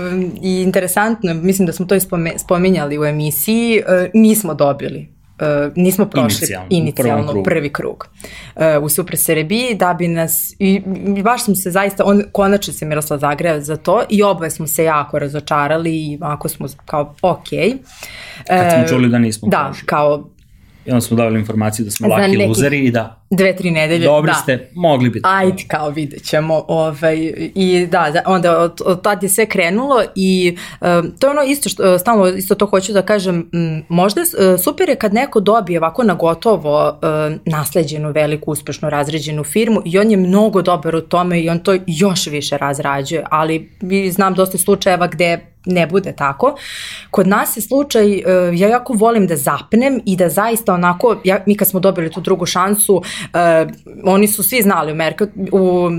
I 0.42 0.62
interesantno, 0.62 1.34
mislim 1.34 1.66
da 1.66 1.72
smo 1.72 1.86
to 1.86 1.94
spominjali 2.38 2.98
u 2.98 3.04
emisiji, 3.04 3.82
uh, 3.86 4.10
nismo 4.14 4.54
dobili 4.54 5.14
uh, 5.40 5.72
nismo 5.76 6.06
prošli 6.06 6.38
inicijalno, 6.38 6.66
inicijalno 6.70 7.42
prvi 7.42 7.72
krug 7.72 8.08
uh, 8.56 8.62
u 8.82 8.88
Super 8.88 9.16
Serebiji 9.16 9.74
da 9.74 9.94
bi 9.94 10.08
nas 10.08 10.54
i 10.58 10.82
baš 11.22 11.44
smo 11.44 11.54
se 11.54 11.70
zaista 11.70 12.04
on 12.04 12.22
konačno 12.32 12.72
se 12.72 12.86
Miroslav 12.86 13.18
zagreo 13.18 13.60
za 13.60 13.76
to 13.76 14.02
i 14.08 14.22
oboje 14.22 14.50
smo 14.50 14.66
se 14.66 14.84
jako 14.84 15.18
razočarali 15.18 15.96
i 15.96 16.18
ako 16.20 16.48
smo 16.48 16.66
kao 16.86 17.14
ok. 17.22 17.48
Kad 18.46 18.72
smo 18.72 18.88
čuli 18.88 19.08
da 19.08 19.18
nismo 19.18 19.48
da, 19.48 19.64
prošli. 19.64 19.86
kao 19.86 20.28
I 20.86 20.90
onda 20.90 21.00
smo 21.00 21.16
davali 21.16 21.38
informaciju 21.40 21.84
da 21.84 21.90
smo 21.90 22.08
laki 22.08 22.30
neki, 22.36 22.46
luzeri 22.46 22.84
i 22.84 22.90
da... 22.90 23.20
Dve, 23.30 23.56
tri 23.56 23.70
nedelje, 23.70 24.04
Dobri 24.04 24.30
da. 24.30 24.34
ste, 24.34 24.70
mogli 24.74 25.10
biti. 25.10 25.28
Ajde, 25.28 25.64
kao 25.68 25.88
vidjet 25.90 26.24
ćemo. 26.24 26.64
Ovaj, 26.68 27.32
I 27.54 27.86
da, 27.90 28.10
da 28.12 28.22
onda 28.26 28.58
od, 28.58 28.80
od 28.84 29.02
tad 29.02 29.22
je 29.22 29.28
sve 29.28 29.46
krenulo 29.46 30.02
i 30.14 30.56
um, 30.80 31.12
to 31.18 31.26
je 31.26 31.30
ono 31.30 31.42
isto 31.42 31.68
što, 31.68 31.98
stalno 31.98 32.28
isto 32.28 32.54
to 32.54 32.66
hoću 32.66 32.92
da 32.92 33.02
kažem, 33.02 33.50
m, 33.52 33.84
možda 33.88 34.20
super 34.64 34.88
je 34.88 34.96
kad 34.96 35.14
neko 35.14 35.40
dobije 35.40 35.78
ovako 35.78 36.02
na 36.02 36.14
gotovo 36.14 36.88
uh, 36.88 37.36
nasleđenu, 37.44 38.12
veliku, 38.12 38.50
uspešno 38.50 38.90
razređenu 38.90 39.44
firmu 39.44 39.82
i 39.84 39.98
on 39.98 40.10
je 40.10 40.16
mnogo 40.16 40.62
dobar 40.62 40.96
u 40.96 41.00
tome 41.00 41.40
i 41.40 41.48
on 41.48 41.58
to 41.58 41.76
još 41.86 42.26
više 42.26 42.58
razrađuje, 42.58 43.24
ali 43.30 43.70
znam 44.10 44.34
dosta 44.34 44.58
slučajeva 44.58 45.06
gde 45.06 45.53
ne 45.66 45.86
bude 45.86 46.12
tako. 46.12 46.54
Kod 47.10 47.26
nas 47.26 47.56
je 47.56 47.62
slučaj, 47.62 48.06
uh, 48.06 48.22
ja 48.60 48.68
jako 48.68 48.92
volim 48.92 49.26
da 49.26 49.36
zapnem 49.36 50.00
i 50.06 50.16
da 50.16 50.28
zaista 50.28 50.74
onako, 50.74 51.16
ja, 51.24 51.38
mi 51.46 51.56
kad 51.56 51.68
smo 51.68 51.80
dobili 51.80 52.10
tu 52.10 52.20
drugu 52.20 52.46
šansu, 52.46 52.96
uh, 52.96 53.02
oni 54.04 54.28
su 54.28 54.42
svi 54.42 54.62
znali 54.62 54.92
u, 54.92 54.94
Merka, 54.94 55.26
u 55.52 55.90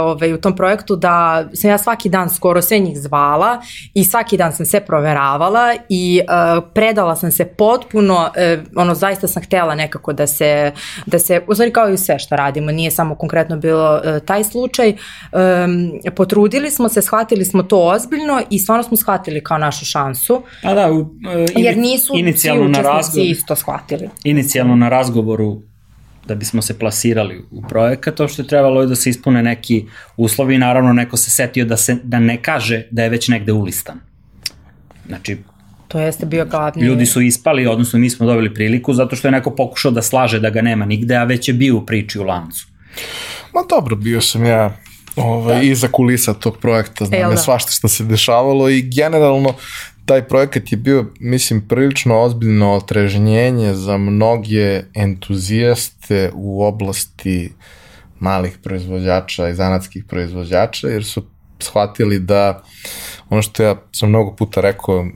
ovaj, 0.00 0.32
u 0.32 0.40
tom 0.40 0.56
projektu 0.56 0.96
da 0.96 1.48
sam 1.54 1.70
ja 1.70 1.78
svaki 1.78 2.08
dan 2.08 2.30
skoro 2.30 2.62
sve 2.62 2.78
njih 2.78 2.98
zvala 2.98 3.60
i 3.94 4.04
svaki 4.04 4.36
dan 4.36 4.52
sam 4.52 4.66
sve 4.66 4.80
proveravala 4.80 5.74
i 5.88 6.20
uh, 6.22 6.64
predala 6.74 7.16
sam 7.16 7.32
se 7.32 7.44
potpuno, 7.44 8.14
uh, 8.14 8.64
ono 8.76 8.94
zaista 8.94 9.28
sam 9.28 9.42
htela 9.42 9.74
nekako 9.74 10.12
da 10.12 10.26
se, 10.26 10.72
da 11.06 11.18
se, 11.18 11.42
u 11.46 11.54
stvari 11.54 11.72
kao 11.72 11.88
i 11.88 11.98
sve 11.98 12.18
što 12.18 12.36
radimo, 12.36 12.70
nije 12.72 12.90
samo 12.90 13.14
konkretno 13.14 13.56
bilo 13.56 13.96
uh, 13.96 14.24
taj 14.24 14.44
slučaj, 14.44 14.88
um, 14.88 16.12
potrudili 16.16 16.70
smo 16.70 16.88
se, 16.88 17.02
shvatili 17.02 17.44
smo 17.44 17.62
to 17.62 17.78
ozbiljno 17.78 18.42
i 18.50 18.58
stvarno 18.58 18.82
smo 18.82 18.96
shvatili 18.96 19.44
kao 19.44 19.58
našu 19.58 19.84
šansu. 19.84 20.42
Pa 20.62 20.74
da, 20.74 20.92
u, 20.92 20.98
uh, 20.98 21.06
jer 21.56 21.76
nisu 21.76 22.14
svi 22.36 22.60
učesnici 22.60 23.30
isto 23.30 23.56
shvatili. 23.56 24.08
Inicijalno 24.24 24.76
na 24.76 24.88
razgovoru 24.88 25.62
da 26.28 26.34
bismo 26.34 26.62
se 26.62 26.78
plasirali 26.78 27.44
u 27.50 27.62
projekat, 27.62 28.14
to 28.14 28.28
što 28.28 28.42
je 28.42 28.48
trebalo 28.48 28.80
je 28.80 28.86
da 28.86 28.96
se 28.96 29.10
ispune 29.10 29.42
neki 29.42 29.84
uslovi 30.16 30.54
i 30.54 30.58
naravno 30.58 30.92
neko 30.92 31.16
se 31.16 31.30
setio 31.30 31.64
da, 31.64 31.76
se, 31.76 31.96
da 32.02 32.18
ne 32.18 32.42
kaže 32.42 32.86
da 32.90 33.02
je 33.02 33.08
već 33.08 33.28
negde 33.28 33.52
ulistan. 33.52 34.00
Znači, 35.06 35.36
To 35.88 35.98
jeste 35.98 36.26
bio 36.26 36.44
glavni... 36.44 36.82
Ljudi 36.82 37.06
su 37.06 37.20
ispali, 37.20 37.66
odnosno 37.66 37.98
mi 37.98 38.10
smo 38.10 38.26
dobili 38.26 38.54
priliku 38.54 38.94
zato 38.94 39.16
što 39.16 39.28
je 39.28 39.32
neko 39.32 39.50
pokušao 39.50 39.90
da 39.90 40.02
slaže 40.02 40.40
da 40.40 40.50
ga 40.50 40.62
nema 40.62 40.84
nigde, 40.84 41.16
a 41.16 41.24
već 41.24 41.48
je 41.48 41.54
bio 41.54 41.76
u 41.76 41.86
priči 41.86 42.18
u 42.18 42.22
lancu. 42.22 42.66
Ma 43.54 43.60
dobro, 43.68 43.96
bio 43.96 44.20
sam 44.20 44.44
ja 44.44 44.76
ovaj, 45.16 45.54
da. 45.54 45.62
iza 45.62 45.88
kulisa 45.88 46.34
tog 46.34 46.58
projekta, 46.58 47.04
znam 47.04 47.20
ja 47.20 47.28
da. 47.28 47.36
svašta 47.36 47.72
što 47.72 47.88
se 47.88 48.04
dešavalo 48.04 48.68
i 48.68 48.82
generalno 48.82 49.54
taj 50.08 50.28
projekat 50.28 50.72
je 50.72 50.76
bio, 50.76 51.06
mislim, 51.20 51.68
prilično 51.68 52.20
ozbiljno 52.20 52.72
otrežnjenje 52.72 53.74
za 53.74 53.96
mnoge 53.96 54.82
entuzijaste 54.94 56.30
u 56.34 56.64
oblasti 56.64 57.52
malih 58.20 58.58
proizvođača 58.62 59.48
i 59.48 59.54
zanatskih 59.54 60.04
proizvođača, 60.04 60.88
jer 60.88 61.04
su 61.04 61.22
shvatili 61.58 62.18
da 62.18 62.62
ono 63.28 63.42
što 63.42 63.62
ja 63.62 63.76
sam 63.92 64.08
mnogo 64.08 64.36
puta 64.36 64.60
rekao, 64.60 65.06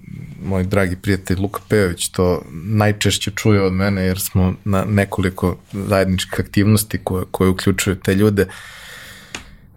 moj 0.45 0.65
dragi 0.65 0.97
prijatelj 0.97 1.37
Luka 1.41 1.61
Pejović 1.69 2.09
to 2.09 2.43
najčešće 2.53 3.31
čuje 3.31 3.63
od 3.63 3.73
mene, 3.73 4.03
jer 4.03 4.21
smo 4.21 4.55
na 4.65 4.85
nekoliko 4.85 5.57
zajedničkih 5.73 6.41
aktivnosti 6.41 6.99
koje, 7.05 7.25
koje 7.31 7.51
uključuju 7.51 7.97
te 7.97 8.15
ljude. 8.15 8.47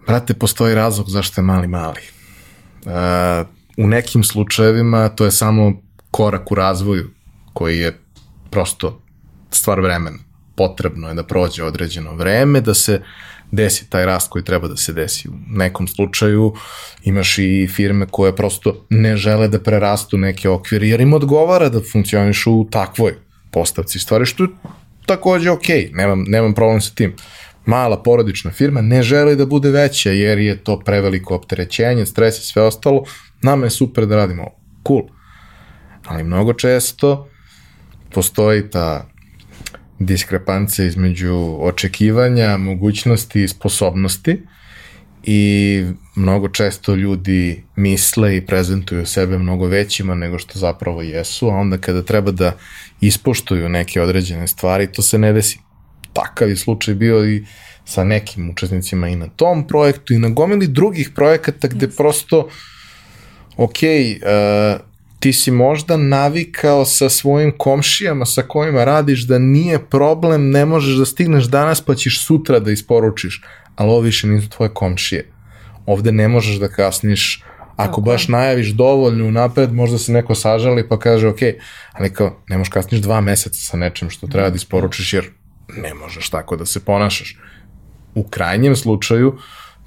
Brate, 0.07 0.33
postoji 0.33 0.75
razlog 0.75 1.09
zašto 1.09 1.41
je 1.41 1.45
mali 1.45 1.67
mali. 1.67 2.01
Uh, 2.85 3.55
u 3.77 3.87
nekim 3.87 4.23
slučajevima 4.23 5.09
to 5.09 5.25
je 5.25 5.31
samo 5.31 5.81
korak 6.11 6.51
u 6.51 6.55
razvoju 6.55 7.09
koji 7.53 7.79
je 7.79 7.99
prosto 8.49 9.01
stvar 9.51 9.79
vremena. 9.79 10.17
Potrebno 10.55 11.07
je 11.07 11.13
da 11.13 11.23
prođe 11.23 11.63
određeno 11.63 12.15
vreme, 12.15 12.61
da 12.61 12.73
se 12.73 13.01
desi 13.51 13.89
taj 13.89 14.05
rast 14.05 14.29
koji 14.29 14.43
treba 14.43 14.67
da 14.67 14.77
se 14.77 14.93
desi. 14.93 15.29
U 15.29 15.33
nekom 15.47 15.87
slučaju 15.87 16.53
imaš 17.03 17.37
i 17.37 17.67
firme 17.67 18.07
koje 18.11 18.35
prosto 18.35 18.85
ne 18.89 19.17
žele 19.17 19.47
da 19.47 19.59
prerastu 19.59 20.17
neke 20.17 20.49
okvire, 20.49 20.87
jer 20.87 21.01
im 21.01 21.13
odgovara 21.13 21.69
da 21.69 21.81
funkcionišu 21.91 22.51
u 22.51 22.67
takvoj 22.71 23.15
postavci 23.51 23.99
stvari, 23.99 24.25
što 24.25 24.43
je 24.43 24.49
takođe 25.05 25.51
ok, 25.51 25.67
nemam, 25.93 26.23
nemam 26.27 26.53
problem 26.53 26.81
sa 26.81 26.95
tim. 26.95 27.15
Mala 27.65 28.03
porodična 28.03 28.51
firma 28.51 28.81
ne 28.81 29.03
želi 29.03 29.35
da 29.35 29.45
bude 29.45 29.71
veća, 29.71 30.11
jer 30.11 30.39
je 30.39 30.57
to 30.63 30.79
preveliko 30.79 31.35
opterećenje, 31.35 32.05
stres 32.05 32.39
i 32.39 32.47
sve 32.47 32.61
ostalo, 32.61 33.03
nama 33.45 33.65
je 33.65 33.69
super 33.69 34.05
da 34.05 34.15
radimo 34.15 34.43
ovo, 34.43 34.55
cool. 34.87 35.03
Ali 36.05 36.23
mnogo 36.23 36.53
često 36.53 37.29
postoji 38.13 38.69
ta 38.69 39.07
diskrepancija 39.99 40.85
između 40.85 41.57
očekivanja, 41.59 42.57
mogućnosti 42.57 43.43
i 43.43 43.47
sposobnosti 43.47 44.41
i 45.23 45.83
mnogo 46.15 46.49
često 46.49 46.95
ljudi 46.95 47.63
misle 47.75 48.37
i 48.37 48.45
prezentuju 48.45 49.05
sebe 49.05 49.37
mnogo 49.37 49.67
većima 49.67 50.15
nego 50.15 50.39
što 50.39 50.59
zapravo 50.59 51.01
jesu, 51.01 51.49
a 51.49 51.55
onda 51.55 51.77
kada 51.77 52.01
treba 52.01 52.31
da 52.31 52.57
ispoštuju 53.01 53.69
neke 53.69 54.01
određene 54.01 54.47
stvari, 54.47 54.91
to 54.91 55.01
se 55.01 55.17
ne 55.17 55.33
desi. 55.33 55.59
Takav 56.13 56.49
je 56.49 56.55
slučaj 56.55 56.95
bio 56.95 57.25
i 57.29 57.45
sa 57.85 58.03
nekim 58.03 58.49
učesnicima 58.49 59.09
i 59.09 59.15
na 59.15 59.27
tom 59.27 59.67
projektu 59.67 60.13
i 60.13 60.17
na 60.17 60.29
gomili 60.29 60.67
drugih 60.67 61.09
projekata 61.15 61.67
gde 61.67 61.87
prosto 61.87 62.39
uh, 62.39 62.51
ok, 63.57 63.69
uh, 63.71 64.81
ti 65.19 65.33
si 65.33 65.51
možda 65.51 65.97
navikao 65.97 66.85
sa 66.85 67.09
svojim 67.09 67.53
komšijama 67.57 68.25
sa 68.25 68.41
kojima 68.41 68.83
radiš 68.83 69.21
da 69.21 69.39
nije 69.39 69.79
problem, 69.89 70.49
ne 70.49 70.65
možeš 70.65 70.97
da 70.97 71.05
stigneš 71.05 71.45
danas 71.45 71.81
pa 71.81 71.95
ćeš 71.95 72.25
sutra 72.25 72.59
da 72.59 72.71
isporučiš, 72.71 73.41
ali 73.75 73.89
ovo 73.89 73.99
više 73.99 74.27
nisu 74.27 74.49
tvoje 74.49 74.69
komšije. 74.73 75.31
Ovde 75.85 76.11
ne 76.11 76.27
možeš 76.27 76.55
da 76.55 76.67
kasniš, 76.67 77.43
ako 77.75 78.01
okay. 78.01 78.05
baš 78.05 78.27
najaviš 78.27 78.69
dovoljno 78.69 79.31
napred, 79.31 79.73
možda 79.73 79.97
se 79.97 80.11
neko 80.11 80.35
sažali 80.35 80.87
pa 80.89 80.99
kaže 80.99 81.27
ok, 81.27 81.39
ali 81.91 82.13
kao 82.13 82.39
ne 82.49 82.57
možeš 82.57 82.69
kasniš 82.69 83.01
dva 83.01 83.21
meseca 83.21 83.59
sa 83.59 83.77
nečem 83.77 84.09
što 84.09 84.27
treba 84.27 84.49
da 84.49 84.55
isporučiš 84.55 85.13
jer 85.13 85.25
ne 85.77 85.93
možeš 85.93 86.29
tako 86.29 86.55
da 86.55 86.65
se 86.65 86.85
ponašaš. 86.85 87.37
U 88.15 88.23
krajnjem 88.23 88.75
slučaju, 88.75 89.37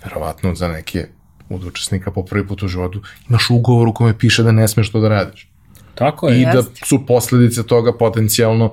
verovatno 0.04 0.54
za 0.54 0.68
neke 0.68 1.06
od 1.50 1.64
učesnika 1.64 2.10
po 2.10 2.24
prvi 2.24 2.46
put 2.46 2.62
u 2.62 2.68
životu, 2.68 3.02
imaš 3.28 3.50
ugovor 3.50 3.88
u 3.88 3.92
kome 3.92 4.18
piše 4.18 4.42
da 4.42 4.52
ne 4.52 4.68
smeš 4.68 4.92
to 4.92 5.00
da 5.00 5.08
radiš. 5.08 5.48
Tako 5.94 6.28
je. 6.28 6.40
I 6.40 6.44
da 6.44 6.62
su 6.84 7.06
posledice 7.06 7.62
toga 7.62 7.92
potencijalno 7.92 8.72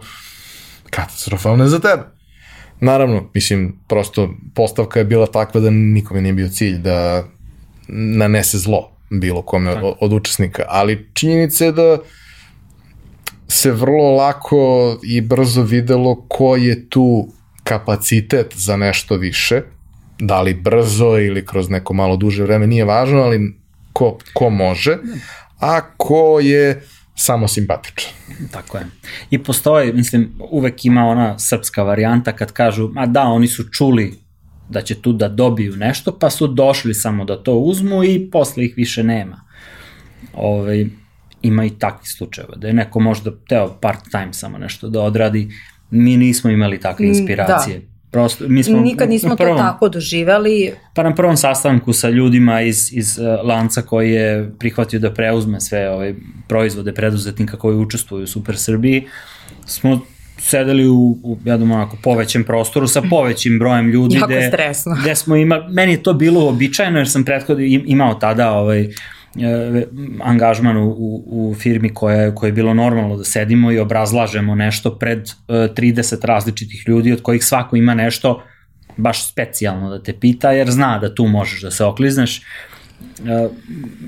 katastrofalne 0.90 1.68
za 1.68 1.80
tebe. 1.80 2.04
Naravno, 2.80 3.30
mislim, 3.34 3.80
prosto 3.88 4.30
postavka 4.54 5.00
je 5.00 5.06
bila 5.06 5.28
takva 5.28 5.62
da 5.62 5.70
nikome 5.70 6.22
nije 6.22 6.34
bio 6.34 6.50
cilj 6.50 6.78
da 6.78 7.24
nanese 7.88 8.58
zlo 8.58 8.92
bilo 9.10 9.42
kome 9.42 9.72
od, 9.72 9.96
od 10.02 10.14
učesnika, 10.14 10.64
ali 10.68 11.10
činjenica 11.14 11.66
je 11.66 11.72
da 11.72 11.98
se 13.48 13.72
vrlo 13.72 14.16
lako 14.16 14.98
i 15.04 15.22
brzo 15.22 15.62
videlo 15.62 16.26
ko 16.28 16.56
je 16.56 16.90
tu 16.90 17.28
kapacitet 17.64 18.54
za 18.56 18.78
nešto 18.78 19.16
više 19.16 19.62
da 20.20 20.42
li 20.42 20.54
brzo 20.54 21.18
ili 21.20 21.46
kroz 21.46 21.70
neko 21.70 21.94
malo 21.94 22.18
duže 22.18 22.44
vreme, 22.44 22.68
nije 22.68 22.86
važno, 22.86 23.20
ali 23.22 23.56
ko, 23.94 24.18
ko 24.34 24.50
može, 24.50 24.98
a 25.60 25.82
ko 25.98 26.40
je 26.40 26.82
samo 27.16 27.48
simpatičan. 27.48 28.12
Tako 28.52 28.78
je. 28.78 28.86
I 29.30 29.44
postoji, 29.44 29.94
mislim, 29.94 30.32
uvek 30.52 30.86
ima 30.86 31.06
ona 31.06 31.40
srpska 31.40 31.84
varijanta 31.84 32.32
kad 32.32 32.52
kažu, 32.52 32.90
a 32.96 33.06
da, 33.06 33.22
oni 33.22 33.48
su 33.48 33.64
čuli 33.64 34.14
da 34.70 34.82
će 34.82 35.02
tu 35.02 35.14
da 35.14 35.28
dobiju 35.28 35.76
nešto, 35.76 36.20
pa 36.20 36.30
su 36.30 36.48
došli 36.48 36.94
samo 36.94 37.26
da 37.26 37.44
to 37.44 37.54
uzmu 37.54 38.04
i 38.04 38.30
posle 38.32 38.66
ih 38.66 38.74
više 38.78 39.04
nema. 39.04 39.42
Ove, 40.34 40.60
ovaj, 40.60 40.86
ima 41.42 41.66
i 41.66 41.70
takvi 41.70 42.08
slučajeva, 42.08 42.56
da 42.56 42.68
je 42.68 42.74
neko 42.74 43.00
možda 43.00 43.32
teo 43.50 43.78
part 43.82 44.04
time 44.12 44.34
samo 44.34 44.58
nešto 44.58 44.90
da 44.90 45.02
odradi, 45.02 45.50
mi 45.90 46.18
nismo 46.18 46.50
imali 46.50 46.80
takve 46.80 47.06
mm, 47.06 47.10
inspiracije. 47.10 47.80
Da 47.80 47.95
Prosto, 48.16 48.46
mi 48.48 48.64
smo 48.64 48.80
Nikad 48.80 49.10
nismo 49.10 49.36
prvom, 49.36 49.58
to 49.58 49.64
tako 49.64 49.90
doživali. 49.90 50.74
Pa 50.94 51.04
na 51.04 51.16
prvom 51.16 51.38
sastanku 51.38 51.94
sa 51.94 52.10
ljudima 52.10 52.62
iz, 52.62 52.94
iz 52.94 53.18
uh, 53.18 53.48
lanca 53.48 53.82
koji 53.82 54.12
je 54.12 54.52
prihvatio 54.60 55.00
da 55.00 55.14
preuzme 55.14 55.62
sve 55.62 55.90
ove 55.90 56.16
proizvode 56.48 56.94
preduzetnika 56.94 57.58
koji 57.58 57.78
učestvuju 57.78 58.24
u 58.24 58.28
Super 58.28 58.58
Srbiji, 58.58 59.04
smo 59.66 60.00
sedeli 60.38 60.88
u, 60.88 61.18
u 61.24 61.38
jednom 61.46 61.72
onako 61.72 61.98
povećem 62.04 62.44
prostoru 62.44 62.88
sa 62.88 63.02
povećim 63.10 63.60
brojem 63.60 63.90
ljudi. 63.90 64.16
Jako 64.16 64.28
gde, 64.28 64.48
stresno. 64.48 64.98
Gde 65.02 65.16
smo 65.16 65.36
imali, 65.36 65.74
meni 65.74 65.92
je 65.92 66.04
to 66.04 66.14
bilo 66.14 66.46
uobičajeno 66.46 66.98
jer 66.98 67.10
sam 67.10 67.24
prethodno 67.24 67.64
imao 67.66 68.14
tada 68.14 68.52
ovaj, 68.52 68.82
E, 68.82 68.90
angažman 70.24 70.78
u, 70.78 71.24
u 71.28 71.56
firmi 71.60 71.94
koja, 71.94 72.36
koja 72.36 72.48
je 72.48 72.54
bilo 72.54 72.74
normalno 72.74 73.18
da 73.18 73.24
sedimo 73.24 73.72
i 73.72 73.80
obrazlažemo 73.80 74.56
nešto 74.56 74.96
pred 74.98 75.30
30 75.48 76.14
e, 76.14 76.28
različitih 76.28 76.84
ljudi 76.88 77.12
od 77.12 77.22
kojih 77.22 77.44
svako 77.44 77.76
ima 77.76 77.94
nešto 77.94 78.42
baš 78.98 79.30
specijalno 79.30 79.90
da 79.90 80.04
te 80.04 80.14
pita 80.14 80.52
jer 80.52 80.72
zna 80.72 81.00
da 81.00 81.16
tu 81.16 81.28
možeš 81.28 81.62
da 81.62 81.72
se 81.72 81.86
oklizneš. 81.86 82.42
Uh, 83.20 83.52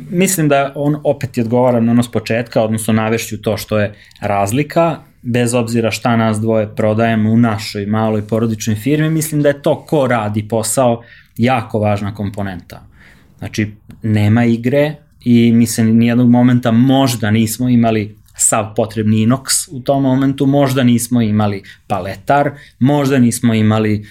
mislim 0.10 0.48
da 0.49 0.72
on 0.76 1.02
opet 1.04 1.38
je 1.38 1.44
odgovara 1.44 1.80
na 1.80 1.91
ono 1.91 2.04
s 2.04 2.12
početka, 2.12 2.62
odnosno 2.62 2.94
navešću 2.94 3.41
to 3.41 3.58
što 3.58 3.80
je 3.80 3.94
razlika, 4.22 4.98
bez 5.22 5.54
obzira 5.54 5.91
šta 5.91 6.16
nas 6.16 6.40
dvoje 6.40 6.76
prodajemo 6.76 7.32
u 7.32 7.38
našoj 7.38 7.86
maloj 7.86 8.28
porodičnoj 8.28 8.76
firmi, 8.76 9.10
mislim 9.10 9.41
da 9.41 9.49
je 9.49 9.62
to 9.62 9.86
ko 9.86 10.08
radi 10.08 10.48
posao 10.48 11.04
jako 11.38 11.80
važna 11.80 12.16
komponenta. 12.16 12.84
Znači, 13.38 13.72
nema 14.04 14.45
igre, 14.45 14.95
i 15.30 15.52
mi 15.52 15.66
se 15.68 15.84
nijednog 15.84 16.30
momenta 16.30 16.72
možda 16.72 17.32
nismo 17.32 17.70
imali 17.70 18.16
sav 18.38 18.74
potrebni 18.76 19.18
inox 19.18 19.70
u 19.72 19.80
tom 19.80 20.04
momentu, 20.04 20.45
možda 20.45 20.84
nismo 20.84 21.22
imali 21.22 21.64
paletar, 21.88 22.52
možda 22.80 23.18
nismo 23.18 23.54
imali 23.54 24.06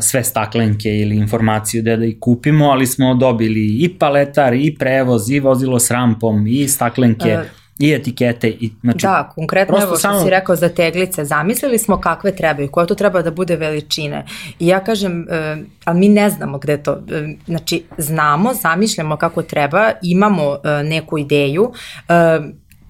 sve 0.00 0.24
staklenke 0.24 0.88
ili 0.88 1.16
informaciju 1.16 1.82
gde 1.82 1.96
da 1.96 2.04
ih 2.04 2.16
kupimo, 2.20 2.64
ali 2.64 2.86
smo 2.86 3.14
dobili 3.14 3.76
i 3.78 3.88
paletar, 3.98 4.54
i 4.54 4.74
prevoz, 4.78 5.30
i 5.30 5.40
vozilo 5.40 5.78
s 5.78 5.90
rampom, 5.90 6.46
i 6.46 6.68
staklenke, 6.68 7.38
uh, 7.38 7.61
i 7.78 7.92
etikete. 7.92 8.48
I, 8.48 8.70
znači, 8.80 9.06
da, 9.06 9.30
konkretno 9.34 9.76
evo 9.76 9.86
što 9.86 9.96
samo... 9.96 10.20
si 10.20 10.30
rekao 10.30 10.56
za 10.56 10.68
teglice, 10.68 11.24
zamislili 11.24 11.78
smo 11.78 12.00
kakve 12.00 12.36
trebaju, 12.36 12.70
koja 12.70 12.86
to 12.86 12.94
treba 12.94 13.22
da 13.22 13.30
bude 13.30 13.56
veličine. 13.56 14.24
I 14.58 14.66
ja 14.66 14.84
kažem, 14.84 15.26
e, 15.30 15.56
ali 15.84 15.98
mi 15.98 16.08
ne 16.08 16.30
znamo 16.30 16.58
gde 16.58 16.82
to, 16.82 16.92
e, 16.92 17.34
znači 17.46 17.84
znamo, 17.98 18.54
zamišljamo 18.54 19.16
kako 19.16 19.42
treba, 19.42 19.90
imamo 20.02 20.58
e, 20.64 20.82
neku 20.82 21.18
ideju, 21.18 21.72
e, 22.08 22.40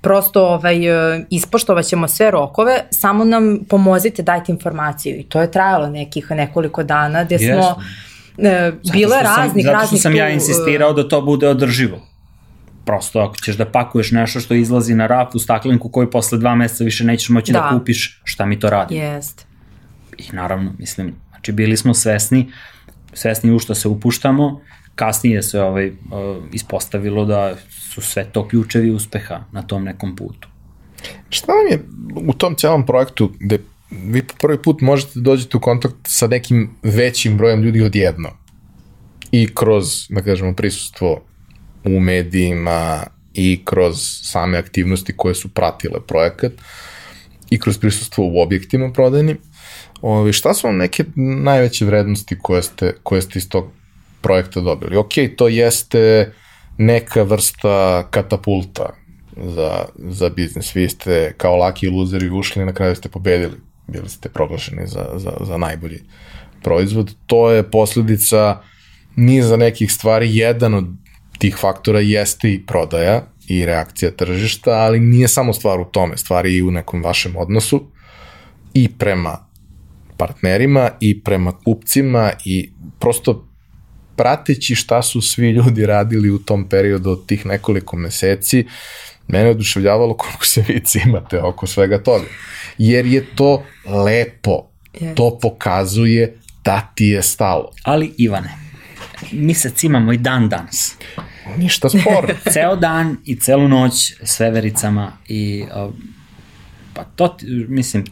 prosto 0.00 0.46
ovaj, 0.46 0.86
e, 1.16 1.24
ispoštovat 1.30 1.84
ćemo 1.84 2.08
sve 2.08 2.30
rokove, 2.30 2.80
samo 2.90 3.24
nam 3.24 3.58
pomozite, 3.68 4.22
dajte 4.22 4.52
informaciju. 4.52 5.16
I 5.18 5.22
to 5.22 5.40
je 5.40 5.50
trajalo 5.50 5.90
nekih 5.90 6.30
nekoliko 6.30 6.82
dana 6.82 7.24
gde 7.24 7.38
smo... 7.38 7.46
Yes. 7.46 7.74
E, 8.38 8.72
bilo 8.92 9.14
je 9.14 9.22
raznih, 9.22 9.64
zato 9.64 9.72
raznih... 9.72 9.72
Zato 9.72 9.86
što 9.86 9.96
sam 9.96 10.12
tu, 10.12 10.18
ja 10.18 10.28
insistirao 10.28 10.92
da 10.92 11.08
to 11.08 11.22
bude 11.22 11.48
održivo 11.48 12.11
prosto 12.84 13.20
ako 13.20 13.36
ćeš 13.36 13.56
da 13.56 13.66
pakuješ 13.66 14.10
nešto 14.10 14.40
što 14.40 14.54
izlazi 14.54 14.94
na 14.94 15.06
raf 15.06 15.34
u 15.34 15.38
staklenku 15.38 15.88
koji 15.88 16.10
posle 16.10 16.38
dva 16.38 16.54
meseca 16.54 16.84
više 16.84 17.04
nećeš 17.04 17.28
moći 17.28 17.52
da, 17.52 17.58
da 17.58 17.78
kupiš, 17.78 18.20
šta 18.24 18.46
mi 18.46 18.60
to 18.60 18.70
radi? 18.70 18.94
Jest. 18.94 19.46
I 20.18 20.24
naravno, 20.32 20.74
mislim, 20.78 21.14
znači 21.30 21.52
bili 21.52 21.76
smo 21.76 21.94
svesni, 21.94 22.52
svesni 23.12 23.52
u 23.52 23.58
što 23.58 23.74
se 23.74 23.88
upuštamo, 23.88 24.60
kasnije 24.94 25.42
se 25.42 25.60
ovaj, 25.60 25.88
uh, 25.88 25.94
ispostavilo 26.52 27.24
da 27.24 27.56
su 27.70 28.00
sve 28.00 28.24
to 28.24 28.48
ključevi 28.48 28.90
uspeha 28.90 29.44
na 29.52 29.62
tom 29.62 29.84
nekom 29.84 30.16
putu. 30.16 30.48
Šta 31.28 31.52
vam 31.52 31.66
je 31.70 31.84
u 32.28 32.32
tom 32.32 32.54
celom 32.54 32.86
projektu 32.86 33.32
gde 33.40 33.58
vi 33.90 34.22
po 34.22 34.34
prvi 34.40 34.62
put 34.62 34.80
možete 34.80 35.12
da 35.14 35.20
dođete 35.20 35.56
u 35.56 35.60
kontakt 35.60 35.94
sa 36.06 36.26
nekim 36.26 36.70
većim 36.82 37.36
brojem 37.36 37.62
ljudi 37.62 37.82
odjedno 37.82 38.30
i 39.30 39.48
kroz, 39.54 40.06
da 40.08 40.22
kažemo, 40.22 40.54
prisustvo 40.54 41.20
u 41.84 42.00
medijima 42.00 43.06
i 43.34 43.60
kroz 43.64 43.96
same 44.22 44.58
aktivnosti 44.58 45.16
koje 45.16 45.34
su 45.34 45.48
pratile 45.48 46.00
projekat 46.06 46.52
i 47.50 47.58
kroz 47.58 47.78
prisustvo 47.78 48.24
u 48.26 48.40
objektima 48.40 48.92
prodajnim. 48.92 49.38
Ove, 50.02 50.32
šta 50.32 50.54
su 50.54 50.66
vam 50.66 50.76
neke 50.76 51.04
najveće 51.16 51.84
vrednosti 51.84 52.38
koje 52.42 52.62
ste, 52.62 52.94
koje 53.02 53.22
ste 53.22 53.38
iz 53.38 53.48
tog 53.48 53.64
projekta 54.20 54.60
dobili? 54.60 54.96
Ok, 54.96 55.12
to 55.36 55.48
jeste 55.48 56.32
neka 56.78 57.22
vrsta 57.22 58.08
katapulta 58.10 58.90
za, 59.36 59.84
za 59.96 60.28
biznis. 60.28 60.76
Vi 60.76 60.88
ste 60.88 61.34
kao 61.36 61.56
laki 61.56 61.88
luzeri 61.88 62.30
ušli 62.30 62.62
i 62.62 62.66
na 62.66 62.72
kraju 62.72 62.96
ste 62.96 63.08
pobedili. 63.08 63.56
Bili 63.86 64.08
ste 64.08 64.28
proglašeni 64.28 64.86
za, 64.86 65.06
za, 65.14 65.32
za 65.40 65.56
najbolji 65.56 66.00
proizvod. 66.62 67.14
To 67.26 67.50
je 67.50 67.70
posledica 67.70 68.60
niza 69.16 69.56
nekih 69.56 69.92
stvari. 69.92 70.36
Jedan 70.36 70.74
od 70.74 70.86
tih 71.42 71.56
faktora 71.56 72.00
jeste 72.00 72.52
i 72.52 72.66
prodaja 72.66 73.22
i 73.48 73.66
reakcija 73.66 74.10
tržišta, 74.10 74.70
ali 74.70 75.00
nije 75.00 75.28
samo 75.28 75.52
stvar 75.52 75.80
u 75.80 75.84
tome, 75.84 76.16
stvar 76.16 76.46
je 76.46 76.56
i 76.56 76.62
u 76.62 76.70
nekom 76.70 77.02
vašem 77.02 77.36
odnosu 77.36 77.86
i 78.74 78.88
prema 78.98 79.46
partnerima 80.16 80.90
i 81.00 81.20
prema 81.20 81.52
kupcima 81.64 82.30
i 82.44 82.70
prosto 83.00 83.48
prateći 84.16 84.74
šta 84.74 85.02
su 85.02 85.20
svi 85.20 85.50
ljudi 85.50 85.86
radili 85.86 86.30
u 86.30 86.38
tom 86.38 86.68
periodu 86.68 87.10
od 87.10 87.26
tih 87.26 87.46
nekoliko 87.46 87.96
meseci, 87.96 88.66
mene 89.28 89.44
je 89.44 89.50
oduševljavalo 89.50 90.16
koliko 90.16 90.46
se 90.46 90.64
vi 90.68 90.80
cimate 90.84 91.42
oko 91.42 91.66
svega 91.66 92.02
toga. 92.02 92.26
Jer 92.78 93.06
je 93.06 93.26
to 93.34 93.64
lepo. 93.86 94.68
Yes. 94.92 95.14
To 95.14 95.38
pokazuje 95.42 96.38
da 96.64 96.92
ti 96.94 97.04
je 97.04 97.22
stalo. 97.22 97.70
Ali 97.82 98.14
Ivane, 98.18 98.54
mi 99.32 99.54
se 99.54 99.70
cimamo 99.70 100.12
i 100.12 100.16
dan 100.16 100.48
danas. 100.48 100.96
Ništa 101.56 101.88
spor. 101.88 102.34
Ceo 102.52 102.76
dan 102.76 103.16
i 103.24 103.40
celu 103.40 103.68
noć 103.68 104.12
s 104.22 104.40
vevericama 104.40 105.12
i 105.28 105.64
uh, 105.76 105.94
pa 106.94 107.04
to, 107.04 107.36
mislim, 107.68 108.04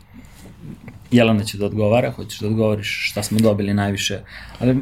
Jelena 1.11 1.45
će 1.45 1.59
da 1.59 1.67
odgovara, 1.67 2.11
hoćeš 2.11 2.41
da 2.41 2.47
odgovoriš 2.47 3.11
šta 3.11 3.23
smo 3.23 3.39
dobili 3.39 3.75
najviše, 3.75 4.21
ali 4.59 4.77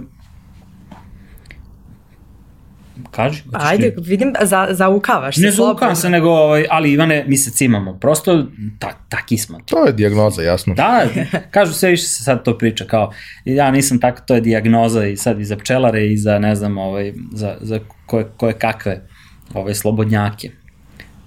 kaži. 3.10 3.42
Ajde, 3.52 3.94
ti... 3.94 4.00
vidim, 4.00 4.32
za, 4.42 4.66
zaukavaš 4.70 5.34
se. 5.34 5.40
Ne 5.40 5.50
zaukavam 5.50 5.96
se, 5.96 6.10
nego, 6.10 6.30
ovaj, 6.30 6.66
ali 6.70 6.92
Ivane, 6.92 7.24
mi 7.28 7.36
se 7.36 7.50
cimamo. 7.50 7.98
Prosto, 7.98 8.46
ta, 8.78 8.92
taki 9.08 9.38
smo. 9.38 9.58
To 9.66 9.86
je 9.86 9.92
diagnoza, 9.92 10.42
jasno. 10.42 10.74
Da, 10.74 11.06
kažu 11.50 11.72
sve 11.72 11.90
više 11.90 12.06
se 12.06 12.24
sad 12.24 12.44
to 12.44 12.58
priča, 12.58 12.84
kao, 12.84 13.12
ja 13.44 13.70
nisam 13.70 14.00
tako, 14.00 14.20
to 14.26 14.34
je 14.34 14.40
diagnoza 14.40 15.06
i 15.06 15.16
sad 15.16 15.40
i 15.40 15.44
za 15.44 15.56
pčelare 15.56 16.06
i 16.06 16.16
za, 16.16 16.38
ne 16.38 16.54
znam, 16.54 16.78
ovaj, 16.78 17.12
za, 17.32 17.56
za 17.60 17.80
koje, 18.06 18.26
koje 18.36 18.52
kakve 18.52 19.06
ovaj, 19.54 19.74
slobodnjake. 19.74 20.50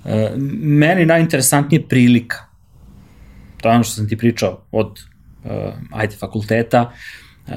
E, 0.05 0.31
meni 0.61 1.05
najinteresantnije 1.05 1.87
prilika. 1.87 2.37
To 3.61 3.69
je 3.69 3.75
ono 3.75 3.83
što 3.83 3.95
sam 3.95 4.09
ti 4.09 4.17
pričao 4.17 4.61
od 4.71 4.99
uh, 5.43 5.51
ajde 5.91 6.15
fakulteta, 6.15 6.91
uh, 7.47 7.53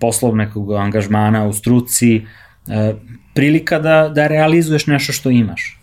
poslovnog 0.00 0.72
angažmana 0.78 1.46
u 1.46 1.52
struci, 1.52 2.22
uh, 2.66 2.98
prilika 3.38 3.78
da, 3.78 4.08
da 4.14 4.26
realizuješ 4.26 4.86
nešto 4.86 5.12
što 5.12 5.30
imaš. 5.30 5.78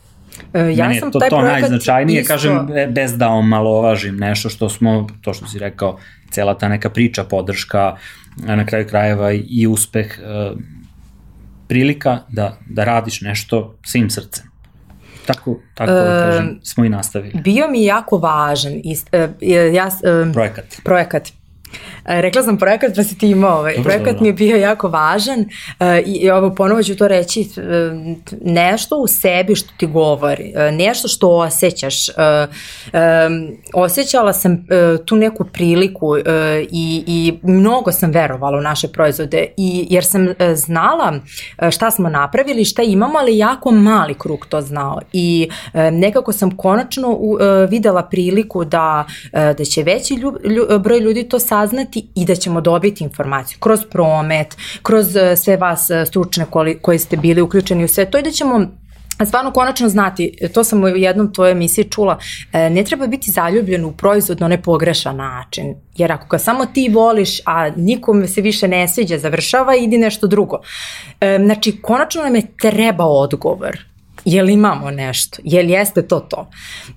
E, 0.53 0.73
ja 0.75 0.87
Meni 0.87 0.99
sam 0.99 1.11
to, 1.11 1.19
taj 1.19 1.29
to 1.29 1.41
najznačajnije, 1.41 2.21
isto... 2.21 2.33
kažem, 2.33 2.67
bez 2.89 3.17
da 3.17 3.29
omalovažim 3.29 4.17
nešto 4.17 4.49
što 4.49 4.69
smo, 4.69 5.07
to 5.21 5.33
što 5.33 5.47
si 5.47 5.59
rekao, 5.59 5.97
cela 6.29 6.57
ta 6.57 6.67
neka 6.67 6.89
priča, 6.89 7.23
podrška, 7.23 7.95
na 8.37 8.65
kraju 8.65 8.87
krajeva 8.87 9.31
i 9.31 9.67
uspeh, 9.67 10.19
e, 10.19 10.51
prilika 11.67 12.19
da, 12.29 12.57
da 12.69 12.83
radiš 12.83 13.21
nešto 13.21 13.75
svim 13.85 14.09
srcem. 14.09 14.51
Tako, 15.25 15.59
tako 15.73 15.91
e, 15.91 15.95
da 15.95 16.19
kažem, 16.25 16.59
smo 16.63 16.85
i 16.85 16.89
nastavili. 16.89 17.33
Bio 17.43 17.67
mi 17.71 17.85
jako 17.85 18.17
važan. 18.17 18.81
Ist, 18.83 19.09
uh, 19.13 19.29
ja, 19.73 19.87
uh, 19.87 20.33
projekat. 20.33 20.65
Projekat. 20.83 21.31
E, 22.05 22.21
rekla 22.21 22.43
sam 22.43 22.57
projekat 22.57 22.95
pa 22.95 23.03
si 23.03 23.17
ti 23.17 23.29
imao 23.29 23.57
ovaj. 23.59 23.75
Dobro, 23.75 23.83
projekat 23.83 24.13
dobro. 24.13 24.21
mi 24.21 24.27
je 24.27 24.33
bio 24.33 24.57
jako 24.57 24.87
važan 24.87 25.39
uh, 25.39 25.87
i, 26.05 26.11
i 26.11 26.29
ovo 26.29 26.55
ponovo 26.55 26.83
ću 26.83 26.95
to 26.95 27.07
reći 27.07 27.39
uh, 27.39 27.65
nešto 28.41 28.97
u 28.97 29.07
sebi 29.07 29.55
što 29.55 29.69
ti 29.77 29.85
govori, 29.85 30.53
nešto 30.71 31.07
što 31.07 31.29
osjećaš. 31.29 31.95
Osjećala 33.73 34.33
sam 34.33 34.65
tu 35.05 35.15
neku 35.15 35.45
priliku 35.45 36.17
i, 36.71 37.03
i 37.07 37.33
mnogo 37.43 37.91
sam 37.91 38.11
verovala 38.11 38.57
u 38.57 38.61
naše 38.61 38.87
proizvode 38.87 39.47
i 39.57 39.87
jer 39.89 40.05
sam 40.05 40.27
znala 40.55 41.13
šta 41.71 41.91
smo 41.91 42.09
napravili, 42.09 42.65
šta 42.65 42.83
imamo, 42.83 43.19
ali 43.19 43.37
jako 43.37 43.71
mali 43.71 44.13
krug 44.13 44.45
to 44.49 44.61
znao 44.61 44.99
i 45.13 45.49
nekako 45.73 46.31
sam 46.31 46.57
konačno 46.57 47.19
videla 47.69 48.03
priliku 48.03 48.65
da, 48.65 49.05
da 49.31 49.65
će 49.65 49.83
veći 49.83 50.13
lju, 50.13 50.33
lju, 50.43 50.79
broj 50.79 50.99
ljudi 50.99 51.29
to 51.29 51.39
saznati 51.39 51.64
saznati 51.65 52.07
i 52.15 52.25
da 52.25 52.35
ćemo 52.35 52.61
dobiti 52.61 53.03
informaciju 53.03 53.59
kroz 53.59 53.79
promet, 53.91 54.57
kroz 54.81 55.15
e, 55.15 55.35
sve 55.35 55.57
vas 55.57 55.89
e, 55.89 56.05
stručne 56.05 56.45
koji 56.81 56.99
ste 56.99 57.17
bili 57.17 57.41
uključeni 57.41 57.83
u 57.83 57.87
sve 57.87 58.05
to 58.11 58.17
i 58.17 58.23
da 58.23 58.31
ćemo 58.31 58.67
stvarno 59.25 59.51
konačno 59.51 59.89
znati, 59.89 60.37
to 60.53 60.63
sam 60.63 60.83
u 60.83 60.87
jednom 60.87 61.33
tvojoj 61.33 61.51
emisiji 61.51 61.89
čula, 61.89 62.17
e, 62.53 62.69
ne 62.69 62.83
treba 62.83 63.07
biti 63.07 63.31
zaljubljen 63.31 63.85
u 63.85 63.91
proizvod 63.91 64.39
na 64.39 64.45
onaj 64.45 64.61
pogrešan 64.61 65.15
način. 65.15 65.75
Jer 65.95 66.11
ako 66.11 66.27
ga 66.27 66.37
samo 66.37 66.65
ti 66.65 66.89
voliš, 66.93 67.39
a 67.45 67.69
nikome 67.75 68.27
se 68.27 68.41
više 68.41 68.67
ne 68.67 68.87
sviđa, 68.87 69.17
završava, 69.17 69.75
idi 69.75 69.97
nešto 69.97 70.27
drugo. 70.27 70.61
Znači, 71.45 71.81
konačno 71.81 72.23
nam 72.23 72.35
je 72.35 72.57
treba 72.57 73.05
odgovor 73.05 73.94
jel 74.25 74.49
imamo 74.49 74.91
nešto, 74.91 75.37
jel 75.43 75.69
jeste 75.69 76.07
to 76.07 76.19
to. 76.19 76.49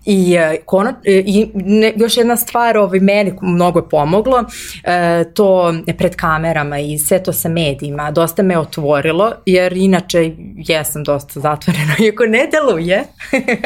I, 0.05 0.35
e, 0.35 0.57
kono, 0.65 0.91
e, 1.05 1.23
i 1.27 1.51
ne, 1.55 1.93
još 1.97 2.17
jedna 2.17 2.37
stvar, 2.37 2.77
ovaj, 2.77 3.01
meni 3.01 3.33
mnogo 3.43 3.79
je 3.79 3.89
pomoglo, 3.89 4.45
e, 4.85 5.25
to 5.35 5.75
pred 5.99 6.17
kamerama 6.17 6.79
i 6.79 6.99
sve 6.99 7.23
to 7.23 7.33
sa 7.33 7.49
medijima, 7.49 8.11
dosta 8.11 8.43
me 8.43 8.59
otvorilo, 8.59 9.33
jer 9.47 9.73
inače 9.73 10.33
jesam 10.57 11.05
dosta 11.05 11.41
zatvorena, 11.41 11.95
iako 12.05 12.27
ne 12.27 12.49
deluje. 12.53 13.05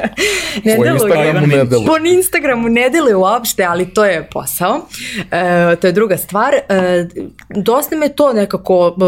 ne 0.65 0.77
po 0.77 0.85
deluje. 0.85 0.93
Instagramu 0.93 1.47
ne 1.47 1.65
deluje. 1.65 1.87
Po 1.87 1.97
Instagramu 2.07 2.69
ne 2.69 2.91
deluje 2.91 3.17
uopšte, 3.17 3.65
ali 3.65 3.95
to 3.95 4.05
je 4.05 4.29
posao. 4.33 4.81
E, 5.31 5.77
to 5.77 5.87
je 5.87 5.93
druga 5.93 6.17
stvar. 6.17 6.55
E, 6.55 7.07
dosta 7.49 7.97
me 7.97 8.09
to 8.09 8.33
nekako 8.33 8.97
e, 9.01 9.05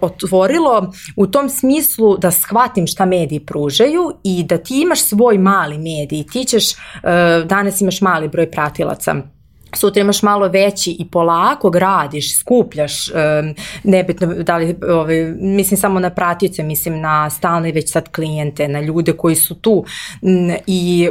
otvorilo 0.00 0.92
u 1.16 1.26
tom 1.26 1.48
smislu 1.48 2.16
da 2.16 2.30
shvatim 2.30 2.86
šta 2.86 3.04
mediji 3.04 3.40
pružaju 3.40 3.91
gledaju 3.92 4.12
i 4.24 4.44
da 4.44 4.58
ti 4.58 4.82
imaš 4.82 5.02
svoj 5.02 5.38
mali 5.38 5.78
medij, 5.78 6.24
ti 6.32 6.44
ćeš, 6.44 6.72
uh, 6.72 7.46
danas 7.46 7.80
imaš 7.80 8.00
mali 8.00 8.28
broj 8.28 8.50
pratilaca 8.50 9.14
sutra 9.76 10.00
imaš 10.00 10.22
malo 10.22 10.48
veći 10.48 10.96
i 10.98 11.08
polako 11.08 11.70
gradiš, 11.70 12.38
skupljaš, 12.38 13.10
nebitno 13.84 14.26
da 14.26 14.56
li, 14.56 14.76
ovaj, 14.88 15.34
mislim 15.38 15.78
samo 15.78 16.00
na 16.00 16.10
pratioce, 16.10 16.62
mislim 16.62 17.00
na 17.00 17.30
stalne 17.30 17.72
već 17.72 17.92
sad 17.92 18.08
klijente, 18.08 18.68
na 18.68 18.80
ljude 18.80 19.12
koji 19.12 19.36
su 19.36 19.54
tu. 19.54 19.84
I 20.66 21.10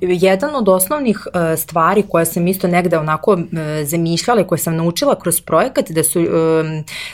jedan 0.00 0.54
od 0.54 0.68
osnovnih 0.68 1.26
e, 1.34 1.56
stvari 1.56 2.02
koje 2.08 2.26
sam 2.26 2.46
isto 2.46 2.68
negde 2.68 2.98
onako 2.98 3.38
zamišljala 3.84 4.40
i 4.40 4.46
koje 4.46 4.58
sam 4.58 4.76
naučila 4.76 5.18
kroz 5.18 5.40
projekat, 5.40 5.90
da 5.90 6.04
su, 6.04 6.20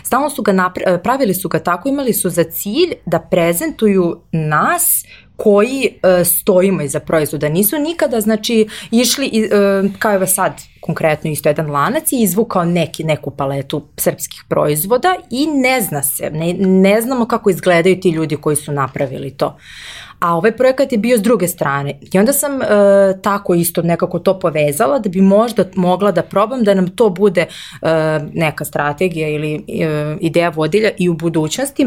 stalno 0.02 0.30
su 0.30 0.42
ga 0.42 0.70
pravili 1.02 1.34
su 1.34 1.48
ga 1.48 1.58
tako, 1.58 1.88
imali 1.88 2.12
su 2.12 2.30
za 2.30 2.44
cilj 2.44 2.94
da 3.06 3.18
prezentuju 3.18 4.20
nas 4.32 5.04
koji 5.36 5.88
e, 6.02 6.24
stojimo 6.24 6.82
iza 6.82 7.00
proizvoda. 7.00 7.48
Nisu 7.48 7.78
nikada, 7.78 8.20
znači, 8.20 8.68
išli, 8.90 9.26
e, 9.26 9.48
kao 9.98 10.12
je 10.12 10.26
sad 10.26 10.52
konkretno 10.80 11.30
isto 11.30 11.48
jedan 11.48 11.70
lanac 11.70 12.12
i 12.12 12.22
izvukao 12.22 12.64
neki, 12.64 13.04
neku 13.04 13.30
paletu 13.30 13.82
srpskih 13.96 14.44
proizvoda 14.48 15.14
i 15.30 15.46
ne 15.46 15.80
zna 15.80 16.02
se, 16.02 16.30
ne, 16.30 16.54
ne 16.58 17.00
znamo 17.00 17.26
kako 17.26 17.50
izgledaju 17.50 18.00
ti 18.00 18.10
ljudi 18.10 18.36
koji 18.36 18.56
su 18.56 18.72
napravili 18.72 19.30
to. 19.30 19.56
A 20.20 20.34
ovaj 20.36 20.56
projekat 20.56 20.92
je 20.92 20.98
bio 20.98 21.18
s 21.18 21.22
druge 21.22 21.48
strane. 21.48 21.98
I 22.12 22.18
onda 22.18 22.32
sam 22.32 22.62
e, 22.62 22.66
tako 23.22 23.54
isto 23.54 23.82
nekako 23.82 24.18
to 24.18 24.38
povezala 24.38 24.98
da 24.98 25.08
bi 25.08 25.20
možda 25.20 25.64
mogla 25.74 26.12
da 26.12 26.22
probam 26.22 26.64
da 26.64 26.74
nam 26.74 26.88
to 26.88 27.10
bude 27.10 27.40
e, 27.40 27.48
neka 28.32 28.64
strategija 28.64 29.28
ili 29.28 29.54
e, 29.54 30.16
ideja 30.20 30.48
vodilja 30.48 30.90
i 30.98 31.08
u 31.08 31.14
budućnosti 31.14 31.86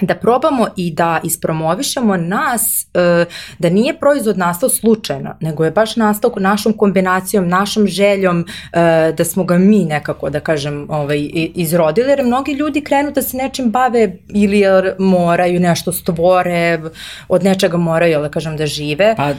da 0.00 0.14
probamo 0.14 0.66
i 0.76 0.90
da 0.90 1.20
ispromovišemo 1.24 2.16
nas, 2.16 2.86
e, 2.94 3.24
da 3.58 3.70
nije 3.70 3.98
proizvod 3.98 4.38
nastao 4.38 4.68
slučajno, 4.68 5.34
nego 5.40 5.64
je 5.64 5.70
baš 5.70 5.96
nastao 5.96 6.32
našom 6.36 6.72
kombinacijom, 6.72 7.48
našom 7.48 7.86
željom 7.86 8.44
e, 8.72 9.12
da 9.12 9.24
smo 9.24 9.44
ga 9.44 9.58
mi 9.58 9.84
nekako, 9.84 10.30
da 10.30 10.40
kažem, 10.40 10.86
ovaj, 10.90 11.30
izrodili, 11.54 12.08
jer 12.08 12.24
mnogi 12.24 12.52
ljudi 12.52 12.80
krenu 12.80 13.10
da 13.10 13.22
se 13.22 13.36
nečim 13.36 13.70
bave 13.70 14.16
ili 14.28 14.62
moraju 14.98 15.60
nešto 15.60 15.92
stvore, 15.92 16.80
od 17.28 17.44
nečega 17.44 17.76
moraju, 17.76 18.20
da 18.20 18.28
kažem, 18.28 18.56
da 18.56 18.66
žive. 18.66 19.14
Pa, 19.16 19.32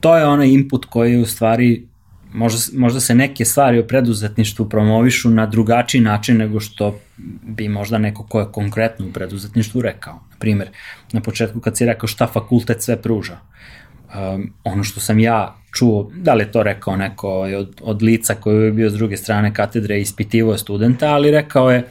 to 0.00 0.16
je 0.16 0.26
onaj 0.26 0.48
input 0.48 0.84
koji 0.84 1.16
u 1.16 1.26
stvari 1.26 1.86
možda, 2.34 2.78
možda 2.78 3.00
se 3.00 3.14
neke 3.14 3.44
stvari 3.44 3.78
o 3.78 3.86
preduzetništvu 3.86 4.68
promovišu 4.68 5.30
na 5.30 5.46
drugačiji 5.46 6.00
način 6.00 6.36
nego 6.36 6.60
što 6.60 6.98
bi 7.42 7.68
možda 7.68 7.98
neko 7.98 8.26
ko 8.26 8.40
je 8.40 8.52
konkretno 8.52 9.06
u 9.06 9.12
preduzetništvu 9.12 9.82
rekao. 9.82 10.14
Na 10.14 10.36
primer, 10.38 10.68
na 11.12 11.20
početku 11.20 11.60
kad 11.60 11.76
si 11.76 11.86
rekao 11.86 12.06
šta 12.06 12.26
fakultet 12.26 12.82
sve 12.82 13.02
pruža, 13.02 13.38
um, 13.38 14.52
ono 14.64 14.84
što 14.84 15.00
sam 15.00 15.18
ja 15.18 15.56
čuo, 15.72 16.10
da 16.14 16.34
li 16.34 16.42
je 16.42 16.52
to 16.52 16.62
rekao 16.62 16.96
neko 16.96 17.30
od, 17.40 17.80
od 17.82 18.02
lica 18.02 18.34
koji 18.34 18.64
je 18.64 18.72
bio 18.72 18.90
s 18.90 18.94
druge 18.94 19.16
strane 19.16 19.54
katedre 19.54 19.98
i 19.98 20.02
ispitivo 20.02 20.52
je 20.52 20.58
studenta, 20.58 21.06
ali 21.06 21.30
rekao 21.30 21.70
je 21.70 21.84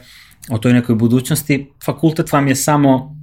o 0.50 0.58
toj 0.58 0.72
nekoj 0.72 0.94
budućnosti, 0.94 1.70
fakultet 1.84 2.32
vam 2.32 2.48
je 2.48 2.54
samo 2.54 3.16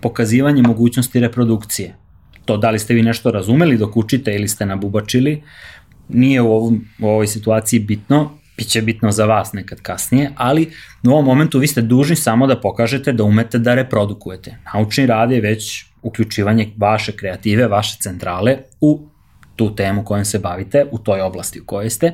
pokazivanje 0.00 0.62
mogućnosti 0.62 1.20
reprodukcije. 1.20 1.94
To 2.44 2.56
da 2.56 2.70
li 2.70 2.78
ste 2.78 2.94
vi 2.94 3.02
nešto 3.02 3.30
razumeli 3.30 3.76
dok 3.78 3.96
učite 3.96 4.34
ili 4.34 4.48
ste 4.48 4.66
nabubačili, 4.66 5.42
nije 6.08 6.42
u, 6.42 6.52
ovom, 6.52 6.84
u 7.00 7.06
ovoj 7.06 7.26
situaciji 7.26 7.80
bitno, 7.80 8.38
bit 8.56 8.68
će 8.68 8.82
bitno 8.82 9.12
za 9.12 9.24
vas 9.24 9.52
nekad 9.52 9.80
kasnije, 9.80 10.30
ali 10.36 10.70
u 11.06 11.10
ovom 11.10 11.24
momentu 11.24 11.58
vi 11.58 11.66
ste 11.66 11.82
dužni 11.82 12.16
samo 12.16 12.46
da 12.46 12.60
pokažete 12.60 13.12
da 13.12 13.24
umete 13.24 13.58
da 13.58 13.74
reprodukujete. 13.74 14.56
Naučni 14.74 15.06
rad 15.06 15.30
je 15.30 15.40
već 15.40 15.84
uključivanje 16.02 16.72
vaše 16.76 17.12
kreative, 17.12 17.68
vaše 17.68 17.96
centrale 18.00 18.58
u 18.80 19.08
tu 19.56 19.74
temu 19.74 20.04
kojom 20.04 20.24
se 20.24 20.38
bavite, 20.38 20.84
u 20.90 20.98
toj 20.98 21.20
oblasti 21.20 21.60
u 21.60 21.64
kojoj 21.66 21.90
ste. 21.90 22.12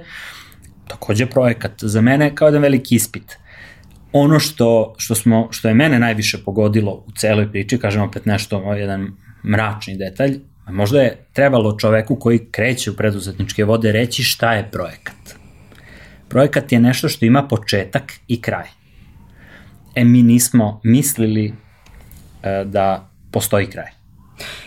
Takođe 0.89 1.27
projekat 1.27 1.73
za 1.85 2.01
mene 2.01 2.35
kao 2.35 2.49
jedan 2.49 2.63
veliki 2.63 2.95
ispit. 2.95 3.37
Ono 4.13 4.41
što, 4.41 4.95
što, 4.97 5.15
smo, 5.15 5.49
što 5.51 5.69
je 5.69 5.75
mene 5.75 5.99
najviše 5.99 6.39
pogodilo 6.45 7.05
u 7.07 7.13
celoj 7.17 7.51
priči, 7.51 7.79
kažem 7.79 8.03
opet 8.03 8.27
nešto, 8.27 8.73
jedan 8.73 9.09
mračni 9.45 9.97
detalj, 9.97 10.39
Možda 10.71 11.01
je 11.01 11.27
trebalo 11.33 11.79
čoveku 11.79 12.17
koji 12.17 12.47
kreće 12.51 12.91
u 12.91 12.97
preduzetničke 12.97 13.65
vode 13.65 13.93
reći 13.93 14.23
šta 14.23 14.53
je 14.55 14.71
projekat. 14.71 15.35
Projekat 16.29 16.73
je 16.73 16.81
nešto 16.81 17.09
što 17.09 17.25
ima 17.25 17.49
početak 17.49 18.13
i 18.29 18.41
kraj. 18.41 18.67
E, 19.95 20.05
mi 20.05 20.23
nismo 20.23 20.81
mislili 20.85 21.55
e, 22.43 22.65
da 22.65 23.11
postoji 23.31 23.67
kraj. 23.67 24.04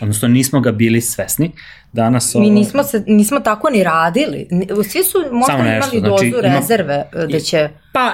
Odnosno, 0.00 0.28
nismo 0.28 0.60
ga 0.60 0.72
bili 0.72 1.00
svesni. 1.00 1.52
Danas 1.92 2.34
ovo... 2.34 2.44
Mi 2.44 2.50
nismo, 2.50 2.82
se, 2.82 3.04
nismo 3.06 3.40
tako 3.40 3.70
ni 3.70 3.82
radili. 3.82 4.48
Svi 4.90 5.04
su 5.04 5.18
možda 5.32 5.62
nešto, 5.62 5.96
imali 5.96 6.10
dozu 6.10 6.40
znači, 6.40 6.54
rezerve 6.54 7.04
ima, 7.14 7.26
da 7.26 7.40
će... 7.40 7.68
Pa, 7.92 8.12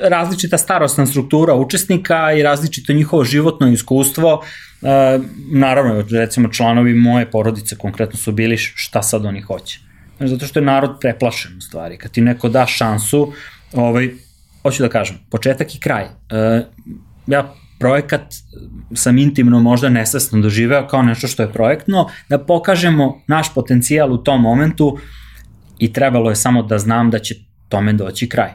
e, 0.00 0.08
različita 0.08 0.58
starostna 0.58 1.06
struktura 1.06 1.54
učesnika 1.54 2.32
i 2.32 2.42
različito 2.42 2.92
njihovo 2.92 3.24
životno 3.24 3.68
iskustvo 3.68 4.42
E, 4.82 5.18
naravno, 5.52 6.04
recimo 6.10 6.48
članovi 6.48 6.94
moje 6.94 7.30
porodice 7.30 7.76
konkretno 7.76 8.18
su 8.18 8.32
bili 8.32 8.56
šta 8.56 9.02
sad 9.02 9.24
oni 9.24 9.40
hoće. 9.40 9.80
Znači, 10.16 10.30
zato 10.30 10.46
što 10.46 10.58
je 10.58 10.64
narod 10.64 10.90
preplašen 11.00 11.58
u 11.58 11.60
stvari. 11.60 11.98
Kad 11.98 12.10
ti 12.10 12.20
neko 12.20 12.48
da 12.48 12.66
šansu, 12.66 13.32
ovaj, 13.72 14.10
hoću 14.62 14.82
da 14.82 14.88
kažem, 14.88 15.18
početak 15.30 15.74
i 15.74 15.80
kraj. 15.80 16.04
E, 16.04 16.64
ja 17.26 17.54
projekat 17.82 18.34
sam 18.94 19.18
intimno 19.18 19.60
možda 19.60 19.88
nesvesno 19.88 20.40
doživeo 20.40 20.86
kao 20.86 21.02
nešto 21.02 21.28
što 21.28 21.42
je 21.42 21.52
projektno, 21.52 22.06
da 22.28 22.38
pokažemo 22.38 23.22
naš 23.26 23.54
potencijal 23.54 24.12
u 24.12 24.18
tom 24.18 24.42
momentu 24.42 24.98
i 25.78 25.92
trebalo 25.92 26.30
je 26.30 26.36
samo 26.36 26.62
da 26.62 26.78
znam 26.78 27.10
da 27.10 27.18
će 27.18 27.34
tome 27.68 27.92
doći 27.92 28.28
kraj. 28.28 28.50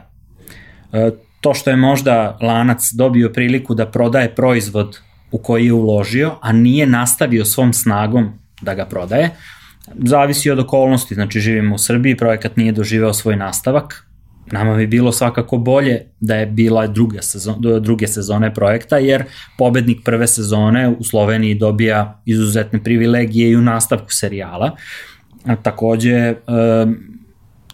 E, 0.92 1.10
to 1.40 1.54
što 1.54 1.70
je 1.70 1.76
možda 1.76 2.38
lanac 2.40 2.88
dobio 2.92 3.30
priliku 3.34 3.74
da 3.74 3.86
prodaje 3.86 4.34
proizvod 4.34 4.98
u 5.30 5.38
koji 5.38 5.66
je 5.66 5.72
uložio, 5.72 6.32
a 6.40 6.52
nije 6.52 6.86
nastavio 6.86 7.44
svom 7.44 7.72
snagom 7.72 8.32
da 8.62 8.74
ga 8.74 8.86
prodaje, 8.86 9.30
zavisi 10.04 10.50
od 10.50 10.58
okolnosti, 10.58 11.14
znači 11.14 11.40
živimo 11.40 11.74
u 11.74 11.78
Srbiji, 11.78 12.16
projekat 12.16 12.56
nije 12.56 12.72
doživeo 12.72 13.12
svoj 13.12 13.36
nastavak, 13.36 14.07
nama 14.52 14.76
bi 14.76 14.86
bilo 14.86 15.12
svakako 15.12 15.58
bolje 15.58 16.00
da 16.20 16.34
je 16.34 16.46
bila 16.46 16.86
druga 16.86 17.22
sezon, 17.22 17.56
druge 17.80 18.06
sezone 18.06 18.54
projekta, 18.54 18.98
jer 18.98 19.24
pobednik 19.58 19.98
prve 20.04 20.26
sezone 20.26 20.88
u 20.98 21.04
Sloveniji 21.04 21.54
dobija 21.54 22.22
izuzetne 22.26 22.84
privilegije 22.84 23.50
i 23.50 23.56
u 23.56 23.62
nastavku 23.62 24.12
serijala. 24.12 24.76
A, 25.44 25.56
takođe, 25.56 26.34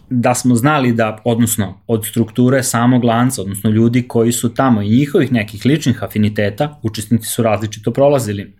da 0.09 0.35
smo 0.35 0.55
znali 0.55 0.93
da, 0.93 1.21
odnosno 1.23 1.81
od 1.87 2.05
strukture 2.05 2.63
samog 2.63 3.03
lanca, 3.03 3.41
odnosno 3.41 3.69
ljudi 3.69 4.07
koji 4.07 4.31
su 4.31 4.53
tamo 4.53 4.81
i 4.81 4.89
njihovih 4.89 5.31
nekih 5.31 5.65
ličnih 5.65 6.03
afiniteta, 6.03 6.79
učesnici 6.83 7.27
su 7.27 7.43
različito 7.43 7.91
prolazili. 7.91 8.53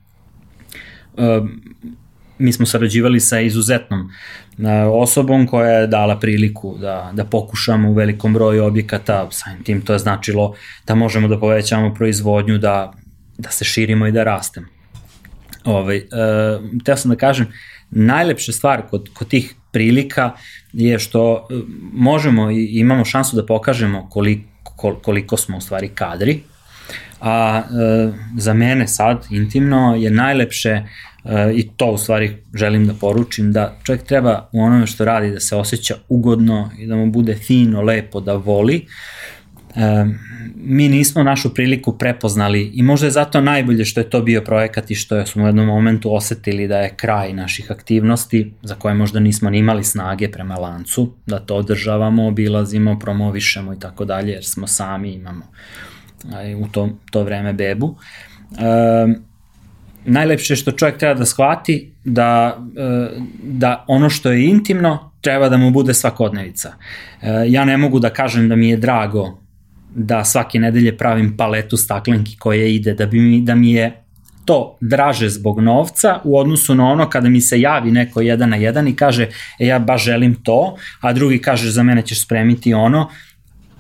Mi 2.37 2.53
smo 2.53 2.65
sarađivali 2.65 3.19
sa 3.19 3.39
izuzetnom 3.39 4.09
osobom 4.91 5.47
koja 5.47 5.69
je 5.69 5.87
dala 5.87 6.19
priliku 6.19 6.77
da, 6.77 7.11
da 7.13 7.25
pokušamo 7.25 7.89
u 7.89 7.93
velikom 7.93 8.33
broju 8.33 8.65
objekata, 8.65 9.27
samim 9.31 9.63
tim 9.63 9.81
to 9.81 9.93
je 9.93 9.99
značilo 9.99 10.55
da 10.87 10.95
možemo 10.95 11.27
da 11.27 11.39
povećamo 11.39 11.93
proizvodnju, 11.93 12.57
da, 12.57 12.93
da 13.37 13.49
se 13.49 13.65
širimo 13.65 14.07
i 14.07 14.11
da 14.11 14.23
rastemo. 14.23 14.67
Ovaj, 15.65 15.97
e, 15.97 16.03
teo 16.85 16.97
sam 16.97 17.11
da 17.11 17.17
kažem, 17.17 17.47
najlepša 17.91 18.51
stvar 18.51 18.81
kod, 18.89 19.09
kod 19.13 19.27
tih 19.27 19.55
prilika 19.71 20.31
je 20.73 20.99
što 20.99 21.47
e, 21.49 21.53
možemo 21.93 22.51
i 22.51 22.79
imamo 22.79 23.05
šansu 23.05 23.35
da 23.35 23.45
pokažemo 23.45 24.07
koliko, 24.09 24.95
koliko 25.03 25.37
smo 25.37 25.57
u 25.57 25.61
stvari 25.61 25.87
kadri, 25.87 26.39
a 27.21 27.63
e, 27.63 28.11
za 28.37 28.53
mene 28.53 28.87
sad 28.87 29.25
intimno 29.29 29.95
je 29.95 30.11
najlepše 30.11 30.83
i 31.55 31.69
to 31.77 31.85
u 31.85 31.97
stvari 31.97 32.37
želim 32.53 32.87
da 32.87 32.93
poručim 32.93 33.51
da 33.51 33.77
čovjek 33.83 34.03
treba 34.03 34.49
u 34.51 34.61
onome 34.61 34.87
što 34.87 35.05
radi 35.05 35.31
da 35.31 35.39
se 35.39 35.55
osjeća 35.55 35.95
ugodno 36.09 36.69
i 36.79 36.87
da 36.87 36.95
mu 36.95 37.11
bude 37.11 37.35
fino, 37.35 37.81
lepo, 37.81 38.19
da 38.19 38.33
voli 38.33 38.85
mi 40.55 40.87
nismo 40.89 41.23
našu 41.23 41.53
priliku 41.53 41.97
prepoznali 41.97 42.71
i 42.73 42.83
možda 42.83 43.07
je 43.07 43.11
zato 43.11 43.41
najbolje 43.41 43.85
što 43.85 43.99
je 43.99 44.09
to 44.09 44.21
bio 44.21 44.41
projekat 44.41 44.91
i 44.91 44.95
što 44.95 45.25
smo 45.25 45.43
u 45.43 45.47
jednom 45.47 45.65
momentu 45.65 46.15
osetili 46.15 46.67
da 46.67 46.77
je 46.77 46.93
kraj 46.95 47.33
naših 47.33 47.71
aktivnosti 47.71 48.53
za 48.61 48.75
koje 48.75 48.93
možda 48.93 49.19
nismo 49.19 49.49
ni 49.49 49.57
imali 49.57 49.83
snage 49.83 50.31
prema 50.31 50.55
lancu, 50.55 51.13
da 51.25 51.39
to 51.39 51.55
održavamo, 51.55 52.27
obilazimo, 52.27 52.99
promovišemo 52.99 53.73
i 53.73 53.79
tako 53.79 54.05
dalje, 54.05 54.31
jer 54.31 54.45
smo 54.45 54.67
sami 54.67 55.13
imamo 55.13 55.45
u 56.57 56.67
to, 56.67 56.89
to 57.11 57.23
vreme 57.23 57.53
bebu. 57.53 57.95
E, 58.59 59.34
najlepše 60.05 60.55
što 60.55 60.71
čovjek 60.71 60.97
treba 60.97 61.13
da 61.13 61.25
shvati 61.25 61.91
da, 62.03 62.57
e, 62.77 63.09
da 63.43 63.85
ono 63.87 64.09
što 64.09 64.31
je 64.31 64.45
intimno 64.45 65.11
treba 65.21 65.49
da 65.49 65.57
mu 65.57 65.71
bude 65.71 65.93
svakodnevica. 65.93 66.73
E, 67.21 67.43
ja 67.47 67.65
ne 67.65 67.77
mogu 67.77 67.99
da 67.99 68.09
kažem 68.09 68.49
da 68.49 68.55
mi 68.55 68.69
je 68.69 68.77
drago 68.77 69.39
da 69.95 70.23
svake 70.23 70.59
nedelje 70.59 70.97
pravim 70.97 71.37
paletu 71.37 71.77
staklenki 71.77 72.37
koje 72.37 72.75
ide, 72.75 72.93
da, 72.93 73.05
bi 73.05 73.19
mi, 73.19 73.41
da 73.41 73.55
mi 73.55 73.71
je 73.71 74.01
to 74.45 74.77
draže 74.81 75.29
zbog 75.29 75.59
novca 75.59 76.19
u 76.23 76.37
odnosu 76.39 76.75
na 76.75 76.85
ono 76.85 77.09
kada 77.09 77.29
mi 77.29 77.41
se 77.41 77.61
javi 77.61 77.91
neko 77.91 78.21
jedan 78.21 78.49
na 78.49 78.55
jedan 78.55 78.87
i 78.87 78.95
kaže 78.95 79.29
e, 79.59 79.67
ja 79.67 79.79
baš 79.79 80.03
želim 80.03 80.35
to, 80.35 80.75
a 81.01 81.13
drugi 81.13 81.41
kaže 81.41 81.71
za 81.71 81.83
mene 81.83 82.01
ćeš 82.01 82.21
spremiti 82.25 82.73
ono, 82.73 83.09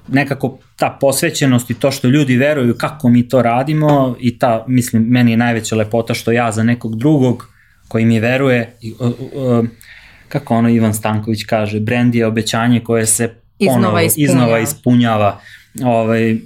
nekako 0.07 0.57
ta 0.75 0.97
posvećenost 1.01 1.69
i 1.69 1.73
to 1.73 1.91
što 1.91 2.07
ljudi 2.07 2.37
veruju 2.37 2.75
kako 2.77 3.09
mi 3.09 3.27
to 3.27 3.41
radimo 3.41 4.15
i 4.19 4.39
ta, 4.39 4.65
mislim, 4.67 5.03
meni 5.03 5.31
je 5.31 5.37
najveća 5.37 5.75
lepota 5.75 6.13
što 6.13 6.31
ja 6.31 6.51
za 6.51 6.63
nekog 6.63 6.95
drugog 6.95 7.47
koji 7.87 8.05
mi 8.05 8.19
veruje, 8.19 8.77
kako 10.29 10.55
ono 10.55 10.69
Ivan 10.69 10.93
Stanković 10.93 11.43
kaže, 11.43 11.79
brand 11.79 12.15
je 12.15 12.25
obećanje 12.25 12.79
koje 12.79 13.05
se 13.05 13.33
iznova 13.59 13.81
ponovo, 13.81 13.99
ispunjava. 13.99 14.31
iznova 14.31 14.59
ispunjava. 14.59 15.39
Ovaj, 15.83 16.37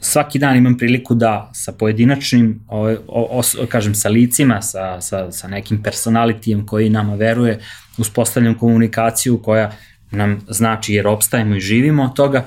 svaki 0.00 0.38
dan 0.38 0.56
imam 0.56 0.78
priliku 0.78 1.14
da 1.14 1.50
sa 1.54 1.72
pojedinačnim, 1.72 2.60
ovaj, 2.68 2.96
o, 3.08 3.40
o, 3.40 3.66
kažem, 3.66 3.94
sa 3.94 4.08
licima, 4.08 4.62
sa, 4.62 5.00
sa, 5.00 5.32
sa 5.32 5.48
nekim 5.48 5.82
personalitijem 5.82 6.66
koji 6.66 6.90
nama 6.90 7.14
veruje, 7.14 7.58
uspostavljam 7.98 8.58
komunikaciju 8.58 9.42
koja 9.42 9.72
nam 10.10 10.40
znači 10.48 10.94
jer 10.94 11.06
opstajemo 11.06 11.56
i 11.56 11.60
živimo 11.60 12.04
od 12.04 12.14
toga, 12.14 12.44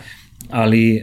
ali 0.54 0.96
e, 0.96 1.02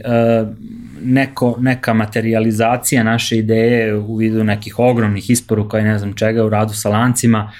neko, 1.03 1.55
neka 1.59 1.93
materializacija 1.93 3.03
naše 3.03 3.37
ideje 3.37 3.95
u 3.95 4.15
vidu 4.15 4.43
nekih 4.43 4.79
ogromnih 4.79 5.29
isporuka 5.29 5.79
i 5.79 5.83
ne 5.83 5.97
znam 5.97 6.13
čega 6.13 6.45
u 6.45 6.49
radu 6.49 6.73
sa 6.73 6.89
lancima 6.89 7.51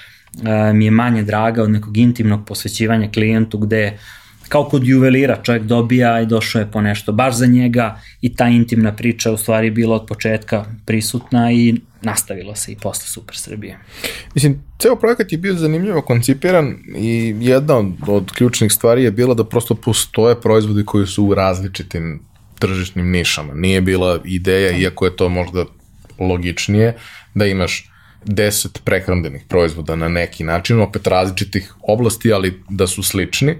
e, 0.44 0.72
mi 0.72 0.84
je 0.84 0.90
manje 0.90 1.22
draga 1.22 1.62
od 1.62 1.70
nekog 1.70 1.96
intimnog 1.96 2.46
posvećivanja 2.46 3.08
klijentu 3.10 3.58
gde 3.58 3.98
kao 4.52 4.64
kod 4.64 4.86
juvelira 4.86 5.42
čovjek 5.42 5.62
dobija 5.62 6.20
i 6.20 6.26
došao 6.26 6.60
je 6.60 6.70
po 6.70 6.80
nešto 6.80 7.12
baš 7.12 7.34
za 7.34 7.46
njega 7.46 8.00
i 8.20 8.34
ta 8.36 8.48
intimna 8.48 8.92
priča 8.92 9.32
u 9.32 9.36
stvari 9.36 9.70
bila 9.70 9.96
od 9.96 10.06
početka 10.06 10.64
prisutna 10.86 11.52
i 11.52 11.74
nastavilo 12.02 12.54
se 12.54 12.72
i 12.72 12.76
posle 12.76 13.06
Super 13.06 13.36
Srbije. 13.36 13.78
Mislim, 14.34 14.62
ceo 14.78 14.96
projekat 14.96 15.32
je 15.32 15.38
bio 15.38 15.54
zanimljivo 15.54 16.02
koncipiran 16.02 16.74
i 16.96 17.34
jedna 17.40 17.76
od, 17.76 17.92
od 18.06 18.32
ključnih 18.32 18.72
stvari 18.72 19.04
je 19.04 19.10
bila 19.10 19.34
da 19.34 19.44
prosto 19.44 19.74
postoje 19.74 20.40
proizvodi 20.40 20.84
koji 20.84 21.06
su 21.06 21.24
u 21.24 21.34
različitim 21.34 22.20
tržišnim 22.58 23.10
nišama. 23.10 23.54
Nije 23.54 23.80
bila 23.80 24.20
ideja, 24.24 24.76
iako 24.78 25.04
je 25.04 25.16
to 25.16 25.28
možda 25.28 25.64
logičnije, 26.18 26.96
da 27.34 27.46
imaš 27.46 27.91
10 28.26 28.78
prehrambenih 28.84 29.42
proizvoda 29.48 29.96
na 29.96 30.08
neki 30.08 30.44
način, 30.44 30.80
opet 30.80 31.06
različitih 31.06 31.74
oblasti, 31.82 32.32
ali 32.32 32.62
da 32.68 32.86
su 32.86 33.02
slični, 33.02 33.56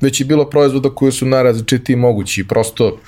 već 0.00 0.20
je 0.20 0.26
bilo 0.26 0.50
proizvoda 0.50 0.90
koji 0.90 1.12
su 1.12 1.26
najrazličitiji 1.26 1.96
mogući 1.96 2.40
i 2.40 2.48
prosto 2.48 2.98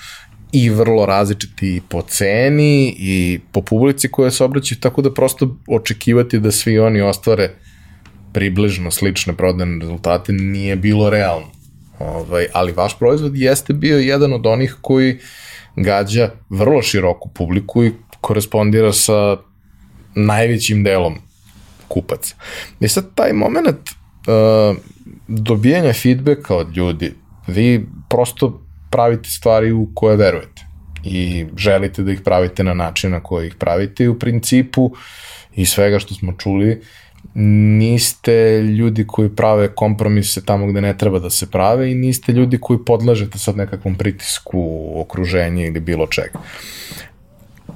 i 0.52 0.70
vrlo 0.70 1.06
različiti 1.06 1.82
po 1.88 2.02
ceni 2.02 2.94
i 2.98 3.40
po 3.52 3.62
publici 3.62 4.08
koja 4.08 4.30
se 4.30 4.44
obraća, 4.44 4.74
tako 4.80 5.02
da 5.02 5.14
prosto 5.14 5.56
očekivati 5.68 6.38
da 6.38 6.50
svi 6.50 6.78
oni 6.78 7.00
ostvare 7.00 7.50
približno 8.32 8.90
slične 8.90 9.36
prodajne 9.36 9.78
rezultate 9.80 10.32
nije 10.32 10.76
bilo 10.76 11.10
realno. 11.10 11.46
Ovaj, 11.98 12.46
ali 12.52 12.72
vaš 12.72 12.98
proizvod 12.98 13.36
jeste 13.36 13.72
bio 13.72 13.98
jedan 13.98 14.32
od 14.32 14.46
onih 14.46 14.76
koji 14.80 15.18
gađa 15.76 16.30
vrlo 16.48 16.82
široku 16.82 17.28
publiku 17.28 17.84
i 17.84 17.92
korespondira 18.20 18.92
sa 18.92 19.36
najvećim 20.14 20.84
delom 20.84 21.18
kupaca. 21.88 22.34
I 22.80 22.88
sad 22.88 23.14
taj 23.14 23.32
moment 23.32 23.90
uh, 23.90 24.76
dobijanja 25.28 25.92
feedbacka 25.92 26.56
od 26.56 26.76
ljudi, 26.76 27.14
vi 27.46 27.86
prosto 28.08 28.62
pravite 28.90 29.30
stvari 29.30 29.72
u 29.72 29.88
koje 29.94 30.16
verujete 30.16 30.62
i 31.04 31.46
želite 31.56 32.02
da 32.02 32.12
ih 32.12 32.20
pravite 32.20 32.64
na 32.64 32.74
način 32.74 33.10
na 33.10 33.20
koji 33.20 33.46
ih 33.46 33.54
pravite 33.54 34.04
i 34.04 34.08
u 34.08 34.18
principu 34.18 34.90
i 35.56 35.66
svega 35.66 35.98
što 35.98 36.14
smo 36.14 36.32
čuli 36.32 36.82
niste 37.34 38.62
ljudi 38.62 39.06
koji 39.06 39.28
prave 39.28 39.74
kompromise 39.74 40.44
tamo 40.44 40.66
gde 40.66 40.80
ne 40.80 40.98
treba 40.98 41.18
da 41.18 41.30
se 41.30 41.50
prave 41.50 41.90
i 41.90 41.94
niste 41.94 42.32
ljudi 42.32 42.58
koji 42.60 42.78
podlažete 42.86 43.38
sad 43.38 43.56
nekakvom 43.56 43.94
pritisku, 43.94 44.92
okruženje 44.96 45.66
ili 45.66 45.80
bilo 45.80 46.06
čega. 46.06 46.38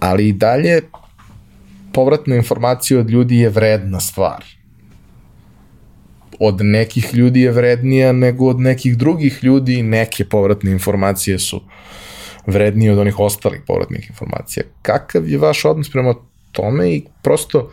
Ali 0.01 0.29
i 0.29 0.33
dalje 0.33 0.81
povratna 1.95 2.37
informacija 2.37 3.01
od 3.01 3.11
ljudi 3.11 3.39
je 3.39 3.49
vredna 3.49 4.01
stvar. 4.01 4.45
Od 6.41 6.61
nekih 6.61 7.15
ljudi 7.15 7.41
je 7.41 7.53
vrednija 7.53 8.13
nego 8.13 8.47
od 8.47 8.61
nekih 8.61 8.97
drugih 8.99 9.39
ljudi 9.43 9.83
neke 9.83 10.25
povratne 10.25 10.71
informacije 10.71 11.39
su 11.39 11.61
vrednije 12.47 12.93
od 12.93 12.99
onih 12.99 13.19
ostalih 13.19 13.61
povratnih 13.67 14.11
informacija. 14.11 14.65
Kakav 14.83 15.29
je 15.29 15.39
vaš 15.39 15.65
odnos 15.65 15.91
prema 15.91 16.15
tome 16.53 16.91
i 16.91 17.05
prosto 17.23 17.71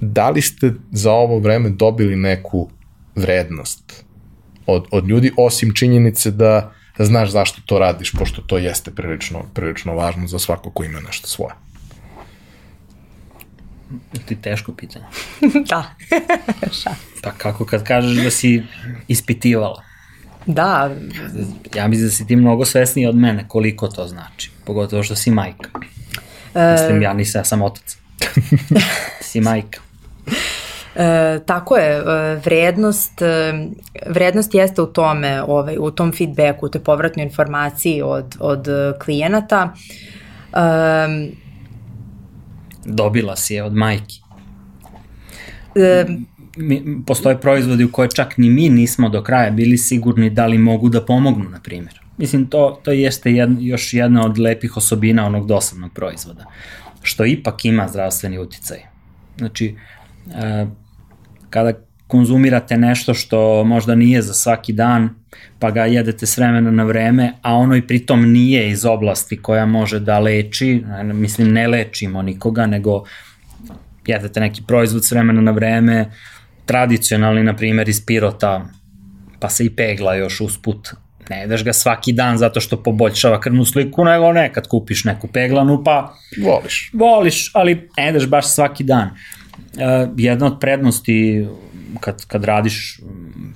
da 0.00 0.30
li 0.30 0.42
ste 0.42 0.72
za 0.90 1.12
ovo 1.12 1.38
vreme 1.38 1.70
dobili 1.70 2.16
neku 2.16 2.70
vrednost 3.16 4.04
od, 4.66 4.86
od 4.90 5.08
ljudi, 5.08 5.32
osim 5.36 5.74
činjenice 5.74 6.30
da 6.30 6.72
znaš 6.98 7.30
zašto 7.30 7.62
to 7.66 7.78
radiš, 7.78 8.12
pošto 8.12 8.42
to 8.42 8.58
jeste 8.58 8.90
prilično, 8.90 9.44
prilično 9.54 9.94
važno 9.94 10.26
za 10.26 10.38
svako 10.38 10.70
ko 10.70 10.84
ima 10.84 11.00
nešto 11.00 11.28
svoje. 11.28 11.54
Ti 14.26 14.36
teško 14.36 14.72
pitanje. 14.72 15.04
da. 15.70 15.84
pa 17.22 17.30
kako 17.30 17.64
kad 17.64 17.84
kažeš 17.84 18.24
da 18.24 18.30
si 18.30 18.62
ispitivala? 19.08 19.82
Da. 20.46 20.90
Ja 21.74 21.88
mislim 21.88 22.08
da 22.08 22.14
si 22.14 22.26
ti 22.26 22.36
mnogo 22.36 22.64
svesniji 22.64 23.06
od 23.06 23.16
mene 23.16 23.44
koliko 23.48 23.88
to 23.88 24.08
znači. 24.08 24.50
Pogotovo 24.64 25.02
što 25.02 25.16
si 25.16 25.30
majka. 25.30 25.70
E... 26.54 26.72
Mislim, 26.72 27.02
ja 27.02 27.12
nisam, 27.12 27.40
ja 27.40 27.44
sam 27.44 27.62
otac. 27.62 27.96
si 29.30 29.40
majka. 29.40 29.80
E, 30.94 31.38
tako 31.46 31.76
je, 31.76 31.96
e, 31.96 32.02
vrednost, 32.44 33.22
e, 33.22 33.52
vrednost 34.06 34.54
jeste 34.54 34.82
u 34.82 34.86
tome, 34.86 35.42
ovaj, 35.42 35.76
u 35.78 35.90
tom 35.90 36.12
feedbacku, 36.12 36.66
u 36.66 36.68
toj 36.68 36.84
povratnoj 36.84 37.24
informaciji 37.24 38.02
od, 38.02 38.36
od 38.40 38.66
klijenata. 39.04 39.74
E, 40.52 41.40
dobila 42.84 43.36
si 43.36 43.54
je 43.54 43.64
od 43.64 43.74
majki. 43.74 44.20
E, 45.74 46.06
mi, 46.56 47.02
postoje 47.06 47.40
proizvodi 47.40 47.84
u 47.84 47.92
koje 47.92 48.08
čak 48.10 48.38
ni 48.38 48.50
mi 48.50 48.68
nismo 48.68 49.08
do 49.08 49.22
kraja 49.22 49.50
bili 49.50 49.78
sigurni 49.78 50.30
da 50.30 50.46
li 50.46 50.58
mogu 50.58 50.88
da 50.88 51.04
pomognu, 51.04 51.48
na 51.50 51.60
primjer. 51.60 52.00
Mislim, 52.18 52.46
to, 52.46 52.80
to 52.84 52.92
jeste 52.92 53.32
jed, 53.32 53.50
još 53.60 53.94
jedna 53.94 54.24
od 54.24 54.38
lepih 54.38 54.76
osobina 54.76 55.26
onog 55.26 55.46
dosadnog 55.46 55.92
proizvoda, 55.92 56.44
što 57.02 57.24
ipak 57.24 57.64
ima 57.64 57.88
zdravstveni 57.88 58.38
uticaj. 58.38 58.78
Znači, 59.38 59.76
e, 60.34 60.66
kada 61.50 61.72
konzumirate 62.10 62.76
nešto 62.76 63.14
što 63.14 63.64
možda 63.64 63.94
nije 63.94 64.22
za 64.22 64.34
svaki 64.34 64.72
dan, 64.72 65.08
pa 65.58 65.70
ga 65.70 65.84
jedete 65.84 66.26
s 66.26 66.36
vremena 66.36 66.70
na 66.70 66.84
vreme, 66.84 67.32
a 67.42 67.54
ono 67.54 67.76
i 67.76 67.86
pritom 67.86 68.32
nije 68.32 68.70
iz 68.70 68.84
oblasti 68.84 69.36
koja 69.42 69.66
može 69.66 70.00
da 70.00 70.18
leči, 70.18 70.84
mislim 71.02 71.52
ne 71.52 71.68
lečimo 71.68 72.22
nikoga, 72.22 72.66
nego 72.66 73.04
jedete 74.06 74.40
neki 74.40 74.62
proizvod 74.66 75.04
s 75.04 75.12
vremena 75.12 75.40
na 75.40 75.50
vreme, 75.50 76.10
tradicionalni, 76.66 77.42
na 77.42 77.56
primjer, 77.56 77.88
iz 77.88 78.06
pirota, 78.06 78.66
pa 79.38 79.48
se 79.48 79.64
i 79.64 79.70
pegla 79.70 80.14
još 80.14 80.40
usput. 80.40 80.90
Ne 81.30 81.40
jedeš 81.40 81.64
ga 81.64 81.72
svaki 81.72 82.12
dan 82.12 82.38
zato 82.38 82.60
što 82.60 82.82
poboljšava 82.82 83.40
krvnu 83.40 83.64
sliku, 83.64 84.04
nego 84.04 84.32
nekad 84.32 84.68
kupiš 84.68 85.04
neku 85.04 85.28
peglanu, 85.28 85.84
pa... 85.84 86.14
Voliš. 86.42 86.90
Voliš, 86.92 87.50
ali 87.54 87.88
ne 87.96 88.06
jedeš 88.06 88.26
baš 88.26 88.46
svaki 88.46 88.84
dan. 88.84 89.10
Uh, 89.10 90.10
jedna 90.16 90.46
od 90.46 90.60
prednosti 90.60 91.46
kad, 92.00 92.26
kad 92.26 92.44
radiš 92.44 93.00
um, 93.02 93.54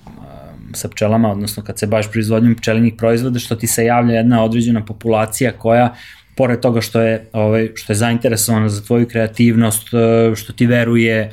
sa 0.73 0.89
pčelama, 0.89 1.33
odnosno 1.33 1.63
kad 1.63 1.79
se 1.79 1.87
baš 1.87 2.11
proizvodnjom 2.11 2.55
pčelinih 2.55 2.95
proizvoda, 2.99 3.39
što 3.39 3.57
ti 3.57 3.67
se 3.67 3.85
javlja 3.85 4.15
jedna 4.15 4.45
određena 4.45 4.85
populacija 4.85 5.53
koja 5.53 5.95
pored 6.37 6.61
toga 6.61 6.81
što 6.81 7.01
je 7.01 7.27
ovaj 7.33 7.69
što 7.75 7.93
je 7.93 7.97
zainteresovana 7.97 8.69
za 8.69 8.83
tvoju 8.83 9.09
kreativnost, 9.09 9.89
uh, 9.95 10.35
što 10.35 10.53
ti 10.53 10.67
veruje 10.67 11.31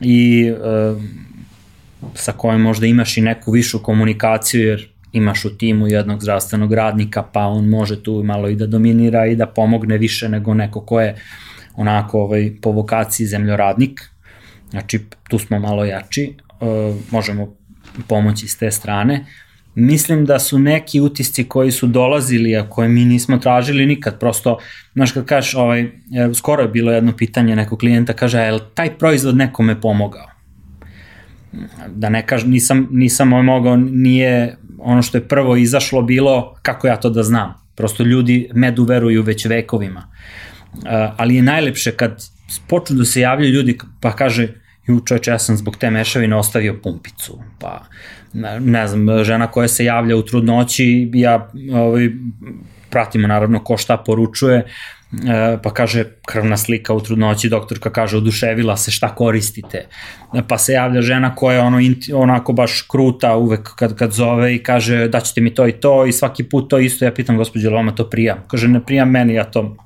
i 0.00 0.52
uh, 0.52 1.02
sa 2.14 2.32
kojom 2.32 2.60
možda 2.62 2.86
imaš 2.86 3.16
i 3.16 3.20
neku 3.20 3.50
višu 3.50 3.82
komunikaciju 3.82 4.68
jer 4.68 4.88
imaš 5.12 5.44
u 5.44 5.56
timu 5.56 5.88
jednog 5.88 6.22
zdravstvenog 6.22 6.72
radnika, 6.72 7.22
pa 7.22 7.46
on 7.46 7.68
može 7.68 8.02
tu 8.02 8.22
malo 8.22 8.48
i 8.48 8.56
da 8.56 8.66
dominira 8.66 9.26
i 9.26 9.36
da 9.36 9.46
pomogne 9.46 9.98
više 9.98 10.28
nego 10.28 10.54
neko 10.54 10.80
ko 10.80 11.00
je 11.00 11.14
onako 11.76 12.20
ovaj, 12.20 12.52
po 12.62 12.70
vokaciji 12.70 13.26
zemljoradnik, 13.26 14.00
Znači, 14.76 15.00
tu 15.28 15.38
smo 15.38 15.58
malo 15.58 15.84
jači, 15.84 16.34
uh, 16.60 16.96
možemo 17.10 17.54
pomoći 18.08 18.48
s 18.48 18.58
te 18.58 18.70
strane. 18.70 19.24
Mislim 19.74 20.24
da 20.24 20.38
su 20.38 20.58
neki 20.58 21.00
utisci 21.00 21.44
koji 21.44 21.72
su 21.72 21.86
dolazili, 21.86 22.56
a 22.56 22.70
koje 22.70 22.88
mi 22.88 23.04
nismo 23.04 23.38
tražili 23.38 23.86
nikad, 23.86 24.20
prosto, 24.20 24.58
znaš 24.94 25.12
kad 25.12 25.24
kažeš, 25.24 25.54
ovaj, 25.54 25.90
skoro 26.34 26.62
je 26.62 26.68
bilo 26.68 26.92
jedno 26.92 27.16
pitanje 27.16 27.56
nekog 27.56 27.78
klijenta, 27.78 28.12
kaže, 28.12 28.38
je 28.38 28.52
li 28.52 28.60
taj 28.74 28.98
proizvod 28.98 29.36
nekome 29.36 29.80
pomogao? 29.80 30.30
Da 31.88 32.08
ne 32.08 32.26
kažem, 32.26 32.50
nisam, 32.50 32.88
nisam 32.90 33.32
ovaj 33.32 33.44
mogao, 33.44 33.76
nije 33.76 34.56
ono 34.78 35.02
što 35.02 35.18
je 35.18 35.28
prvo 35.28 35.56
izašlo 35.56 36.02
bilo, 36.02 36.54
kako 36.62 36.86
ja 36.86 36.96
to 36.96 37.10
da 37.10 37.22
znam. 37.22 37.54
Prosto 37.74 38.02
ljudi 38.02 38.50
medu 38.54 38.84
veruju 38.84 39.22
već 39.22 39.46
vekovima. 39.46 40.08
Uh, 40.72 40.82
ali 41.16 41.36
je 41.36 41.42
najlepše 41.42 41.92
kad 41.92 42.22
počnu 42.68 42.96
da 42.96 43.04
se 43.04 43.20
javljaju 43.20 43.52
ljudi, 43.52 43.78
pa 44.00 44.12
kaže, 44.12 44.65
ju 44.86 45.00
čoveče, 45.00 45.30
ja 45.30 45.38
sam 45.38 45.56
zbog 45.56 45.76
te 45.76 45.90
mešavine 45.90 46.36
ostavio 46.36 46.78
pumpicu, 46.82 47.38
pa 47.60 47.84
ne, 48.60 48.88
znam, 48.88 49.24
žena 49.24 49.46
koja 49.46 49.68
se 49.68 49.84
javlja 49.84 50.16
u 50.16 50.22
trudnoći, 50.22 51.10
ja 51.14 51.50
ovaj, 51.72 52.08
pratimo 52.90 53.28
naravno 53.28 53.64
ko 53.64 53.76
šta 53.76 53.96
poručuje, 53.96 54.58
e, 54.58 55.58
pa 55.62 55.70
kaže 55.70 56.04
krvna 56.26 56.56
slika 56.56 56.94
u 56.94 57.00
trudnoći, 57.00 57.48
doktorka 57.48 57.90
kaže 57.90 58.16
oduševila 58.16 58.76
se 58.76 58.90
šta 58.90 59.14
koristite, 59.14 59.86
pa 60.48 60.58
se 60.58 60.72
javlja 60.72 61.02
žena 61.02 61.34
koja 61.34 61.56
je 61.56 61.62
ono, 61.62 61.78
onako 62.14 62.52
baš 62.52 62.82
kruta 62.82 63.36
uvek 63.36 63.74
kad, 63.76 63.96
kad 63.96 64.12
zove 64.12 64.54
i 64.54 64.62
kaže 64.62 65.08
daćete 65.08 65.40
mi 65.40 65.54
to 65.54 65.66
i 65.68 65.72
to 65.72 66.06
i 66.06 66.12
svaki 66.12 66.44
put 66.44 66.70
to 66.70 66.78
isto, 66.78 67.04
ja 67.04 67.12
pitam 67.12 67.36
gospođe 67.36 67.70
Loma 67.70 67.94
to 67.94 68.10
prija, 68.10 68.36
kaže 68.48 68.68
ne 68.68 68.80
prija 68.84 69.04
meni, 69.04 69.34
ja 69.34 69.44
to 69.44 69.76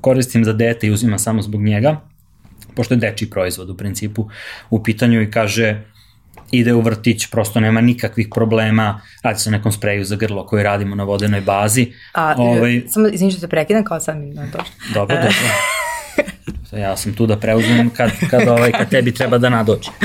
koristim 0.00 0.44
za 0.44 0.52
dete 0.52 0.86
i 0.86 0.90
uzimam 0.90 1.18
samo 1.18 1.42
zbog 1.42 1.62
njega, 1.62 2.00
pošto 2.74 2.94
je 2.94 2.98
dečiji 2.98 3.30
proizvod 3.30 3.70
u 3.70 3.76
principu 3.76 4.28
u 4.70 4.82
pitanju 4.82 5.22
i 5.22 5.30
kaže 5.30 5.82
ide 6.50 6.74
u 6.74 6.80
vrtić, 6.80 7.26
prosto 7.26 7.60
nema 7.60 7.80
nikakvih 7.80 8.28
problema, 8.34 9.00
radi 9.22 9.38
se 9.38 9.50
o 9.50 9.52
nekom 9.52 9.72
spreju 9.72 10.04
za 10.04 10.16
grlo 10.16 10.46
koji 10.46 10.62
radimo 10.62 10.94
na 10.94 11.04
vodenoj 11.04 11.40
bazi. 11.40 11.92
A, 12.14 12.34
ovaj, 12.36 12.82
samo 12.88 13.08
izvinite 13.08 13.40
se 13.40 13.48
prekidam 13.48 13.84
kao 13.84 14.00
sam 14.00 14.30
na 14.30 14.46
to. 14.52 14.58
Dobro, 14.94 15.16
dobro. 15.16 15.32
ja 16.84 16.96
sam 16.96 17.14
tu 17.14 17.26
da 17.26 17.36
preuzmem 17.36 17.90
kad, 17.90 18.10
kad, 18.30 18.48
ovaj, 18.48 18.72
kad 18.72 18.90
tebi 18.90 19.14
treba 19.14 19.38
da 19.38 19.48
nadođe. 19.48 19.90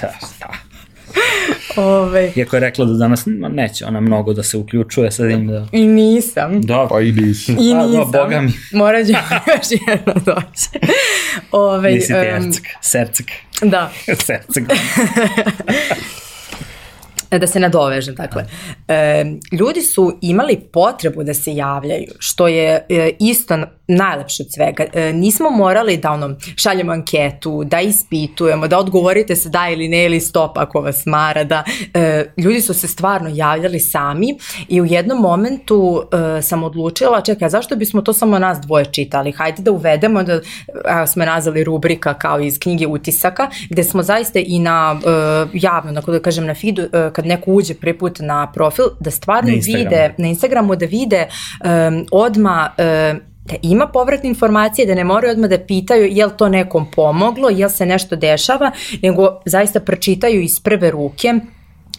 Da, 0.00 0.12
da. 0.37 0.37
Ove... 1.78 2.32
Iako 2.36 2.56
je 2.56 2.60
rekla 2.60 2.84
da 2.84 2.92
danas 2.92 3.22
neće 3.50 3.86
ona 3.86 4.00
mnogo 4.00 4.32
da 4.32 4.42
se 4.42 4.56
uključuje, 4.56 5.10
sad 5.10 5.30
im 5.30 5.46
da... 5.46 5.66
I 5.72 5.86
nisam. 5.86 6.60
Da, 6.60 6.86
pa 6.90 7.00
i 7.00 7.12
nisam. 7.12 7.54
I 7.58 7.74
nisam. 7.74 8.10
Da, 8.10 8.18
boga 8.22 8.40
mi. 8.40 8.52
Morat 8.72 9.06
ću 9.06 9.12
još 9.56 9.80
jedno 9.88 10.14
doći. 10.14 10.92
Ove, 11.52 11.90
Nisi 11.90 12.06
ti 12.06 12.12
um, 12.12 12.18
ercak, 12.18 12.64
sercak. 12.80 13.26
Da. 13.62 13.90
sercak. 14.26 14.62
da 17.30 17.46
se 17.46 17.60
nadovežem, 17.60 18.14
dakle. 18.14 18.44
E, 18.88 19.24
ljudi 19.52 19.82
su 19.82 20.18
imali 20.20 20.60
potrebu 20.72 21.22
da 21.24 21.34
se 21.34 21.54
javljaju, 21.54 22.12
što 22.18 22.48
je 22.48 22.86
e, 22.88 23.10
isto 23.20 23.56
najlepše 23.88 24.42
od 24.42 24.52
svega. 24.52 24.84
E, 24.94 25.12
nismo 25.12 25.50
morali 25.50 25.96
da 25.96 26.10
ono, 26.10 26.36
šaljemo 26.56 26.92
anketu, 26.92 27.64
da 27.64 27.80
ispitujemo, 27.80 28.68
da 28.68 28.78
odgovorite 28.78 29.36
se 29.36 29.48
da 29.48 29.68
ili 29.68 29.88
ne 29.88 30.04
ili 30.04 30.20
stop 30.20 30.58
ako 30.58 30.80
vas 30.80 31.06
mara, 31.06 31.44
da 31.44 31.64
e, 31.94 32.24
ljudi 32.36 32.60
su 32.60 32.74
se 32.74 32.88
stvarno 32.88 33.30
javljali 33.32 33.80
sami 33.80 34.38
i 34.68 34.80
u 34.80 34.84
jednom 34.84 35.18
momentu 35.18 36.02
e, 36.38 36.42
sam 36.42 36.62
odlučila, 36.62 37.20
čekaj, 37.20 37.48
zašto 37.48 37.76
bismo 37.76 38.02
to 38.02 38.12
samo 38.12 38.38
nas 38.38 38.58
dvoje 38.60 38.84
čitali? 38.84 39.32
Hajde 39.32 39.62
da 39.62 39.72
uvedemo, 39.72 40.22
da 40.22 40.40
evo 40.88 41.06
smo 41.06 41.24
nazvali 41.24 41.64
rubrika 41.64 42.14
kao 42.14 42.40
iz 42.40 42.58
knjige 42.58 42.86
utisaka, 42.86 43.48
gde 43.70 43.84
smo 43.84 44.02
zaista 44.02 44.38
i 44.38 44.58
na 44.58 45.00
e, 45.06 45.08
javno, 45.52 45.92
na, 45.92 46.00
da 46.00 46.20
kažem 46.20 46.46
na 46.46 46.54
feedu, 46.54 46.82
e, 46.82 47.10
kad 47.12 47.26
neko 47.26 47.50
uđe 47.50 47.74
prvi 47.74 47.98
put 47.98 48.18
na 48.20 48.52
profil, 48.52 48.84
da 49.00 49.10
stvarno 49.10 49.50
na 49.50 49.56
vide, 49.66 50.14
na 50.18 50.26
Instagramu 50.26 50.76
da 50.76 50.86
vide 50.86 51.28
um, 51.64 52.06
odma 52.10 52.70
um, 52.78 53.20
da 53.48 53.56
ima 53.62 53.86
povratne 53.86 54.28
informacije, 54.28 54.86
da 54.86 54.94
ne 54.94 55.04
moraju 55.04 55.32
odmah 55.32 55.50
da 55.50 55.58
pitaju 55.58 56.08
je 56.10 56.26
li 56.26 56.32
to 56.36 56.48
nekom 56.48 56.90
pomoglo, 56.90 57.48
je 57.48 57.66
li 57.66 57.72
se 57.72 57.86
nešto 57.86 58.16
dešava, 58.16 58.70
nego 59.02 59.40
zaista 59.44 59.80
pročitaju 59.80 60.40
iz 60.40 60.60
prve 60.60 60.90
ruke 60.90 61.34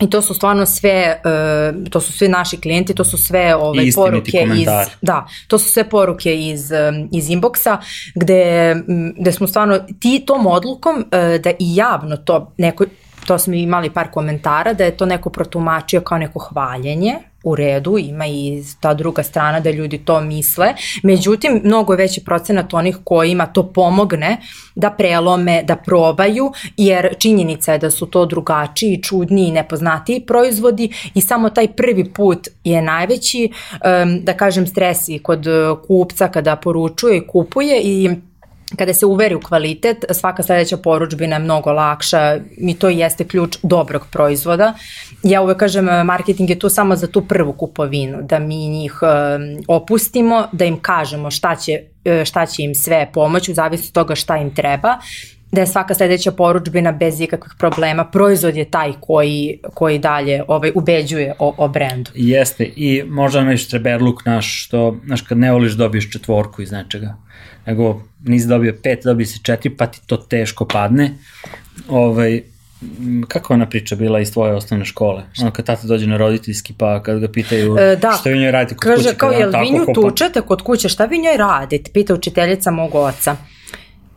I 0.02 0.10
to 0.10 0.22
su 0.22 0.34
stvarno 0.34 0.66
sve, 0.66 1.22
uh, 1.26 1.90
to 1.92 2.02
su 2.02 2.14
sve 2.14 2.28
naši 2.28 2.58
klijenti, 2.62 2.96
to 2.96 3.04
su 3.04 3.18
sve 3.18 3.56
ove 3.56 3.66
ovaj, 3.66 3.90
poruke 3.96 4.32
komentar. 4.32 4.88
iz, 4.88 4.94
da, 5.02 5.28
to 5.48 5.60
su 5.60 5.70
sve 5.70 5.90
poruke 5.90 6.36
iz, 6.36 6.72
um, 6.72 7.10
iz 7.12 7.30
inboxa, 7.30 7.78
gde, 8.16 8.76
gde 9.20 9.32
smo 9.32 9.48
stvarno 9.48 9.80
ti, 10.00 10.24
tom 10.26 10.48
odlukom 10.48 10.96
uh, 10.98 11.42
da 11.42 11.50
i 11.50 11.76
javno 11.76 12.18
to 12.18 12.54
neko, 12.58 12.86
to 13.30 13.40
smo 13.40 13.54
imali 13.54 13.90
par 13.90 14.08
komentara, 14.12 14.74
da 14.74 14.84
je 14.84 14.98
to 14.98 15.06
neko 15.06 15.30
protumačio 15.30 16.02
kao 16.02 16.18
neko 16.18 16.40
hvaljenje, 16.40 17.16
u 17.44 17.56
redu, 17.56 17.98
ima 17.98 18.28
i 18.28 18.64
ta 18.80 18.94
druga 18.94 19.24
strana 19.24 19.60
da 19.60 19.72
ljudi 19.72 19.98
to 19.98 20.22
misle, 20.22 20.74
međutim, 21.04 21.62
mnogo 21.64 21.96
veći 21.96 22.24
procenat 22.26 22.74
onih 22.74 22.98
kojima 23.04 23.46
to 23.46 23.64
pomogne 23.64 24.38
da 24.76 24.90
prelome, 24.90 25.64
da 25.64 25.76
probaju, 25.76 26.52
jer 26.78 27.16
činjenica 27.20 27.74
je 27.74 27.80
da 27.80 27.92
su 27.92 28.06
to 28.06 28.26
drugačiji, 28.26 29.02
čudniji 29.04 29.52
nepoznatiji 29.52 30.26
proizvodi 30.26 30.90
i 31.14 31.22
samo 31.22 31.50
taj 31.50 31.68
prvi 31.68 32.14
put 32.14 32.48
je 32.64 32.82
najveći, 32.82 33.52
da 34.22 34.34
kažem, 34.34 34.68
stresi 34.68 35.20
kod 35.20 35.46
kupca 35.88 36.28
kada 36.28 36.56
poručuje 36.56 37.18
i 37.18 37.28
kupuje 37.28 37.82
i 37.84 38.10
kada 38.78 38.94
se 38.94 39.06
uveri 39.06 39.36
u 39.36 39.42
kvalitet, 39.42 40.06
svaka 40.12 40.44
sledeća 40.44 40.78
poručbina 40.78 41.36
je 41.36 41.40
mnogo 41.40 41.72
lakša 41.72 42.38
i 42.58 42.74
to 42.74 42.90
jeste 42.90 43.24
ključ 43.24 43.58
dobrog 43.64 44.08
proizvoda. 44.12 44.74
Ja 45.24 45.42
uvek 45.42 45.58
kažem, 45.58 45.86
marketing 45.86 46.50
je 46.50 46.60
tu 46.60 46.70
samo 46.70 46.96
za 46.96 47.08
tu 47.08 47.22
prvu 47.28 47.54
kupovinu, 47.54 48.18
da 48.22 48.40
mi 48.40 48.68
njih 48.68 48.94
opustimo, 49.68 50.48
da 50.52 50.66
im 50.66 50.80
kažemo 50.80 51.32
šta 51.32 51.56
će, 51.56 51.82
e, 52.06 52.26
šta 52.26 52.46
će 52.46 52.64
im 52.64 52.76
sve 52.76 53.10
pomoći, 53.14 53.52
u 53.52 53.54
zavisnosti 53.54 53.94
toga 53.94 54.16
šta 54.16 54.38
im 54.38 54.56
treba 54.56 54.98
da 55.52 55.62
je 55.62 55.68
svaka 55.68 55.94
sledeća 55.94 56.32
poručbina 56.32 56.92
bez 56.92 57.22
ikakvih 57.22 57.54
problema. 57.58 58.06
Proizvod 58.06 58.56
je 58.56 58.66
taj 58.66 58.94
koji, 59.00 59.60
koji 59.74 60.00
dalje 60.00 60.44
ovaj, 60.48 60.72
ubeđuje 60.76 61.34
o, 61.40 61.54
o 61.58 61.68
brendu. 61.68 62.12
Jeste 62.16 62.64
i 62.76 63.04
možda 63.08 63.40
onaj 63.40 63.58
štreberluk 63.58 64.26
naš 64.26 64.66
što, 64.66 64.98
znaš, 65.06 65.22
kad 65.22 65.38
ne 65.38 65.52
voliš 65.52 65.74
dobiješ 65.74 66.12
četvorku 66.12 66.62
iz 66.62 66.72
nečega 66.72 67.16
nego 67.70 68.02
nisi 68.26 68.48
dobio 68.48 68.76
pet, 68.84 69.00
dobio 69.04 69.26
si 69.26 69.44
četiri, 69.44 69.70
pa 69.70 69.88
ti 69.88 70.00
to 70.06 70.18
teško 70.18 70.66
padne. 70.66 71.12
Ovaj, 71.90 72.42
kako 73.28 73.54
ona 73.54 73.70
priča 73.70 73.96
bila 73.96 74.20
iz 74.20 74.34
tvoje 74.34 74.54
osnovne 74.54 74.86
škole? 74.86 75.24
Ono 75.42 75.52
kad 75.52 75.66
tata 75.66 75.88
dođe 75.88 76.08
na 76.08 76.18
roditeljski 76.18 76.74
pa 76.78 77.04
kad 77.04 77.20
ga 77.20 77.28
pitaju 77.28 77.78
e, 77.78 77.96
da. 77.96 78.12
šta 78.12 78.30
vi 78.30 78.40
njoj 78.40 78.52
radite 78.52 78.76
kod 78.76 78.84
Kaže, 78.84 79.04
kuće. 79.04 79.18
Kao, 79.18 79.32
jel 79.32 79.52
vi 79.62 79.72
nju 79.72 79.86
tučete 79.94 80.42
kod 80.42 80.62
kuće, 80.62 80.90
šta 80.90 81.06
vi 81.06 81.20
njoj 81.20 81.38
radite? 81.38 81.92
Pita 81.94 82.14
učiteljica 82.14 82.72
mog 82.72 82.96
oca. 82.96 83.36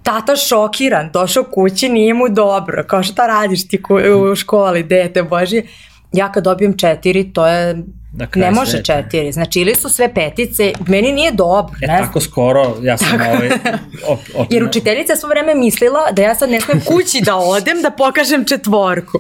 Tata 0.03 0.37
šokiran, 0.37 1.11
došao 1.13 1.45
kući, 1.45 1.89
nije 1.89 2.15
mu 2.15 2.29
dobro. 2.29 2.85
Kao 2.87 3.03
šta 3.03 3.27
radiš 3.27 3.69
ti 3.69 3.83
u 4.31 4.35
školi, 4.35 4.83
dete 4.83 5.23
Božje? 5.23 5.67
Ja 6.13 6.33
kad 6.33 6.45
dobijem 6.45 6.77
četiri, 6.77 7.33
to 7.33 7.47
je 7.47 7.85
ne 8.35 8.51
može 8.51 8.71
sveta. 8.71 9.03
četiri, 9.03 9.33
znači 9.33 9.61
ili 9.61 9.75
su 9.75 9.89
sve 9.89 10.15
petice, 10.15 10.73
meni 10.87 11.13
nije 11.13 11.33
dobro. 11.33 11.75
E, 11.83 11.87
ne 11.87 11.99
tako 11.99 12.21
skoro, 12.21 12.77
ja 12.83 12.99
sam 12.99 13.19
tako. 13.19 13.31
ovaj... 13.31 13.51
Op, 14.09 14.21
op, 14.35 14.47
Jer 14.51 14.65
učiteljica 14.65 15.17
svo 15.17 15.29
vreme 15.29 15.55
mislila 15.55 16.13
da 16.13 16.23
ja 16.23 16.35
sad 16.35 16.51
ne 16.51 16.61
smem 16.61 16.81
kući 16.81 17.21
da 17.25 17.37
odem 17.37 17.83
da 17.83 17.91
pokažem 17.91 18.45
četvorku. 18.45 19.19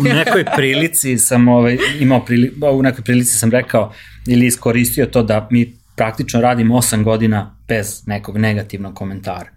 u 0.00 0.02
nekoj 0.02 0.44
prilici 0.56 1.18
sam 1.18 1.48
ovaj, 1.48 1.78
imao 2.00 2.24
prili, 2.24 2.52
u 2.72 2.82
nekoj 2.82 3.04
prilici 3.04 3.38
sam 3.38 3.50
rekao 3.50 3.92
ili 4.26 4.46
iskoristio 4.46 5.06
to 5.06 5.22
da 5.22 5.48
mi 5.50 5.76
praktično 5.96 6.40
radimo 6.40 6.76
8 6.76 7.02
godina 7.02 7.56
bez 7.68 8.02
nekog 8.06 8.38
negativnog 8.38 8.94
komentara. 8.94 9.50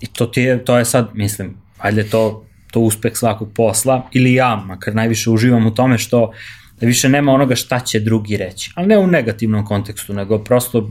I 0.00 0.06
to, 0.06 0.26
ti 0.26 0.42
je, 0.42 0.64
to 0.64 0.78
je 0.78 0.84
sad, 0.84 1.10
mislim, 1.14 1.56
valjda 1.82 2.04
to 2.10 2.48
to 2.70 2.80
uspeh 2.80 3.12
svakog 3.14 3.52
posla 3.54 4.08
ili 4.12 4.34
ja, 4.34 4.56
makar 4.66 4.94
najviše 4.94 5.30
uživam 5.30 5.66
u 5.66 5.74
tome 5.74 5.98
što 5.98 6.32
da 6.80 6.86
više 6.86 7.08
nema 7.08 7.32
onoga 7.32 7.54
šta 7.54 7.80
će 7.80 8.00
drugi 8.00 8.36
reći, 8.36 8.72
ali 8.74 8.86
ne 8.86 8.98
u 8.98 9.06
negativnom 9.06 9.64
kontekstu, 9.66 10.14
nego 10.14 10.38
prosto 10.38 10.78
uh, 10.78 10.88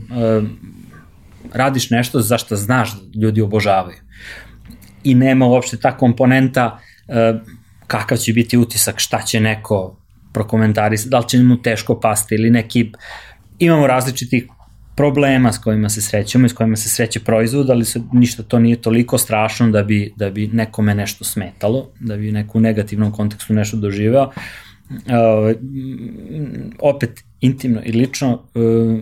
radiš 1.52 1.90
nešto 1.90 2.20
za 2.20 2.38
što 2.38 2.56
znaš 2.56 2.92
da 2.92 3.20
ljudi 3.20 3.40
obožavaju. 3.40 3.96
I 5.04 5.14
nema 5.14 5.46
uopšte 5.46 5.76
ta 5.76 5.96
komponenta 5.96 6.78
uh, 7.08 7.14
kakav 7.86 8.18
će 8.18 8.32
biti 8.32 8.58
utisak, 8.58 8.94
šta 8.98 9.22
će 9.22 9.40
neko 9.40 9.96
prokomentarisati, 10.32 11.10
da 11.10 11.18
li 11.18 11.28
će 11.28 11.38
mu 11.38 11.62
teško 11.62 12.00
pasti 12.00 12.34
ili 12.34 12.50
neki, 12.50 12.92
imamo 13.58 13.86
različitih 13.86 14.44
problema 14.96 15.52
s 15.52 15.58
kojima 15.58 15.88
se 15.88 16.02
srećemo 16.02 16.46
i 16.46 16.48
s 16.48 16.52
kojima 16.52 16.76
se 16.76 16.88
sreće 16.88 17.20
proizvod, 17.20 17.70
ali 17.70 17.84
se, 17.84 18.00
ništa 18.12 18.42
to 18.42 18.58
nije 18.58 18.82
toliko 18.82 19.18
strašno 19.18 19.70
da 19.70 19.82
bi, 19.82 20.12
da 20.16 20.30
bi 20.30 20.46
nekome 20.52 20.94
nešto 20.94 21.24
smetalo, 21.24 21.90
da 22.00 22.16
bi 22.16 22.32
neku 22.32 22.60
negativnom 22.60 23.12
kontekstu 23.12 23.54
nešto 23.54 23.76
doživeo. 23.76 24.24
Uh, 24.26 24.32
uh, 24.90 25.56
opet 26.80 27.24
intimno 27.40 27.80
i 27.84 27.92
lično 27.92 28.32
uh, 28.32 28.98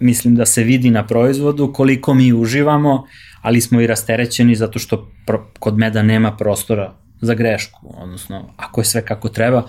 mislim 0.00 0.34
da 0.34 0.46
se 0.46 0.62
vidi 0.64 0.90
na 0.90 1.06
proizvodu 1.06 1.72
koliko 1.72 2.14
mi 2.14 2.32
uživamo, 2.32 3.06
ali 3.42 3.60
smo 3.60 3.80
i 3.80 3.86
rasterećeni 3.86 4.54
zato 4.54 4.78
što 4.78 5.10
pro, 5.26 5.46
kod 5.58 5.78
meda 5.78 6.02
nema 6.02 6.36
prostora 6.36 6.94
za 7.20 7.34
grešku, 7.34 7.94
odnosno 7.98 8.54
ako 8.56 8.80
je 8.80 8.84
sve 8.84 9.04
kako 9.04 9.28
treba. 9.28 9.68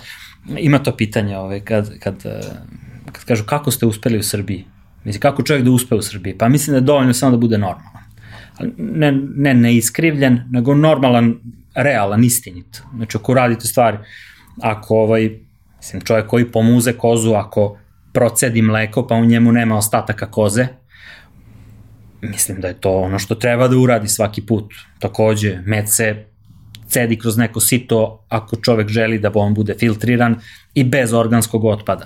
Ima 0.58 0.80
to 0.80 0.98
pitanje 0.98 1.38
ovaj, 1.38 1.60
kad, 1.60 2.00
kad, 2.00 2.24
kad 3.12 3.26
kažu 3.26 3.44
kako 3.46 3.72
ste 3.72 3.86
uspeli 3.86 4.18
u 4.18 4.24
Srbiji, 4.24 4.66
Mislim, 5.04 5.22
kako 5.22 5.44
čovjek 5.44 5.66
da 5.66 5.72
uspe 5.72 5.96
u 5.96 6.02
Srbiji? 6.02 6.38
Pa 6.38 6.50
mislim 6.50 6.72
da 6.72 6.78
je 6.78 6.82
dovoljno 6.82 7.14
samo 7.14 7.32
da 7.32 7.38
bude 7.38 7.58
normalan. 7.58 8.04
Ne, 8.78 9.12
ne 9.36 9.54
neiskrivljen, 9.54 10.44
nego 10.50 10.76
normalan, 10.76 11.36
realan, 11.76 12.24
istinit. 12.24 12.82
Znači, 12.96 13.18
ako 13.18 13.34
radite 13.34 13.68
stvari, 13.68 13.98
ako 14.62 14.96
ovaj, 14.96 15.30
mislim, 15.78 16.02
čovjek 16.02 16.28
koji 16.28 16.52
pomuze 16.52 16.94
kozu, 16.94 17.34
ako 17.34 17.78
procedi 18.14 18.62
mleko, 18.62 19.08
pa 19.08 19.16
u 19.16 19.26
njemu 19.26 19.52
nema 19.52 19.78
ostataka 19.78 20.32
koze, 20.32 20.68
mislim 22.22 22.62
da 22.62 22.68
je 22.68 22.82
to 22.82 22.92
ono 22.92 23.20
što 23.20 23.36
treba 23.36 23.68
da 23.68 23.78
uradi 23.78 24.08
svaki 24.08 24.46
put. 24.46 24.74
Takođe, 25.00 25.60
med 25.66 25.90
se 25.90 26.26
cedi 26.88 27.20
kroz 27.20 27.38
neko 27.38 27.60
sito 27.60 28.26
ako 28.30 28.56
čovek 28.56 28.88
želi 28.88 29.20
da 29.20 29.32
on 29.34 29.54
bude 29.54 29.76
filtriran 29.80 30.36
i 30.74 30.84
bez 30.84 31.14
organskog 31.14 31.66
otpada. 31.66 32.06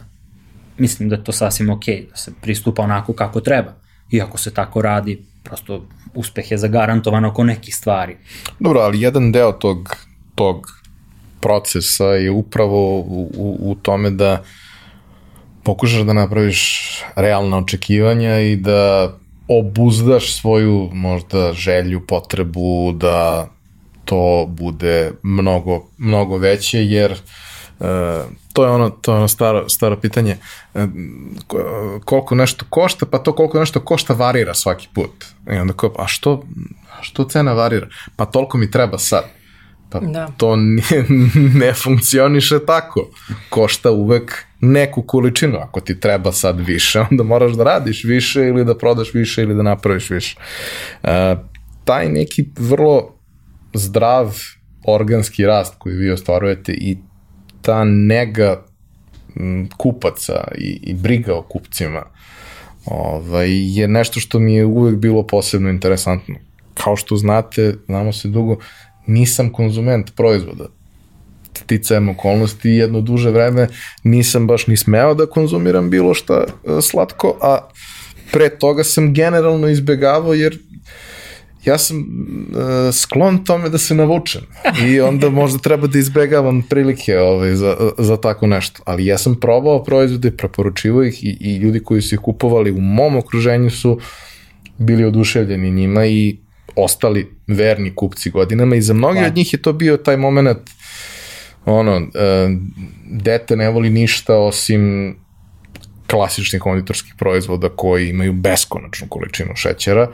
Mislim 0.78 1.10
da 1.10 1.16
je 1.16 1.24
to 1.24 1.32
sasvim 1.32 1.70
ok, 1.70 1.86
da 2.10 2.16
se 2.16 2.32
pristupa 2.42 2.84
onako 2.84 3.14
kako 3.14 3.42
treba. 3.42 3.74
I 4.12 4.22
ako 4.22 4.38
se 4.38 4.54
tako 4.54 4.82
radi, 4.82 5.26
prosto 5.44 5.88
uspeh 6.14 6.52
je 6.52 6.58
zagarantovan 6.58 7.26
oko 7.26 7.44
nekih 7.44 7.76
stvari. 7.76 8.18
Dobro, 8.60 8.80
ali 8.80 9.02
jedan 9.02 9.32
deo 9.32 9.52
tog, 9.52 9.96
tog 10.36 10.68
procesa 11.46 12.06
je 12.06 12.32
upravo 12.32 13.00
u, 13.00 13.32
u, 13.38 13.58
u 13.72 13.76
tome 13.76 14.10
da 14.10 14.44
pokušaš 15.64 16.02
da 16.02 16.14
napraviš 16.14 16.62
realna 17.16 17.58
očekivanja 17.58 18.40
i 18.40 18.56
da 18.56 19.14
obuzdaš 19.48 20.34
svoju 20.42 20.90
možda 20.94 21.54
želju, 21.54 22.02
potrebu 22.08 22.92
da 22.92 23.48
to 24.06 24.46
bude 24.50 25.12
mnogo, 25.24 25.86
mnogo 25.98 26.38
veće, 26.38 26.86
jer 26.86 27.12
uh, 27.12 27.88
to 28.54 28.66
je 28.66 28.72
ono, 28.72 28.90
to 28.90 29.12
je 29.12 29.18
ono 29.18 29.28
staro, 29.28 29.70
staro 29.70 30.00
pitanje, 30.00 30.38
uh, 30.74 30.82
koliko 32.06 32.36
nešto 32.36 32.66
košta, 32.70 33.06
pa 33.06 33.18
to 33.18 33.36
koliko 33.36 33.60
nešto 33.60 33.80
košta 33.80 34.14
varira 34.14 34.54
svaki 34.54 34.88
put. 34.94 35.26
I 35.54 35.58
onda 35.58 35.74
kao, 35.74 35.94
a 35.98 36.08
što, 36.08 36.44
a 37.00 37.04
što 37.04 37.24
cena 37.24 37.54
varira? 37.54 37.88
Pa 38.16 38.26
toliko 38.26 38.58
mi 38.58 38.72
treba 38.72 38.98
sad. 38.98 39.45
Pa 39.90 40.00
da. 40.00 40.28
to 40.38 40.56
ne, 40.56 40.84
ne 41.60 41.74
funkcioniše 41.74 42.66
tako. 42.68 43.10
Košta 43.50 43.92
uvek 43.92 44.46
neku 44.62 45.02
količinu. 45.02 45.58
Ako 45.58 45.80
ti 45.80 46.00
treba 46.00 46.32
sad 46.32 46.60
više, 46.60 47.00
onda 47.12 47.24
moraš 47.24 47.52
da 47.52 47.64
radiš 47.64 48.04
više 48.04 48.42
ili 48.42 48.66
da 48.66 48.78
prodaš 48.78 49.14
više 49.14 49.42
ili 49.42 49.56
da 49.56 49.64
napraviš 49.64 50.10
više. 50.10 50.38
Uh, 51.04 51.10
taj 51.84 52.10
neki 52.10 52.46
vrlo 52.60 53.16
zdrav 53.74 54.38
organski 54.88 55.46
rast 55.46 55.76
koji 55.78 55.96
vi 55.96 56.12
ostvarujete 56.12 56.72
i 56.72 56.98
ta 57.62 57.84
nega 57.84 58.66
kupaca 59.78 60.48
i, 60.58 60.80
i 60.84 60.94
briga 60.94 61.36
o 61.36 61.42
kupcima 61.42 62.04
ovaj, 62.86 63.50
je 63.80 63.88
nešto 63.88 64.20
što 64.20 64.40
mi 64.40 64.56
je 64.56 64.66
uvek 64.66 64.96
bilo 64.96 65.28
posebno 65.28 65.70
interesantno. 65.70 66.36
Kao 66.74 66.96
što 66.96 67.16
znate, 67.16 67.76
znamo 67.86 68.14
se 68.14 68.28
dugo, 68.28 68.58
nisam 69.08 69.52
konzument 69.54 70.16
proizvoda. 70.16 70.66
Ticajem 71.66 72.10
okolnosti 72.10 72.70
jedno 72.70 73.02
duže 73.02 73.32
vreme 73.32 73.68
nisam 74.04 74.48
baš 74.48 74.68
ni 74.68 74.78
smeo 74.78 75.14
da 75.14 75.26
konzumiram 75.26 75.90
bilo 75.90 76.14
šta 76.14 76.44
e, 76.44 76.82
slatko, 76.82 77.38
a 77.42 77.70
pre 78.32 78.50
toga 78.50 78.84
sam 78.84 79.14
generalno 79.14 79.68
izbegavao 79.68 80.34
jer 80.34 80.60
ja 81.66 81.78
sam 81.78 81.98
uh, 81.98 82.96
sklon 82.96 83.44
tome 83.44 83.70
da 83.70 83.78
se 83.78 83.96
navučem 83.96 84.42
i 84.88 85.02
onda 85.02 85.30
možda 85.30 85.60
treba 85.60 85.88
da 85.88 86.00
izbegavam 86.00 86.62
prilike 86.70 87.20
ovaj, 87.20 87.56
za, 87.56 87.78
za 87.98 88.18
tako 88.18 88.48
nešto. 88.48 88.82
Ali 88.86 89.06
ja 89.06 89.18
sam 89.18 89.40
probao 89.40 89.84
proizvode, 89.84 90.32
preporučivo 90.32 91.04
ih 91.04 91.24
i, 91.24 91.38
i 91.40 91.56
ljudi 91.58 91.80
koji 91.80 92.02
su 92.02 92.16
ih 92.16 92.22
kupovali 92.22 92.72
u 92.72 92.82
mom 92.82 93.16
okruženju 93.16 93.70
su 93.70 94.00
bili 94.78 95.06
oduševljeni 95.06 95.72
njima 95.72 96.06
i 96.06 96.38
ostali 96.76 97.32
verni 97.48 97.96
kupci 97.96 98.30
godinama 98.30 98.76
i 98.76 98.82
za 98.82 98.94
mnogi 98.94 99.14
Hvala. 99.14 99.28
od 99.28 99.36
njih 99.36 99.54
je 99.54 99.62
to 99.62 99.74
bio 99.74 99.98
taj 99.98 100.18
moment 100.18 100.70
ono, 101.66 101.98
uh, 101.98 102.04
dete 103.06 103.56
ne 103.56 103.70
voli 103.70 103.90
ništa 103.90 104.38
osim 104.38 105.16
klasičnih 106.08 106.62
konditorskih 106.62 107.14
proizvoda 107.18 107.70
koji 107.70 108.10
imaju 108.10 108.34
beskonačnu 108.34 109.08
količinu 109.10 109.56
šećera, 109.56 110.10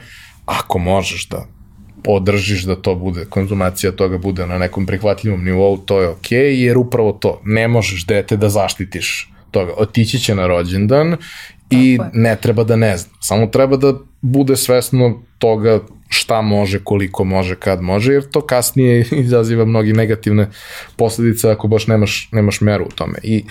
ako 0.46 0.80
možeš 0.80 1.28
da 1.30 1.46
podržiš 2.04 2.64
da 2.64 2.76
to 2.76 2.96
bude, 2.96 3.26
konzumacija 3.26 3.92
toga 3.92 4.18
bude 4.18 4.48
na 4.48 4.58
nekom 4.58 4.86
prihvatljivom 4.86 5.44
nivou, 5.44 5.78
to 5.78 6.02
je 6.02 6.08
okej, 6.08 6.40
okay, 6.40 6.66
jer 6.66 6.78
upravo 6.78 7.12
to, 7.12 7.42
ne 7.46 7.68
možeš 7.68 8.06
dete 8.06 8.38
da 8.38 8.50
zaštitiš 8.50 9.34
toga. 9.52 9.74
Otići 9.78 10.20
će 10.20 10.36
na 10.36 10.48
rođendan 10.48 11.18
i 11.70 12.00
ne 12.14 12.36
treba 12.42 12.64
da 12.64 12.76
ne 12.76 12.98
zna. 12.98 13.12
Samo 13.20 13.48
treba 13.48 13.78
da 13.78 13.94
bude 14.22 14.58
svesno 14.58 15.22
toga 15.38 15.80
šta 16.14 16.42
može, 16.42 16.80
koliko 16.84 17.24
može, 17.24 17.56
kad 17.56 17.82
može, 17.82 18.14
jer 18.14 18.30
to 18.30 18.42
kasnije 18.42 19.06
izaziva 19.26 19.66
mnogi 19.66 19.94
negativne 19.94 20.50
posledice 20.96 21.52
ako 21.52 21.68
baš 21.68 21.88
nemaš, 21.88 22.30
nemaš 22.32 22.62
meru 22.62 22.86
u 22.86 22.92
tome. 22.96 23.20
I 23.24 23.44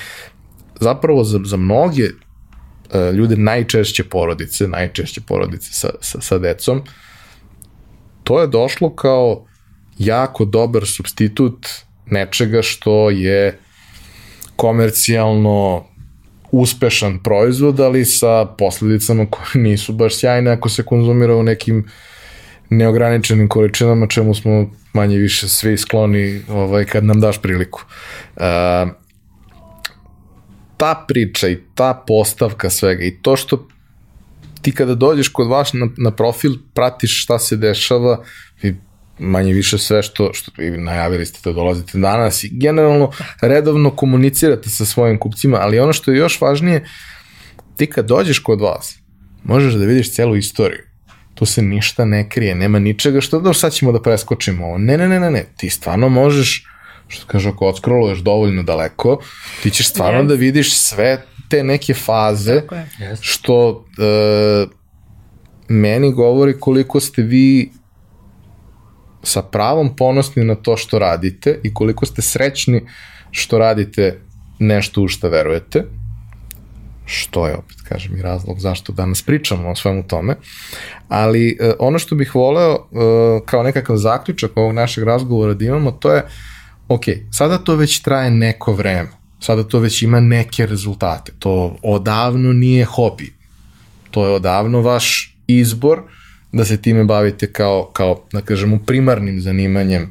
zapravo 0.80 1.24
za, 1.24 1.40
za 1.44 1.56
mnoge 1.56 2.04
uh, 2.04 3.14
ljude, 3.14 3.36
najčešće 3.36 4.04
porodice, 4.04 4.68
najčešće 4.68 5.20
porodice 5.20 5.72
sa, 5.72 5.90
sa, 6.00 6.20
sa 6.20 6.38
decom, 6.38 6.82
to 8.24 8.40
je 8.40 8.46
došlo 8.46 8.94
kao 8.94 9.46
jako 9.98 10.44
dobar 10.44 10.86
substitut 10.86 11.66
nečega 12.06 12.62
što 12.62 13.10
je 13.10 13.58
komercijalno 14.56 15.84
uspešan 16.52 17.18
proizvod, 17.22 17.80
ali 17.80 18.04
sa 18.04 18.44
posledicama 18.58 19.26
koje 19.30 19.62
nisu 19.68 19.92
baš 19.92 20.16
sjajne 20.16 20.50
ako 20.50 20.68
se 20.68 20.82
konzumira 20.82 21.36
u 21.36 21.42
nekim 21.42 21.86
neograničenim 22.70 23.48
količinama, 23.48 24.06
čemu 24.06 24.34
smo 24.34 24.70
manje 24.92 25.16
više 25.16 25.48
svi 25.48 25.78
skloni 25.78 26.42
ovaj, 26.48 26.84
kad 26.84 27.04
nam 27.04 27.20
daš 27.20 27.38
priliku. 27.42 27.82
Uh, 28.36 28.42
ta 30.76 31.04
priča 31.08 31.48
i 31.48 31.58
ta 31.74 32.04
postavka 32.06 32.70
svega 32.70 33.04
i 33.04 33.18
to 33.22 33.36
što 33.36 33.68
ti 34.62 34.72
kada 34.72 34.94
dođeš 34.94 35.28
kod 35.28 35.48
vas 35.48 35.72
na, 35.72 35.88
na 35.96 36.10
profil, 36.10 36.52
pratiš 36.74 37.22
šta 37.22 37.38
se 37.38 37.56
dešava 37.56 38.24
i 38.62 38.74
manje 39.18 39.52
više 39.52 39.78
sve 39.78 40.02
što, 40.02 40.30
što 40.32 40.62
i 40.62 40.70
najavili 40.70 41.26
ste 41.26 41.50
da 41.50 41.54
dolazite 41.54 41.98
danas 41.98 42.44
i 42.44 42.50
generalno 42.52 43.10
redovno 43.40 43.90
komunicirate 43.90 44.70
sa 44.70 44.84
svojim 44.84 45.18
kupcima, 45.18 45.58
ali 45.60 45.80
ono 45.80 45.92
što 45.92 46.10
je 46.10 46.18
još 46.18 46.40
važnije, 46.40 46.84
ti 47.76 47.86
kad 47.86 48.06
dođeš 48.06 48.38
kod 48.38 48.60
vas, 48.60 48.98
možeš 49.44 49.74
da 49.74 49.84
vidiš 49.84 50.14
celu 50.14 50.36
istoriju. 50.36 50.89
Tu 51.40 51.46
se 51.46 51.62
ništa 51.62 52.04
ne 52.04 52.28
krije, 52.28 52.54
nema 52.54 52.78
ničega 52.78 53.20
što 53.20 53.38
da 53.40 53.54
sad 53.54 53.72
ćemo 53.72 53.92
da 53.92 54.02
preskočimo 54.02 54.66
ovo. 54.66 54.78
Ne, 54.78 54.98
ne, 54.98 55.08
ne, 55.08 55.20
ne, 55.20 55.30
ne, 55.30 55.46
ti 55.56 55.70
stvarno 55.70 56.08
možeš 56.08 56.66
što 57.08 57.26
kaže, 57.26 57.48
ako 57.48 57.66
odskroluješ 57.66 58.18
dovoljno 58.18 58.62
daleko, 58.62 59.18
ti 59.62 59.70
ćeš 59.70 59.88
stvarno 59.88 60.20
yes. 60.20 60.26
da 60.26 60.34
vidiš 60.34 60.74
sve 60.76 61.24
te 61.48 61.64
neke 61.64 61.94
faze, 61.94 62.62
što 63.20 63.84
e, 63.98 64.66
meni 65.68 66.12
govori 66.12 66.60
koliko 66.60 67.00
ste 67.00 67.22
vi 67.22 67.72
sa 69.22 69.42
pravom 69.42 69.96
ponosni 69.96 70.44
na 70.44 70.54
to 70.54 70.76
što 70.76 70.98
radite 70.98 71.60
i 71.62 71.74
koliko 71.74 72.06
ste 72.06 72.22
srećni 72.22 72.82
što 73.30 73.58
radite 73.58 74.20
nešto 74.58 75.02
u 75.02 75.08
što 75.08 75.28
verujete, 75.28 75.84
što 77.10 77.46
je 77.46 77.56
opet, 77.56 77.76
kažem, 77.88 78.16
i 78.16 78.22
razlog 78.22 78.60
zašto 78.60 78.92
danas 78.92 79.22
pričamo 79.22 79.70
o 79.70 79.76
svemu 79.76 80.02
tome, 80.02 80.36
ali 81.08 81.58
e, 81.60 81.72
ono 81.78 81.98
što 81.98 82.14
bih 82.14 82.34
voleo 82.34 82.74
e, 82.74 82.78
kao 83.46 83.62
nekakav 83.62 83.96
zaključak 83.96 84.56
ovog 84.56 84.72
našeg 84.74 85.04
razgovora 85.04 85.54
da 85.54 85.64
imamo, 85.64 85.90
to 85.90 86.12
je 86.12 86.26
ok, 86.88 87.04
sada 87.32 87.58
to 87.58 87.76
već 87.76 88.00
traje 88.02 88.30
neko 88.30 88.72
vreme, 88.72 89.10
sada 89.40 89.64
to 89.64 89.78
već 89.78 90.02
ima 90.02 90.20
neke 90.20 90.66
rezultate, 90.66 91.32
to 91.38 91.76
odavno 91.82 92.52
nije 92.52 92.84
hobi, 92.84 93.32
to 94.10 94.26
je 94.26 94.34
odavno 94.34 94.80
vaš 94.80 95.36
izbor 95.46 96.02
da 96.52 96.64
se 96.64 96.82
time 96.82 97.04
bavite 97.04 97.52
kao, 97.52 97.90
kao 97.92 98.24
da 98.32 98.40
kažemo, 98.40 98.78
primarnim 98.86 99.40
zanimanjem 99.40 100.10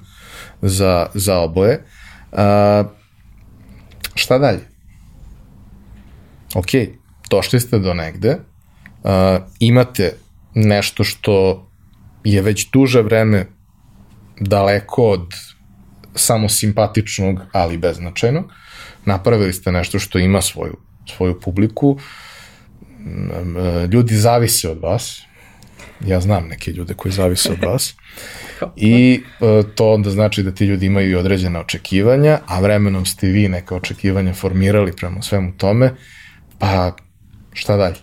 za, 0.61 1.07
za 1.13 1.39
oboje. 1.39 1.84
A, 2.31 2.84
šta 4.15 4.38
dalje? 4.38 4.69
Ok, 6.55 6.67
došli 7.30 7.59
ste 7.59 7.80
do 7.80 7.93
negde, 7.93 8.38
a, 9.03 9.39
imate 9.59 10.13
nešto 10.53 11.03
što 11.03 11.65
je 12.23 12.41
već 12.41 12.69
duže 12.71 13.01
vreme 13.01 13.45
daleko 14.39 15.03
od 15.03 15.34
samo 16.15 16.49
simpatičnog, 16.49 17.39
ali 17.51 17.77
beznačajnog. 17.77 18.51
Napravili 19.05 19.53
ste 19.53 19.71
nešto 19.71 19.99
što 19.99 20.19
ima 20.19 20.41
svoju, 20.41 20.77
svoju 21.15 21.39
publiku. 21.39 21.99
Ljudi 23.91 24.15
zavise 24.15 24.69
od 24.69 24.80
vas. 24.80 25.21
Ja 26.05 26.21
znam 26.21 26.47
neke 26.47 26.71
ljude 26.71 26.93
koji 26.93 27.11
zavise 27.11 27.51
od 27.51 27.63
vas. 27.63 27.95
I 28.76 29.21
e, 29.41 29.63
to 29.76 29.93
onda 29.93 30.09
znači 30.09 30.43
da 30.43 30.51
ti 30.51 30.65
ljudi 30.65 30.85
imaju 30.85 31.09
i 31.09 31.15
određene 31.15 31.59
očekivanja, 31.59 32.39
a 32.45 32.59
vremenom 32.59 33.05
ste 33.05 33.27
vi 33.27 33.47
neka 33.47 33.76
očekivanja 33.76 34.34
formirali 34.34 34.95
prema 34.95 35.21
svemu 35.21 35.51
tome, 35.57 35.95
pa 36.60 36.91
šta 37.53 37.77
dalje? 37.77 37.95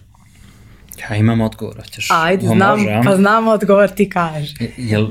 Ja 1.01 1.17
imam 1.17 1.41
odgovor, 1.41 1.77
hoćeš? 1.77 2.09
Ajde, 2.11 2.47
znam, 2.47 2.81
može, 2.81 3.01
pa 3.05 3.17
znam 3.17 3.49
odgovor, 3.49 3.89
ti 3.89 4.11
kaži. 4.11 4.55
Jel 4.77 5.07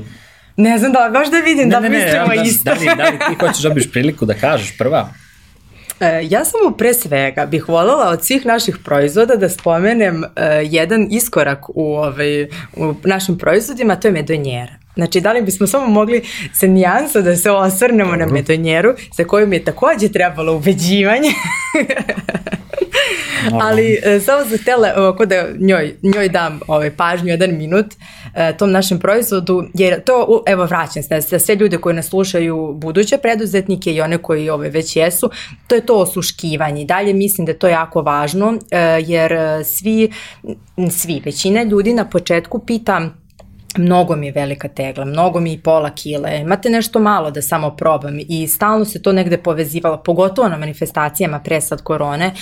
Ne 0.56 0.78
znam 0.78 0.92
da, 0.92 1.10
baš 1.12 1.30
da 1.30 1.36
vidim 1.36 1.68
ne, 1.68 1.70
da 1.70 1.80
ne, 1.80 1.88
mislimo 1.88 2.26
ne, 2.26 2.48
isto. 2.48 2.64
Da, 2.64 2.74
da, 2.74 2.80
li, 2.80 2.96
da 2.96 3.04
li 3.04 3.18
ti 3.18 3.46
hoćeš 3.46 3.62
da 3.62 3.70
biš 3.70 3.92
priliku 3.92 4.24
da 4.24 4.34
kažeš 4.34 4.78
prva? 4.78 5.08
E, 6.00 6.26
ja 6.30 6.44
samo 6.44 6.76
pre 6.76 6.94
svega 6.94 7.46
bih 7.46 7.68
voljela 7.68 8.08
od 8.08 8.24
svih 8.24 8.46
naših 8.46 8.78
proizvoda 8.84 9.36
da 9.36 9.48
spomenem 9.48 10.16
uh, 10.16 10.28
jedan 10.62 11.08
iskorak 11.10 11.68
u, 11.68 11.96
ovaj, 11.96 12.44
u 12.76 12.94
našim 13.04 13.38
proizvodima, 13.38 13.96
to 13.96 14.08
je 14.08 14.12
medonjera. 14.12 14.74
Znači, 14.96 15.20
da 15.20 15.32
li 15.32 15.42
bismo 15.42 15.66
samo 15.66 15.86
mogli 15.86 16.22
sa 16.52 16.66
nijansa 16.66 17.20
da 17.20 17.36
se 17.36 17.50
osvrnemo 17.50 18.10
Dobro. 18.10 18.26
na 18.26 18.32
medonjeru, 18.32 18.94
sa 19.16 19.24
kojom 19.24 19.52
je 19.52 19.64
takođe 19.64 20.08
trebalo 20.12 20.56
ubeđivanje. 20.56 21.30
Ali 23.52 24.00
e, 24.04 24.20
samo 24.20 24.44
za 24.44 24.58
tele, 24.64 24.92
ovako 24.96 25.26
da 25.26 25.46
njoj, 25.58 25.94
njoj 26.02 26.28
dam 26.28 26.60
ovaj, 26.66 26.90
pažnju 26.90 27.28
jedan 27.28 27.56
minut 27.56 27.86
e, 28.34 28.56
tom 28.56 28.70
našem 28.70 28.98
proizvodu, 28.98 29.64
jer 29.74 30.04
to, 30.04 30.42
evo 30.46 30.64
vraćam 30.64 31.02
se, 31.02 31.20
za 31.20 31.38
sve 31.38 31.54
ljude 31.54 31.78
koji 31.78 31.96
nas 31.96 32.06
slušaju 32.06 32.72
buduće 32.74 33.18
preduzetnike 33.18 33.92
i 33.92 34.00
one 34.00 34.18
koji 34.18 34.50
ove 34.50 34.70
već 34.70 34.96
jesu, 34.96 35.30
to 35.66 35.74
je 35.74 35.86
to 35.86 35.98
osluškivanje. 35.98 36.84
Dalje 36.84 37.12
mislim 37.12 37.44
da 37.44 37.52
je 37.52 37.58
to 37.58 37.68
jako 37.68 38.02
važno, 38.02 38.58
e, 38.70 38.78
jer 39.06 39.34
svi, 39.64 40.10
svi, 40.90 41.22
većina 41.24 41.62
ljudi 41.62 41.94
na 41.94 42.10
početku 42.10 42.58
pita 42.58 43.10
mnogo 43.78 44.16
mi 44.16 44.26
je 44.26 44.32
velika 44.32 44.68
tegla, 44.68 45.04
mnogo 45.04 45.40
mi 45.40 45.52
je 45.52 45.60
pola 45.62 45.90
kile, 45.90 46.38
imate 46.40 46.70
nešto 46.70 47.00
malo 47.00 47.30
da 47.30 47.42
samo 47.42 47.76
probam 47.76 48.18
i 48.28 48.46
stalno 48.46 48.84
se 48.84 49.02
to 49.02 49.12
negde 49.12 49.38
povezivalo, 49.38 49.96
pogotovo 49.96 50.48
na 50.48 50.56
manifestacijama 50.56 51.38
pre 51.40 51.60
sad 51.60 51.82
korone, 51.82 52.32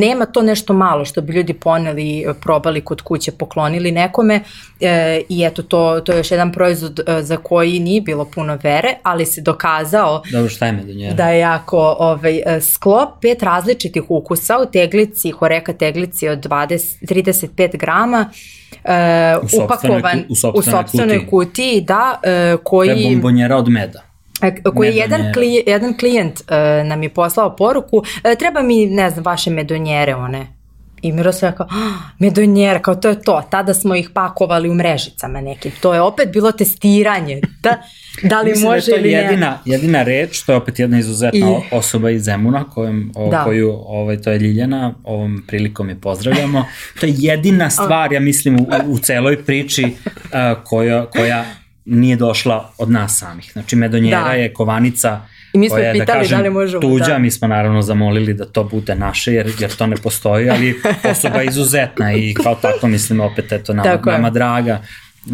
nema 0.00 0.26
to 0.26 0.42
nešto 0.42 0.72
malo 0.72 1.04
što 1.04 1.20
bi 1.20 1.32
ljudi 1.32 1.54
poneli, 1.54 2.26
probali 2.40 2.80
kod 2.80 3.02
kuće, 3.02 3.32
poklonili 3.32 3.92
nekome 3.92 4.40
e, 4.80 5.22
i 5.28 5.44
eto 5.44 5.62
to, 5.62 6.00
to 6.00 6.12
je 6.12 6.18
još 6.18 6.30
jedan 6.30 6.52
proizvod 6.52 7.00
e, 7.00 7.22
za 7.22 7.36
koji 7.36 7.80
nije 7.80 8.00
bilo 8.00 8.24
puno 8.24 8.58
vere, 8.62 8.94
ali 9.02 9.26
se 9.26 9.40
dokazao 9.40 10.22
Dobro, 10.32 10.48
šta 10.48 10.72
medunjera? 10.72 11.14
da 11.14 11.28
je 11.28 11.38
jako 11.38 11.96
ovaj, 11.98 12.42
e, 12.46 12.60
sklop 12.60 13.08
pet 13.20 13.42
različitih 13.42 14.02
ukusa 14.08 14.58
u 14.58 14.70
teglici, 14.72 15.30
horeka 15.30 15.72
teglici 15.72 16.28
od 16.28 16.38
20, 16.38 17.04
35 17.06 17.76
grama, 17.76 18.30
uh, 18.72 19.64
upakovan 19.64 20.24
u 20.28 20.34
sopstvenoj, 20.34 20.58
u 20.58 20.62
sopstvenoj 20.62 21.18
kutiji. 21.18 21.30
kutiji, 21.30 21.80
da, 21.80 22.20
uh, 22.54 22.60
koji... 22.64 22.88
To 22.88 22.94
je 22.94 23.10
bombonjera 23.10 23.56
od 23.56 23.68
meda 23.68 24.02
e, 24.42 24.62
koji 24.62 24.88
je 24.88 24.96
jedan, 24.96 25.32
klij, 25.32 25.62
jedan 25.66 25.98
klijent 25.98 26.40
uh, 26.40 26.86
nam 26.86 27.02
je 27.02 27.08
poslao 27.08 27.56
poruku, 27.56 27.96
uh, 27.96 28.04
treba 28.38 28.62
mi, 28.62 28.86
ne 28.86 29.10
znam, 29.10 29.24
vaše 29.24 29.50
medonjere 29.50 30.14
one. 30.14 30.57
I 31.02 31.12
Miroslav 31.12 31.52
je 31.52 31.56
kao, 31.56 31.66
ah, 31.70 32.10
medonjera, 32.18 32.78
kao 32.78 32.94
to 32.94 33.08
je 33.08 33.22
to. 33.22 33.42
Tada 33.50 33.74
smo 33.74 33.94
ih 33.94 34.10
pakovali 34.14 34.68
u 34.68 34.74
mrežicama 34.74 35.40
nekim. 35.40 35.72
To 35.80 35.94
je 35.94 36.00
opet 36.00 36.28
bilo 36.32 36.52
testiranje. 36.52 37.40
Da, 37.62 37.82
da 38.22 38.40
li 38.40 38.50
Mislim 38.50 38.70
može 38.70 38.90
da 38.90 38.96
ili 38.96 39.10
ne. 39.10 39.16
Jedina, 39.16 39.58
jedina 39.64 40.02
reč, 40.02 40.42
to 40.42 40.52
je 40.52 40.56
opet 40.56 40.78
jedna 40.78 40.98
izuzetna 40.98 41.50
I... 41.50 41.68
osoba 41.70 42.10
iz 42.10 42.22
Zemuna, 42.22 42.64
kojom, 42.64 43.12
o, 43.14 43.30
da. 43.30 43.44
koju, 43.44 43.72
ovaj, 43.72 44.22
to 44.22 44.30
je 44.30 44.38
Ljiljana, 44.38 44.94
ovom 45.04 45.44
prilikom 45.46 45.88
je 45.88 46.00
pozdravljamo. 46.00 46.64
To 47.00 47.06
je 47.06 47.12
jedina 47.16 47.70
stvar, 47.80 48.12
ja 48.12 48.20
mislim, 48.20 48.60
u, 48.60 48.66
u 48.86 48.98
celoj 48.98 49.44
priči 49.44 49.84
uh, 49.84 50.30
koja, 50.64 51.06
koja 51.06 51.44
nije 51.84 52.16
došla 52.16 52.72
od 52.78 52.90
nas 52.90 53.18
samih. 53.18 53.50
Znači, 53.52 53.76
medonjera 53.76 54.24
da. 54.24 54.32
je 54.32 54.52
kovanica 54.52 55.20
I 55.52 55.58
mi 55.58 55.68
smo 55.68 55.76
koja, 55.76 55.86
da 55.86 55.92
pitali 55.92 56.06
da, 56.06 56.12
kažem, 56.12 56.38
da 56.38 56.44
li 56.44 56.50
možemo. 56.50 56.80
Tuđa, 56.80 57.06
da. 57.06 57.18
mi 57.18 57.30
smo 57.30 57.48
naravno 57.48 57.82
zamolili 57.82 58.34
da 58.34 58.44
to 58.44 58.64
bude 58.64 58.94
naše, 58.94 59.32
jer, 59.32 59.52
jer 59.58 59.76
to 59.76 59.86
ne 59.86 59.96
postoji, 59.96 60.50
ali 60.50 60.80
osoba 61.10 61.40
je 61.40 61.46
izuzetna 61.46 62.12
i 62.12 62.34
kao 62.34 62.54
tako 62.54 62.86
mislim 62.88 63.20
opet, 63.20 63.52
eto, 63.52 63.74
nama, 63.74 64.00
nama 64.04 64.30
draga 64.30 64.82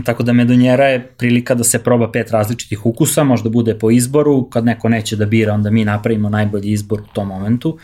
Tako 0.04 0.22
da 0.22 0.32
medonjera 0.32 0.84
je 0.84 1.06
prilika 1.06 1.54
da 1.54 1.64
se 1.64 1.78
proba 1.82 2.10
pet 2.12 2.30
različitih 2.30 2.86
ukusa, 2.86 3.24
možda 3.24 3.50
bude 3.50 3.78
po 3.78 3.90
izboru, 3.90 4.48
kad 4.50 4.64
neko 4.64 4.88
neće 4.88 5.16
da 5.16 5.26
bira, 5.26 5.54
onda 5.54 5.70
mi 5.70 5.84
napravimo 5.84 6.28
najbolji 6.28 6.70
izbor 6.70 7.00
u 7.00 7.14
tom 7.14 7.28
momentu. 7.28 7.78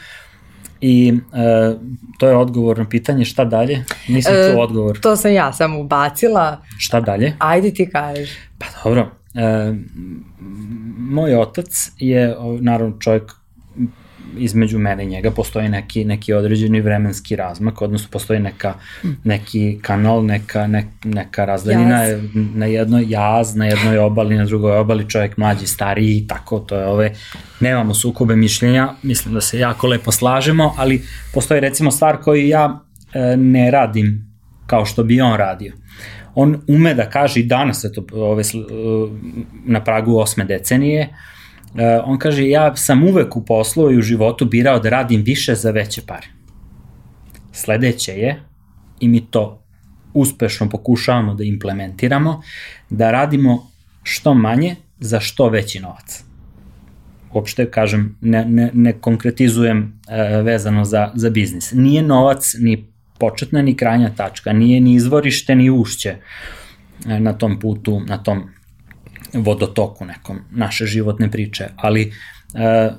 I 0.81 1.15
e, 1.33 1.75
to 2.19 2.29
je 2.29 2.37
odgovor 2.37 2.79
na 2.79 2.89
pitanje 2.89 3.25
šta 3.25 3.45
dalje? 3.45 3.85
Nisam 4.09 4.35
e, 4.35 4.53
čuo 4.53 4.63
odgovor. 4.63 4.99
To 5.01 5.17
sam 5.17 5.33
ja 5.33 5.53
samo 5.53 5.81
ubacila. 5.81 6.63
Šta 6.79 7.01
dalje? 7.01 7.33
Ajde 7.39 7.75
ti 7.75 7.91
kažeš. 7.91 8.31
Pa 8.59 8.67
dobro. 8.85 9.20
E, 9.35 9.75
moj 10.99 11.35
otac 11.35 11.91
je 11.99 12.37
naravno 12.61 12.99
čovjek 12.99 13.41
između 14.39 14.79
mene 14.79 15.05
i 15.05 15.07
njega 15.07 15.31
postoji 15.31 15.69
neki, 15.69 16.05
neki 16.05 16.33
određeni 16.33 16.81
vremenski 16.81 17.37
razmak, 17.37 17.83
odnosno 17.83 18.09
postoji 18.11 18.41
neka, 18.41 18.75
neki 19.25 19.79
kanal, 19.83 20.25
neka, 20.25 20.67
ne, 20.67 20.87
neka 21.05 21.45
razdaljina 21.45 22.03
jaz. 22.03 22.21
na 22.55 22.67
jednoj 22.67 23.05
jaz, 23.09 23.57
na 23.57 23.67
jednoj 23.67 23.99
obali, 23.99 24.37
na 24.37 24.45
drugoj 24.45 24.77
obali, 24.77 25.09
čovjek 25.09 25.37
mlađi, 25.37 25.67
stariji 25.67 26.17
i 26.17 26.27
tako, 26.27 26.59
to 26.59 26.77
je 26.77 26.87
ove, 26.87 27.13
nemamo 27.61 27.95
sukobe 27.95 28.37
mišljenja, 28.37 28.89
mislim 29.03 29.35
da 29.35 29.41
se 29.41 29.59
jako 29.59 29.87
lepo 29.87 30.13
slažemo, 30.13 30.75
ali 30.77 31.03
postoji 31.35 31.61
recimo 31.61 31.91
stvar 31.91 32.17
koju 32.17 32.47
ja 32.47 32.81
e, 33.13 33.37
ne 33.37 33.71
radim 33.71 34.31
kao 34.67 34.85
što 34.85 35.05
bi 35.05 35.21
on 35.21 35.37
radio. 35.37 35.73
On 36.35 36.61
ume 36.69 36.95
da 36.95 37.11
kaže 37.11 37.41
i 37.41 37.47
danas, 37.47 37.85
eto, 37.85 38.05
ove, 38.13 38.43
na 39.67 39.85
pragu 39.85 40.19
osme 40.19 40.45
decenije, 40.45 41.09
Uh, 41.75 41.81
on 42.05 42.19
kaže, 42.19 42.49
ja 42.49 42.77
sam 42.77 43.05
uvek 43.05 43.37
u 43.37 43.45
poslu 43.45 43.93
i 43.93 43.99
u 43.99 44.03
životu 44.03 44.45
birao 44.45 44.79
da 44.79 44.89
radim 44.89 45.23
više 45.23 45.55
za 45.55 45.71
veće 45.71 46.03
pare. 46.07 46.27
Sledeće 47.53 48.13
je, 48.13 48.43
i 49.01 49.09
mi 49.09 49.21
to 49.21 49.63
uspešno 50.15 50.69
pokušavamo 50.69 51.35
da 51.35 51.45
implementiramo, 51.45 52.43
da 52.91 53.11
radimo 53.11 53.71
što 54.03 54.35
manje 54.35 54.77
za 54.99 55.21
što 55.21 55.49
veći 55.49 55.81
novac. 55.81 56.25
Uopšte, 57.33 57.71
kažem, 57.71 58.17
ne, 58.21 58.45
ne, 58.45 58.71
ne 58.75 58.93
konkretizujem 58.93 59.79
uh, 59.83 60.45
vezano 60.45 60.85
za, 60.85 61.13
za 61.15 61.31
biznis. 61.31 61.73
Nije 61.73 62.03
novac 62.03 62.55
ni 62.59 62.90
početna 63.21 63.63
ni 63.63 63.77
krajnja 63.77 64.11
tačka, 64.17 64.53
nije 64.53 64.81
ni 64.81 64.95
izvorište 64.95 65.55
ni 65.55 65.71
ušće 65.71 66.17
na 67.05 67.33
tom 67.33 67.61
putu, 67.61 68.01
na 68.07 68.19
tom 68.19 68.43
vodotoku 69.33 70.05
nekom 70.05 70.39
naše 70.51 70.87
životne 70.87 71.31
priče, 71.31 71.69
ali 71.77 72.13
e, 72.55 72.91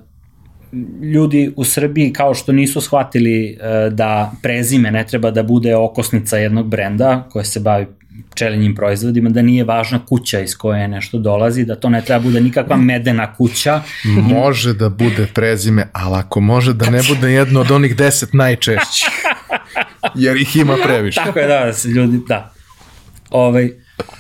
ljudi 1.14 1.54
u 1.56 1.64
Srbiji 1.64 2.14
kao 2.14 2.34
što 2.34 2.52
nisu 2.52 2.82
shvatili 2.82 3.50
e, 3.50 3.90
da 3.90 4.32
prezime 4.42 4.92
ne 4.92 5.06
treba 5.08 5.32
da 5.32 5.44
bude 5.44 5.76
okosnica 5.76 6.38
jednog 6.38 6.68
brenda 6.68 7.28
koje 7.32 7.46
se 7.46 7.60
bavi 7.60 7.88
pčelinjim 8.32 8.76
proizvodima, 8.76 9.30
da 9.30 9.42
nije 9.42 9.64
važna 9.64 10.06
kuća 10.06 10.40
iz 10.40 10.56
koje 10.58 10.88
nešto 10.88 11.20
dolazi, 11.20 11.66
da 11.66 11.76
to 11.76 11.90
ne 11.90 12.02
treba 12.02 12.24
bude 12.24 12.42
nikakva 12.42 12.78
medena 12.78 13.34
kuća. 13.36 13.82
Može 14.06 14.74
da 14.74 14.90
bude 14.90 15.28
prezime, 15.34 15.90
ali 15.94 16.16
ako 16.18 16.40
može 16.40 16.74
da 16.74 16.90
ne 16.90 17.02
bude 17.10 17.32
jedno 17.32 17.60
od 17.60 17.72
onih 17.72 17.96
deset 17.96 18.34
najčešćih, 18.34 19.08
jer 20.16 20.38
ih 20.38 20.56
ima 20.56 20.76
previše. 20.84 21.22
Tako 21.26 21.40
je, 21.40 21.48
da, 21.48 21.74
se 21.74 21.88
ljudi, 21.88 22.20
da. 22.28 22.54
Ovaj, 23.30 23.72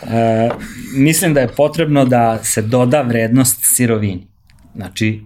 E, 0.04 0.50
mislim 0.94 1.34
da 1.34 1.40
je 1.40 1.48
potrebno 1.48 2.06
da 2.06 2.44
se 2.44 2.62
doda 2.62 3.02
vrednost 3.02 3.60
sirovini. 3.62 4.28
Znači, 4.76 5.22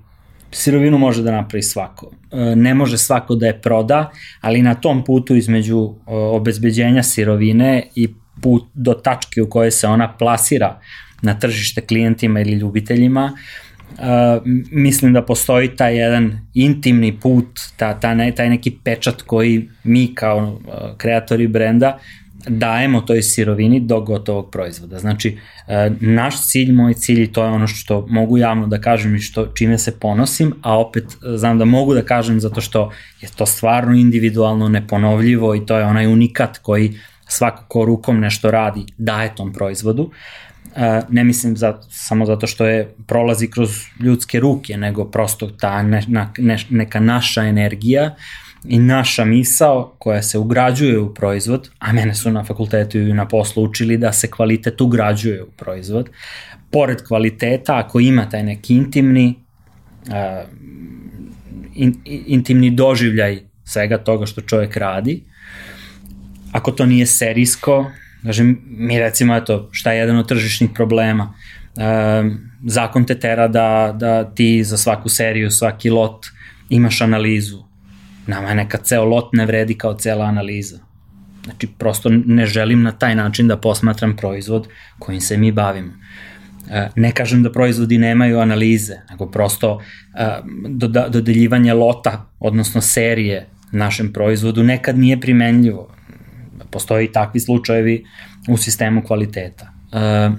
sirovinu 0.51 0.97
može 0.97 1.23
da 1.23 1.31
napravi 1.31 1.63
svako. 1.63 2.11
E, 2.31 2.55
ne 2.55 2.73
može 2.73 2.97
svako 2.97 3.35
da 3.35 3.47
je 3.47 3.61
proda, 3.61 4.11
ali 4.41 4.61
na 4.61 4.75
tom 4.75 5.03
putu 5.03 5.35
između 5.35 5.95
obezbeđenja 6.07 7.03
sirovine 7.03 7.87
i 7.95 8.07
put 8.41 8.63
do 8.73 8.93
tačke 8.93 9.41
u 9.41 9.49
kojoj 9.49 9.71
se 9.71 9.87
ona 9.87 10.13
plasira 10.17 10.79
na 11.21 11.39
tržište 11.39 11.81
klijentima 11.81 12.41
ili 12.41 12.51
ljubiteljima, 12.51 13.37
Uh, 13.91 14.41
mislim 14.71 15.13
da 15.13 15.21
postoji 15.21 15.75
taj 15.75 15.97
jedan 15.97 16.39
intimni 16.53 17.19
put, 17.19 17.59
ta, 17.77 17.99
ta 17.99 18.13
ne, 18.13 18.31
taj 18.35 18.49
neki 18.49 18.71
pečat 18.83 19.21
koji 19.21 19.69
mi 19.83 20.15
kao 20.15 20.37
uh, 20.37 20.97
kreatori 20.97 21.47
brenda 21.47 21.99
dajemo 22.47 23.01
toj 23.01 23.21
sirovini 23.21 23.79
do 23.79 24.01
gotovog 24.01 24.51
proizvoda. 24.51 24.99
Znači, 24.99 25.37
e, 25.67 25.91
naš 25.99 26.47
cilj, 26.47 26.71
moj 26.71 26.93
cilj 26.93 27.23
i 27.23 27.31
to 27.31 27.43
je 27.43 27.49
ono 27.49 27.67
što 27.67 28.05
mogu 28.09 28.37
javno 28.37 28.67
da 28.67 28.81
kažem 28.81 29.15
i 29.15 29.19
što, 29.19 29.47
čime 29.47 29.77
se 29.77 29.99
ponosim, 29.99 30.53
a 30.61 30.79
opet 30.79 31.03
e, 31.03 31.37
znam 31.37 31.57
da 31.59 31.65
mogu 31.65 31.93
da 31.93 32.01
kažem 32.01 32.39
zato 32.39 32.61
što 32.61 32.91
je 33.21 33.29
to 33.35 33.45
stvarno 33.45 33.95
individualno, 33.95 34.69
neponovljivo 34.69 35.55
i 35.55 35.65
to 35.65 35.77
je 35.77 35.85
onaj 35.85 36.07
unikat 36.07 36.57
koji 36.57 36.93
svako 37.27 37.63
ko 37.67 37.85
rukom 37.85 38.19
nešto 38.19 38.51
radi 38.51 38.85
daje 38.97 39.35
tom 39.35 39.53
proizvodu. 39.53 40.11
E, 40.11 40.44
ne 41.09 41.23
mislim 41.23 41.57
za, 41.57 41.79
samo 41.89 42.25
zato 42.25 42.47
što 42.47 42.65
je 42.65 42.95
prolazi 43.07 43.47
kroz 43.47 43.69
ljudske 43.99 44.39
ruke, 44.39 44.77
nego 44.77 45.05
prosto 45.05 45.47
ta 45.47 45.83
ne, 45.83 46.03
ne, 46.37 46.57
neka 46.69 46.99
naša 46.99 47.43
energija 47.43 48.15
i 48.67 48.79
naša 48.79 49.25
misao 49.25 49.95
koja 49.99 50.21
se 50.21 50.37
ugrađuje 50.37 50.99
u 50.99 51.13
proizvod, 51.13 51.69
a 51.79 51.93
mene 51.93 52.15
su 52.15 52.31
na 52.31 52.43
fakultetu 52.43 52.97
i 52.97 53.13
na 53.13 53.27
poslu 53.27 53.63
učili 53.63 53.97
da 53.97 54.13
se 54.13 54.31
kvalitet 54.31 54.81
ugrađuje 54.81 55.43
u 55.43 55.51
proizvod, 55.51 56.09
pored 56.71 57.07
kvaliteta, 57.07 57.77
ako 57.77 57.99
ima 57.99 58.29
taj 58.29 58.43
neki 58.43 58.75
intimni, 58.75 59.35
uh, 60.07 60.49
in, 61.75 61.95
intimni 62.05 62.69
doživljaj 62.69 63.39
svega 63.63 63.97
toga 63.97 64.25
što 64.25 64.41
čovjek 64.41 64.77
radi, 64.77 65.23
ako 66.51 66.71
to 66.71 66.85
nije 66.85 67.05
serijsko, 67.05 67.91
kažem, 68.25 68.59
mi 68.65 68.99
recimo, 68.99 69.35
eto, 69.35 69.69
šta 69.71 69.91
je 69.91 69.99
jedan 69.99 70.17
od 70.17 70.27
tržišnih 70.27 70.69
problema, 70.73 71.33
uh, 71.77 72.31
zakon 72.65 73.05
te 73.05 73.19
tera 73.19 73.47
da, 73.47 73.95
da 73.99 74.23
ti 74.35 74.63
za 74.63 74.77
svaku 74.77 75.09
seriju, 75.09 75.51
svaki 75.51 75.89
lot 75.89 76.25
imaš 76.69 77.01
analizu. 77.01 77.63
Nama 78.27 78.49
je 78.49 78.55
neka 78.55 78.77
ceo 78.77 79.05
lot 79.05 79.33
ne 79.33 79.45
vredi 79.45 79.77
kao 79.77 79.93
cela 79.93 80.25
analiza. 80.25 80.79
Znači, 81.43 81.67
prosto 81.77 82.09
ne 82.09 82.45
želim 82.45 82.83
na 82.83 82.91
taj 82.91 83.15
način 83.15 83.47
da 83.47 83.57
posmatram 83.57 84.15
proizvod 84.15 84.67
kojim 84.99 85.21
se 85.21 85.37
mi 85.37 85.51
bavimo. 85.51 85.91
E, 86.71 86.89
ne 86.95 87.11
kažem 87.11 87.43
da 87.43 87.51
proizvodi 87.51 87.97
nemaju 87.97 88.39
analize, 88.39 88.97
nego 89.09 89.31
prosto 89.31 89.81
e, 90.15 90.27
dodeljivanje 91.09 91.73
lota, 91.73 92.29
odnosno 92.39 92.81
serije 92.81 93.47
našem 93.71 94.13
proizvodu 94.13 94.63
nekad 94.63 94.97
nije 94.97 95.21
primenljivo. 95.21 95.94
Postoji 96.71 97.11
takvi 97.11 97.39
slučajevi 97.39 98.05
u 98.49 98.57
sistemu 98.57 99.03
kvaliteta. 99.03 99.73
E, 99.93 100.29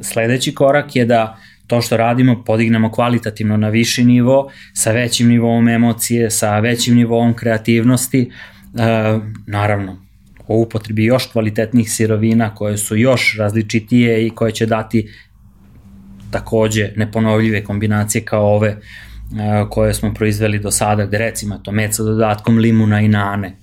sledeći 0.00 0.54
korak 0.54 0.96
je 0.96 1.04
da 1.04 1.38
to 1.66 1.82
što 1.82 1.96
radimo 1.96 2.44
podignemo 2.44 2.92
kvalitativno 2.92 3.56
na 3.56 3.68
viši 3.68 4.04
nivo, 4.04 4.50
sa 4.74 4.92
većim 4.92 5.28
nivom 5.28 5.68
emocije, 5.68 6.30
sa 6.30 6.58
većim 6.58 6.96
nivom 6.96 7.34
kreativnosti, 7.34 8.20
e, 8.20 8.30
naravno, 9.46 10.02
o 10.46 10.56
upotrebi 10.56 11.04
još 11.04 11.26
kvalitetnih 11.32 11.90
sirovina 11.90 12.54
koje 12.54 12.76
su 12.76 12.96
još 12.96 13.36
različitije 13.38 14.26
i 14.26 14.30
koje 14.30 14.52
će 14.52 14.66
dati 14.66 15.08
takođe 16.30 16.92
neponovljive 16.96 17.64
kombinacije 17.64 18.24
kao 18.24 18.54
ove 18.54 18.68
e, 18.68 18.78
koje 19.70 19.94
smo 19.94 20.14
proizveli 20.14 20.58
do 20.58 20.70
sada, 20.70 21.06
gde 21.06 21.18
recimo 21.18 21.58
to 21.58 21.72
med 21.72 21.94
sa 21.94 22.02
dodatkom 22.02 22.58
limuna 22.58 23.00
i 23.00 23.08
nane. 23.08 23.48
E, 23.48 23.54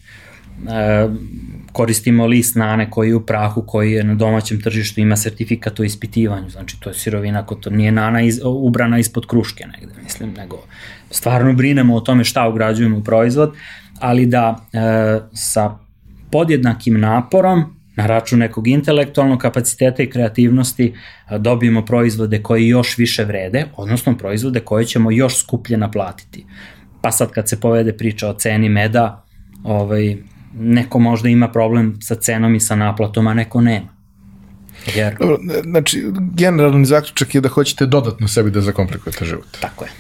koristimo 1.72 2.26
list 2.26 2.56
nane 2.56 2.90
koji 2.90 3.10
je 3.10 3.16
u 3.16 3.26
prahu, 3.26 3.62
koji 3.62 3.92
je 3.92 4.04
na 4.04 4.16
domaćem 4.16 4.62
tržištu, 4.62 5.02
ima 5.02 5.16
sertifikat 5.16 5.80
o 5.80 5.84
ispitivanju, 5.84 6.50
znači 6.50 6.80
to 6.80 6.90
je 6.90 6.94
sirovina 6.94 7.40
ako 7.40 7.56
to 7.56 7.70
nije 7.70 7.92
nana 7.92 8.22
iz, 8.22 8.40
ubrana 8.44 9.00
ispod 9.00 9.28
kruške 9.28 9.66
negde, 9.68 9.94
mislim, 10.04 10.34
nego 10.34 10.64
stvarno 11.12 11.54
brinemo 11.54 11.96
o 11.96 12.00
tome 12.00 12.24
šta 12.24 12.48
ugrađujemo 12.48 12.98
u 12.98 13.04
proizvod, 13.04 13.54
ali 14.00 14.26
da 14.26 14.68
e, 14.74 14.80
sa 15.34 15.78
podjednakim 16.32 17.00
naporom 17.00 17.76
na 17.96 18.06
račun 18.06 18.40
nekog 18.40 18.68
intelektualnog 18.68 19.40
kapaciteta 19.40 20.04
i 20.04 20.10
kreativnosti 20.10 20.94
e, 21.30 21.40
dobijemo 21.40 21.86
proizvode 21.86 22.42
koji 22.44 22.68
još 22.68 22.98
više 22.98 23.24
vrede, 23.24 23.66
odnosno 23.76 24.18
proizvode 24.18 24.60
koje 24.60 24.86
ćemo 24.86 25.12
još 25.12 25.40
skuplje 25.40 25.78
naplatiti. 25.78 26.46
Pa 27.02 27.12
sad 27.12 27.32
kad 27.32 27.50
se 27.50 27.60
povede 27.60 27.98
priča 27.98 28.30
o 28.30 28.34
ceni 28.34 28.70
meda, 28.70 29.26
ovaj, 29.64 30.18
neko 30.56 31.00
možda 31.00 31.30
ima 31.30 31.52
problem 31.52 31.98
sa 32.02 32.16
cenom 32.16 32.56
i 32.56 32.60
sa 32.60 32.76
naplatom, 32.76 33.28
a 33.28 33.34
neko 33.34 33.62
nema. 33.62 33.96
Jer... 34.96 35.16
Dobro, 35.20 35.38
znači, 35.64 36.06
generalni 36.34 36.86
zaključak 36.86 37.36
je 37.36 37.42
da 37.42 37.50
hoćete 37.50 37.86
dodatno 37.86 38.28
sebi 38.28 38.52
da 38.52 38.62
zakomplikujete 38.62 39.26
život. 39.26 39.58
Tako 39.60 39.86
je. 39.86 39.92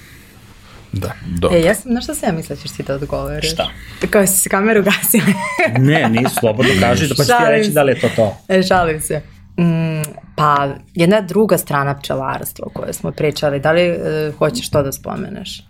Da, 0.91 1.11
dobro. 1.25 1.57
E, 1.57 1.61
ja 1.61 1.75
sam, 1.75 1.93
na 1.93 2.01
šta 2.01 2.15
se 2.15 2.25
ja 2.25 2.31
misla 2.31 2.55
ćeš 2.55 2.71
ti 2.71 2.83
da 2.83 2.93
odgovoriš? 2.93 3.51
Šta? 3.51 3.69
Kao 4.09 4.27
si 4.27 4.49
kameru 4.49 4.83
gasila. 4.83 5.23
ne, 5.77 6.09
nisu, 6.09 6.35
slobodno 6.39 6.71
kaži, 6.79 7.07
da 7.07 7.15
pa 7.17 7.23
ću 7.23 7.29
ti 7.29 7.51
reći 7.51 7.71
da 7.71 7.83
li 7.83 7.91
je 7.91 7.99
to 7.99 8.09
to. 8.15 8.37
E, 8.47 8.63
šalim 8.63 9.01
se. 9.01 9.21
Mm, 9.57 10.01
pa, 10.35 10.75
jedna 10.93 11.21
druga 11.21 11.57
strana 11.57 11.99
pčelarstva 11.99 12.67
o 12.67 12.69
kojoj 12.69 12.93
smo 12.93 13.11
pričali, 13.11 13.59
da 13.59 13.71
li 13.71 13.81
e, 13.81 14.31
hoćeš 14.37 14.69
to 14.69 14.83
da 14.83 14.91
spomeneš? 14.91 15.63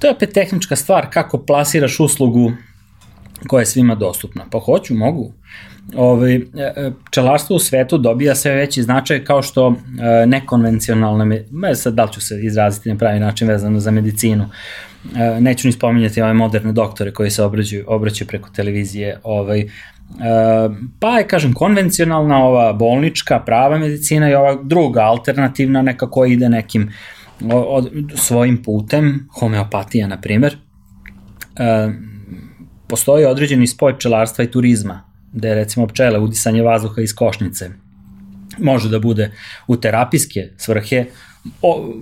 To 0.00 0.06
je 0.06 0.12
opet 0.12 0.32
tehnička 0.32 0.76
stvar, 0.76 1.06
kako 1.10 1.38
plasiraš 1.38 2.00
uslugu 2.00 2.52
koja 3.48 3.60
je 3.60 3.66
svima 3.66 3.94
dostupna. 3.94 4.44
Pa 4.50 4.58
hoću, 4.58 4.94
mogu. 4.94 5.32
Ove, 5.96 6.10
ovaj, 6.10 6.40
pčelarstvo 7.10 7.56
u 7.56 7.58
svetu 7.58 7.98
dobija 7.98 8.34
sve 8.34 8.54
veći 8.54 8.82
značaj 8.82 9.24
kao 9.24 9.42
što 9.42 9.68
e, 9.68 10.26
nekonvencionalne, 10.26 11.44
me 11.50 11.74
sad 11.74 11.94
da 11.94 12.04
li 12.04 12.12
ću 12.12 12.20
se 12.20 12.40
izraziti 12.42 12.88
na 12.88 12.98
pravi 12.98 13.20
način 13.20 13.48
vezano 13.48 13.80
za 13.80 13.90
medicinu, 13.90 14.48
e, 15.16 15.40
neću 15.40 15.68
ni 15.68 15.72
spominjati 15.72 16.22
ove 16.22 16.32
moderne 16.32 16.72
doktore 16.72 17.12
koji 17.12 17.30
se 17.30 17.42
obraćaju, 17.42 17.84
obraćaju 17.88 18.28
preko 18.28 18.48
televizije, 18.56 19.20
ovaj, 19.22 19.68
pa 21.00 21.18
je, 21.18 21.26
kažem, 21.26 21.52
konvencionalna 21.52 22.44
ova 22.44 22.72
bolnička, 22.72 23.38
prava 23.46 23.78
medicina 23.78 24.30
i 24.30 24.34
ova 24.34 24.58
druga, 24.62 25.00
alternativna, 25.00 25.82
neka 25.82 26.10
koja 26.10 26.32
ide 26.32 26.48
nekim 26.48 26.90
svojim 28.14 28.62
putem, 28.62 29.28
homeopatija, 29.38 30.06
na 30.06 30.20
primer, 30.20 30.56
postoji 32.90 33.24
određeni 33.24 33.66
spoj 33.66 33.96
pčelarstva 33.98 34.44
i 34.44 34.50
turizma, 34.50 35.04
gde 35.32 35.54
recimo 35.54 35.86
pčele, 35.86 36.18
udisanje 36.18 36.62
vazduha 36.62 37.02
iz 37.02 37.14
košnice, 37.14 37.70
može 38.58 38.88
da 38.88 38.98
bude 38.98 39.30
u 39.66 39.76
terapijske 39.76 40.48
svrhe, 40.56 41.04
o, 41.62 41.94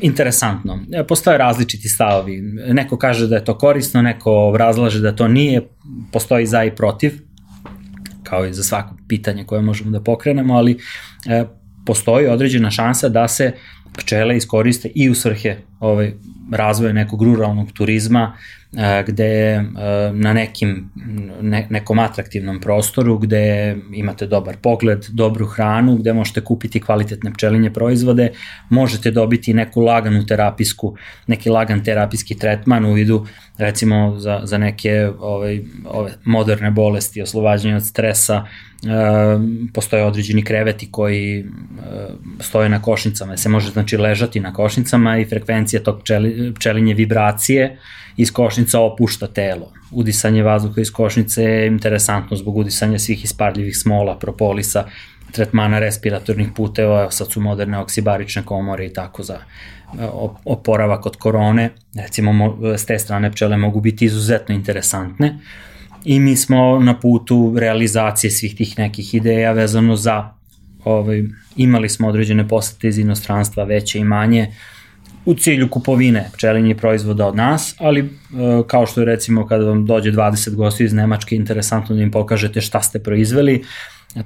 interesantno. 0.00 0.78
E, 0.92 1.04
postoje 1.06 1.38
različiti 1.38 1.88
stavovi. 1.88 2.40
Neko 2.72 2.96
kaže 2.96 3.26
da 3.26 3.36
je 3.36 3.44
to 3.44 3.58
korisno, 3.58 4.02
neko 4.02 4.54
razlaže 4.58 5.00
da 5.00 5.16
to 5.16 5.28
nije, 5.28 5.68
postoji 6.12 6.46
za 6.46 6.64
i 6.64 6.74
protiv, 6.76 7.20
kao 8.22 8.46
i 8.46 8.52
za 8.54 8.62
svako 8.62 8.96
pitanje 9.08 9.44
koje 9.44 9.62
možemo 9.62 9.90
da 9.90 10.00
pokrenemo, 10.00 10.54
ali 10.54 10.78
e, 11.26 11.44
postoji 11.86 12.26
određena 12.26 12.70
šansa 12.70 13.08
da 13.08 13.28
se 13.28 13.52
pčele 13.98 14.36
iskoriste 14.36 14.90
i 14.94 15.10
u 15.10 15.14
svrhe 15.14 15.56
ovaj, 15.80 16.12
razvoja 16.52 16.92
nekog 16.92 17.22
ruralnog 17.22 17.72
turizma, 17.72 18.32
E, 18.76 19.04
gde 19.06 19.24
e, 19.24 19.64
na 20.12 20.32
nekim, 20.32 20.90
ne, 21.42 21.66
nekom 21.70 21.98
atraktivnom 21.98 22.60
prostoru 22.60 23.18
gde 23.18 23.76
imate 23.92 24.26
dobar 24.26 24.56
pogled, 24.62 25.06
dobru 25.10 25.46
hranu, 25.46 25.96
gde 25.96 26.12
možete 26.12 26.40
kupiti 26.40 26.80
kvalitetne 26.80 27.32
pčelinje 27.32 27.72
proizvode, 27.72 28.30
možete 28.68 29.10
dobiti 29.10 29.54
neku 29.54 29.80
laganu 29.80 30.26
terapijsku, 30.26 30.94
neki 31.26 31.50
lagan 31.50 31.84
terapijski 31.84 32.38
tretman 32.38 32.84
u 32.84 32.92
vidu 32.92 33.26
recimo 33.58 34.18
za, 34.18 34.40
za 34.44 34.58
neke 34.58 35.10
ovaj, 35.18 35.60
ove 35.84 36.12
moderne 36.24 36.70
bolesti, 36.70 37.22
oslobađanje 37.22 37.76
od 37.76 37.86
stresa, 37.86 38.44
e, 38.44 38.46
postoje 39.74 40.04
određeni 40.04 40.44
kreveti 40.44 40.88
koji 40.90 41.38
e, 41.38 41.44
stoje 42.40 42.68
na 42.68 42.82
košnicama, 42.82 43.36
se 43.36 43.48
može 43.48 43.70
znači 43.70 43.96
ležati 43.96 44.40
na 44.40 44.52
košnicama 44.52 45.18
i 45.18 45.24
frekvencija 45.24 45.69
tog 45.78 46.00
pčeli, 46.00 46.54
pčelinje 46.54 46.94
vibracije 46.94 47.78
iz 48.16 48.32
košnica 48.32 48.80
opušta 48.80 49.26
telo. 49.26 49.72
Udisanje 49.90 50.42
vazduha 50.42 50.80
iz 50.80 50.90
košnice 50.92 51.42
je 51.42 51.66
interesantno 51.66 52.36
zbog 52.36 52.56
udisanja 52.56 52.98
svih 52.98 53.24
isparljivih 53.24 53.76
smola, 53.76 54.18
propolisa, 54.18 54.84
tretmana 55.32 55.78
respiratornih 55.78 56.48
puteva, 56.56 57.10
sad 57.10 57.32
su 57.32 57.40
moderne 57.40 57.78
oksibarične 57.78 58.42
komore 58.42 58.86
i 58.86 58.92
tako 58.92 59.22
za 59.22 59.34
e, 59.34 60.08
oporavak 60.44 61.06
od 61.06 61.16
korone. 61.16 61.70
Recimo, 61.94 62.58
s 62.76 62.86
te 62.86 62.98
strane 62.98 63.32
pčele 63.32 63.56
mogu 63.56 63.80
biti 63.80 64.04
izuzetno 64.04 64.54
interesantne 64.54 65.38
i 66.04 66.20
mi 66.20 66.36
smo 66.36 66.78
na 66.78 67.00
putu 67.00 67.54
realizacije 67.58 68.30
svih 68.30 68.56
tih 68.56 68.78
nekih 68.78 69.14
ideja 69.14 69.52
vezano 69.52 69.96
za 69.96 70.30
ovaj, 70.84 71.22
imali 71.56 71.88
smo 71.88 72.08
određene 72.08 72.48
posete 72.48 72.88
iz 72.88 72.98
inostranstva, 72.98 73.64
veće 73.64 73.98
i 73.98 74.04
manje, 74.04 74.52
u 75.24 75.34
cilju 75.34 75.68
kupovine 75.68 76.30
pčelinjih 76.32 76.76
proizvoda 76.76 77.26
od 77.26 77.36
nas, 77.36 77.74
ali 77.78 78.00
e, 78.00 78.06
kao 78.66 78.86
što 78.86 79.00
je 79.00 79.04
recimo 79.04 79.46
kada 79.46 79.64
vam 79.64 79.86
dođe 79.86 80.12
20 80.12 80.54
gosti 80.54 80.84
iz 80.84 80.92
Nemačke, 80.92 81.36
interesantno 81.36 81.96
da 81.96 82.02
im 82.02 82.10
pokažete 82.10 82.60
šta 82.60 82.82
ste 82.82 82.98
proizveli, 82.98 83.64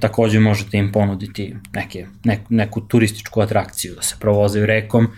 takođe 0.01 0.41
možete 0.41 0.79
im 0.79 0.93
ponuditi 0.93 1.55
neke, 1.73 2.07
ne, 2.25 2.41
neku 2.49 2.81
turističku 2.81 3.41
atrakciju, 3.41 3.95
da 3.95 4.03
se 4.03 4.17
provozaju 4.21 4.67
rekom, 4.67 5.09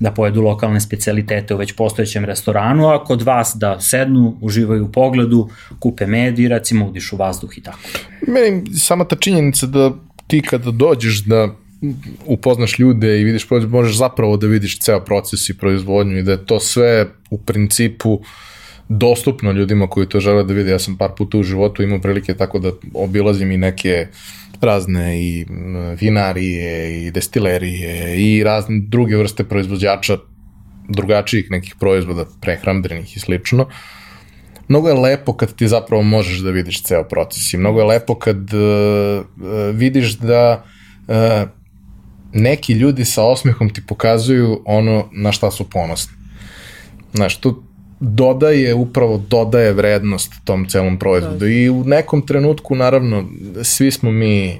da 0.00 0.10
pojedu 0.10 0.42
lokalne 0.42 0.80
specialitete 0.80 1.54
u 1.54 1.58
već 1.58 1.72
postojećem 1.72 2.24
restoranu, 2.24 2.88
a 2.88 3.04
kod 3.04 3.22
vas 3.22 3.52
da 3.54 3.80
sednu, 3.80 4.38
uživaju 4.40 4.84
u 4.84 4.92
pogledu, 4.92 5.48
kupe 5.78 6.06
med 6.06 6.38
i 6.38 6.48
recimo 6.48 6.86
udišu 6.86 7.16
vazduh 7.16 7.58
i 7.58 7.62
tako. 7.62 7.78
Meni 8.26 8.76
sama 8.78 9.04
ta 9.04 9.16
činjenica 9.16 9.66
da 9.66 9.92
ti 10.26 10.42
kada 10.42 10.70
dođeš 10.70 11.24
da 11.24 11.48
upoznaš 12.26 12.78
ljude 12.78 13.20
i 13.20 13.24
vidiš 13.24 13.46
možeš 13.68 13.96
zapravo 13.96 14.36
da 14.36 14.46
vidiš 14.46 14.78
ceo 14.78 15.00
proces 15.00 15.48
i 15.48 15.58
proizvodnju 15.58 16.18
i 16.18 16.22
da 16.22 16.32
je 16.32 16.46
to 16.46 16.60
sve 16.60 17.06
u 17.30 17.38
principu 17.38 18.20
dostupno 18.88 19.52
ljudima 19.52 19.86
koji 19.86 20.08
to 20.08 20.20
žele 20.20 20.44
da 20.44 20.54
vide. 20.54 20.70
Ja 20.70 20.78
sam 20.78 20.96
par 20.96 21.10
puta 21.16 21.38
u 21.38 21.42
životu 21.42 21.82
imao 21.82 22.00
prilike 22.00 22.34
tako 22.34 22.58
da 22.58 22.70
obilazim 22.94 23.50
i 23.50 23.56
neke 23.56 24.06
razne 24.60 25.22
i 25.22 25.46
vinarije 26.00 27.06
i 27.06 27.10
destilerije 27.10 28.16
i 28.16 28.44
razne 28.44 28.80
druge 28.88 29.16
vrste 29.16 29.44
proizvođača 29.44 30.18
drugačijih 30.88 31.50
nekih 31.50 31.74
proizvoda 31.80 32.24
prehrambenih 32.40 33.16
i 33.16 33.20
slično. 33.20 33.68
Mnogo 34.68 34.88
je 34.88 34.94
lepo 34.94 35.32
kad 35.32 35.54
ti 35.54 35.68
zapravo 35.68 36.02
možeš 36.02 36.38
da 36.38 36.50
vidiš 36.50 36.82
ceo 36.82 37.04
proces 37.04 37.52
i 37.52 37.56
mnogo 37.56 37.80
je 37.80 37.86
lepo 37.86 38.14
kad 38.14 38.36
uh, 38.36 39.26
vidiš 39.74 40.18
da 40.18 40.64
uh, 41.08 41.48
neki 42.36 42.72
ljudi 42.72 43.04
sa 43.04 43.24
osmehom 43.24 43.70
ti 43.70 43.82
pokazuju 43.86 44.62
ono 44.64 45.08
na 45.12 45.32
šta 45.32 45.50
su 45.50 45.70
ponosni. 45.70 46.12
Znaš, 47.14 47.40
to 47.40 47.62
dodaje, 48.00 48.74
upravo 48.74 49.22
dodaje 49.28 49.72
vrednost 49.72 50.32
tom 50.44 50.68
celom 50.68 50.98
proizvodu 50.98 51.48
i 51.48 51.70
u 51.70 51.84
nekom 51.84 52.26
trenutku, 52.26 52.74
naravno, 52.74 53.24
svi 53.62 53.90
smo 53.90 54.10
mi 54.10 54.58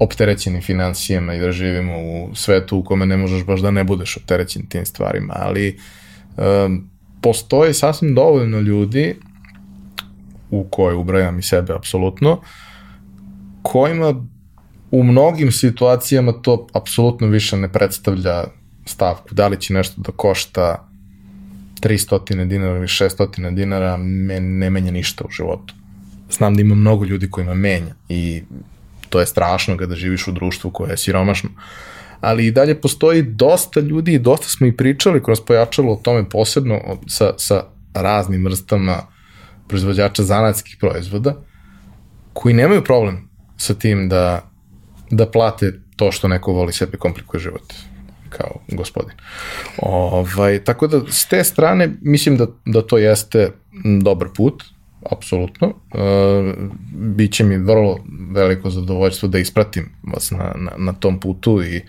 opterećeni 0.00 0.60
financijama 0.60 1.34
i 1.34 1.40
da 1.40 1.52
živimo 1.52 1.98
u 1.98 2.34
svetu 2.34 2.78
u 2.78 2.84
kome 2.84 3.06
ne 3.06 3.16
možeš 3.16 3.44
baš 3.44 3.60
da 3.60 3.70
ne 3.70 3.84
budeš 3.84 4.16
opterećen 4.16 4.66
tim 4.66 4.86
stvarima, 4.86 5.34
ali 5.36 5.78
um, 6.36 6.90
postoji 7.22 7.74
sasvim 7.74 8.14
dovoljno 8.14 8.60
ljudi 8.60 9.16
u 10.50 10.64
koje 10.70 10.94
ubrajam 10.94 11.38
i 11.38 11.42
sebe 11.42 11.74
apsolutno, 11.74 12.40
kojima 13.62 14.26
u 14.90 15.02
mnogim 15.02 15.52
situacijama 15.52 16.32
to 16.32 16.66
apsolutno 16.72 17.26
više 17.26 17.56
ne 17.56 17.72
predstavlja 17.72 18.44
stavku. 18.84 19.34
Da 19.34 19.48
li 19.48 19.60
će 19.60 19.74
nešto 19.74 20.00
da 20.00 20.12
košta 20.12 20.88
300 21.80 22.44
dinara 22.44 22.76
ili 22.76 22.86
600 22.86 23.54
dinara, 23.54 23.96
me 23.96 24.40
ne 24.40 24.70
menja 24.70 24.90
ništa 24.90 25.24
u 25.24 25.30
životu. 25.30 25.74
Znam 26.30 26.54
da 26.54 26.60
ima 26.60 26.74
mnogo 26.74 27.04
ljudi 27.04 27.30
kojima 27.30 27.54
menja 27.54 27.94
i 28.08 28.42
to 29.08 29.20
je 29.20 29.26
strašno 29.26 29.76
kada 29.76 29.94
živiš 29.94 30.28
u 30.28 30.32
društvu 30.32 30.70
koje 30.70 30.90
je 30.90 30.96
siromašno. 30.96 31.50
Ali 32.20 32.46
i 32.46 32.50
dalje 32.50 32.80
postoji 32.80 33.22
dosta 33.22 33.80
ljudi 33.80 34.14
i 34.14 34.18
dosta 34.18 34.48
smo 34.48 34.66
i 34.66 34.76
pričali 34.76 35.22
kroz 35.22 35.40
pojačalo 35.40 35.92
o 35.92 36.00
tome 36.02 36.28
posebno 36.28 36.80
sa, 37.06 37.32
sa 37.36 37.64
raznim 37.94 38.44
vrstama 38.44 38.96
proizvođača 39.68 40.22
zanatskih 40.22 40.76
proizvoda 40.80 41.36
koji 42.32 42.54
nemaju 42.54 42.84
problem 42.84 43.28
sa 43.56 43.74
tim 43.74 44.08
da, 44.08 44.49
da 45.10 45.30
plate 45.30 45.72
to 45.96 46.12
što 46.12 46.28
neko 46.28 46.52
voli 46.52 46.72
sebi 46.72 46.96
komplikuje 46.96 47.40
život 47.40 47.72
kao 48.28 48.60
gospodin. 48.68 49.16
Ovaj, 49.82 50.64
tako 50.64 50.86
da, 50.86 51.00
s 51.08 51.26
te 51.26 51.44
strane, 51.44 51.90
mislim 52.00 52.36
da, 52.36 52.46
da 52.64 52.82
to 52.82 52.98
jeste 52.98 53.52
dobar 54.02 54.28
put, 54.36 54.64
apsolutno. 55.10 55.68
E, 55.68 55.98
biće 56.92 57.44
mi 57.44 57.56
vrlo 57.56 57.98
veliko 58.32 58.70
zadovoljstvo 58.70 59.28
da 59.28 59.38
ispratim 59.38 59.90
vas 60.12 60.30
na, 60.30 60.54
na, 60.56 60.70
na 60.76 60.92
tom 60.92 61.20
putu 61.20 61.62
i 61.62 61.82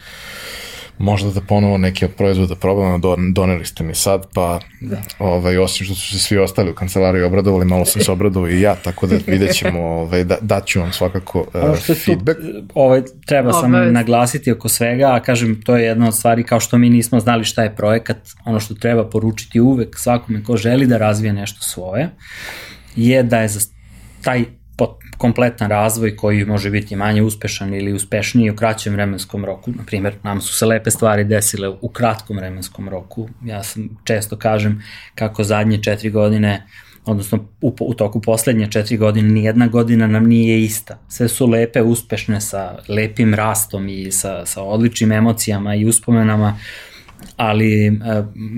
možda 1.02 1.32
da 1.32 1.42
ponovo 1.42 1.78
neke 1.78 2.06
od 2.06 2.12
proizvoda 2.12 2.56
probamo, 2.56 3.00
doneli 3.34 3.66
ste 3.66 3.84
mi 3.84 3.96
sad, 3.96 4.28
pa 4.34 4.60
da. 4.82 5.02
ovaj, 5.20 5.58
osim 5.58 5.86
što 5.86 5.96
su 5.96 6.12
se 6.12 6.20
svi 6.20 6.38
ostali 6.38 6.72
u 6.72 6.76
kancelariji 6.76 7.24
obradovali, 7.24 7.66
malo 7.66 7.86
sam 7.86 8.02
se 8.02 8.12
obradovao 8.12 8.50
i 8.50 8.62
ja, 8.62 8.76
tako 8.76 9.08
da 9.08 9.16
vidjet 9.28 9.56
ćemo, 9.56 9.80
ovaj, 10.02 10.24
da, 10.24 10.38
daću 10.42 10.80
vam 10.80 10.92
svakako 10.92 11.40
uh, 11.40 11.96
feedback. 12.06 12.40
Tu, 12.40 12.64
ovaj, 12.76 13.02
treba 13.26 13.54
sam 13.54 13.74
Obavez. 13.74 13.94
naglasiti 13.94 14.52
oko 14.52 14.70
svega, 14.70 15.16
a 15.16 15.20
kažem, 15.20 15.62
to 15.62 15.78
je 15.78 15.86
jedna 15.86 16.08
od 16.08 16.16
stvari, 16.16 16.44
kao 16.44 16.60
što 16.60 16.78
mi 16.78 16.90
nismo 16.90 17.20
znali 17.20 17.44
šta 17.44 17.64
je 17.64 17.76
projekat, 17.76 18.18
ono 18.46 18.60
što 18.60 18.74
treba 18.74 19.10
poručiti 19.10 19.60
uvek 19.60 20.00
svakome 20.00 20.44
ko 20.44 20.58
želi 20.58 20.88
da 20.88 20.98
razvije 20.98 21.34
nešto 21.34 21.62
svoje, 21.62 22.10
je 22.96 23.24
da 23.24 23.42
je 23.42 23.48
za 23.48 23.60
taj 24.22 24.46
kompletan 25.22 25.70
razvoj 25.70 26.16
koji 26.16 26.46
može 26.46 26.70
biti 26.70 26.96
manje 26.96 27.22
uspešan 27.22 27.74
ili 27.74 27.94
uspešniji 27.94 28.50
u 28.50 28.56
kraćem 28.56 28.94
vremenskom 28.94 29.46
roku. 29.46 29.72
Na 29.72 29.84
primjer, 29.86 30.16
nam 30.24 30.42
su 30.42 30.54
se 30.54 30.66
lepe 30.66 30.92
stvari 30.92 31.24
desile 31.24 31.70
u 31.70 31.90
kratkom 31.90 32.38
vremenskom 32.38 32.90
roku. 32.90 33.30
Ja 33.46 33.64
sam 33.64 33.90
često 34.04 34.38
kažem 34.38 34.82
kako 35.16 35.44
zadnje 35.44 35.84
četiri 35.84 36.10
godine 36.10 36.66
odnosno 37.06 37.40
u, 37.62 37.76
u 37.80 37.94
toku 37.94 38.22
poslednje 38.22 38.68
četiri 38.72 38.98
godine, 38.98 39.30
nijedna 39.30 39.68
godina 39.68 40.08
nam 40.08 40.26
nije 40.26 40.64
ista. 40.64 40.98
Sve 41.08 41.28
su 41.28 41.48
lepe, 41.48 41.82
uspešne, 41.82 42.42
sa 42.42 42.80
lepim 42.88 43.34
rastom 43.34 43.90
i 43.90 44.12
sa, 44.12 44.46
sa 44.46 44.64
odličnim 44.64 45.12
emocijama 45.12 45.76
i 45.76 45.86
uspomenama, 45.86 46.58
ali 47.38 47.88
e, 47.88 47.92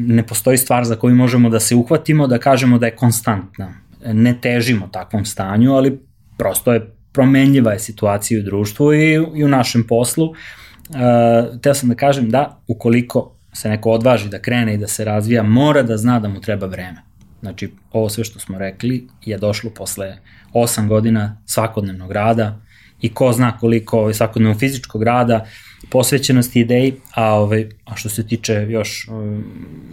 ne 0.07 0.23
postoji 0.27 0.57
stvar 0.57 0.85
za 0.85 0.95
koju 0.95 1.15
možemo 1.15 1.49
da 1.49 1.59
se 1.59 1.75
uhvatimo, 1.75 2.27
da 2.27 2.37
kažemo 2.37 2.77
da 2.77 2.85
je 2.85 2.95
konstantna. 2.95 3.73
Ne 4.05 4.35
težimo 4.41 4.87
takvom 4.87 5.25
stanju, 5.25 5.73
ali 5.73 5.99
prosto 6.43 6.73
je 6.73 6.91
promenljiva 7.13 7.71
je 7.71 7.79
situacija 7.79 8.39
u 8.39 8.43
društvu 8.43 8.93
i, 8.93 9.13
i 9.13 9.43
u 9.43 9.47
našem 9.47 9.85
poslu. 9.87 10.25
Uh, 10.25 11.61
teo 11.61 11.73
sam 11.73 11.89
da 11.89 11.95
kažem 11.95 12.29
da 12.29 12.59
ukoliko 12.67 13.31
se 13.53 13.69
neko 13.69 13.91
odvaži 13.91 14.29
da 14.29 14.41
krene 14.41 14.73
i 14.73 14.77
da 14.77 14.87
se 14.87 15.05
razvija, 15.05 15.43
mora 15.43 15.83
da 15.83 15.97
zna 15.97 16.19
da 16.19 16.29
mu 16.29 16.41
treba 16.41 16.67
vreme. 16.67 17.01
Znači, 17.39 17.71
ovo 17.91 18.09
sve 18.09 18.23
što 18.23 18.39
smo 18.39 18.57
rekli 18.59 19.07
je 19.25 19.37
došlo 19.37 19.69
posle 19.69 20.17
8 20.53 20.87
godina 20.87 21.37
svakodnevnog 21.45 22.11
rada 22.11 22.59
i 23.01 23.13
ko 23.13 23.31
zna 23.33 23.57
koliko 23.57 23.99
ovaj, 23.99 24.13
svakodnevnog 24.13 24.59
fizičkog 24.59 25.03
rada, 25.03 25.45
posvećenosti 25.89 26.59
ideji, 26.59 26.93
a, 27.13 27.33
ovaj, 27.33 27.69
a 27.85 27.95
što 27.95 28.09
se 28.09 28.27
tiče 28.27 28.53
još 28.69 29.07
um, 29.11 29.43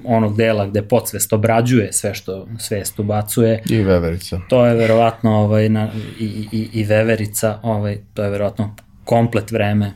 onog 0.04 0.36
dela 0.36 0.66
gde 0.66 0.82
podsvest 0.82 1.32
obrađuje 1.32 1.92
sve 1.92 2.14
što 2.14 2.46
svest 2.58 2.98
ubacuje. 2.98 3.62
I 3.68 3.76
veverica. 3.76 4.40
To 4.48 4.66
je 4.66 4.74
verovatno 4.74 5.36
ovaj, 5.36 5.68
na, 5.68 5.88
i, 6.18 6.46
i, 6.52 6.68
i 6.72 6.84
veverica, 6.84 7.58
ovaj, 7.62 7.98
to 8.14 8.22
je 8.22 8.30
verovatno 8.30 8.76
komplet 9.04 9.50
vreme, 9.50 9.92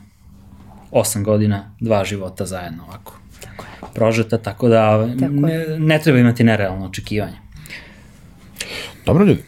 8 0.91 1.23
godina, 1.23 1.75
dva 1.79 2.05
života 2.05 2.45
zajedno 2.45 2.83
ovako. 2.83 3.19
Tako 3.41 3.63
je. 3.65 3.93
Prožeta, 3.93 4.37
tako 4.37 4.67
da 4.67 4.89
ovaj, 4.89 5.17
tako 5.19 5.33
ne, 5.33 5.65
ne 5.79 5.99
treba 5.99 6.19
imati 6.19 6.43
nerealno 6.43 6.85
očekivanje. 6.85 7.37
Dobro 9.05 9.25
ljudi, 9.25 9.43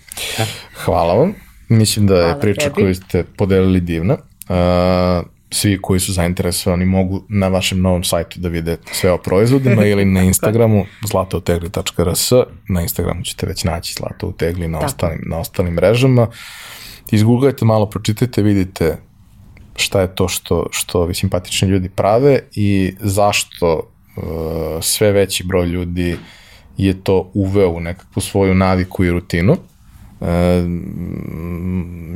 hvala 0.86 1.14
vam. 1.14 1.34
Mislim 1.70 2.08
da 2.08 2.16
je 2.16 2.24
hvala 2.24 2.40
priča 2.40 2.62
tebi. 2.62 2.74
koju 2.74 2.96
ste 2.96 3.24
podelili 3.24 3.80
divna. 3.80 4.14
Uh, 4.14 5.37
svi 5.52 5.82
koji 5.82 6.00
su 6.00 6.14
zainteresovani 6.14 6.86
mogu 6.86 7.24
na 7.30 7.48
vašem 7.48 7.82
novom 7.82 8.04
sajtu 8.04 8.40
da 8.40 8.50
vide 8.50 8.78
sve 8.92 9.12
o 9.12 9.18
proizvodima 9.18 9.86
ili 9.86 10.06
na 10.06 10.22
Instagramu 10.32 10.86
zlatautegli.rs 11.08 12.32
na 12.70 12.82
Instagramu 12.82 13.24
ćete 13.24 13.46
već 13.46 13.64
naći 13.64 13.94
Zlato 13.94 14.28
u 14.28 14.32
tegli 14.32 14.68
na, 14.68 14.80
ostalim, 14.80 15.22
na 15.26 15.40
ostalim 15.40 15.74
mrežama. 15.74 16.28
Izgooglajte 17.12 17.66
malo, 17.66 17.86
pročitajte, 17.90 18.42
vidite 18.42 18.98
šta 19.76 20.02
je 20.02 20.16
to 20.16 20.28
što, 20.28 20.68
što 20.72 21.02
ovi 21.02 21.14
simpatični 21.14 21.68
ljudi 21.68 21.90
prave 21.90 22.40
i 22.56 22.94
zašto 23.00 23.76
uh, 23.76 24.24
sve 24.82 25.12
veći 25.12 25.44
broj 25.44 25.66
ljudi 25.66 26.18
je 26.78 27.04
to 27.04 27.32
uveo 27.34 27.70
u 27.70 27.80
nekakvu 27.80 28.22
svoju 28.22 28.56
naviku 28.56 29.04
i 29.04 29.12
rutinu. 29.12 29.58
Uh, 30.20 30.28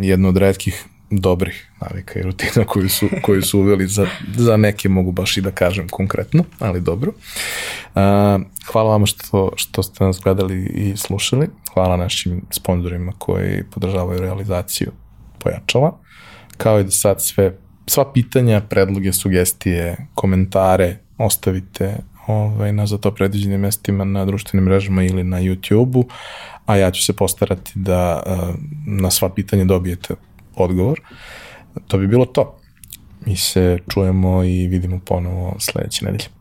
jedno 0.01 0.29
od 0.29 0.37
redkih 0.37 0.85
dobrih 1.11 1.71
navika 1.81 2.19
i 2.19 2.23
rutina 2.23 2.65
koju 2.65 2.89
su, 2.89 3.09
koju 3.21 3.41
su 3.41 3.59
uveli 3.59 3.87
za, 3.87 4.07
za 4.37 4.57
neke 4.57 4.89
mogu 4.89 5.11
baš 5.11 5.37
i 5.37 5.41
da 5.41 5.51
kažem 5.51 5.89
konkretno, 5.89 6.43
ali 6.59 6.81
dobro. 6.81 7.11
Hvala 8.71 8.89
vam 8.89 9.05
što, 9.05 9.51
što 9.55 9.83
ste 9.83 10.03
nas 10.03 10.19
gledali 10.23 10.65
i 10.65 10.97
slušali. 10.97 11.49
Hvala 11.73 11.97
našim 11.97 12.41
sponsorima 12.51 13.13
koji 13.17 13.63
podržavaju 13.63 14.21
realizaciju 14.21 14.91
pojačala. 15.39 15.97
Kao 16.57 16.79
i 16.79 16.83
da 16.83 16.91
sad 16.91 17.21
sve, 17.21 17.57
sva 17.87 18.11
pitanja, 18.13 18.61
predloge, 18.61 19.13
sugestije, 19.13 20.07
komentare 20.15 20.97
ostavite 21.17 21.97
ovaj, 22.27 22.73
na 22.73 22.85
za 22.85 22.97
to 22.97 23.11
predviđenim 23.11 23.61
mestima 23.61 24.03
na 24.03 24.25
društvenim 24.25 24.65
mrežama 24.65 25.03
ili 25.03 25.23
na 25.23 25.41
YouTube-u, 25.41 26.07
a 26.65 26.75
ja 26.75 26.91
ću 26.91 27.03
se 27.03 27.13
postarati 27.13 27.71
da 27.75 28.23
na 28.87 29.11
sva 29.11 29.29
pitanja 29.29 29.65
dobijete 29.65 30.15
odgovor. 30.61 30.99
To 31.87 31.97
bi 31.97 32.07
bilo 32.07 32.25
to. 32.25 32.57
Mi 33.25 33.35
se 33.35 33.77
čujemo 33.89 34.43
i 34.43 34.67
vidimo 34.67 34.99
ponovo 35.05 35.55
sledeće 35.59 36.05
nedelje. 36.05 36.40